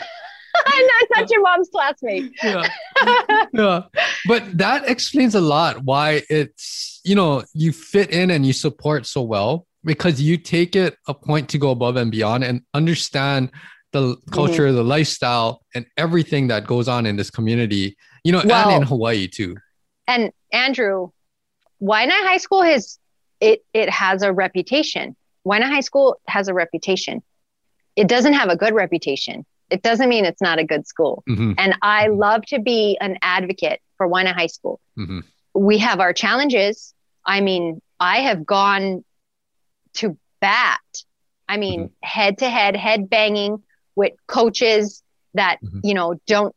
I'm 0.66 0.86
not, 0.86 1.04
not 1.16 1.30
your 1.30 1.42
mom's 1.42 1.68
classmate. 1.68 2.32
yeah. 2.42 2.66
yeah. 3.52 3.82
But 4.26 4.56
that 4.56 4.88
explains 4.88 5.34
a 5.34 5.40
lot 5.40 5.84
why 5.84 6.22
it's, 6.30 7.00
you 7.04 7.14
know, 7.14 7.44
you 7.52 7.72
fit 7.72 8.10
in 8.10 8.30
and 8.30 8.46
you 8.46 8.54
support 8.54 9.06
so 9.06 9.22
well 9.22 9.66
because 9.86 10.20
you 10.20 10.36
take 10.36 10.76
it 10.76 10.98
a 11.06 11.14
point 11.14 11.48
to 11.50 11.58
go 11.58 11.70
above 11.70 11.96
and 11.96 12.10
beyond 12.10 12.44
and 12.44 12.60
understand 12.74 13.50
the 13.92 14.16
culture, 14.32 14.66
mm-hmm. 14.66 14.76
the 14.76 14.84
lifestyle, 14.84 15.62
and 15.74 15.86
everything 15.96 16.48
that 16.48 16.66
goes 16.66 16.88
on 16.88 17.06
in 17.06 17.16
this 17.16 17.30
community, 17.30 17.96
you 18.24 18.32
know, 18.32 18.42
well, 18.44 18.68
and 18.68 18.82
in 18.82 18.88
Hawaii 18.88 19.28
too. 19.28 19.56
And 20.06 20.32
Andrew, 20.52 21.10
Waianae 21.80 22.10
High 22.10 22.38
School 22.38 22.62
has 22.62 22.98
it 23.40 23.64
it 23.72 23.88
has 23.88 24.22
a 24.22 24.32
reputation. 24.32 25.16
Waianae 25.46 25.70
High 25.70 25.80
School 25.80 26.16
has 26.26 26.48
a 26.48 26.54
reputation. 26.54 27.22
It 27.94 28.08
doesn't 28.08 28.34
have 28.34 28.48
a 28.48 28.56
good 28.56 28.74
reputation. 28.74 29.46
It 29.70 29.82
doesn't 29.82 30.08
mean 30.08 30.24
it's 30.24 30.42
not 30.42 30.58
a 30.58 30.64
good 30.64 30.86
school. 30.86 31.22
Mm-hmm. 31.28 31.52
And 31.58 31.76
I 31.80 32.08
mm-hmm. 32.08 32.18
love 32.18 32.46
to 32.46 32.58
be 32.58 32.98
an 33.00 33.18
advocate 33.22 33.80
for 33.96 34.08
Waianae 34.08 34.34
High 34.34 34.48
School. 34.48 34.80
Mm-hmm. 34.98 35.20
We 35.54 35.78
have 35.78 36.00
our 36.00 36.12
challenges. 36.12 36.92
I 37.24 37.40
mean, 37.40 37.80
I 37.98 38.18
have 38.18 38.44
gone 38.44 39.04
to 39.96 40.16
bat. 40.40 40.80
I 41.48 41.56
mean, 41.56 41.90
head 42.02 42.38
to 42.38 42.48
head, 42.48 42.76
head 42.76 43.08
banging 43.08 43.62
with 43.94 44.12
coaches 44.26 45.02
that, 45.34 45.58
mm-hmm. 45.62 45.80
you 45.84 45.94
know, 45.94 46.20
don't 46.26 46.54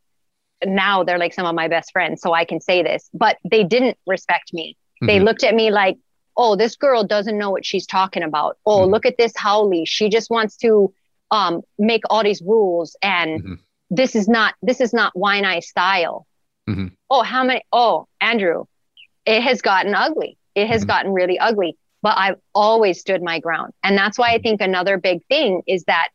now 0.66 1.04
they're 1.04 1.18
like 1.18 1.34
some 1.34 1.46
of 1.46 1.56
my 1.56 1.68
best 1.68 1.92
friends. 1.92 2.22
So 2.22 2.34
I 2.34 2.46
can 2.46 2.60
say 2.60 2.84
this, 2.84 3.10
but 3.14 3.38
they 3.50 3.64
didn't 3.64 3.98
respect 4.06 4.54
me. 4.54 4.76
They 5.02 5.16
mm-hmm. 5.16 5.26
looked 5.26 5.44
at 5.44 5.56
me 5.56 5.72
like, 5.72 5.98
oh, 6.36 6.56
this 6.56 6.76
girl 6.76 7.04
doesn't 7.04 7.38
know 7.38 7.52
what 7.52 7.66
she's 7.66 7.86
talking 7.86 8.24
about. 8.24 8.58
Oh, 8.66 8.80
mm-hmm. 8.80 8.92
look 8.92 9.06
at 9.06 9.16
this 9.18 9.34
haole. 9.38 9.72
She 9.86 10.10
just 10.10 10.30
wants 10.30 10.58
to 10.58 10.94
um, 11.32 11.62
make 11.78 12.04
all 12.10 12.24
these 12.24 12.42
rules 12.42 12.98
and 13.02 13.42
mm-hmm. 13.42 13.54
this 13.90 14.16
is 14.16 14.28
not 14.28 14.56
this 14.62 14.82
is 14.82 14.94
not 14.94 15.14
Waianae 15.14 15.64
style. 15.64 16.26
Mm-hmm. 16.70 16.88
Oh, 17.10 17.24
how 17.24 17.44
many? 17.44 17.64
Oh, 17.72 18.08
Andrew, 18.20 18.66
it 19.26 19.42
has 19.42 19.62
gotten 19.62 19.96
ugly. 19.96 20.38
It 20.56 20.68
has 20.68 20.82
mm-hmm. 20.82 20.88
gotten 20.88 21.12
really 21.14 21.40
ugly. 21.40 21.78
But 22.02 22.18
I've 22.18 22.38
always 22.56 23.00
stood 23.00 23.22
my 23.22 23.40
ground, 23.40 23.74
and 23.84 23.98
that's 23.98 24.18
why 24.18 24.30
I 24.30 24.36
mm-hmm. 24.36 24.44
think 24.44 24.62
another 24.62 24.98
big 24.98 25.26
thing 25.28 25.62
is 25.68 25.84
that 25.86 26.10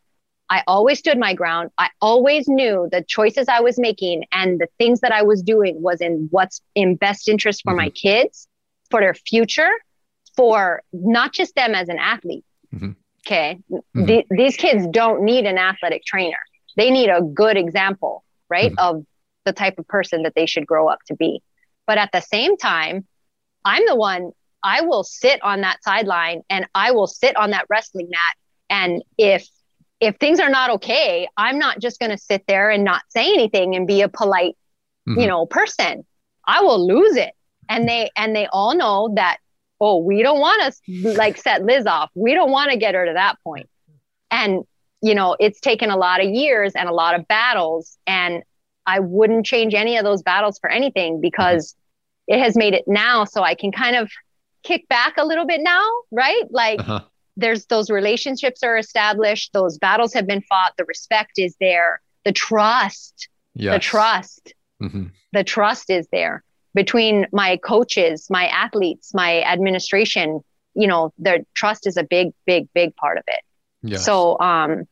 I 0.49 0.63
always 0.67 0.99
stood 0.99 1.17
my 1.17 1.33
ground. 1.33 1.71
I 1.77 1.89
always 2.01 2.47
knew 2.47 2.87
the 2.91 3.03
choices 3.07 3.47
I 3.47 3.61
was 3.61 3.79
making 3.79 4.25
and 4.31 4.59
the 4.59 4.67
things 4.77 5.01
that 5.01 5.11
I 5.11 5.23
was 5.23 5.41
doing 5.41 5.81
was 5.81 6.01
in 6.01 6.27
what's 6.31 6.61
in 6.75 6.95
best 6.95 7.27
interest 7.27 7.61
for 7.63 7.73
my 7.73 7.87
mm-hmm. 7.87 7.93
kids, 7.93 8.47
for 8.91 8.99
their 8.99 9.15
future, 9.15 9.71
for 10.35 10.83
not 10.93 11.33
just 11.33 11.55
them 11.55 11.73
as 11.73 11.89
an 11.89 11.97
athlete. 11.97 12.45
Mm-hmm. 12.73 12.91
Okay. 13.25 13.57
Mm-hmm. 13.71 14.05
The, 14.05 14.25
these 14.29 14.55
kids 14.55 14.85
don't 14.91 15.23
need 15.23 15.45
an 15.45 15.57
athletic 15.57 16.03
trainer. 16.05 16.37
They 16.77 16.91
need 16.91 17.09
a 17.09 17.21
good 17.21 17.57
example, 17.57 18.23
right? 18.49 18.71
Mm-hmm. 18.71 18.97
Of 18.97 19.05
the 19.45 19.53
type 19.53 19.79
of 19.79 19.87
person 19.87 20.23
that 20.23 20.33
they 20.35 20.45
should 20.45 20.67
grow 20.67 20.87
up 20.89 20.99
to 21.07 21.15
be. 21.15 21.41
But 21.87 21.97
at 21.97 22.11
the 22.11 22.21
same 22.21 22.57
time, 22.57 23.07
I'm 23.63 23.83
the 23.87 23.95
one, 23.95 24.31
I 24.65 24.81
will 24.81 25.03
sit 25.03 25.41
on 25.43 25.61
that 25.61 25.83
sideline 25.83 26.41
and 26.49 26.65
I 26.73 26.91
will 26.91 27.05
sit 27.05 27.37
on 27.37 27.51
that 27.51 27.67
wrestling 27.69 28.09
mat. 28.09 28.35
And 28.67 29.03
if 29.17 29.47
if 29.99 30.17
things 30.17 30.39
are 30.39 30.49
not 30.49 30.71
okay, 30.71 31.27
I'm 31.37 31.59
not 31.59 31.79
just 31.79 31.99
going 31.99 32.11
to 32.11 32.17
sit 32.17 32.43
there 32.47 32.71
and 32.71 32.83
not 32.83 33.03
say 33.09 33.31
anything 33.31 33.75
and 33.75 33.87
be 33.87 34.01
a 34.01 34.09
polite, 34.09 34.57
mm-hmm. 35.07 35.21
you 35.21 35.27
know, 35.27 35.45
person. 35.45 36.03
I 36.47 36.61
will 36.61 36.85
lose 36.85 37.15
it. 37.15 37.33
And 37.69 37.87
they 37.87 38.09
and 38.17 38.35
they 38.35 38.47
all 38.51 38.75
know 38.75 39.13
that 39.15 39.37
oh, 39.79 39.99
we 39.99 40.23
don't 40.23 40.39
want 40.39 40.73
to 40.73 41.13
like 41.13 41.37
set 41.37 41.63
Liz 41.63 41.85
off. 41.85 42.09
We 42.15 42.33
don't 42.33 42.51
want 42.51 42.71
to 42.71 42.77
get 42.77 42.95
her 42.95 43.05
to 43.05 43.13
that 43.13 43.35
point. 43.43 43.69
And, 44.31 44.63
you 45.01 45.13
know, 45.13 45.35
it's 45.39 45.59
taken 45.59 45.91
a 45.91 45.97
lot 45.97 46.23
of 46.23 46.29
years 46.29 46.73
and 46.73 46.89
a 46.89 46.93
lot 46.93 47.13
of 47.13 47.27
battles. 47.27 47.97
And 48.07 48.41
I 48.87 48.99
wouldn't 48.99 49.45
change 49.45 49.75
any 49.75 49.97
of 49.97 50.03
those 50.03 50.23
battles 50.23 50.57
for 50.59 50.69
anything 50.69 51.21
because 51.21 51.75
it 52.27 52.39
has 52.39 52.55
made 52.55 52.73
it 52.73 52.85
now 52.87 53.25
so 53.25 53.43
I 53.43 53.53
can 53.53 53.71
kind 53.71 53.95
of 53.95 54.09
kick 54.65 54.87
back 54.89 55.17
a 55.17 55.25
little 55.25 55.45
bit 55.45 55.61
now, 55.61 55.87
right? 56.11 56.43
Like 56.49 56.79
uh-huh. 56.79 57.01
there's 57.37 57.65
those 57.67 57.89
relationships 57.89 58.63
are 58.63 58.77
established, 58.77 59.53
those 59.53 59.77
battles 59.77 60.13
have 60.13 60.27
been 60.27 60.41
fought, 60.41 60.73
the 60.77 60.85
respect 60.85 61.33
is 61.37 61.55
there, 61.59 62.01
the 62.25 62.33
trust, 62.33 63.29
yes. 63.53 63.75
the 63.75 63.79
trust, 63.79 64.53
mm-hmm. 64.81 65.05
the 65.31 65.43
trust 65.43 65.89
is 65.89 66.07
there 66.11 66.43
between 66.73 67.25
my 67.31 67.57
coaches, 67.57 68.27
my 68.29 68.47
athletes, 68.47 69.13
my 69.13 69.41
administration, 69.43 70.41
you 70.75 70.87
know, 70.87 71.13
the 71.17 71.45
trust 71.55 71.87
is 71.87 71.95
a 71.95 72.03
big, 72.03 72.33
big, 72.45 72.67
big 72.73 72.95
part 72.97 73.17
of 73.17 73.23
it. 73.27 73.39
Yes. 73.81 74.03
So, 74.03 74.37
um, 74.39 74.83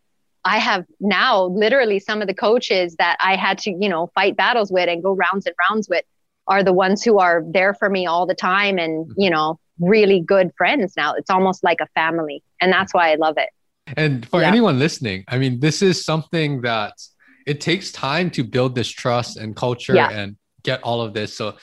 I 0.46 0.58
have 0.58 0.86
now 1.00 1.46
literally 1.46 2.00
some 2.00 2.22
of 2.22 2.28
the 2.28 2.34
coaches 2.34 2.96
that 2.98 3.18
I 3.22 3.38
had 3.38 3.60
to, 3.60 3.72
you 3.72 3.88
know, 3.88 4.12
fight 4.14 4.36
battles 4.36 4.72
with 4.72 4.90
and 4.90 5.02
go 5.02 5.16
rounds 5.16 5.46
and 5.46 5.56
rounds 5.70 5.88
with 5.88 6.04
are 6.48 6.64
the 6.64 6.74
ones 6.74 7.02
who 7.02 7.20
are 7.20 7.44
there 7.48 7.74
for 7.74 7.90
me 7.90 8.06
all 8.08 8.26
the 8.26 8.36
time 8.36 8.78
and, 8.78 9.10
you 9.18 9.30
know, 9.30 9.60
really 9.80 10.20
good 10.20 10.52
friends 10.58 10.94
now. 10.96 11.14
It's 11.14 11.30
almost 11.30 11.64
like 11.64 11.80
a 11.82 11.88
family. 11.96 12.44
And 12.62 12.72
that's 12.72 12.94
why 12.94 13.12
I 13.12 13.16
love 13.16 13.36
it. 13.38 13.50
And 13.98 14.28
for 14.28 14.42
yeah. 14.42 14.48
anyone 14.48 14.80
listening, 14.80 15.26
I 15.28 15.38
mean, 15.38 15.60
this 15.60 15.82
is 15.82 16.04
something 16.04 16.62
that 16.62 16.94
it 17.46 17.60
takes 17.60 17.92
time 17.92 18.30
to 18.32 18.44
build 18.44 18.76
this 18.76 18.90
trust 18.90 19.38
and 19.38 19.56
culture 19.56 19.96
yeah. 19.96 20.10
and 20.10 20.38
get 20.64 20.82
all 20.84 21.02
of 21.02 21.14
this. 21.14 21.36
So, 21.36 21.58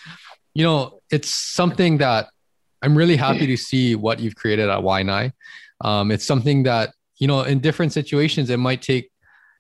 you 0.55 0.65
know, 0.65 1.01
it's 1.11 1.29
something 1.31 1.99
that 1.99 2.29
I'm 2.83 2.97
really 2.97 3.17
happy 3.17 3.47
to 3.47 3.57
see 3.57 3.95
what 3.95 4.21
you've 4.21 4.37
created 4.37 4.69
at 4.69 4.81
Waianae. 4.81 5.33
Um, 5.83 6.11
it's 6.11 6.27
something 6.27 6.65
that, 6.65 6.93
you 7.19 7.27
know, 7.27 7.43
in 7.43 7.61
different 7.61 7.93
situations, 7.93 8.51
it 8.51 8.59
might 8.59 8.83
take 8.83 9.11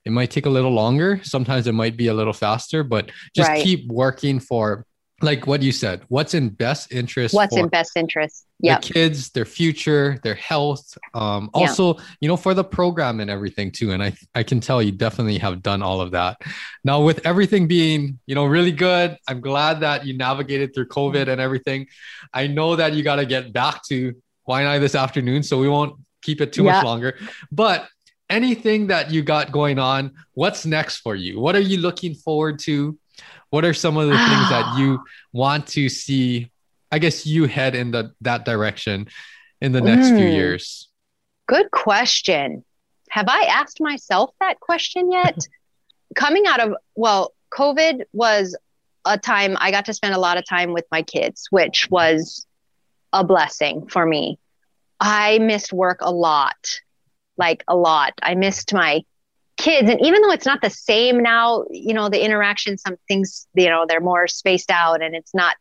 it 0.04 0.12
might 0.12 0.30
take 0.30 0.46
a 0.46 0.50
little 0.50 0.72
longer. 0.72 1.20
Sometimes 1.22 1.66
it 1.66 1.72
might 1.72 1.96
be 1.96 2.06
a 2.06 2.14
little 2.14 2.32
faster, 2.32 2.82
but 2.82 3.10
just 3.36 3.50
right. 3.50 3.62
keep 3.62 3.86
working 3.88 4.40
for 4.40 4.86
like 5.22 5.46
what 5.46 5.62
you 5.62 5.72
said, 5.72 6.02
what's 6.08 6.34
in 6.34 6.48
best 6.48 6.92
interest. 6.92 7.34
What's 7.34 7.56
in 7.56 7.68
best 7.68 7.96
interest? 7.96 8.46
Yeah. 8.58 8.78
The 8.78 8.92
kids, 8.92 9.30
their 9.30 9.44
future, 9.44 10.18
their 10.22 10.34
health. 10.34 10.96
Um, 11.14 11.50
also, 11.52 11.94
yeah. 11.94 12.02
you 12.20 12.28
know, 12.28 12.36
for 12.36 12.54
the 12.54 12.64
program 12.64 13.20
and 13.20 13.30
everything 13.30 13.70
too. 13.70 13.92
And 13.92 14.02
I, 14.02 14.14
I 14.34 14.42
can 14.42 14.60
tell 14.60 14.82
you 14.82 14.92
definitely 14.92 15.38
have 15.38 15.62
done 15.62 15.82
all 15.82 16.00
of 16.00 16.12
that. 16.12 16.40
Now, 16.84 17.02
with 17.02 17.26
everything 17.26 17.68
being, 17.68 18.18
you 18.26 18.34
know, 18.34 18.46
really 18.46 18.72
good, 18.72 19.16
I'm 19.28 19.40
glad 19.40 19.80
that 19.80 20.06
you 20.06 20.16
navigated 20.16 20.74
through 20.74 20.88
COVID 20.88 21.28
and 21.28 21.40
everything. 21.40 21.86
I 22.32 22.46
know 22.46 22.76
that 22.76 22.92
you 22.94 23.02
got 23.02 23.16
to 23.16 23.26
get 23.26 23.52
back 23.52 23.82
to 23.88 24.14
Waianae 24.48 24.80
this 24.80 24.94
afternoon, 24.94 25.42
so 25.42 25.58
we 25.58 25.68
won't 25.68 25.96
keep 26.22 26.40
it 26.40 26.52
too 26.52 26.64
yeah. 26.64 26.72
much 26.72 26.84
longer. 26.84 27.18
But 27.52 27.88
anything 28.28 28.86
that 28.86 29.10
you 29.10 29.22
got 29.22 29.52
going 29.52 29.78
on, 29.78 30.12
what's 30.32 30.64
next 30.64 30.98
for 30.98 31.14
you? 31.14 31.40
What 31.40 31.56
are 31.56 31.60
you 31.60 31.78
looking 31.78 32.14
forward 32.14 32.58
to? 32.60 32.98
What 33.50 33.64
are 33.64 33.74
some 33.74 33.96
of 33.96 34.08
the 34.08 34.16
things 34.16 34.48
that 34.50 34.78
you 34.78 35.00
want 35.32 35.66
to 35.68 35.88
see? 35.88 36.50
I 36.90 36.98
guess 36.98 37.26
you 37.26 37.46
head 37.46 37.74
in 37.74 37.90
the, 37.90 38.12
that 38.22 38.44
direction 38.44 39.08
in 39.60 39.72
the 39.72 39.80
next 39.80 40.08
mm. 40.08 40.18
few 40.18 40.26
years. 40.26 40.88
Good 41.46 41.70
question. 41.70 42.64
Have 43.10 43.26
I 43.28 43.42
asked 43.42 43.80
myself 43.80 44.30
that 44.40 44.60
question 44.60 45.10
yet? 45.10 45.38
Coming 46.16 46.46
out 46.46 46.60
of, 46.60 46.74
well, 46.94 47.34
COVID 47.52 48.02
was 48.12 48.56
a 49.04 49.18
time 49.18 49.56
I 49.58 49.70
got 49.70 49.86
to 49.86 49.94
spend 49.94 50.14
a 50.14 50.18
lot 50.18 50.38
of 50.38 50.46
time 50.48 50.72
with 50.72 50.84
my 50.90 51.02
kids, 51.02 51.46
which 51.50 51.88
was 51.90 52.46
a 53.12 53.24
blessing 53.24 53.88
for 53.88 54.04
me. 54.04 54.38
I 55.00 55.38
missed 55.38 55.72
work 55.72 55.98
a 56.02 56.12
lot, 56.12 56.80
like 57.36 57.64
a 57.66 57.76
lot. 57.76 58.12
I 58.22 58.34
missed 58.34 58.74
my 58.74 59.02
kids 59.60 59.90
and 59.90 60.00
even 60.04 60.22
though 60.22 60.32
it's 60.32 60.46
not 60.46 60.60
the 60.62 60.70
same 60.70 61.22
now 61.22 61.64
you 61.70 61.92
know 61.92 62.08
the 62.08 62.24
interaction 62.24 62.78
some 62.78 62.96
things 63.06 63.46
you 63.54 63.68
know 63.68 63.84
they're 63.86 64.00
more 64.00 64.26
spaced 64.26 64.70
out 64.70 65.02
and 65.02 65.14
it's 65.14 65.34
not 65.34 65.54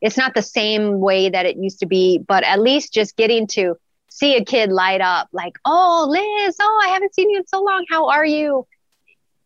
it's 0.00 0.16
not 0.16 0.34
the 0.34 0.42
same 0.42 0.98
way 1.00 1.28
that 1.28 1.44
it 1.44 1.56
used 1.56 1.78
to 1.80 1.86
be 1.86 2.18
but 2.18 2.42
at 2.42 2.60
least 2.60 2.92
just 2.92 3.16
getting 3.16 3.46
to 3.46 3.76
see 4.08 4.36
a 4.36 4.44
kid 4.44 4.70
light 4.70 5.00
up 5.00 5.28
like 5.32 5.58
oh 5.64 6.06
liz 6.08 6.56
oh 6.60 6.82
i 6.84 6.88
haven't 6.88 7.14
seen 7.14 7.30
you 7.30 7.38
in 7.38 7.46
so 7.46 7.62
long. 7.62 7.84
How 7.88 8.08
are 8.08 8.24
you? 8.24 8.66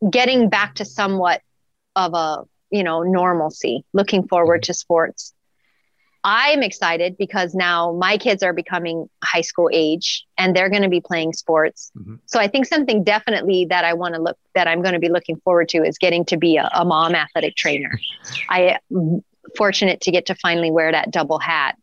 Getting 0.09 0.49
back 0.49 0.77
to 0.77 0.85
somewhat 0.85 1.43
of 1.97 2.15
a 2.15 2.45
you 2.70 2.85
know 2.85 3.03
normalcy 3.03 3.85
looking 3.93 4.29
forward 4.29 4.62
mm-hmm. 4.62 4.73
to 4.73 4.75
sports 4.75 5.35
i'm 6.24 6.62
excited 6.62 7.16
because 7.16 7.55
now 7.55 7.93
my 7.93 8.16
kids 8.16 8.43
are 8.43 8.53
becoming 8.53 9.09
high 9.23 9.40
school 9.40 9.70
age 9.73 10.27
and 10.36 10.55
they're 10.55 10.70
going 10.70 10.82
to 10.82 10.89
be 10.89 11.01
playing 11.01 11.32
sports 11.32 11.90
mm-hmm. 11.97 12.16
so 12.27 12.39
i 12.39 12.47
think 12.47 12.66
something 12.66 13.05
definitely 13.05 13.66
that 13.66 13.85
i 13.85 13.93
want 13.95 14.15
to 14.15 14.20
look 14.20 14.39
that 14.55 14.66
i'm 14.66 14.82
going 14.82 14.95
to 14.95 15.01
be 15.01 15.09
looking 15.09 15.36
forward 15.40 15.69
to 15.69 15.82
is 15.82 15.99
getting 15.99 16.24
to 16.24 16.36
be 16.36 16.57
a, 16.57 16.69
a 16.74 16.85
mom 16.85 17.15
athletic 17.15 17.55
trainer 17.57 17.99
i 18.49 18.78
am 18.90 19.23
fortunate 19.57 20.01
to 20.01 20.11
get 20.11 20.27
to 20.27 20.35
finally 20.35 20.70
wear 20.70 20.93
that 20.93 21.11
double 21.11 21.39
hat 21.39 21.77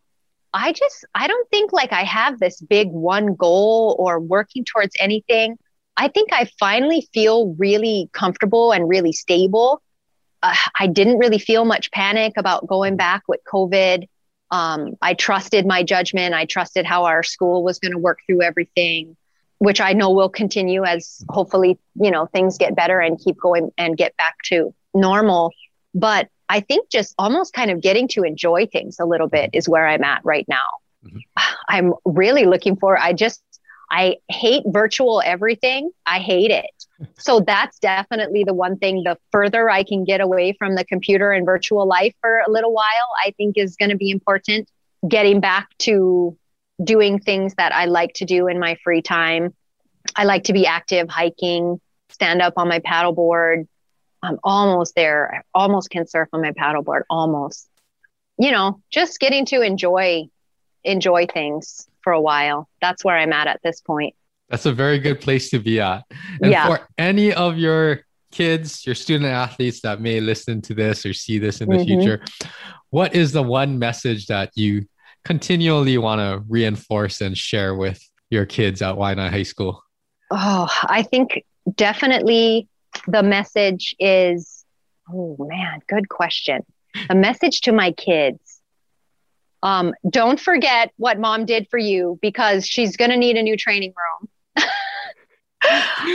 I 0.57 0.71
just, 0.71 1.03
I 1.13 1.27
don't 1.27 1.49
think 1.49 1.73
like 1.73 1.91
I 1.91 2.03
have 2.03 2.39
this 2.39 2.61
big 2.61 2.87
one 2.87 3.35
goal 3.35 3.97
or 3.99 4.21
working 4.21 4.63
towards 4.63 4.95
anything. 5.01 5.57
I 5.97 6.07
think 6.07 6.31
I 6.31 6.49
finally 6.59 7.07
feel 7.13 7.53
really 7.57 8.09
comfortable 8.13 8.71
and 8.71 8.87
really 8.87 9.11
stable. 9.11 9.81
Uh, 10.41 10.55
I 10.79 10.87
didn't 10.87 11.17
really 11.17 11.39
feel 11.39 11.65
much 11.65 11.91
panic 11.91 12.33
about 12.37 12.67
going 12.67 12.95
back 12.95 13.23
with 13.27 13.41
COVID. 13.51 14.07
Um, 14.51 14.95
I 15.01 15.13
trusted 15.13 15.65
my 15.65 15.83
judgment. 15.83 16.33
I 16.33 16.45
trusted 16.45 16.85
how 16.85 17.05
our 17.05 17.23
school 17.23 17.63
was 17.63 17.79
going 17.79 17.91
to 17.91 17.97
work 17.97 18.19
through 18.25 18.41
everything, 18.43 19.17
which 19.57 19.81
I 19.81 19.93
know 19.93 20.11
will 20.11 20.29
continue 20.29 20.83
as 20.83 21.23
hopefully, 21.29 21.79
you 21.95 22.11
know, 22.11 22.27
things 22.27 22.57
get 22.57 22.75
better 22.75 22.99
and 22.99 23.19
keep 23.19 23.37
going 23.37 23.71
and 23.77 23.97
get 23.97 24.15
back 24.17 24.35
to 24.45 24.73
normal. 24.93 25.51
But 25.93 26.29
I 26.47 26.59
think 26.59 26.89
just 26.89 27.15
almost 27.17 27.53
kind 27.53 27.71
of 27.71 27.81
getting 27.81 28.07
to 28.09 28.23
enjoy 28.23 28.67
things 28.67 28.97
a 28.99 29.05
little 29.05 29.27
bit 29.27 29.49
is 29.53 29.67
where 29.67 29.87
I'm 29.87 30.03
at 30.03 30.21
right 30.23 30.45
now. 30.47 30.63
Mm-hmm. 31.05 31.17
I'm 31.67 31.93
really 32.05 32.45
looking 32.45 32.75
for, 32.75 32.97
I 32.97 33.13
just, 33.13 33.41
I 33.91 34.17
hate 34.29 34.63
virtual 34.67 35.21
everything. 35.23 35.91
I 36.05 36.19
hate 36.19 36.51
it. 36.51 36.84
So 37.17 37.41
that's 37.41 37.79
definitely 37.79 38.43
the 38.43 38.53
one 38.53 38.77
thing. 38.77 39.03
The 39.03 39.17
further 39.31 39.69
I 39.69 39.83
can 39.83 40.05
get 40.05 40.21
away 40.21 40.55
from 40.57 40.75
the 40.75 40.85
computer 40.85 41.31
and 41.31 41.45
virtual 41.45 41.87
life 41.87 42.13
for 42.21 42.39
a 42.47 42.49
little 42.49 42.73
while, 42.73 43.09
I 43.23 43.31
think 43.37 43.57
is 43.57 43.75
going 43.75 43.91
to 43.91 43.97
be 43.97 44.11
important. 44.11 44.69
Getting 45.07 45.39
back 45.39 45.69
to 45.79 46.37
doing 46.83 47.19
things 47.19 47.53
that 47.55 47.73
I 47.73 47.85
like 47.85 48.13
to 48.15 48.25
do 48.25 48.47
in 48.47 48.59
my 48.59 48.77
free 48.83 49.01
time. 49.01 49.53
I 50.15 50.23
like 50.23 50.45
to 50.45 50.53
be 50.53 50.65
active, 50.65 51.09
hiking, 51.09 51.79
stand 52.09 52.41
up 52.41 52.53
on 52.57 52.67
my 52.67 52.79
paddleboard, 52.79 53.67
I'm 54.25 54.39
almost 54.43 54.95
there. 54.95 55.35
I 55.35 55.41
almost 55.53 55.89
can 55.89 56.07
surf 56.07 56.29
on 56.33 56.41
my 56.41 56.51
paddleboard. 56.51 57.01
Almost. 57.09 57.69
You 58.37 58.51
know, 58.51 58.81
just 58.89 59.19
getting 59.19 59.45
to 59.47 59.61
enjoy 59.61 60.25
enjoy 60.83 61.27
things 61.27 61.87
for 62.01 62.13
a 62.13 62.21
while. 62.21 62.69
That's 62.81 63.03
where 63.03 63.17
I'm 63.17 63.33
at 63.33 63.47
at 63.47 63.61
this 63.63 63.81
point. 63.81 64.15
That's 64.49 64.65
a 64.65 64.73
very 64.73 64.99
good 64.99 65.21
place 65.21 65.49
to 65.49 65.59
be 65.59 65.79
at. 65.79 66.03
And 66.41 66.51
yeah. 66.51 66.67
for 66.67 66.87
any 66.97 67.33
of 67.33 67.57
your 67.57 68.01
kids, 68.31 68.85
your 68.85 68.95
student 68.95 69.31
athletes 69.31 69.81
that 69.81 70.01
may 70.01 70.19
listen 70.19 70.61
to 70.63 70.73
this 70.73 71.05
or 71.05 71.13
see 71.13 71.39
this 71.39 71.61
in 71.61 71.69
the 71.69 71.77
mm-hmm. 71.77 72.01
future, 72.01 72.23
what 72.89 73.15
is 73.15 73.31
the 73.31 73.43
one 73.43 73.79
message 73.79 74.27
that 74.27 74.51
you 74.55 74.85
continually 75.23 75.97
want 75.97 76.19
to 76.19 76.43
reinforce 76.47 77.21
and 77.21 77.37
share 77.37 77.75
with 77.75 77.99
your 78.29 78.45
kids 78.45 78.81
at 78.81 78.95
Waianae 78.95 79.29
High 79.29 79.43
School? 79.43 79.81
Oh, 80.29 80.67
I 80.83 81.01
think 81.01 81.43
definitely 81.75 82.67
the 83.07 83.23
message 83.23 83.95
is 83.99 84.65
oh 85.11 85.35
man 85.39 85.79
good 85.87 86.09
question 86.09 86.61
a 87.09 87.15
message 87.15 87.61
to 87.61 87.71
my 87.71 87.91
kids 87.91 88.61
um, 89.63 89.93
don't 90.07 90.39
forget 90.39 90.91
what 90.97 91.19
mom 91.19 91.45
did 91.45 91.67
for 91.69 91.79
you 91.79 92.19
because 92.21 92.67
she's 92.67 92.95
going 92.97 93.09
to 93.09 93.17
need 93.17 93.35
a 93.35 93.41
new 93.41 93.57
training 93.57 93.93
room 93.95 94.29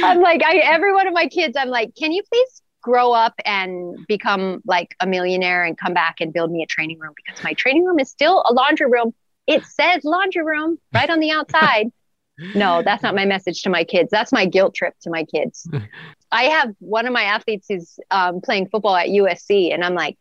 i'm 0.05 0.20
like 0.20 0.43
I, 0.44 0.59
every 0.59 0.93
one 0.93 1.06
of 1.06 1.14
my 1.14 1.27
kids 1.27 1.56
i'm 1.59 1.68
like 1.68 1.94
can 1.97 2.12
you 2.12 2.22
please 2.32 2.62
grow 2.82 3.12
up 3.12 3.35
and 3.44 4.06
become 4.06 4.62
like 4.66 4.94
a 5.01 5.06
millionaire 5.06 5.64
and 5.64 5.77
come 5.77 5.94
back 5.94 6.16
and 6.20 6.32
build 6.32 6.51
me 6.51 6.62
a 6.62 6.66
training 6.66 6.98
room? 6.98 7.12
Because 7.16 7.43
my 7.43 7.52
training 7.55 7.85
room 7.85 7.98
is 7.98 8.10
still 8.10 8.44
a 8.48 8.52
laundry 8.52 8.89
room. 8.89 9.14
It 9.47 9.64
says 9.64 10.05
laundry 10.05 10.44
room 10.44 10.78
right 10.93 11.10
on 11.10 11.20
the 11.20 11.31
outside. 11.31 11.89
No 12.55 12.82
that's 12.82 13.02
not 13.02 13.14
my 13.14 13.27
message 13.27 13.62
to 13.62 13.70
my 13.70 13.85
kids. 13.85 14.09
That's 14.10 14.32
my 14.32 14.47
guilt 14.47 14.74
trip 14.74 14.94
to 15.02 15.10
my 15.10 15.24
kids. 15.24 15.68
I 16.32 16.44
have 16.44 16.74
one 16.78 17.06
of 17.06 17.12
my 17.12 17.24
athletes 17.24 17.66
who's 17.68 17.98
um, 18.10 18.40
playing 18.40 18.68
football 18.68 18.94
at 18.94 19.09
USC, 19.09 19.74
and 19.74 19.85
I'm 19.85 19.94
like, 19.94 20.16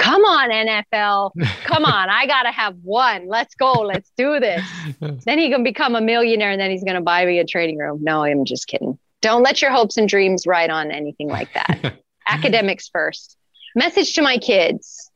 come 0.00 0.24
on, 0.24 0.50
NFL, 0.50 1.32
come 1.64 1.84
on, 1.84 2.08
I 2.08 2.26
gotta 2.26 2.50
have 2.50 2.76
one. 2.82 3.28
Let's 3.28 3.54
go, 3.54 3.72
let's 3.72 4.10
do 4.16 4.40
this. 4.40 4.66
then 5.24 5.38
he 5.38 5.50
can 5.50 5.62
become 5.62 5.94
a 5.94 6.00
millionaire, 6.00 6.50
and 6.50 6.60
then 6.60 6.70
he's 6.70 6.84
gonna 6.84 7.00
buy 7.00 7.24
me 7.24 7.38
a 7.38 7.44
training 7.44 7.78
room. 7.78 7.98
No, 8.02 8.24
I'm 8.24 8.44
just 8.44 8.66
kidding. 8.66 8.98
Don't 9.20 9.42
let 9.42 9.60
your 9.60 9.70
hopes 9.70 9.96
and 9.96 10.08
dreams 10.08 10.46
ride 10.46 10.70
on 10.70 10.90
anything 10.90 11.28
like 11.28 11.52
that. 11.52 11.94
Academics 12.28 12.88
first. 12.88 13.36
Message 13.76 14.14
to 14.14 14.22
my 14.22 14.38
kids, 14.38 15.10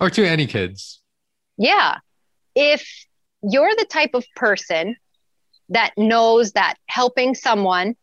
or 0.00 0.10
to 0.10 0.24
any 0.24 0.46
kids. 0.46 1.00
Yeah, 1.56 1.98
if 2.54 2.88
you're 3.42 3.74
the 3.76 3.86
type 3.90 4.14
of 4.14 4.24
person 4.36 4.96
that 5.70 5.92
knows 5.96 6.52
that 6.52 6.76
helping 6.86 7.34
someone 7.34 7.96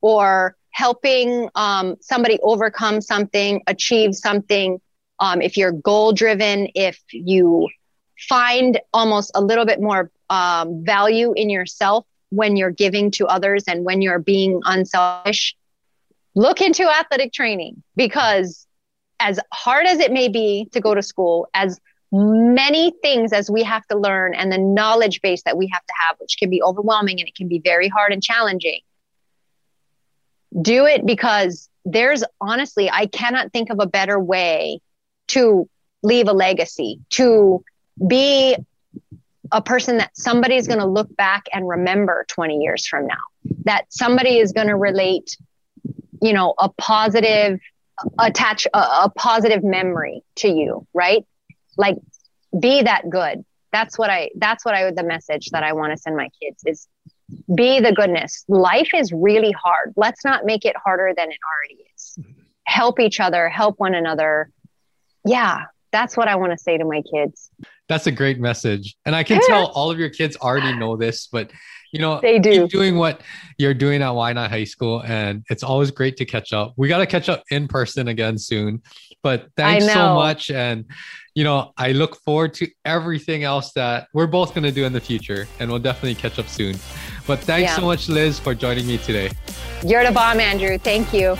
or 0.00 0.56
helping 0.70 1.48
um, 1.54 1.96
somebody 2.00 2.38
overcome 2.42 3.00
something, 3.00 3.62
achieve 3.66 4.14
something, 4.14 4.80
um, 5.20 5.42
if 5.42 5.56
you're 5.56 5.72
goal 5.72 6.12
driven, 6.12 6.68
if 6.74 7.00
you 7.12 7.68
find 8.18 8.80
almost 8.92 9.30
a 9.34 9.40
little 9.40 9.64
bit 9.64 9.80
more 9.80 10.10
um, 10.28 10.84
value 10.84 11.32
in 11.34 11.50
yourself 11.50 12.06
when 12.30 12.56
you're 12.56 12.70
giving 12.70 13.10
to 13.10 13.26
others 13.26 13.64
and 13.66 13.84
when 13.84 14.02
you're 14.02 14.18
being 14.18 14.60
unselfish, 14.64 15.56
look 16.34 16.60
into 16.60 16.88
athletic 16.88 17.32
training 17.32 17.82
because 17.96 18.66
as 19.18 19.38
hard 19.52 19.86
as 19.86 19.98
it 19.98 20.12
may 20.12 20.28
be 20.28 20.68
to 20.72 20.80
go 20.80 20.94
to 20.94 21.02
school, 21.02 21.48
as 21.54 21.78
many 22.12 22.92
things 23.02 23.32
as 23.32 23.50
we 23.50 23.62
have 23.62 23.86
to 23.86 23.96
learn 23.96 24.34
and 24.34 24.50
the 24.50 24.58
knowledge 24.58 25.20
base 25.22 25.42
that 25.44 25.56
we 25.56 25.68
have 25.72 25.84
to 25.86 25.92
have, 26.06 26.16
which 26.18 26.36
can 26.38 26.50
be 26.50 26.62
overwhelming 26.62 27.20
and 27.20 27.28
it 27.28 27.34
can 27.34 27.48
be 27.48 27.60
very 27.60 27.88
hard 27.88 28.12
and 28.12 28.22
challenging 28.22 28.80
do 30.60 30.86
it 30.86 31.06
because 31.06 31.68
there's 31.84 32.24
honestly, 32.40 32.90
I 32.90 33.06
cannot 33.06 33.52
think 33.52 33.70
of 33.70 33.78
a 33.80 33.86
better 33.86 34.18
way 34.18 34.80
to 35.30 35.68
leave 36.02 36.28
a 36.28 36.32
legacy, 36.32 37.00
to 37.10 37.62
be 38.06 38.56
a 39.52 39.60
person 39.60 39.98
that 39.98 40.16
somebody's 40.16 40.66
going 40.66 40.78
to 40.78 40.86
look 40.86 41.14
back 41.16 41.44
and 41.52 41.68
remember 41.68 42.24
20 42.28 42.58
years 42.58 42.86
from 42.86 43.06
now, 43.06 43.54
that 43.64 43.84
somebody 43.88 44.38
is 44.38 44.52
going 44.52 44.68
to 44.68 44.76
relate, 44.76 45.36
you 46.22 46.32
know, 46.32 46.54
a 46.58 46.68
positive, 46.68 47.58
attach 48.18 48.66
a, 48.72 48.78
a 48.78 49.12
positive 49.16 49.64
memory 49.64 50.22
to 50.36 50.48
you, 50.48 50.86
right? 50.94 51.26
Like 51.76 51.96
be 52.58 52.82
that 52.82 53.10
good. 53.10 53.44
That's 53.72 53.98
what 53.98 54.10
I, 54.10 54.30
that's 54.36 54.64
what 54.64 54.74
I, 54.74 54.84
would, 54.84 54.96
the 54.96 55.04
message 55.04 55.50
that 55.50 55.62
I 55.62 55.72
want 55.72 55.92
to 55.92 55.96
send 55.96 56.16
my 56.16 56.28
kids 56.40 56.62
is 56.66 56.88
be 57.54 57.80
the 57.80 57.92
goodness. 57.92 58.44
Life 58.48 58.90
is 58.94 59.12
really 59.12 59.52
hard. 59.52 59.92
Let's 59.96 60.24
not 60.24 60.44
make 60.44 60.64
it 60.64 60.76
harder 60.76 61.12
than 61.16 61.30
it 61.30 61.38
already 61.48 61.84
is. 61.94 62.18
Mm-hmm. 62.20 62.32
Help 62.64 63.00
each 63.00 63.20
other, 63.20 63.48
help 63.48 63.78
one 63.78 63.94
another. 63.94 64.50
Yeah, 65.24 65.64
that's 65.92 66.16
what 66.16 66.28
I 66.28 66.36
want 66.36 66.52
to 66.52 66.58
say 66.58 66.78
to 66.78 66.84
my 66.84 67.02
kids. 67.02 67.50
That's 67.88 68.06
a 68.06 68.12
great 68.12 68.38
message. 68.38 68.96
And 69.04 69.16
I 69.16 69.24
can 69.24 69.40
tell 69.46 69.66
all 69.66 69.90
of 69.90 69.98
your 69.98 70.10
kids 70.10 70.36
already 70.36 70.76
know 70.76 70.96
this, 70.96 71.26
but 71.26 71.50
you 71.92 71.98
know, 71.98 72.20
they 72.20 72.38
do 72.38 72.68
doing 72.68 72.96
what 72.96 73.20
you're 73.58 73.74
doing 73.74 74.00
at 74.02 74.10
Waianae 74.10 74.48
High 74.48 74.64
School, 74.64 75.02
and 75.02 75.44
it's 75.50 75.62
always 75.62 75.90
great 75.90 76.16
to 76.18 76.24
catch 76.24 76.52
up. 76.52 76.72
We 76.76 76.88
got 76.88 76.98
to 76.98 77.06
catch 77.06 77.28
up 77.28 77.42
in 77.50 77.66
person 77.66 78.08
again 78.08 78.38
soon. 78.38 78.82
But 79.22 79.48
thanks 79.56 79.92
so 79.92 80.14
much, 80.14 80.50
and 80.50 80.86
you 81.34 81.44
know, 81.44 81.72
I 81.76 81.92
look 81.92 82.16
forward 82.22 82.54
to 82.54 82.68
everything 82.84 83.44
else 83.44 83.72
that 83.72 84.08
we're 84.14 84.26
both 84.26 84.54
going 84.54 84.64
to 84.64 84.72
do 84.72 84.84
in 84.84 84.92
the 84.92 85.00
future, 85.00 85.46
and 85.58 85.70
we'll 85.70 85.80
definitely 85.80 86.14
catch 86.14 86.38
up 86.38 86.48
soon. 86.48 86.76
But 87.26 87.40
thanks 87.40 87.70
yeah. 87.70 87.76
so 87.76 87.82
much, 87.82 88.08
Liz, 88.08 88.38
for 88.38 88.54
joining 88.54 88.86
me 88.86 88.98
today. 88.98 89.30
You're 89.84 90.04
the 90.04 90.12
bomb, 90.12 90.40
Andrew. 90.40 90.78
Thank 90.78 91.12
you. 91.12 91.36